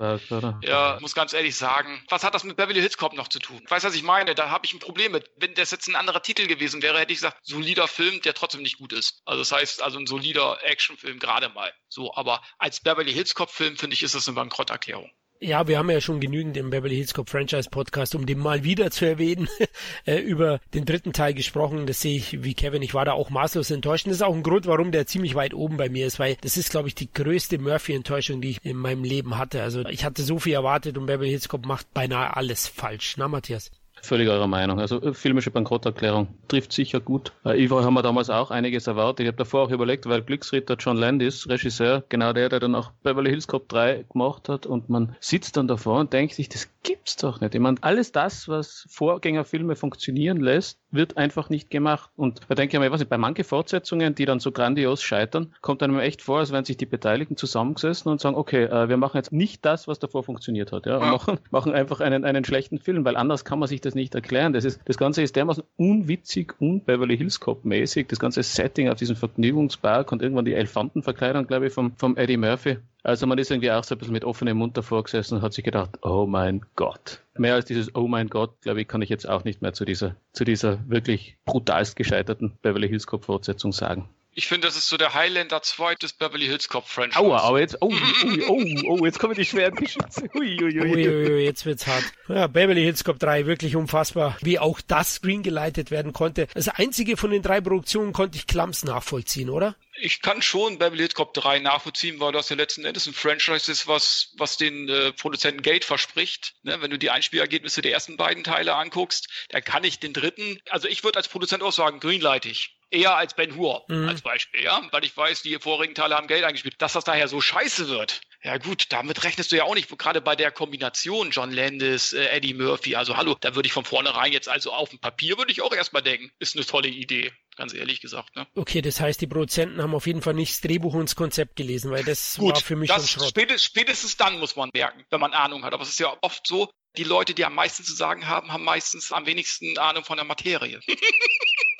Ja, 0.62 0.98
muss 1.00 1.14
ganz 1.14 1.32
ehrlich 1.32 1.56
sagen, 1.56 2.04
was 2.08 2.24
hat 2.24 2.34
das 2.34 2.44
mit 2.44 2.56
Beverly 2.56 2.80
Hills 2.80 2.96
Cop 2.96 3.12
noch 3.14 3.28
zu 3.28 3.38
tun? 3.38 3.62
Weißt 3.68 3.84
du, 3.84 3.88
was 3.88 3.94
ich 3.94 4.02
meine? 4.02 4.34
Da 4.34 4.50
habe 4.50 4.66
ich 4.66 4.74
ein 4.74 4.80
Problem 4.80 5.12
mit. 5.12 5.30
Wenn 5.36 5.54
das 5.54 5.70
jetzt 5.70 5.88
ein 5.88 5.96
anderer 5.96 6.22
Titel 6.22 6.46
gewesen 6.46 6.82
wäre, 6.82 6.98
hätte 6.98 7.12
ich 7.12 7.18
gesagt, 7.18 7.38
solider 7.42 7.88
Film, 7.88 8.20
der 8.22 8.34
trotzdem 8.34 8.62
nicht 8.62 8.78
gut 8.78 8.92
ist. 8.92 9.22
Also 9.24 9.40
das 9.40 9.52
heißt, 9.52 9.82
also 9.82 9.98
ein 9.98 10.06
solider 10.06 10.58
Actionfilm 10.64 11.18
gerade 11.18 11.48
mal. 11.50 11.72
So, 11.88 12.14
aber 12.14 12.42
als 12.58 12.80
Beverly 12.80 13.12
Hills 13.12 13.34
Cop 13.34 13.50
Film, 13.50 13.76
finde 13.76 13.94
ich, 13.94 14.02
ist 14.02 14.14
das 14.14 14.26
eine 14.26 14.34
Bankrotterklärung. 14.34 15.10
Ja, 15.40 15.68
wir 15.68 15.76
haben 15.78 15.90
ja 15.90 16.00
schon 16.00 16.20
genügend 16.20 16.56
im 16.56 16.70
Beverly 16.70 16.96
Hills 16.96 17.12
Cop 17.12 17.28
Franchise 17.28 17.68
Podcast, 17.68 18.14
um 18.14 18.24
den 18.24 18.38
mal 18.38 18.64
wieder 18.64 18.90
zu 18.90 19.04
erwähnen, 19.04 19.48
äh, 20.06 20.16
über 20.16 20.60
den 20.72 20.86
dritten 20.86 21.12
Teil 21.12 21.34
gesprochen. 21.34 21.86
Das 21.86 22.00
sehe 22.00 22.16
ich 22.16 22.42
wie 22.42 22.54
Kevin. 22.54 22.80
Ich 22.80 22.94
war 22.94 23.04
da 23.04 23.12
auch 23.12 23.28
maßlos 23.28 23.70
enttäuscht. 23.70 24.06
Und 24.06 24.10
das 24.10 24.18
ist 24.18 24.22
auch 24.22 24.34
ein 24.34 24.42
Grund, 24.42 24.66
warum 24.66 24.92
der 24.92 25.06
ziemlich 25.06 25.34
weit 25.34 25.52
oben 25.52 25.76
bei 25.76 25.90
mir 25.90 26.06
ist, 26.06 26.18
weil 26.18 26.36
das 26.40 26.56
ist, 26.56 26.70
glaube 26.70 26.88
ich, 26.88 26.94
die 26.94 27.12
größte 27.12 27.58
Murphy-Enttäuschung, 27.58 28.40
die 28.40 28.50
ich 28.50 28.64
in 28.64 28.76
meinem 28.76 29.04
Leben 29.04 29.36
hatte. 29.36 29.62
Also 29.62 29.84
ich 29.84 30.04
hatte 30.04 30.22
so 30.22 30.38
viel 30.38 30.54
erwartet 30.54 30.96
und 30.96 31.04
Beverly 31.04 31.30
Hills 31.30 31.48
Cop 31.48 31.66
macht 31.66 31.92
beinahe 31.92 32.34
alles 32.34 32.66
falsch. 32.66 33.16
Na, 33.18 33.28
Matthias? 33.28 33.70
Völlig 34.07 34.28
eurer 34.28 34.47
Meinung. 34.47 34.78
Also 34.78 35.03
äh, 35.03 35.12
filmische 35.12 35.51
Bankrotterklärung 35.51 36.28
trifft 36.47 36.73
sicher 36.73 37.01
gut. 37.01 37.33
Äh, 37.45 37.57
ich 37.57 37.69
haben 37.73 37.95
wir 37.95 38.03
damals 38.03 38.31
auch 38.31 38.53
einiges 38.53 38.87
erwartet. 38.87 39.24
Ich 39.24 39.27
habe 39.27 39.37
davor 39.37 39.65
auch 39.65 39.70
überlegt, 39.73 40.07
weil 40.07 40.23
Glücksritter 40.23 40.77
John 40.78 40.97
Landis, 40.97 41.49
Regisseur, 41.49 42.05
genau 42.09 42.33
der, 42.33 42.49
der 42.49 42.61
dann 42.61 42.77
auch 42.77 42.93
Beverly 43.03 43.31
Hills 43.31 43.49
Cop 43.49 43.69
3 43.69 44.05
gemacht 44.12 44.49
hat 44.49 44.65
und 44.65 44.89
man 44.89 45.16
sitzt 45.19 45.57
dann 45.57 45.66
davor 45.66 45.99
und 45.99 46.12
denkt 46.12 46.35
sich, 46.35 46.49
das 46.49 46.69
gibt's 46.85 47.16
doch 47.16 47.41
nicht. 47.41 47.53
Ich 47.57 47.61
meine, 47.61 47.78
alles 47.81 48.12
das, 48.12 48.49
was 48.49 48.87
Vorgängerfilme 48.89 49.74
funktionieren 49.74 50.41
lässt, 50.41 50.78
wird 50.90 51.16
einfach 51.16 51.50
nicht 51.50 51.70
gemacht. 51.70 52.10
Und 52.16 52.40
da 52.48 52.54
denke 52.54 52.76
ich 52.76 52.80
mir, 52.80 52.90
was 52.90 53.04
bei 53.04 53.18
manchen 53.18 53.44
Fortsetzungen, 53.44 54.14
die 54.14 54.24
dann 54.24 54.40
so 54.40 54.52
grandios 54.52 55.02
scheitern, 55.02 55.54
kommt 55.60 55.82
einem 55.82 55.98
echt 55.98 56.22
vor, 56.22 56.38
als 56.38 56.52
wären 56.52 56.64
sich 56.64 56.76
die 56.76 56.86
Beteiligten 56.86 57.36
zusammengesessen 57.36 58.10
und 58.10 58.20
sagen, 58.20 58.36
okay, 58.36 58.64
äh, 58.64 58.88
wir 58.88 58.96
machen 58.96 59.16
jetzt 59.16 59.32
nicht 59.32 59.64
das, 59.64 59.88
was 59.88 59.98
davor 59.98 60.22
funktioniert 60.22 60.72
hat, 60.72 60.86
ja, 60.86 60.98
und 60.98 61.10
machen, 61.10 61.38
machen 61.50 61.72
einfach 61.72 62.00
einen, 62.00 62.24
einen 62.24 62.44
schlechten 62.44 62.78
Film, 62.78 63.04
weil 63.04 63.16
anders 63.16 63.44
kann 63.44 63.58
man 63.58 63.68
sich 63.68 63.80
das 63.80 63.94
nicht 63.94 64.14
erklären. 64.14 64.52
Das 64.52 64.64
ist, 64.64 64.80
das 64.84 64.96
Ganze 64.96 65.22
ist 65.22 65.36
dermaßen 65.36 65.64
unwitzig 65.76 66.54
und 66.60 66.86
Beverly 66.86 67.16
Hills 67.16 67.40
Cop 67.40 67.64
mäßig, 67.64 68.08
das 68.08 68.18
ganze 68.18 68.42
Setting 68.42 68.88
auf 68.88 68.98
diesem 68.98 69.16
Vergnügungspark 69.16 70.12
und 70.12 70.22
irgendwann 70.22 70.44
die 70.44 70.54
Elefantenverkleidung, 70.54 71.46
glaube 71.46 71.66
ich, 71.66 71.72
vom, 71.72 71.92
vom 71.96 72.16
Eddie 72.16 72.36
Murphy. 72.36 72.78
Also 73.07 73.28
man 73.28 73.39
ist 73.39 73.53
irgendwie 73.53 73.70
auch 73.70 73.85
so 73.85 73.95
ein 73.95 73.99
bisschen 73.99 74.15
mit 74.15 74.24
offenem 74.24 74.57
Mund 74.57 74.77
davor 74.77 75.05
gesessen 75.05 75.37
und 75.37 75.43
hat 75.43 75.53
sich 75.53 75.65
gedacht, 75.65 75.91
oh 76.03 76.27
mein 76.27 76.66
Gott. 76.74 77.23
Mehr 77.39 77.55
als 77.55 77.66
dieses 77.66 77.95
Oh 77.95 78.09
mein 78.09 78.27
Gott, 78.27 78.61
glaube 78.62 78.81
ich, 78.81 78.89
kann 78.89 79.01
ich 79.01 79.09
jetzt 79.09 79.28
auch 79.28 79.45
nicht 79.45 79.62
mehr 79.62 79.73
zu 79.73 79.85
dieser, 79.85 80.16
zu 80.33 80.43
dieser 80.43 80.81
wirklich 80.91 81.37
brutalst 81.45 81.95
gescheiterten 81.95 82.59
Beverly 82.62 82.89
Hills 82.89 83.07
Cop 83.07 83.24
Fortsetzung 83.24 83.70
sagen. 83.70 84.09
Ich 84.38 84.48
finde, 84.48 84.68
das 84.68 84.76
ist 84.76 84.88
so 84.88 84.98
der 84.98 85.14
Highlander 85.14 85.62
2 85.62 85.94
des 85.94 86.12
Beverly 86.12 86.44
Hills 86.44 86.68
Cop 86.68 86.86
Franchise. 86.86 87.18
Aua, 87.18 87.40
aber 87.40 87.58
jetzt, 87.58 87.78
oh, 87.80 87.90
oh, 88.48 88.48
oh, 88.48 88.98
oh, 89.00 89.04
jetzt 89.06 89.18
kommen 89.18 89.34
die 89.34 89.46
schweren 89.46 89.74
Geschütze. 89.74 90.28
Ui, 90.34 90.62
ui, 90.62 90.78
ui. 90.78 90.94
Ui, 90.94 91.08
ui, 91.08 91.42
jetzt 91.42 91.64
wird's 91.64 91.86
hart. 91.86 92.04
Ja, 92.28 92.46
Beverly 92.46 92.82
Hills 92.82 93.02
Cop 93.02 93.18
3, 93.18 93.46
wirklich 93.46 93.76
unfassbar, 93.76 94.36
wie 94.42 94.58
auch 94.58 94.82
das 94.82 95.14
Screen 95.14 95.42
geleitet 95.42 95.90
werden 95.90 96.12
konnte. 96.12 96.48
Das 96.52 96.68
einzige 96.68 97.16
von 97.16 97.30
den 97.30 97.40
drei 97.40 97.62
Produktionen 97.62 98.12
konnte 98.12 98.36
ich 98.36 98.46
Klams 98.46 98.84
nachvollziehen, 98.84 99.48
oder? 99.48 99.74
Ich 99.98 100.20
kann 100.20 100.42
schon 100.42 100.76
Beverly 100.76 100.98
Hills 100.98 101.14
Cop 101.14 101.32
3 101.32 101.60
nachvollziehen, 101.60 102.20
weil 102.20 102.32
das 102.32 102.50
ja 102.50 102.56
letzten 102.56 102.84
Endes 102.84 103.06
ein 103.06 103.14
Franchise 103.14 103.72
ist, 103.72 103.86
was, 103.86 104.34
was 104.36 104.58
den 104.58 104.90
äh, 104.90 105.12
Produzenten 105.12 105.62
Geld 105.62 105.86
verspricht. 105.86 106.56
Ne? 106.62 106.82
Wenn 106.82 106.90
du 106.90 106.98
die 106.98 107.08
Einspielergebnisse 107.08 107.80
der 107.80 107.92
ersten 107.92 108.18
beiden 108.18 108.44
Teile 108.44 108.74
anguckst, 108.74 109.28
dann 109.48 109.64
kann 109.64 109.82
ich 109.82 109.98
den 109.98 110.12
dritten, 110.12 110.58
also 110.68 110.88
ich 110.88 111.04
würde 111.04 111.16
als 111.16 111.28
Produzent 111.28 111.62
auch 111.62 111.72
sagen, 111.72 112.00
greenlightig 112.00 112.76
eher 112.90 113.16
als 113.16 113.34
Ben 113.34 113.56
Hur 113.56 113.84
mhm. 113.88 114.08
als 114.08 114.22
Beispiel, 114.22 114.62
ja, 114.62 114.82
weil 114.90 115.04
ich 115.04 115.16
weiß, 115.16 115.42
die 115.42 115.58
vorigen 115.58 115.94
Teile 115.94 116.16
haben 116.16 116.26
Geld 116.26 116.44
eingespielt. 116.44 116.74
Dass 116.78 116.92
das 116.92 117.04
daher 117.04 117.28
so 117.28 117.40
scheiße 117.40 117.88
wird, 117.88 118.20
ja 118.42 118.58
gut, 118.58 118.86
damit 118.90 119.24
rechnest 119.24 119.50
du 119.50 119.56
ja 119.56 119.64
auch 119.64 119.74
nicht, 119.74 119.88
gerade 119.98 120.20
bei 120.20 120.36
der 120.36 120.52
Kombination 120.52 121.30
John 121.30 121.50
Landis, 121.50 122.12
äh, 122.12 122.26
Eddie 122.26 122.54
Murphy, 122.54 122.94
also 122.94 123.16
hallo, 123.16 123.36
da 123.40 123.54
würde 123.54 123.66
ich 123.66 123.72
von 123.72 123.84
vornherein 123.84 124.32
jetzt 124.32 124.48
also 124.48 124.72
auf 124.72 124.90
dem 124.90 125.00
Papier 125.00 125.36
würde 125.36 125.50
ich 125.50 125.62
auch 125.62 125.72
erstmal 125.72 126.02
denken, 126.02 126.30
ist 126.38 126.56
eine 126.56 126.64
tolle 126.64 126.88
Idee, 126.88 127.32
ganz 127.56 127.74
ehrlich 127.74 128.00
gesagt. 128.00 128.36
Ne? 128.36 128.46
Okay, 128.54 128.82
das 128.82 129.00
heißt, 129.00 129.20
die 129.20 129.26
Produzenten 129.26 129.82
haben 129.82 129.94
auf 129.94 130.06
jeden 130.06 130.22
Fall 130.22 130.34
nicht 130.34 130.52
das 130.52 130.60
Drehbuch 130.60 130.94
und 130.94 131.08
das 131.08 131.16
Konzept 131.16 131.56
gelesen, 131.56 131.90
weil 131.90 132.04
das 132.04 132.36
gut, 132.38 132.54
war 132.54 132.60
für 132.60 132.76
mich 132.76 132.88
das 132.88 133.10
schon 133.10 133.20
Schrott. 133.22 133.30
Spätestens, 133.30 133.64
spätestens 133.64 134.16
dann 134.16 134.38
muss 134.38 134.54
man 134.54 134.70
merken, 134.72 135.04
wenn 135.10 135.20
man 135.20 135.32
Ahnung 135.32 135.64
hat, 135.64 135.72
aber 135.74 135.82
es 135.82 135.90
ist 135.90 136.00
ja 136.00 136.16
oft 136.20 136.46
so, 136.46 136.70
die 136.96 137.04
Leute, 137.04 137.34
die 137.34 137.44
am 137.44 137.54
meisten 137.54 137.84
zu 137.84 137.94
sagen 137.94 138.26
haben, 138.26 138.52
haben 138.52 138.64
meistens 138.64 139.12
am 139.12 139.26
wenigsten 139.26 139.76
Ahnung 139.76 140.04
von 140.04 140.16
der 140.16 140.24
Materie. 140.24 140.80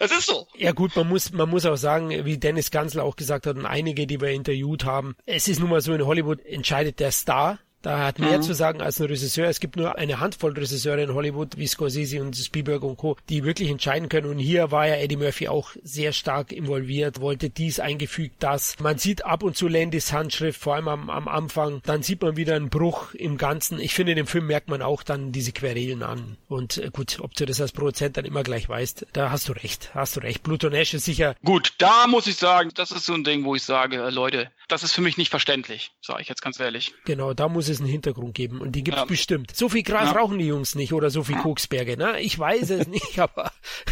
Es 0.00 0.10
ist 0.10 0.26
so. 0.26 0.46
Ja 0.54 0.72
gut, 0.72 0.94
man 0.96 1.08
muss, 1.08 1.32
man 1.32 1.48
muss 1.48 1.66
auch 1.66 1.76
sagen, 1.76 2.10
wie 2.24 2.38
Dennis 2.38 2.70
Gansler 2.70 3.04
auch 3.04 3.16
gesagt 3.16 3.46
hat 3.46 3.56
und 3.56 3.66
einige, 3.66 4.06
die 4.06 4.20
wir 4.20 4.30
interviewt 4.30 4.84
haben, 4.84 5.16
es 5.26 5.48
ist 5.48 5.60
nun 5.60 5.70
mal 5.70 5.80
so, 5.80 5.92
in 5.94 6.04
Hollywood 6.04 6.44
entscheidet 6.44 7.00
der 7.00 7.12
Star 7.12 7.58
da 7.82 8.04
hat 8.04 8.18
mehr 8.18 8.38
mhm. 8.38 8.42
zu 8.42 8.54
sagen 8.54 8.80
als 8.82 9.00
ein 9.00 9.06
Regisseur. 9.06 9.48
Es 9.48 9.60
gibt 9.60 9.76
nur 9.76 9.96
eine 9.96 10.20
Handvoll 10.20 10.52
Regisseure 10.52 11.02
in 11.02 11.14
Hollywood, 11.14 11.56
wie 11.56 11.66
Scorsese 11.66 12.20
und 12.20 12.36
Spielberg 12.36 12.82
und 12.82 12.96
Co., 12.96 13.16
die 13.28 13.44
wirklich 13.44 13.70
entscheiden 13.70 14.08
können. 14.08 14.28
Und 14.28 14.38
hier 14.38 14.70
war 14.70 14.88
ja 14.88 14.96
Eddie 14.96 15.16
Murphy 15.16 15.48
auch 15.48 15.70
sehr 15.82 16.12
stark 16.12 16.52
involviert, 16.52 17.20
wollte 17.20 17.50
dies 17.50 17.78
eingefügt, 17.78 18.36
das. 18.40 18.76
Man 18.80 18.98
sieht 18.98 19.24
ab 19.24 19.42
und 19.42 19.56
zu 19.56 19.68
Landis 19.68 20.12
Handschrift, 20.12 20.60
vor 20.60 20.74
allem 20.74 20.88
am, 20.88 21.10
am 21.10 21.28
Anfang. 21.28 21.80
Dann 21.84 22.02
sieht 22.02 22.22
man 22.22 22.36
wieder 22.36 22.56
einen 22.56 22.68
Bruch 22.68 23.14
im 23.14 23.38
Ganzen. 23.38 23.78
Ich 23.78 23.94
finde, 23.94 24.12
in 24.12 24.16
dem 24.16 24.26
Film 24.26 24.46
merkt 24.46 24.68
man 24.68 24.82
auch 24.82 25.02
dann 25.02 25.30
diese 25.30 25.52
Querelen 25.52 26.02
an. 26.02 26.36
Und 26.48 26.78
äh, 26.78 26.90
gut, 26.92 27.18
ob 27.20 27.34
du 27.34 27.46
das 27.46 27.60
als 27.60 27.72
Produzent 27.72 28.16
dann 28.16 28.24
immer 28.24 28.42
gleich 28.42 28.68
weißt, 28.68 29.06
da 29.12 29.30
hast 29.30 29.48
du 29.48 29.52
recht. 29.52 29.90
Hast 29.94 30.16
du 30.16 30.20
recht. 30.20 30.42
Blut 30.42 30.64
und 30.64 30.74
Ash 30.74 30.94
ist 30.94 31.04
sicher. 31.04 31.36
Gut, 31.44 31.74
da 31.78 32.06
muss 32.08 32.26
ich 32.26 32.36
sagen, 32.36 32.70
das 32.74 32.90
ist 32.90 33.06
so 33.06 33.14
ein 33.14 33.24
Ding, 33.24 33.44
wo 33.44 33.54
ich 33.54 33.62
sage, 33.62 34.02
äh, 34.02 34.10
Leute, 34.10 34.50
das 34.68 34.82
ist 34.82 34.92
für 34.92 35.00
mich 35.00 35.16
nicht 35.16 35.30
verständlich, 35.30 35.92
sage 36.00 36.22
ich 36.22 36.28
jetzt 36.28 36.42
ganz 36.42 36.60
ehrlich. 36.60 36.94
Genau, 37.04 37.32
da 37.32 37.48
muss 37.48 37.68
es 37.68 37.80
einen 37.80 37.88
Hintergrund 37.88 38.34
geben 38.34 38.60
und 38.60 38.72
die 38.72 38.84
gibt's 38.84 39.00
ja. 39.00 39.06
bestimmt. 39.06 39.56
So 39.56 39.68
viel 39.68 39.82
Gras 39.82 40.12
ja. 40.12 40.18
rauchen 40.18 40.38
die 40.38 40.46
Jungs 40.46 40.74
nicht 40.74 40.92
oder 40.92 41.10
so 41.10 41.24
viel 41.24 41.36
Koksberge, 41.36 41.96
ne? 41.96 42.20
Ich 42.20 42.38
weiß 42.38 42.70
es 42.70 42.86
nicht, 42.86 43.18
aber 43.18 43.50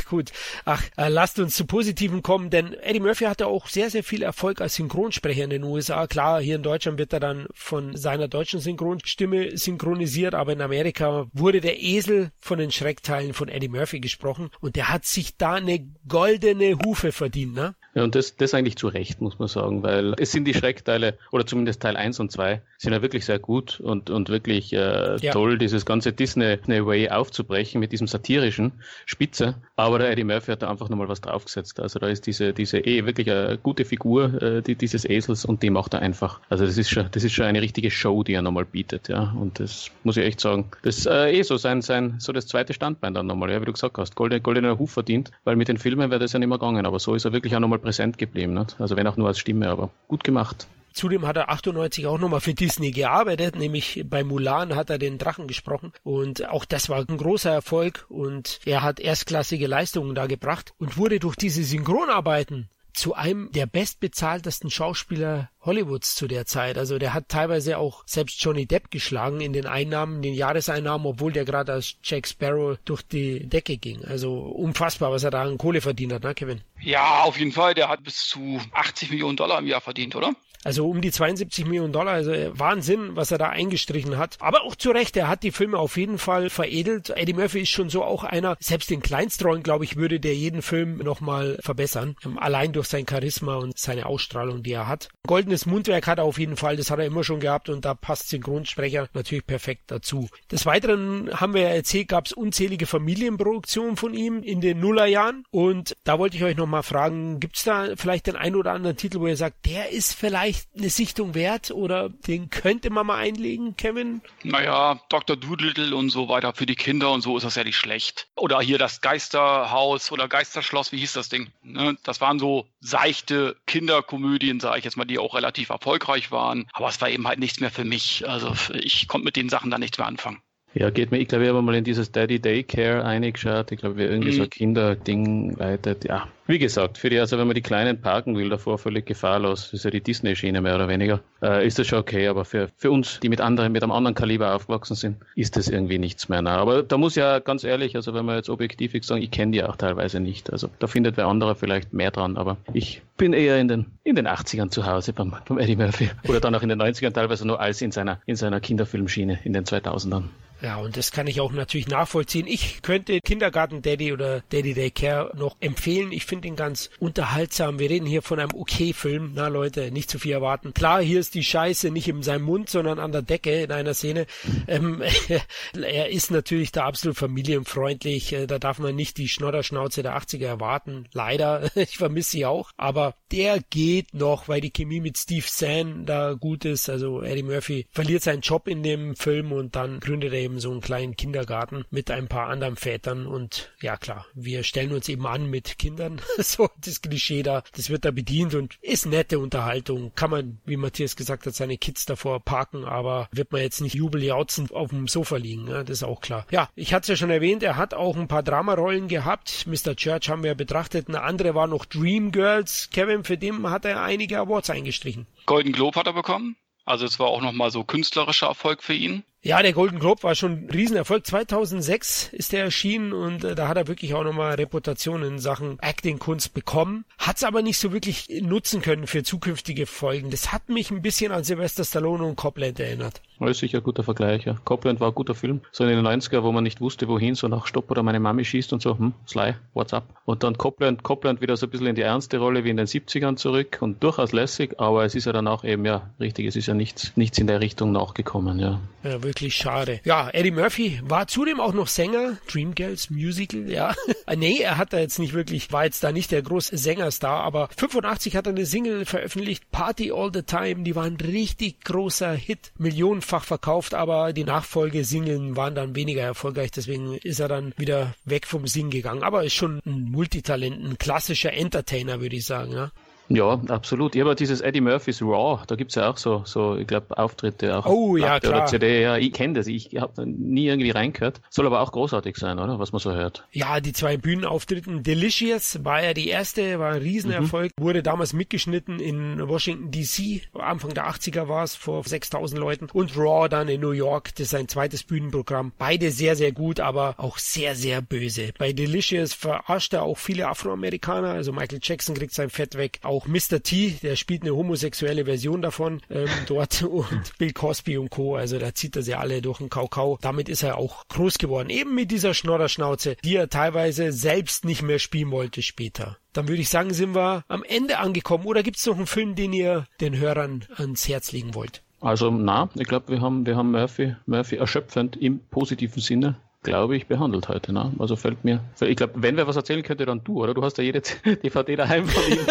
gut. 0.08 0.30
Ach, 0.64 0.82
äh, 0.96 1.08
lasst 1.08 1.38
uns 1.38 1.56
zu 1.56 1.66
Positiven 1.66 2.22
kommen, 2.22 2.50
denn 2.50 2.74
Eddie 2.74 3.00
Murphy 3.00 3.24
hatte 3.24 3.46
auch 3.46 3.68
sehr, 3.68 3.90
sehr 3.90 4.04
viel 4.04 4.22
Erfolg 4.22 4.60
als 4.60 4.74
Synchronsprecher 4.74 5.44
in 5.44 5.50
den 5.50 5.64
USA. 5.64 6.06
Klar, 6.06 6.40
hier 6.40 6.56
in 6.56 6.62
Deutschland 6.62 6.98
wird 6.98 7.12
er 7.12 7.20
dann 7.20 7.46
von 7.54 7.96
seiner 7.96 8.28
deutschen 8.28 8.60
Synchronstimme 8.60 9.56
synchronisiert, 9.56 10.34
aber 10.34 10.52
in 10.52 10.60
Amerika 10.60 11.26
wurde 11.32 11.60
der 11.60 11.80
Esel 11.82 12.32
von 12.38 12.58
den 12.58 12.70
Schreckteilen 12.70 13.32
von 13.32 13.48
Eddie 13.48 13.68
Murphy 13.68 14.00
gesprochen 14.00 14.50
und 14.60 14.76
der 14.76 14.90
hat 14.90 15.06
sich 15.06 15.36
da 15.36 15.54
eine 15.54 15.88
goldene 16.06 16.78
Hufe 16.84 17.12
verdient, 17.12 17.54
ne? 17.54 17.74
Ja, 17.96 18.04
und 18.04 18.14
das, 18.14 18.36
das 18.36 18.52
eigentlich 18.52 18.76
zu 18.76 18.88
Recht, 18.88 19.22
muss 19.22 19.38
man 19.38 19.48
sagen, 19.48 19.82
weil 19.82 20.14
es 20.18 20.30
sind 20.30 20.44
die 20.44 20.52
Schreckteile, 20.52 21.16
oder 21.32 21.46
zumindest 21.46 21.80
Teil 21.80 21.96
1 21.96 22.20
und 22.20 22.30
2, 22.30 22.60
sind 22.76 22.92
ja 22.92 23.00
wirklich 23.00 23.24
sehr 23.24 23.38
gut 23.38 23.80
und, 23.80 24.10
und 24.10 24.28
wirklich 24.28 24.74
äh, 24.74 25.16
ja. 25.16 25.32
toll, 25.32 25.56
dieses 25.56 25.86
ganze 25.86 26.12
Disney-Way 26.12 27.08
aufzubrechen 27.08 27.80
mit 27.80 27.92
diesem 27.92 28.06
satirischen 28.06 28.72
Spitze. 29.06 29.54
Aber 29.76 29.98
der 29.98 30.10
Eddie 30.10 30.24
Murphy 30.24 30.52
hat 30.52 30.60
da 30.60 30.68
einfach 30.68 30.90
nochmal 30.90 31.08
was 31.08 31.22
draufgesetzt. 31.22 31.80
Also 31.80 31.98
da 31.98 32.08
ist 32.08 32.26
diese, 32.26 32.52
diese 32.52 32.80
eh 32.80 33.06
wirklich 33.06 33.30
eine 33.30 33.56
gute 33.56 33.86
Figur 33.86 34.42
äh, 34.42 34.60
die, 34.60 34.74
dieses 34.74 35.08
Esels 35.08 35.46
und 35.46 35.62
die 35.62 35.70
macht 35.70 35.94
er 35.94 36.00
einfach. 36.00 36.40
Also 36.50 36.66
das 36.66 36.76
ist 36.76 36.90
schon, 36.90 37.08
das 37.10 37.24
ist 37.24 37.32
schon 37.32 37.46
eine 37.46 37.62
richtige 37.62 37.90
Show, 37.90 38.22
die 38.22 38.34
er 38.34 38.42
nochmal 38.42 38.66
bietet, 38.66 39.08
ja. 39.08 39.34
Und 39.40 39.58
das 39.58 39.90
muss 40.04 40.18
ich 40.18 40.24
echt 40.26 40.40
sagen. 40.40 40.66
Das 40.82 40.98
ist 40.98 41.06
äh, 41.06 41.32
eh 41.32 41.42
so 41.42 41.56
sein, 41.56 41.80
sein, 41.80 42.16
so 42.18 42.34
das 42.34 42.46
zweite 42.46 42.74
Standbein 42.74 43.14
dann 43.14 43.26
nochmal, 43.26 43.50
ja, 43.50 43.62
wie 43.62 43.64
du 43.64 43.72
gesagt 43.72 43.96
hast. 43.96 44.16
Golden, 44.16 44.42
goldener 44.42 44.78
Huf 44.78 44.90
verdient, 44.90 45.30
weil 45.44 45.56
mit 45.56 45.68
den 45.68 45.78
Filmen 45.78 46.10
wäre 46.10 46.20
das 46.20 46.34
ja 46.34 46.38
nicht 46.38 46.48
mehr 46.48 46.58
gegangen. 46.58 46.84
Aber 46.84 46.98
so 46.98 47.14
ist 47.14 47.24
er 47.24 47.32
wirklich 47.32 47.56
auch 47.56 47.60
nochmal 47.60 47.78
präsent 47.86 48.18
geblieben. 48.18 48.52
Nicht? 48.52 48.80
Also 48.80 48.96
wenn 48.96 49.06
auch 49.06 49.16
nur 49.16 49.28
als 49.28 49.38
Stimme, 49.38 49.68
aber 49.68 49.90
gut 50.08 50.24
gemacht. 50.24 50.66
Zudem 50.92 51.24
hat 51.26 51.36
er 51.36 51.50
98 51.50 52.06
auch 52.06 52.18
nochmal 52.18 52.40
für 52.40 52.54
Disney 52.54 52.90
gearbeitet, 52.90 53.54
nämlich 53.54 54.02
bei 54.08 54.24
Mulan 54.24 54.74
hat 54.74 54.90
er 54.90 54.98
den 54.98 55.18
Drachen 55.18 55.46
gesprochen 55.46 55.92
und 56.02 56.48
auch 56.48 56.64
das 56.64 56.88
war 56.88 57.04
ein 57.06 57.18
großer 57.18 57.52
Erfolg 57.52 58.06
und 58.08 58.60
er 58.64 58.82
hat 58.82 58.98
erstklassige 58.98 59.66
Leistungen 59.66 60.14
da 60.14 60.26
gebracht 60.26 60.72
und 60.78 60.96
wurde 60.96 61.20
durch 61.20 61.36
diese 61.36 61.62
Synchronarbeiten 61.64 62.70
zu 62.96 63.14
einem 63.14 63.52
der 63.52 63.66
bestbezahltesten 63.66 64.70
Schauspieler 64.70 65.50
Hollywoods 65.60 66.14
zu 66.14 66.26
der 66.26 66.46
Zeit. 66.46 66.78
Also 66.78 66.98
der 66.98 67.12
hat 67.12 67.28
teilweise 67.28 67.78
auch 67.78 68.04
selbst 68.06 68.42
Johnny 68.42 68.66
Depp 68.66 68.90
geschlagen 68.90 69.40
in 69.40 69.52
den 69.52 69.66
Einnahmen, 69.66 70.22
den 70.22 70.34
Jahreseinnahmen, 70.34 71.06
obwohl 71.06 71.32
der 71.32 71.44
gerade 71.44 71.72
als 71.72 71.96
Jack 72.02 72.26
Sparrow 72.26 72.78
durch 72.84 73.02
die 73.02 73.46
Decke 73.46 73.76
ging. 73.76 74.04
Also 74.04 74.38
unfassbar, 74.38 75.10
was 75.10 75.24
er 75.24 75.30
da 75.30 75.42
an 75.42 75.58
Kohle 75.58 75.80
verdient 75.80 76.12
hat, 76.12 76.22
ne, 76.22 76.34
Kevin? 76.34 76.62
Ja, 76.80 77.22
auf 77.22 77.38
jeden 77.38 77.52
Fall. 77.52 77.74
Der 77.74 77.88
hat 77.88 78.02
bis 78.02 78.26
zu 78.26 78.60
80 78.72 79.10
Millionen 79.10 79.36
Dollar 79.36 79.58
im 79.58 79.66
Jahr 79.66 79.80
verdient, 79.80 80.16
oder? 80.16 80.32
Also 80.66 80.88
um 80.90 81.00
die 81.00 81.12
72 81.12 81.64
Millionen 81.64 81.92
Dollar, 81.92 82.14
also 82.14 82.32
Wahnsinn, 82.58 83.14
was 83.14 83.30
er 83.30 83.38
da 83.38 83.50
eingestrichen 83.50 84.18
hat. 84.18 84.36
Aber 84.40 84.64
auch 84.64 84.74
zu 84.74 84.90
Recht, 84.90 85.16
er 85.16 85.28
hat 85.28 85.44
die 85.44 85.52
Filme 85.52 85.78
auf 85.78 85.96
jeden 85.96 86.18
Fall 86.18 86.50
veredelt. 86.50 87.10
Eddie 87.10 87.34
Murphy 87.34 87.60
ist 87.60 87.68
schon 87.68 87.88
so 87.88 88.02
auch 88.02 88.24
einer, 88.24 88.56
selbst 88.58 88.90
den 88.90 89.00
Kleinstrollen, 89.00 89.62
glaube 89.62 89.84
ich, 89.84 89.94
würde 89.94 90.18
der 90.18 90.34
jeden 90.34 90.62
Film 90.62 90.98
nochmal 90.98 91.56
verbessern. 91.62 92.16
Allein 92.34 92.72
durch 92.72 92.88
sein 92.88 93.06
Charisma 93.08 93.54
und 93.54 93.78
seine 93.78 94.06
Ausstrahlung, 94.06 94.64
die 94.64 94.72
er 94.72 94.88
hat. 94.88 95.08
Goldenes 95.24 95.66
Mundwerk 95.66 96.08
hat 96.08 96.18
er 96.18 96.24
auf 96.24 96.38
jeden 96.38 96.56
Fall, 96.56 96.76
das 96.76 96.90
hat 96.90 96.98
er 96.98 97.06
immer 97.06 97.22
schon 97.22 97.38
gehabt 97.38 97.68
und 97.68 97.84
da 97.84 97.94
passt 97.94 98.28
Synchronsprecher 98.30 99.08
natürlich 99.14 99.46
perfekt 99.46 99.84
dazu. 99.92 100.28
Des 100.50 100.66
Weiteren 100.66 101.30
haben 101.32 101.54
wir 101.54 101.62
ja 101.62 101.68
erzählt, 101.68 102.08
gab 102.08 102.26
es 102.26 102.32
unzählige 102.32 102.86
Familienproduktionen 102.86 103.96
von 103.96 104.14
ihm 104.14 104.42
in 104.42 104.60
den 104.60 104.80
Nullerjahren 104.80 105.44
und 105.52 105.94
da 106.02 106.18
wollte 106.18 106.36
ich 106.36 106.42
euch 106.42 106.56
nochmal 106.56 106.82
fragen, 106.82 107.38
gibt 107.38 107.56
es 107.56 107.62
da 107.62 107.90
vielleicht 107.94 108.26
den 108.26 108.34
einen 108.34 108.56
oder 108.56 108.72
anderen 108.72 108.96
Titel, 108.96 109.20
wo 109.20 109.28
ihr 109.28 109.36
sagt, 109.36 109.64
der 109.66 109.90
ist 109.90 110.12
vielleicht 110.12 110.55
vielleicht 110.56 110.78
eine 110.78 110.90
Sichtung 110.90 111.34
wert 111.34 111.70
oder 111.70 112.08
den 112.08 112.50
könnte 112.50 112.90
man 112.90 113.06
mal 113.06 113.16
einlegen, 113.16 113.76
Kevin? 113.76 114.20
Naja, 114.42 115.00
Dr. 115.08 115.36
Doodle 115.36 115.94
und 115.94 116.10
so 116.10 116.28
weiter 116.28 116.52
für 116.54 116.66
die 116.66 116.74
Kinder 116.74 117.12
und 117.12 117.22
so 117.22 117.36
ist 117.36 117.44
das 117.44 117.54
ja 117.54 117.64
nicht 117.64 117.76
schlecht. 117.76 118.28
Oder 118.36 118.60
hier 118.60 118.78
das 118.78 119.00
Geisterhaus 119.00 120.12
oder 120.12 120.28
Geisterschloss, 120.28 120.92
wie 120.92 120.98
hieß 120.98 121.12
das 121.14 121.28
Ding? 121.28 121.50
Ne? 121.62 121.96
Das 122.02 122.20
waren 122.20 122.38
so 122.38 122.66
seichte 122.80 123.56
Kinderkomödien, 123.66 124.60
sage 124.60 124.78
ich 124.78 124.84
jetzt 124.84 124.96
mal, 124.96 125.04
die 125.04 125.18
auch 125.18 125.34
relativ 125.34 125.70
erfolgreich 125.70 126.30
waren. 126.30 126.68
Aber 126.72 126.88
es 126.88 127.00
war 127.00 127.08
eben 127.08 127.26
halt 127.26 127.38
nichts 127.38 127.60
mehr 127.60 127.70
für 127.70 127.84
mich. 127.84 128.28
Also 128.28 128.52
ich 128.74 129.08
konnte 129.08 129.24
mit 129.24 129.36
den 129.36 129.48
Sachen 129.48 129.70
dann 129.70 129.80
nichts 129.80 129.98
mehr 129.98 130.06
anfangen. 130.06 130.40
Ja, 130.78 130.90
geht 130.90 131.10
mir, 131.10 131.16
ich 131.16 131.28
glaube, 131.28 131.44
ich 131.44 131.48
habe 131.48 131.62
mal 131.62 131.74
in 131.74 131.84
dieses 131.84 132.12
Daddy 132.12 132.38
Daycare 132.38 133.02
eingeschaut. 133.02 133.72
Ich 133.72 133.78
glaube, 133.78 133.96
wir 133.96 134.10
irgendwie 134.10 134.32
mhm. 134.32 134.36
so 134.36 134.42
ein 134.42 134.50
Kinderding 134.50 135.56
leitet. 135.56 136.04
Ja, 136.04 136.28
wie 136.46 136.58
gesagt, 136.58 136.98
für 136.98 137.08
die, 137.08 137.18
also 137.18 137.38
wenn 137.38 137.46
man 137.46 137.54
die 137.54 137.62
Kleinen 137.62 137.98
parken 137.98 138.36
will, 138.36 138.50
davor 138.50 138.76
völlig 138.76 139.06
gefahrlos, 139.06 139.62
das 139.62 139.72
ist 139.72 139.84
ja 139.84 139.90
die 139.90 140.02
Disney-Schiene 140.02 140.60
mehr 140.60 140.74
oder 140.74 140.86
weniger, 140.86 141.20
äh, 141.40 141.66
ist 141.66 141.78
das 141.78 141.86
schon 141.86 141.98
okay. 141.98 142.28
Aber 142.28 142.44
für, 142.44 142.68
für 142.76 142.90
uns, 142.90 143.20
die 143.20 143.30
mit 143.30 143.40
anderen, 143.40 143.72
mit 143.72 143.82
einem 143.82 143.90
anderen 143.90 144.14
Kaliber 144.14 144.54
aufgewachsen 144.54 144.96
sind, 144.96 145.16
ist 145.34 145.56
das 145.56 145.68
irgendwie 145.68 145.98
nichts 145.98 146.28
mehr. 146.28 146.42
Nah. 146.42 146.58
Aber 146.58 146.82
da 146.82 146.98
muss 146.98 147.14
ja 147.14 147.38
ganz 147.38 147.64
ehrlich, 147.64 147.96
also 147.96 148.12
wenn 148.12 148.26
man 148.26 148.36
jetzt 148.36 148.50
objektiv 148.50 148.92
sagen, 149.02 149.22
ich 149.22 149.30
kenne 149.30 149.52
die 149.52 149.64
auch 149.64 149.76
teilweise 149.76 150.20
nicht. 150.20 150.52
Also 150.52 150.68
da 150.78 150.88
findet 150.88 151.16
wer 151.16 151.26
andere 151.26 151.54
vielleicht 151.54 151.94
mehr 151.94 152.10
dran. 152.10 152.36
Aber 152.36 152.58
ich 152.74 153.00
bin 153.16 153.32
eher 153.32 153.58
in 153.58 153.68
den, 153.68 153.86
in 154.04 154.14
den 154.14 154.28
80ern 154.28 154.68
zu 154.68 154.84
Hause 154.84 155.14
beim, 155.14 155.34
beim 155.48 155.58
Eddie 155.58 155.76
Murphy. 155.76 156.10
Oder 156.28 156.40
dann 156.40 156.54
auch 156.54 156.62
in 156.62 156.68
den 156.68 156.82
90ern 156.82 157.14
teilweise 157.14 157.46
nur 157.46 157.60
als 157.60 157.80
in 157.80 157.92
seiner, 157.92 158.20
in 158.26 158.36
seiner 158.36 158.60
Kinderfilmschiene 158.60 159.38
in 159.44 159.54
den 159.54 159.64
2000ern. 159.64 160.24
Ja, 160.62 160.76
und 160.78 160.96
das 160.96 161.10
kann 161.10 161.26
ich 161.26 161.40
auch 161.40 161.52
natürlich 161.52 161.88
nachvollziehen. 161.88 162.46
Ich 162.46 162.82
könnte 162.82 163.20
Kindergarten 163.20 163.82
Daddy 163.82 164.12
oder 164.12 164.42
Daddy 164.50 164.74
Daycare 164.74 165.32
noch 165.36 165.56
empfehlen. 165.60 166.12
Ich 166.12 166.24
finde 166.24 166.48
ihn 166.48 166.56
ganz 166.56 166.90
unterhaltsam. 166.98 167.78
Wir 167.78 167.90
reden 167.90 168.06
hier 168.06 168.22
von 168.22 168.40
einem 168.40 168.54
Okay-Film. 168.54 169.32
Na 169.34 169.48
Leute, 169.48 169.90
nicht 169.90 170.10
zu 170.10 170.18
viel 170.18 170.32
erwarten. 170.32 170.72
Klar, 170.72 171.02
hier 171.02 171.20
ist 171.20 171.34
die 171.34 171.44
Scheiße 171.44 171.90
nicht 171.90 172.08
in 172.08 172.22
seinem 172.22 172.44
Mund, 172.44 172.70
sondern 172.70 172.98
an 172.98 173.12
der 173.12 173.22
Decke 173.22 173.62
in 173.62 173.72
einer 173.72 173.94
Szene. 173.94 174.26
Ähm, 174.66 175.02
er 175.74 176.10
ist 176.10 176.30
natürlich 176.30 176.72
da 176.72 176.86
absolut 176.86 177.16
familienfreundlich. 177.16 178.32
Äh, 178.32 178.46
da 178.46 178.58
darf 178.58 178.78
man 178.78 178.96
nicht 178.96 179.18
die 179.18 179.28
Schnodderschnauze 179.28 180.02
der 180.02 180.16
80er 180.16 180.46
erwarten. 180.46 181.08
Leider. 181.12 181.70
Ich 181.86 181.98
vermisse 181.98 182.30
sie 182.30 182.46
auch. 182.46 182.70
Aber 182.76 183.14
der 183.32 183.60
geht 183.70 184.14
noch, 184.14 184.48
weil 184.48 184.60
die 184.60 184.70
Chemie 184.70 185.00
mit 185.00 185.18
Steve 185.18 185.46
Zahn 185.46 186.06
da 186.06 186.34
gut 186.34 186.64
ist. 186.64 186.88
Also 186.88 187.22
Eddie 187.22 187.42
Murphy 187.42 187.86
verliert 187.90 188.22
seinen 188.22 188.40
Job 188.40 188.68
in 188.68 188.82
dem 188.82 189.16
Film 189.16 189.52
und 189.52 189.76
dann 189.76 190.00
gründet 190.00 190.32
er 190.32 190.40
eben 190.40 190.60
so 190.60 190.70
einen 190.70 190.80
kleinen 190.80 191.16
Kindergarten 191.16 191.84
mit 191.90 192.10
ein 192.10 192.28
paar 192.28 192.48
anderen 192.48 192.76
Vätern 192.76 193.26
und 193.26 193.72
ja 193.80 193.96
klar, 193.96 194.26
wir 194.34 194.62
stellen 194.62 194.92
uns 194.92 195.08
eben 195.08 195.26
an 195.26 195.48
mit 195.50 195.78
Kindern, 195.78 196.20
so 196.38 196.68
das 196.78 197.02
Klischee 197.02 197.42
da, 197.42 197.62
das 197.74 197.90
wird 197.90 198.04
da 198.04 198.10
bedient 198.10 198.54
und 198.54 198.78
ist 198.80 199.06
nette 199.06 199.38
Unterhaltung, 199.38 200.12
kann 200.14 200.30
man, 200.30 200.58
wie 200.64 200.76
Matthias 200.76 201.16
gesagt 201.16 201.46
hat, 201.46 201.54
seine 201.54 201.78
Kids 201.78 202.06
davor 202.06 202.40
parken, 202.40 202.84
aber 202.84 203.28
wird 203.32 203.52
man 203.52 203.60
jetzt 203.60 203.80
nicht 203.80 203.94
jubeljautzend 203.94 204.72
auf 204.72 204.90
dem 204.90 205.08
Sofa 205.08 205.36
liegen, 205.36 205.68
ja, 205.68 205.82
das 205.82 205.98
ist 205.98 206.04
auch 206.04 206.20
klar. 206.20 206.46
Ja, 206.50 206.68
ich 206.74 206.94
hatte 206.94 207.02
es 207.02 207.08
ja 207.08 207.16
schon 207.16 207.30
erwähnt, 207.30 207.62
er 207.62 207.76
hat 207.76 207.94
auch 207.94 208.16
ein 208.16 208.28
paar 208.28 208.42
Dramarollen 208.42 209.08
gehabt, 209.08 209.66
Mr. 209.66 209.96
Church 209.96 210.28
haben 210.28 210.42
wir 210.42 210.54
betrachtet, 210.54 211.08
eine 211.08 211.22
andere 211.22 211.54
war 211.54 211.66
noch 211.66 211.84
Dreamgirls, 211.84 212.90
Kevin, 212.92 213.15
für 213.24 213.38
den 213.38 213.68
hat 213.70 213.84
er 213.84 214.02
einige 214.02 214.38
Awards 214.38 214.70
eingestrichen. 214.70 215.26
Golden 215.46 215.72
Globe 215.72 215.98
hat 215.98 216.06
er 216.06 216.12
bekommen. 216.12 216.56
Also 216.86 217.04
es 217.04 217.18
war 217.18 217.26
auch 217.26 217.42
nochmal 217.42 217.72
so 217.72 217.82
künstlerischer 217.82 218.46
Erfolg 218.46 218.82
für 218.82 218.94
ihn. 218.94 219.24
Ja, 219.42 219.60
der 219.60 219.72
Golden 219.72 219.98
Globe 219.98 220.22
war 220.22 220.34
schon 220.34 220.66
ein 220.66 220.70
Riesenerfolg. 220.70 221.26
2006 221.26 222.30
ist 222.32 222.54
er 222.54 222.64
erschienen 222.64 223.12
und 223.12 223.44
äh, 223.44 223.54
da 223.54 223.68
hat 223.68 223.76
er 223.76 223.88
wirklich 223.88 224.14
auch 224.14 224.24
nochmal 224.24 224.54
Reputation 224.54 225.22
in 225.22 225.38
Sachen 225.38 225.78
Acting-Kunst 225.80 226.54
bekommen. 226.54 227.04
Hat 227.18 227.36
es 227.36 227.44
aber 227.44 227.62
nicht 227.62 227.78
so 227.78 227.92
wirklich 227.92 228.28
nutzen 228.42 228.82
können 228.82 229.06
für 229.06 229.24
zukünftige 229.24 229.86
Folgen. 229.86 230.30
Das 230.30 230.52
hat 230.52 230.68
mich 230.68 230.90
ein 230.90 231.02
bisschen 231.02 231.32
an 231.32 231.44
Sylvester 231.44 231.84
Stallone 231.84 232.24
und 232.24 232.36
Copland 232.36 232.78
erinnert. 232.80 233.20
Das 233.38 233.50
ist 233.50 233.58
sicher 233.58 233.78
ein 233.78 233.84
guter 233.84 234.02
Vergleich, 234.02 234.44
ja. 234.44 234.56
Copland 234.64 235.00
war 235.00 235.08
ein 235.08 235.14
guter 235.14 235.34
Film. 235.34 235.60
So 235.70 235.84
in 235.84 235.90
den 235.90 236.06
90er, 236.06 236.42
wo 236.42 236.52
man 236.52 236.64
nicht 236.64 236.80
wusste, 236.80 237.06
wohin, 237.08 237.34
so 237.34 237.48
nach 237.48 237.66
Stopp 237.66 237.90
oder 237.90 238.02
meine 238.02 238.18
Mami 238.18 238.44
schießt 238.44 238.72
und 238.72 238.80
so, 238.80 238.98
hm, 238.98 239.12
Sly, 239.26 239.54
what's 239.74 239.92
up? 239.92 240.04
Und 240.24 240.42
dann 240.42 240.56
Copland, 240.56 241.02
Copland 241.02 241.40
wieder 241.40 241.56
so 241.56 241.66
ein 241.66 241.70
bisschen 241.70 241.86
in 241.86 241.94
die 241.94 242.02
ernste 242.02 242.38
Rolle 242.38 242.64
wie 242.64 242.70
in 242.70 242.76
den 242.76 242.86
70ern 242.86 243.36
zurück 243.36 243.78
und 243.80 244.02
durchaus 244.02 244.32
lässig, 244.32 244.80
aber 244.80 245.04
es 245.04 245.14
ist 245.14 245.26
ja 245.26 245.32
dann 245.32 245.48
auch 245.48 245.64
eben, 245.64 245.84
ja, 245.84 246.10
richtig, 246.18 246.46
es 246.46 246.56
ist 246.56 246.66
ja 246.66 246.74
nichts, 246.74 247.12
nichts 247.16 247.38
in 247.38 247.46
der 247.46 247.60
Richtung 247.60 247.92
nachgekommen, 247.92 248.58
ja. 248.58 248.80
Ja, 249.02 249.22
wirklich 249.22 249.54
schade. 249.54 250.00
Ja, 250.04 250.30
Eddie 250.30 250.50
Murphy 250.50 251.00
war 251.04 251.28
zudem 251.28 251.60
auch 251.60 251.74
noch 251.74 251.88
Sänger, 251.88 252.38
Dreamgirls 252.50 253.10
Musical, 253.10 253.70
ja. 253.70 253.94
nee, 254.36 254.58
er 254.58 254.78
hat 254.78 254.92
da 254.92 254.98
jetzt 254.98 255.18
nicht 255.18 255.34
wirklich, 255.34 255.70
war 255.72 255.84
jetzt 255.84 256.02
da 256.02 256.10
nicht 256.10 256.32
der 256.32 256.42
große 256.42 256.76
Sängerstar, 256.76 257.44
aber 257.44 257.68
85 257.76 258.34
hat 258.34 258.46
er 258.46 258.50
eine 258.50 258.66
Single 258.66 259.04
veröffentlicht, 259.04 259.70
Party 259.70 260.10
All 260.10 260.30
the 260.32 260.42
Time, 260.42 260.82
die 260.82 260.96
war 260.96 261.04
ein 261.04 261.16
richtig 261.16 261.84
großer 261.84 262.32
Hit, 262.32 262.72
Millionen 262.78 263.22
millionenfach 263.26 263.44
verkauft, 263.44 263.94
aber 263.94 264.32
die 264.32 264.44
Nachfolgesingeln 264.44 265.56
waren 265.56 265.74
dann 265.74 265.94
weniger 265.94 266.22
erfolgreich, 266.22 266.70
deswegen 266.70 267.14
ist 267.14 267.40
er 267.40 267.48
dann 267.48 267.72
wieder 267.76 268.14
weg 268.24 268.46
vom 268.46 268.66
Singen 268.66 268.90
gegangen. 268.90 269.22
Aber 269.22 269.44
ist 269.44 269.54
schon 269.54 269.80
ein 269.84 270.10
Multitalent, 270.10 270.84
ein 270.84 270.98
klassischer 270.98 271.52
Entertainer, 271.52 272.20
würde 272.20 272.36
ich 272.36 272.46
sagen. 272.46 272.72
Ja? 272.72 272.90
Ja, 273.28 273.60
absolut. 273.68 274.14
Ich 274.14 274.20
habe 274.20 274.34
dieses 274.34 274.60
Eddie 274.60 274.80
Murphys 274.80 275.22
Raw, 275.22 275.62
da 275.66 275.74
gibt 275.74 275.90
es 275.90 275.96
ja 275.96 276.10
auch 276.10 276.16
so, 276.16 276.42
so 276.44 276.76
ich 276.76 276.86
glaube, 276.86 277.16
Auftritte 277.18 277.76
auch. 277.76 277.86
Oh 277.86 278.16
ja, 278.16 278.40
klar. 278.40 278.52
Oder 278.52 278.66
CD, 278.66 279.02
ja, 279.02 279.16
ich 279.16 279.32
kenne 279.32 279.54
das, 279.54 279.66
ich 279.66 279.96
habe 279.96 280.26
nie 280.26 280.66
irgendwie 280.66 280.90
reingehört. 280.90 281.40
Soll 281.50 281.66
aber 281.66 281.80
auch 281.80 281.92
großartig 281.92 282.36
sein, 282.36 282.58
oder? 282.58 282.78
Was 282.78 282.92
man 282.92 283.00
so 283.00 283.12
hört. 283.12 283.46
Ja, 283.52 283.80
die 283.80 283.92
zwei 283.92 284.16
Bühnenauftritten. 284.16 285.02
Delicious 285.02 285.84
war 285.84 286.02
ja 286.02 286.14
die 286.14 286.28
erste, 286.28 286.78
war 286.78 286.92
ein 286.92 287.02
Riesenerfolg, 287.02 287.72
mhm. 287.76 287.82
wurde 287.82 288.02
damals 288.02 288.32
mitgeschnitten 288.32 289.00
in 289.00 289.48
Washington 289.48 289.90
DC, 289.90 290.42
Anfang 290.54 290.94
der 290.94 291.08
80er 291.08 291.48
war 291.48 291.64
es, 291.64 291.74
vor 291.74 292.04
6000 292.04 292.60
Leuten. 292.60 292.88
Und 292.92 293.16
Raw 293.16 293.48
dann 293.48 293.68
in 293.68 293.80
New 293.80 293.90
York, 293.90 294.34
das 294.34 294.46
ist 294.46 294.50
sein 294.50 294.68
zweites 294.68 295.02
Bühnenprogramm. 295.02 295.72
Beide 295.78 296.10
sehr, 296.10 296.36
sehr 296.36 296.52
gut, 296.52 296.80
aber 296.80 297.14
auch 297.18 297.38
sehr, 297.38 297.74
sehr 297.74 298.02
böse. 298.02 298.52
Bei 298.58 298.72
Delicious 298.72 299.32
verarscht 299.32 299.94
er 299.94 300.02
auch 300.02 300.18
viele 300.18 300.48
Afroamerikaner, 300.48 301.30
also 301.30 301.52
Michael 301.52 301.80
Jackson 301.82 302.14
kriegt 302.14 302.32
sein 302.32 302.50
Fett 302.50 302.76
weg, 302.76 303.00
auch 303.02 303.15
auch 303.16 303.26
Mr. 303.26 303.62
T, 303.62 303.98
der 304.02 304.16
spielt 304.16 304.42
eine 304.42 304.54
homosexuelle 304.54 305.24
Version 305.24 305.62
davon 305.62 306.02
ähm, 306.10 306.28
dort 306.46 306.82
und 306.82 307.38
Bill 307.38 307.52
Cosby 307.52 307.96
und 307.96 308.10
Co. 308.10 308.36
Also 308.36 308.58
da 308.58 308.74
zieht 308.74 308.96
er 308.96 309.02
sie 309.02 309.14
alle 309.14 309.40
durch 309.40 309.58
den 309.58 309.70
Kaukau. 309.70 310.18
Damit 310.20 310.48
ist 310.48 310.62
er 310.62 310.76
auch 310.76 311.08
groß 311.08 311.38
geworden. 311.38 311.70
Eben 311.70 311.94
mit 311.94 312.10
dieser 312.10 312.34
Schnorderschnauze, 312.34 313.16
die 313.24 313.36
er 313.36 313.48
teilweise 313.48 314.12
selbst 314.12 314.64
nicht 314.64 314.82
mehr 314.82 314.98
spielen 314.98 315.30
wollte 315.30 315.62
später. 315.62 316.18
Dann 316.32 316.48
würde 316.48 316.60
ich 316.60 316.68
sagen, 316.68 316.92
sind 316.92 317.14
wir 317.14 317.44
am 317.48 317.64
Ende 317.64 317.98
angekommen. 317.98 318.44
Oder 318.44 318.62
gibt 318.62 318.76
es 318.76 318.86
noch 318.86 318.96
einen 318.96 319.06
Film, 319.06 319.34
den 319.34 319.54
ihr 319.54 319.86
den 320.00 320.16
Hörern 320.18 320.64
ans 320.76 321.08
Herz 321.08 321.32
legen 321.32 321.54
wollt? 321.54 321.82
Also 322.00 322.30
na, 322.30 322.68
ich 322.74 322.86
glaube, 322.86 323.08
wir 323.08 323.20
haben, 323.22 323.46
wir 323.46 323.56
haben 323.56 323.70
Murphy, 323.70 324.14
Murphy 324.26 324.56
erschöpfend 324.56 325.16
im 325.16 325.40
positiven 325.40 326.02
Sinne 326.02 326.36
glaube 326.66 326.96
ich, 326.96 327.06
behandelt 327.06 327.48
heute. 327.48 327.72
Ne? 327.72 327.92
Also 327.98 328.16
fällt 328.16 328.44
mir, 328.44 328.62
ich 328.80 328.96
glaube, 328.96 329.14
wenn 329.16 329.36
wer 329.36 329.46
was 329.46 329.56
erzählen 329.56 329.82
könnte, 329.82 330.04
dann 330.04 330.22
du, 330.24 330.42
oder? 330.42 330.52
Du 330.52 330.62
hast 330.62 330.78
ja 330.78 330.84
jede 330.84 331.00
DVD 331.24 331.76
daheim 331.76 332.06
von 332.06 332.22
ihm. 332.30 332.46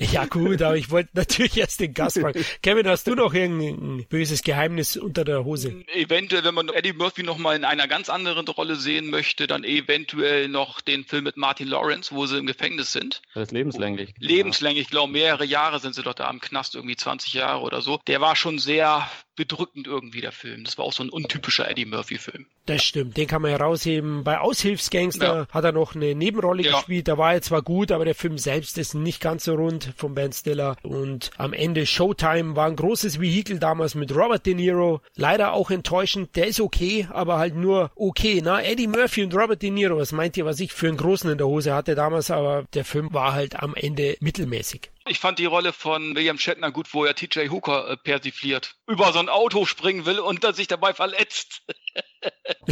ja 0.12 0.26
gut, 0.26 0.62
aber 0.62 0.76
ich 0.76 0.90
wollte 0.90 1.10
natürlich 1.14 1.56
erst 1.56 1.80
den 1.80 1.94
Gast 1.94 2.20
fragen. 2.20 2.44
Kevin, 2.62 2.86
hast 2.86 3.06
du 3.06 3.14
noch 3.14 3.34
irgendein 3.34 4.06
böses 4.08 4.42
Geheimnis 4.42 4.96
unter 4.96 5.24
der 5.24 5.44
Hose? 5.44 5.82
Eventuell, 5.94 6.44
wenn 6.44 6.54
man 6.54 6.68
Eddie 6.68 6.92
Murphy 6.92 7.22
noch 7.22 7.38
mal 7.38 7.56
in 7.56 7.64
einer 7.64 7.88
ganz 7.88 8.08
anderen 8.08 8.46
Rolle 8.46 8.76
sehen 8.76 9.10
möchte, 9.10 9.46
dann 9.46 9.64
eventuell 9.64 10.48
noch 10.48 10.80
den 10.80 11.04
Film 11.04 11.24
mit 11.24 11.36
Martin 11.36 11.68
Lawrence, 11.68 12.14
wo 12.14 12.26
sie 12.26 12.38
im 12.38 12.46
Gefängnis 12.46 12.92
sind. 12.92 13.22
Das 13.34 13.44
ist 13.44 13.52
lebenslänglich. 13.52 14.14
Lebenslänglich, 14.18 14.84
ich 14.84 14.90
glaube, 14.90 15.12
mehrere 15.12 15.44
Jahre 15.44 15.80
sind 15.80 15.94
sie 15.94 16.02
doch 16.02 16.14
da 16.14 16.28
am 16.28 16.40
Knast, 16.40 16.74
irgendwie 16.74 16.96
20 16.96 17.32
Jahre 17.34 17.62
oder 17.62 17.80
so. 17.80 18.00
Der 18.06 18.20
war 18.20 18.36
schon 18.36 18.58
sehr 18.58 19.08
bedrückend 19.34 19.86
irgendwie, 19.86 20.20
der 20.20 20.32
Film. 20.32 20.64
Das 20.64 20.78
war 20.78 20.84
auch 20.84 20.92
so 20.92 21.02
ein 21.02 21.08
untypischer 21.08 21.68
Eddie 21.68 21.86
Murphy-Film. 21.86 22.46
Das 22.66 22.84
stimmt, 22.84 23.16
den 23.16 23.26
kann 23.26 23.42
man 23.42 23.50
herausheben. 23.50 24.22
Bei 24.22 24.38
Aushilfsgangster 24.38 25.34
ja. 25.34 25.46
hat 25.50 25.64
er 25.64 25.72
noch 25.72 25.94
eine 25.94 26.14
Nebenrolle 26.14 26.62
ja. 26.62 26.76
gespielt. 26.76 27.08
Da 27.08 27.18
war 27.18 27.34
er 27.34 27.42
zwar 27.42 27.62
gut, 27.62 27.90
aber 27.90 28.04
der 28.04 28.14
Film 28.14 28.38
selbst 28.38 28.78
ist 28.78 28.94
nicht 28.94 29.20
ganz 29.20 29.44
so 29.44 29.54
rund 29.54 29.92
von 29.96 30.14
Ben 30.14 30.32
Stiller. 30.32 30.76
Und 30.82 31.30
am 31.38 31.52
Ende 31.52 31.86
Showtime 31.86 32.54
war 32.54 32.66
ein 32.68 32.76
großes 32.76 33.20
Vehikel 33.20 33.58
damals 33.58 33.94
mit 33.94 34.14
Robert 34.14 34.46
De 34.46 34.54
Niro. 34.54 35.00
Leider 35.16 35.54
auch 35.54 35.70
enttäuschend. 35.70 36.36
Der 36.36 36.46
ist 36.46 36.60
okay, 36.60 37.08
aber 37.10 37.38
halt 37.38 37.56
nur 37.56 37.90
okay. 37.96 38.40
Na, 38.44 38.62
Eddie 38.62 38.86
Murphy 38.86 39.24
und 39.24 39.34
Robert 39.34 39.62
De 39.62 39.70
Niro, 39.70 39.96
was 39.96 40.12
meint 40.12 40.36
ihr, 40.36 40.44
was 40.44 40.60
ich 40.60 40.72
für 40.72 40.88
einen 40.88 40.98
Großen 40.98 41.30
in 41.30 41.38
der 41.38 41.48
Hose 41.48 41.74
hatte 41.74 41.94
damals? 41.94 42.30
Aber 42.30 42.64
der 42.74 42.84
Film 42.84 43.12
war 43.12 43.32
halt 43.32 43.60
am 43.60 43.74
Ende 43.74 44.16
mittelmäßig. 44.20 44.91
Ich 45.06 45.18
fand 45.18 45.38
die 45.38 45.46
Rolle 45.46 45.72
von 45.72 46.14
William 46.14 46.38
Shatner 46.38 46.70
gut, 46.70 46.94
wo 46.94 47.04
er 47.04 47.14
TJ 47.14 47.48
Hooker 47.48 47.90
äh, 47.90 47.96
persifliert, 47.96 48.76
über 48.86 49.12
so 49.12 49.18
ein 49.18 49.28
Auto 49.28 49.64
springen 49.64 50.06
will 50.06 50.20
und 50.20 50.44
sich 50.54 50.68
dabei 50.68 50.94
verletzt. 50.94 51.62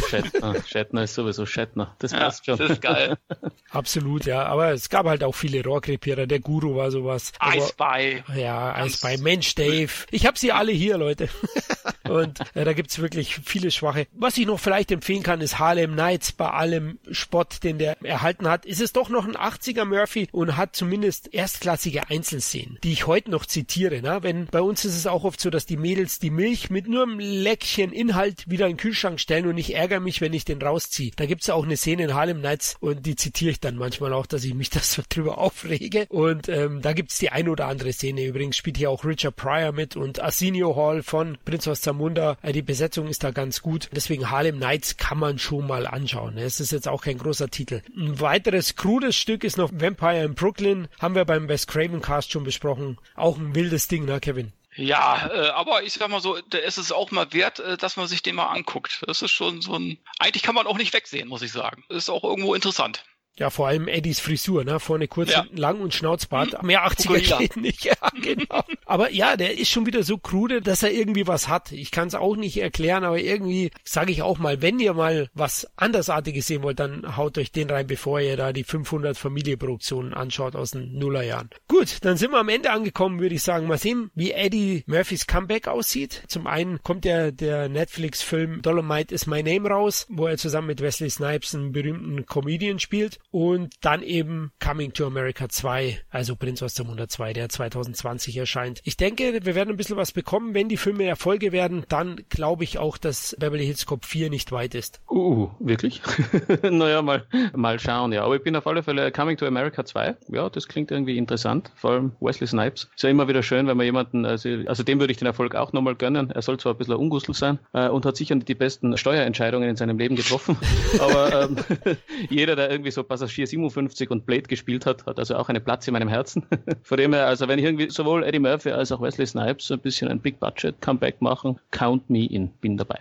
Shatner, 0.09 0.55
Shatner 0.65 1.03
ist 1.03 1.15
sowieso 1.15 1.45
Shatner. 1.45 1.95
Das 1.99 2.13
passt 2.13 2.47
ja, 2.47 2.55
schon. 2.55 2.67
Das 2.67 2.77
ist 2.77 2.81
geil. 2.81 3.17
Absolut, 3.69 4.25
ja. 4.25 4.43
Aber 4.45 4.71
es 4.71 4.89
gab 4.89 5.05
halt 5.05 5.23
auch 5.23 5.33
viele 5.33 5.63
Rohrkrepierer. 5.63 6.27
Der 6.27 6.39
Guru 6.39 6.75
war 6.75 6.91
sowas. 6.91 7.31
Ice 7.55 7.69
Spy. 7.69 8.23
Ja, 8.35 8.85
Ice 8.85 8.97
Spy. 8.97 9.17
Mensch, 9.21 9.55
Dave. 9.55 9.91
Ich 10.11 10.25
habe 10.25 10.37
sie 10.37 10.51
alle 10.51 10.71
hier, 10.71 10.97
Leute. 10.97 11.29
Und 12.09 12.39
äh, 12.55 12.65
da 12.65 12.73
gibt's 12.73 12.99
wirklich 12.99 13.39
viele 13.45 13.71
Schwache. 13.71 14.07
Was 14.11 14.37
ich 14.37 14.45
noch 14.45 14.59
vielleicht 14.59 14.91
empfehlen 14.91 15.23
kann, 15.23 15.39
ist 15.39 15.59
Harlem 15.59 15.95
Nights. 15.95 16.31
Bei 16.33 16.49
allem 16.49 16.99
Spott, 17.11 17.63
den 17.63 17.77
der 17.77 18.01
erhalten 18.03 18.49
hat, 18.49 18.65
ist 18.65 18.81
es 18.81 18.91
doch 18.91 19.09
noch 19.09 19.25
ein 19.25 19.35
80er 19.35 19.85
Murphy 19.85 20.27
und 20.31 20.57
hat 20.57 20.75
zumindest 20.75 21.33
erstklassige 21.33 22.09
Einzelszenen, 22.09 22.79
die 22.83 22.91
ich 22.91 23.07
heute 23.07 23.31
noch 23.31 23.45
zitiere. 23.45 24.01
Ne? 24.01 24.19
Wenn 24.21 24.47
bei 24.47 24.61
uns 24.61 24.83
ist 24.83 24.95
es 24.95 25.07
auch 25.07 25.23
oft 25.23 25.39
so, 25.39 25.49
dass 25.49 25.65
die 25.65 25.77
Mädels 25.77 26.19
die 26.19 26.31
Milch 26.31 26.69
mit 26.69 26.87
nur 26.87 27.03
einem 27.03 27.19
Leckchen 27.19 27.93
Inhalt 27.93 28.49
wieder 28.49 28.65
in 28.65 28.73
den 28.73 28.77
Kühlschrank 28.77 29.10
stellen 29.17 29.47
und 29.47 29.57
ich 29.57 29.75
ärgere 29.75 29.99
mich, 29.99 30.21
wenn 30.21 30.33
ich 30.33 30.45
den 30.45 30.61
rausziehe. 30.61 31.11
Da 31.15 31.25
gibt's 31.25 31.49
auch 31.49 31.63
eine 31.63 31.77
Szene 31.77 32.03
in 32.03 32.13
Harlem 32.13 32.41
Nights 32.41 32.75
und 32.79 33.05
die 33.05 33.15
zitiere 33.15 33.51
ich 33.51 33.59
dann 33.59 33.75
manchmal 33.75 34.13
auch, 34.13 34.25
dass 34.25 34.43
ich 34.43 34.53
mich 34.53 34.69
das 34.71 35.01
drüber 35.09 35.37
aufrege. 35.37 36.05
Und 36.09 36.49
ähm, 36.49 36.81
da 36.81 36.93
gibt's 36.93 37.17
die 37.17 37.29
ein 37.29 37.49
oder 37.49 37.67
andere 37.67 37.93
Szene. 37.93 38.25
Übrigens 38.25 38.57
spielt 38.57 38.77
hier 38.77 38.89
auch 38.89 39.05
Richard 39.05 39.35
Pryor 39.35 39.71
mit 39.71 39.95
und 39.95 40.19
Arsenio 40.19 40.75
Hall 40.75 41.03
von 41.03 41.37
Prinz 41.45 41.67
aus 41.67 41.81
Zamunda. 41.81 42.37
Äh, 42.41 42.53
die 42.53 42.61
Besetzung 42.61 43.07
ist 43.07 43.23
da 43.23 43.31
ganz 43.31 43.61
gut. 43.61 43.89
Deswegen 43.93 44.29
Harlem 44.29 44.59
Nights 44.59 44.97
kann 44.97 45.17
man 45.17 45.39
schon 45.39 45.67
mal 45.67 45.87
anschauen. 45.87 46.37
Es 46.37 46.59
ist 46.59 46.71
jetzt 46.71 46.87
auch 46.87 47.03
kein 47.03 47.17
großer 47.17 47.49
Titel. 47.49 47.81
Ein 47.95 48.19
weiteres 48.19 48.75
krudes 48.75 49.15
Stück 49.15 49.43
ist 49.43 49.57
noch 49.57 49.71
Vampire 49.73 50.23
in 50.23 50.35
Brooklyn. 50.35 50.87
Haben 50.99 51.15
wir 51.15 51.25
beim 51.25 51.47
Wes 51.47 51.67
Craven 51.67 52.01
Cast 52.01 52.31
schon 52.31 52.43
besprochen. 52.43 52.97
Auch 53.15 53.37
ein 53.37 53.55
wildes 53.55 53.87
Ding, 53.87 54.05
ne, 54.05 54.19
Kevin? 54.19 54.53
Ja, 54.75 55.29
äh, 55.29 55.49
aber 55.49 55.83
ich 55.83 55.93
sag 55.93 56.09
mal 56.09 56.21
so, 56.21 56.39
da 56.49 56.57
ist 56.57 56.77
es 56.77 56.91
auch 56.91 57.11
mal 57.11 57.33
wert, 57.33 57.59
äh, 57.59 57.77
dass 57.77 57.97
man 57.97 58.07
sich 58.07 58.23
den 58.23 58.35
mal 58.35 58.47
anguckt. 58.47 59.03
Das 59.05 59.21
ist 59.21 59.31
schon 59.31 59.61
so 59.61 59.75
ein. 59.75 59.97
Eigentlich 60.19 60.43
kann 60.43 60.55
man 60.55 60.65
auch 60.65 60.77
nicht 60.77 60.93
wegsehen, 60.93 61.27
muss 61.27 61.41
ich 61.41 61.51
sagen. 61.51 61.83
Ist 61.89 62.09
auch 62.09 62.23
irgendwo 62.23 62.55
interessant. 62.55 63.03
Ja, 63.41 63.49
vor 63.49 63.67
allem 63.67 63.87
Eddies 63.87 64.19
Frisur, 64.19 64.63
ne? 64.63 64.79
Vorne 64.79 65.07
kurz, 65.07 65.31
ja. 65.31 65.43
lang 65.55 65.81
und 65.81 65.95
Schnauzbart. 65.95 66.59
Hm. 66.59 66.67
Mehr 66.67 66.85
80er 66.85 67.07
Fukuhila. 67.07 67.37
geht 67.39 67.57
nicht. 67.57 67.81
Ja, 67.91 67.95
genau. 68.21 68.61
aber 68.85 69.11
ja, 69.11 69.35
der 69.35 69.57
ist 69.57 69.69
schon 69.69 69.87
wieder 69.87 70.03
so 70.03 70.19
krude, 70.19 70.61
dass 70.61 70.83
er 70.83 70.91
irgendwie 70.91 71.25
was 71.25 71.47
hat. 71.47 71.71
Ich 71.71 71.89
kann 71.89 72.07
es 72.07 72.13
auch 72.13 72.35
nicht 72.35 72.61
erklären, 72.61 73.03
aber 73.03 73.19
irgendwie 73.19 73.71
sage 73.83 74.11
ich 74.11 74.21
auch 74.21 74.37
mal, 74.37 74.61
wenn 74.61 74.79
ihr 74.79 74.93
mal 74.93 75.29
was 75.33 75.67
Andersartiges 75.75 76.45
sehen 76.45 76.61
wollt, 76.61 76.79
dann 76.79 77.17
haut 77.17 77.39
euch 77.39 77.51
den 77.51 77.71
rein, 77.71 77.87
bevor 77.87 78.19
ihr 78.19 78.37
da 78.37 78.53
die 78.53 78.63
500 78.63 79.17
Familieproduktionen 79.17 80.13
anschaut 80.13 80.55
aus 80.55 80.71
den 80.71 80.93
Nullerjahren. 80.99 81.49
Gut, 81.67 81.97
dann 82.01 82.17
sind 82.17 82.31
wir 82.31 82.39
am 82.39 82.49
Ende 82.49 82.69
angekommen, 82.69 83.19
würde 83.19 83.33
ich 83.33 83.41
sagen. 83.41 83.65
Mal 83.65 83.79
sehen, 83.79 84.11
wie 84.13 84.31
Eddie 84.31 84.83
Murphys 84.85 85.25
Comeback 85.25 85.67
aussieht. 85.67 86.23
Zum 86.27 86.45
einen 86.45 86.83
kommt 86.83 87.05
ja 87.05 87.31
der 87.31 87.67
Netflix-Film 87.69 88.61
Dolomite 88.61 89.13
is 89.15 89.25
My 89.25 89.41
Name 89.41 89.67
raus, 89.67 90.05
wo 90.09 90.27
er 90.27 90.37
zusammen 90.37 90.67
mit 90.67 90.81
Wesley 90.81 91.09
Snipes 91.09 91.55
einen 91.55 91.71
berühmten 91.71 92.27
Comedian 92.27 92.79
spielt 92.79 93.19
und 93.31 93.73
dann 93.81 94.03
eben 94.03 94.51
Coming 94.63 94.93
to 94.93 95.05
America 95.05 95.49
2, 95.49 95.99
also 96.09 96.35
Prinz 96.35 96.61
aus 96.61 96.73
dem 96.73 96.85
102, 96.87 97.33
der 97.33 97.49
2020 97.49 98.37
erscheint. 98.37 98.81
Ich 98.83 98.97
denke, 98.97 99.39
wir 99.43 99.55
werden 99.55 99.69
ein 99.69 99.77
bisschen 99.77 99.97
was 99.97 100.11
bekommen. 100.11 100.53
Wenn 100.53 100.69
die 100.69 100.77
Filme 100.77 101.05
Erfolge 101.05 101.51
werden, 101.51 101.85
dann 101.89 102.21
glaube 102.29 102.63
ich 102.63 102.77
auch, 102.77 102.97
dass 102.97 103.35
Beverly 103.39 103.65
Hills 103.65 103.85
Cop 103.85 104.05
4 104.05 104.29
nicht 104.29 104.51
weit 104.51 104.75
ist. 104.75 105.01
Uh, 105.09 105.49
wirklich? 105.59 106.01
naja, 106.63 107.01
mal, 107.01 107.25
mal 107.55 107.79
schauen, 107.79 108.11
ja. 108.11 108.23
Aber 108.23 108.35
ich 108.35 108.43
bin 108.43 108.55
auf 108.55 108.67
alle 108.67 108.83
Fälle 108.83 109.11
Coming 109.11 109.37
to 109.37 109.45
America 109.45 109.85
2. 109.85 110.15
Ja, 110.29 110.49
das 110.49 110.67
klingt 110.67 110.91
irgendwie 110.91 111.17
interessant. 111.17 111.71
Vor 111.75 111.91
allem 111.91 112.11
Wesley 112.19 112.47
Snipes. 112.47 112.89
Ist 112.95 113.03
ja 113.03 113.09
immer 113.09 113.27
wieder 113.27 113.43
schön, 113.43 113.67
wenn 113.67 113.77
man 113.77 113.85
jemanden, 113.85 114.25
also, 114.25 114.49
also 114.67 114.83
dem 114.83 114.99
würde 114.99 115.11
ich 115.11 115.17
den 115.17 115.27
Erfolg 115.27 115.55
auch 115.55 115.73
nochmal 115.73 115.95
gönnen. 115.95 116.31
Er 116.31 116.41
soll 116.41 116.59
zwar 116.59 116.73
ein 116.73 116.77
bisschen 116.77 116.95
ein 116.95 117.33
sein 117.33 117.59
äh, 117.73 117.87
und 117.87 118.05
hat 118.05 118.17
sicher 118.17 118.35
die 118.35 118.55
besten 118.55 118.97
Steuerentscheidungen 118.97 119.69
in 119.69 119.75
seinem 119.75 119.97
Leben 119.97 120.15
getroffen. 120.15 120.57
aber 120.99 121.43
ähm, 121.43 121.57
jeder, 122.29 122.55
der 122.55 122.69
irgendwie 122.69 122.91
so 122.91 123.03
Passagier 123.21 123.45
57 123.45 124.09
und 124.09 124.25
Blade 124.25 124.43
gespielt 124.43 124.87
hat, 124.87 125.05
hat 125.05 125.19
also 125.19 125.35
auch 125.35 125.47
einen 125.47 125.63
Platz 125.63 125.87
in 125.87 125.93
meinem 125.93 126.07
Herzen. 126.07 126.43
Von 126.81 126.97
dem 126.97 127.13
her, 127.13 127.27
also 127.27 127.47
wenn 127.47 127.59
ich 127.59 127.65
irgendwie 127.65 127.89
sowohl 127.91 128.23
Eddie 128.23 128.39
Murphy 128.39 128.71
als 128.71 128.91
auch 128.91 128.99
Wesley 128.99 129.27
Snipes 129.27 129.71
ein 129.71 129.79
bisschen 129.79 130.07
ein 130.07 130.19
Big 130.19 130.39
Budget 130.39 130.81
Comeback 130.81 131.21
machen, 131.21 131.59
count 131.69 132.09
me 132.09 132.25
in, 132.25 132.47
bin 132.61 132.77
dabei. 132.77 132.99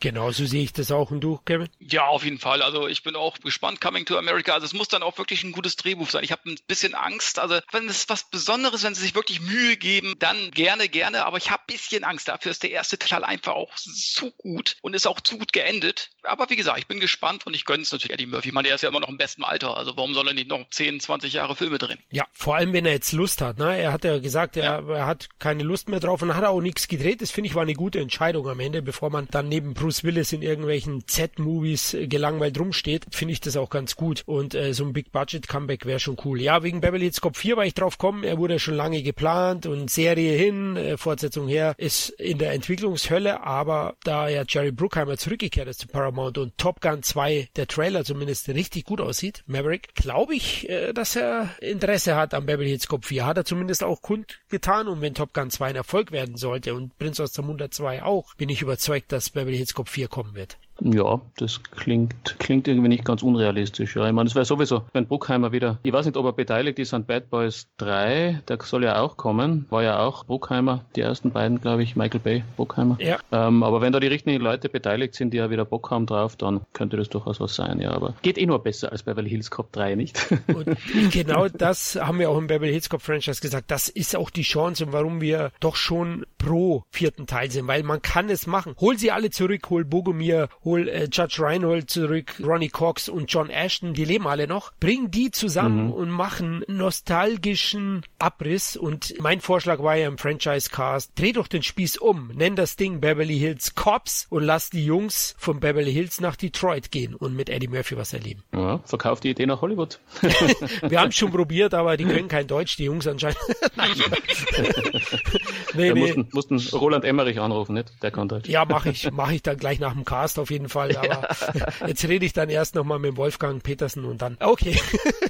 Genau, 0.00 0.30
so 0.30 0.46
sehe 0.46 0.62
ich 0.62 0.72
das 0.72 0.90
auch. 0.90 1.10
Und 1.10 1.20
du, 1.20 1.38
Kevin? 1.44 1.68
Ja, 1.78 2.06
auf 2.06 2.24
jeden 2.24 2.38
Fall. 2.38 2.62
Also 2.62 2.88
ich 2.88 3.02
bin 3.02 3.16
auch 3.16 3.38
gespannt, 3.38 3.80
Coming 3.80 4.04
to 4.06 4.18
America. 4.18 4.52
Also 4.52 4.66
es 4.66 4.72
muss 4.72 4.88
dann 4.88 5.02
auch 5.02 5.18
wirklich 5.18 5.44
ein 5.44 5.52
gutes 5.52 5.76
Drehbuch 5.76 6.10
sein. 6.10 6.24
Ich 6.24 6.32
habe 6.32 6.50
ein 6.50 6.56
bisschen 6.66 6.94
Angst. 6.94 7.38
Also 7.38 7.60
wenn 7.72 7.88
es 7.88 8.08
was 8.08 8.30
Besonderes, 8.30 8.84
wenn 8.84 8.94
sie 8.94 9.02
sich 9.02 9.14
wirklich 9.14 9.40
Mühe 9.40 9.76
geben, 9.76 10.14
dann 10.18 10.50
gerne, 10.50 10.88
gerne. 10.88 11.24
Aber 11.24 11.38
ich 11.38 11.50
habe 11.50 11.62
ein 11.62 11.74
bisschen 11.74 12.04
Angst. 12.04 12.28
Dafür 12.28 12.50
ist 12.50 12.62
der 12.62 12.70
erste 12.70 12.98
Teil 12.98 13.24
einfach 13.24 13.54
auch 13.54 13.74
zu 13.76 14.30
gut 14.32 14.76
und 14.82 14.94
ist 14.94 15.06
auch 15.06 15.20
zu 15.20 15.38
gut 15.38 15.52
geendet. 15.52 16.10
Aber 16.22 16.48
wie 16.50 16.56
gesagt, 16.56 16.78
ich 16.78 16.86
bin 16.86 17.00
gespannt 17.00 17.46
und 17.46 17.54
ich 17.54 17.64
gönne 17.64 17.82
es 17.82 17.92
natürlich 17.92 18.14
Eddie 18.14 18.26
Murphy. 18.26 18.48
Ich 18.48 18.54
meine, 18.54 18.68
der 18.68 18.76
ist 18.76 18.82
ja 18.82 18.88
immer 18.88 19.00
noch 19.00 19.08
im 19.08 19.18
besten 19.18 19.44
Alter. 19.44 19.76
Also 19.76 19.96
warum 19.96 20.14
soll 20.14 20.28
er 20.28 20.34
nicht 20.34 20.48
noch 20.48 20.68
10, 20.70 21.00
20 21.00 21.32
Jahre 21.32 21.56
Filme 21.56 21.78
drehen? 21.78 21.98
Ja, 22.10 22.26
vor 22.32 22.56
allem, 22.56 22.72
wenn 22.72 22.86
er 22.86 22.92
jetzt 22.92 23.12
Lust 23.12 23.40
hat. 23.40 23.58
Ne? 23.58 23.76
Er 23.78 23.92
hat 23.92 24.04
ja 24.04 24.18
gesagt, 24.18 24.56
er, 24.56 24.82
ja. 24.86 24.94
er 24.94 25.06
hat 25.06 25.28
keine 25.38 25.62
Lust 25.62 25.88
mehr 25.88 26.00
drauf 26.00 26.22
und 26.22 26.34
hat 26.34 26.44
auch 26.44 26.60
nichts 26.60 26.88
gedreht. 26.88 27.22
Das 27.22 27.30
finde 27.30 27.48
ich 27.48 27.54
war 27.54 27.62
eine 27.62 27.74
gute 27.74 28.00
Entscheidung 28.00 28.48
am 28.48 28.60
Ende, 28.60 28.82
bevor 28.82 29.10
man 29.10 29.28
dann 29.30 29.43
neben 29.48 29.74
Bruce 29.74 30.04
Willis 30.04 30.32
in 30.32 30.42
irgendwelchen 30.42 31.06
Z-Movies 31.06 31.94
äh, 31.94 32.06
gelangweilt 32.06 32.58
rumsteht, 32.58 33.06
finde 33.10 33.32
ich 33.32 33.40
das 33.40 33.56
auch 33.56 33.70
ganz 33.70 33.96
gut. 33.96 34.22
Und 34.26 34.54
äh, 34.54 34.72
so 34.72 34.84
ein 34.84 34.92
Big-Budget-Comeback 34.92 35.86
wäre 35.86 36.00
schon 36.00 36.16
cool. 36.24 36.40
Ja, 36.40 36.62
wegen 36.62 36.80
Beverly 36.80 37.02
Hills 37.02 37.20
Cop 37.20 37.36
4 37.36 37.56
war 37.56 37.66
ich 37.66 37.74
drauf 37.74 37.98
kommen. 37.98 38.24
Er 38.24 38.38
wurde 38.38 38.58
schon 38.58 38.74
lange 38.74 39.02
geplant 39.02 39.66
und 39.66 39.90
Serie 39.90 40.36
hin, 40.36 40.76
äh, 40.76 40.96
Fortsetzung 40.96 41.48
her, 41.48 41.74
ist 41.78 42.10
in 42.10 42.38
der 42.38 42.52
Entwicklungshölle. 42.52 43.42
Aber 43.42 43.96
da 44.04 44.28
ja 44.28 44.44
Jerry 44.46 44.72
Bruckheimer 44.72 45.16
zurückgekehrt 45.16 45.68
ist 45.68 45.80
zu 45.80 45.88
Paramount 45.88 46.38
und 46.38 46.56
Top 46.58 46.80
Gun 46.80 47.02
2, 47.02 47.48
der 47.56 47.66
Trailer 47.66 48.04
zumindest 48.04 48.48
richtig 48.48 48.84
gut 48.84 49.00
aussieht, 49.00 49.42
Maverick, 49.46 49.94
glaube 49.94 50.34
ich, 50.34 50.68
äh, 50.68 50.92
dass 50.92 51.16
er 51.16 51.50
Interesse 51.60 52.16
hat 52.16 52.34
am 52.34 52.46
Beverly 52.46 52.68
Hills 52.70 52.86
Cop 52.86 53.04
4. 53.04 53.26
Hat 53.26 53.36
er 53.36 53.44
zumindest 53.44 53.84
auch 53.84 54.02
kundgetan. 54.02 54.88
Und 54.88 55.00
wenn 55.00 55.14
Top 55.14 55.32
Gun 55.34 55.50
2 55.50 55.66
ein 55.66 55.76
Erfolg 55.76 56.12
werden 56.12 56.36
sollte 56.36 56.74
und 56.74 56.96
Prince 56.98 57.22
aus 57.22 57.32
der 57.32 57.70
2 57.70 58.02
auch, 58.02 58.34
bin 58.34 58.48
ich 58.48 58.62
überzeugt, 58.62 59.12
dass 59.12 59.33
Beverly 59.34 59.56
Hills 59.56 59.74
Cop 59.74 59.88
4 59.88 60.08
kommen 60.08 60.34
wird. 60.34 60.58
Ja, 60.80 61.20
das 61.36 61.62
klingt, 61.62 62.36
klingt 62.38 62.68
irgendwie 62.68 62.88
nicht 62.88 63.04
ganz 63.04 63.22
unrealistisch. 63.22 63.96
Ja, 63.96 64.06
ich 64.06 64.12
meine, 64.12 64.28
es 64.28 64.34
wäre 64.34 64.44
sowieso, 64.44 64.84
wenn 64.92 65.06
Bruckheimer 65.06 65.52
wieder, 65.52 65.78
ich 65.82 65.92
weiß 65.92 66.06
nicht, 66.06 66.16
ob 66.16 66.26
er 66.26 66.32
beteiligt 66.32 66.78
ist 66.78 66.94
an 66.94 67.04
Bad 67.04 67.30
Boys 67.30 67.68
3, 67.78 68.42
der 68.48 68.58
soll 68.62 68.84
ja 68.84 69.00
auch 69.00 69.16
kommen, 69.16 69.66
war 69.70 69.82
ja 69.82 70.00
auch 70.00 70.24
Bruckheimer, 70.24 70.84
die 70.96 71.00
ersten 71.00 71.30
beiden, 71.30 71.60
glaube 71.60 71.82
ich, 71.82 71.96
Michael 71.96 72.20
Bay, 72.20 72.44
Bruckheimer. 72.56 72.96
Ja. 73.00 73.18
Ähm, 73.30 73.62
aber 73.62 73.80
wenn 73.80 73.92
da 73.92 74.00
die 74.00 74.08
richtigen 74.08 74.40
Leute 74.40 74.68
beteiligt 74.68 75.14
sind, 75.14 75.32
die 75.32 75.38
ja 75.38 75.50
wieder 75.50 75.64
Bock 75.64 75.90
haben 75.90 76.06
drauf, 76.06 76.36
dann 76.36 76.62
könnte 76.72 76.96
das 76.96 77.08
durchaus 77.08 77.40
was 77.40 77.54
sein, 77.54 77.80
ja. 77.80 77.92
Aber 77.92 78.14
geht 78.22 78.38
eh 78.38 78.46
nur 78.46 78.62
besser 78.62 78.90
als 78.90 79.02
Beverly 79.02 79.30
Hills 79.30 79.50
Cop 79.50 79.72
3, 79.72 79.94
nicht? 79.94 80.18
Und 80.48 80.76
genau 81.12 81.48
das 81.48 81.96
haben 81.96 82.18
wir 82.18 82.30
auch 82.30 82.38
im 82.38 82.46
Beverly 82.46 82.72
Hills 82.72 82.88
Cop 82.88 83.02
Franchise 83.02 83.40
gesagt. 83.40 83.70
Das 83.70 83.88
ist 83.88 84.16
auch 84.16 84.30
die 84.30 84.42
Chance 84.42 84.86
und 84.86 84.92
warum 84.92 85.20
wir 85.20 85.52
doch 85.60 85.76
schon 85.76 86.26
pro 86.38 86.84
vierten 86.90 87.26
Teil 87.26 87.50
sind, 87.50 87.66
weil 87.68 87.82
man 87.82 88.02
kann 88.02 88.28
es 88.28 88.46
machen. 88.46 88.74
Hol 88.80 88.98
sie 88.98 89.10
alle 89.10 89.30
zurück, 89.30 89.70
hol 89.70 89.84
Bogomir, 89.84 90.48
hol 90.64 90.88
äh, 90.88 91.08
Judge 91.10 91.36
Reinhold 91.40 91.90
zurück, 91.90 92.34
Ronnie 92.42 92.68
Cox 92.68 93.08
und 93.08 93.32
John 93.32 93.50
Ashton, 93.50 93.94
die 93.94 94.04
leben 94.04 94.26
alle 94.26 94.46
noch. 94.46 94.72
Bring 94.80 95.10
die 95.10 95.30
zusammen 95.30 95.86
mhm. 95.86 95.92
und 95.92 96.10
machen 96.10 96.64
nostalgischen 96.66 98.02
Abriss. 98.18 98.76
Und 98.76 99.14
mein 99.20 99.40
Vorschlag 99.40 99.82
war 99.82 99.96
ja 99.96 100.08
im 100.08 100.18
Franchise-Cast, 100.18 101.12
dreh 101.18 101.32
doch 101.32 101.48
den 101.48 101.62
Spieß 101.62 101.98
um, 101.98 102.30
nenn 102.34 102.56
das 102.56 102.76
Ding 102.76 103.00
Beverly 103.00 103.38
Hills 103.38 103.74
Cops 103.74 104.26
und 104.30 104.42
lass 104.42 104.70
die 104.70 104.84
Jungs 104.84 105.34
von 105.38 105.60
Beverly 105.60 105.92
Hills 105.92 106.20
nach 106.20 106.36
Detroit 106.36 106.90
gehen 106.90 107.14
und 107.14 107.36
mit 107.36 107.50
Eddie 107.50 107.68
Murphy 107.68 107.96
was 107.96 108.12
erleben. 108.12 108.42
Ja, 108.52 108.78
verkauf 108.84 109.20
die 109.20 109.30
Idee 109.30 109.46
nach 109.46 109.60
Hollywood. 109.60 110.00
Wir 110.88 111.00
haben 111.00 111.08
es 111.08 111.16
schon 111.16 111.30
probiert, 111.30 111.74
aber 111.74 111.96
die 111.96 112.04
können 112.04 112.28
kein 112.28 112.46
Deutsch, 112.46 112.76
die 112.76 112.84
Jungs 112.84 113.06
anscheinend. 113.06 113.38
nee, 115.74 115.92
nee. 115.92 116.00
Mussten, 116.00 116.28
mussten 116.32 116.76
Roland 116.76 117.04
Emmerich 117.04 117.40
anrufen, 117.40 117.74
nicht? 117.74 117.92
Der 118.02 118.10
kann 118.10 118.28
Deutsch. 118.28 118.48
Ja, 118.48 118.64
mache 118.64 118.90
ich, 118.90 119.10
mache 119.10 119.34
ich 119.34 119.42
dann 119.42 119.56
gleich 119.56 119.80
nach 119.80 119.92
dem 119.92 120.04
Cast 120.04 120.38
auf 120.38 120.50
jeden 120.50 120.53
Fall 120.68 120.96
aber 120.96 121.28
ja. 121.54 121.68
jetzt 121.86 122.06
rede 122.06 122.24
ich 122.24 122.32
dann 122.32 122.48
erst 122.48 122.74
nochmal 122.74 122.98
mit 122.98 123.16
Wolfgang 123.16 123.62
Petersen 123.62 124.04
und 124.04 124.22
dann, 124.22 124.36
okay. 124.40 124.78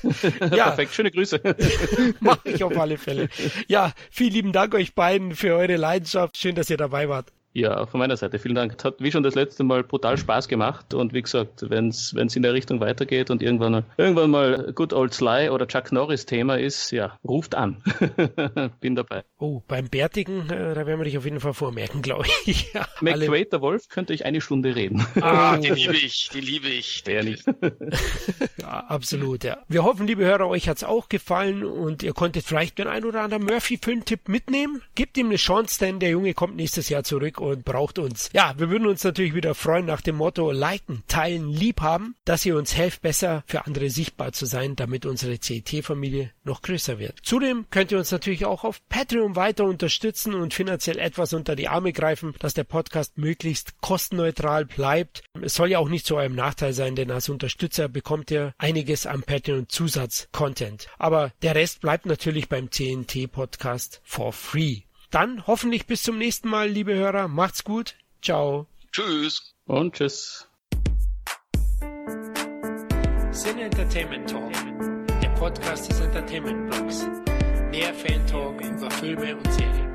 ja. 0.40 0.48
Perfekt, 0.48 0.94
schöne 0.94 1.10
Grüße. 1.10 1.40
Mache 2.20 2.51
ich 2.51 2.62
auf 2.62 2.76
alle 2.76 2.98
Fälle. 2.98 3.28
Ja, 3.68 3.92
vielen 4.10 4.32
lieben 4.32 4.52
Dank 4.52 4.74
euch 4.74 4.94
beiden 4.94 5.34
für 5.34 5.55
eure 5.55 5.76
Leidenschaft. 5.76 6.36
Schön, 6.36 6.55
dass 6.55 6.70
ihr 6.70 6.76
dabei 6.76 7.09
wart. 7.09 7.32
Ja, 7.56 7.86
von 7.86 8.01
meiner 8.01 8.16
Seite 8.16 8.40
vielen 8.40 8.56
Dank. 8.56 8.74
Es 8.76 8.85
hat 8.85 8.97
wie 8.98 9.12
schon 9.12 9.22
das 9.22 9.36
letzte 9.36 9.62
Mal 9.62 9.85
brutal 9.85 10.18
Spaß 10.18 10.48
gemacht 10.48 10.93
und 10.93 11.12
wie 11.12 11.22
gesagt, 11.22 11.70
wenn 11.70 11.86
es 11.90 12.12
in 12.12 12.43
der 12.43 12.52
Richtung 12.52 12.81
weitergeht 12.81 13.31
und 13.31 13.43
irgendwann, 13.43 13.85
irgendwann 13.97 14.31
mal 14.31 14.72
Good 14.74 14.93
Old 14.93 15.14
Sly 15.14 15.51
oder 15.51 15.68
Chuck 15.68 15.93
Norris 15.93 16.26
Thema 16.26 16.59
ist, 16.59 16.90
ja, 16.90 17.16
ruft 17.22 17.55
an. 17.55 17.81
Bin 18.81 18.97
dabei. 18.97 19.22
Oh, 19.39 19.62
beim 19.68 19.89
Bärtigen, 19.89 20.51
äh, 20.51 20.74
da 20.74 20.85
werden 20.85 20.98
wir 20.98 21.05
dich 21.05 21.16
auf 21.16 21.24
jeden 21.24 21.39
Fall 21.39 21.55
vormerken, 21.55 22.02
glaube 22.02 22.26
ich. 22.44 22.72
ja, 22.74 22.89
McQuaid, 23.01 23.52
der 23.52 23.60
Wolf, 23.60 23.89
könnte 23.89 24.14
ich 24.14 24.24
eine 24.24 24.40
Stunde 24.40 24.74
reden. 24.74 25.06
Ah, 25.20 25.56
den 25.56 25.76
liebe 25.76 25.94
ich, 25.94 26.31
den 26.31 26.43
liebe 26.43 26.66
ich. 26.66 27.05
Der 27.05 27.22
nicht. 27.22 27.47
ja, 28.59 28.85
absolut, 28.89 29.44
ja. 29.44 29.59
Wir 29.68 29.85
hoffen, 29.85 30.09
liebe 30.09 30.24
Hörer, 30.24 30.48
euch 30.48 30.68
hat's 30.68 30.82
auch 30.82 31.09
gefallen 31.09 31.62
und 31.62 32.02
ihr 32.02 32.14
konntet 32.14 32.44
vielleicht 32.44 32.78
den 32.78 32.89
ein 32.89 33.05
oder 33.05 33.20
anderen 33.20 33.44
Murphy-Filmtipp 33.44 34.28
mitnehmen. 34.28 34.82
Gebt 34.97 35.16
ihm 35.16 35.26
eine 35.26 35.36
Chance, 35.36 35.78
denn 35.78 36.01
der 36.01 36.10
Junge 36.10 36.35
kommt 36.35 36.56
nächstes 36.56 36.89
Jahr 36.89 37.05
zurück 37.05 37.43
und 37.44 37.64
braucht 37.64 37.98
uns. 37.98 38.30
Ja, 38.32 38.54
wir 38.56 38.70
würden 38.70 38.86
uns 38.86 39.04
natürlich 39.04 39.34
wieder 39.34 39.54
freuen 39.54 39.86
nach 39.86 40.00
dem 40.00 40.16
Motto 40.16 40.50
liken, 40.50 41.02
teilen, 41.08 41.48
liebhaben, 41.48 42.16
dass 42.24 42.44
ihr 42.44 42.56
uns 42.56 42.74
helft, 42.76 43.02
besser 43.02 43.44
für 43.46 43.66
andere 43.66 43.90
sichtbar 43.90 44.32
zu 44.32 44.46
sein, 44.46 44.76
damit 44.76 45.06
unsere 45.06 45.38
CT-Familie 45.38 46.30
noch 46.44 46.62
größer 46.62 46.98
wird. 46.98 47.18
Zudem 47.22 47.66
könnt 47.70 47.92
ihr 47.92 47.98
uns 47.98 48.10
natürlich 48.10 48.44
auch 48.44 48.64
auf 48.64 48.80
Patreon 48.88 49.36
weiter 49.36 49.64
unterstützen 49.64 50.34
und 50.34 50.54
finanziell 50.54 50.98
etwas 50.98 51.32
unter 51.32 51.56
die 51.56 51.68
Arme 51.68 51.92
greifen, 51.92 52.34
dass 52.38 52.54
der 52.54 52.64
Podcast 52.64 53.18
möglichst 53.18 53.80
kostenneutral 53.80 54.64
bleibt. 54.64 55.22
Es 55.40 55.54
soll 55.54 55.70
ja 55.70 55.78
auch 55.78 55.88
nicht 55.88 56.06
zu 56.06 56.16
eurem 56.16 56.34
Nachteil 56.34 56.72
sein, 56.72 56.96
denn 56.96 57.10
als 57.10 57.28
Unterstützer 57.28 57.88
bekommt 57.88 58.30
ihr 58.30 58.54
einiges 58.58 59.06
am 59.06 59.22
Patreon 59.22 59.68
Zusatz-Content. 59.68 60.88
Aber 60.98 61.32
der 61.42 61.54
Rest 61.54 61.80
bleibt 61.80 62.06
natürlich 62.06 62.48
beim 62.48 62.70
TNT 62.70 63.30
Podcast 63.30 64.00
for 64.04 64.32
free. 64.32 64.82
Dann 65.14 65.46
hoffentlich 65.46 65.86
bis 65.86 66.02
zum 66.02 66.18
nächsten 66.18 66.48
Mal, 66.48 66.68
liebe 66.68 66.92
Hörer. 66.92 67.28
Macht's 67.28 67.62
gut. 67.62 67.94
Ciao. 68.20 68.66
Tschüss. 68.90 69.54
Und 69.64 69.94
tschüss. 69.94 70.48
Sin 73.30 73.60
Entertainment 73.60 74.28
Talk, 74.28 74.52
der 75.22 75.28
Podcast 75.38 75.88
des 75.88 76.00
Entertainment 76.00 76.68
Blogs. 76.68 77.06
Mehr 77.70 77.94
Fan 77.94 78.26
Talk 78.26 78.60
über 78.60 78.90
Filme 78.90 79.36
und 79.36 79.52
Serien. 79.52 79.93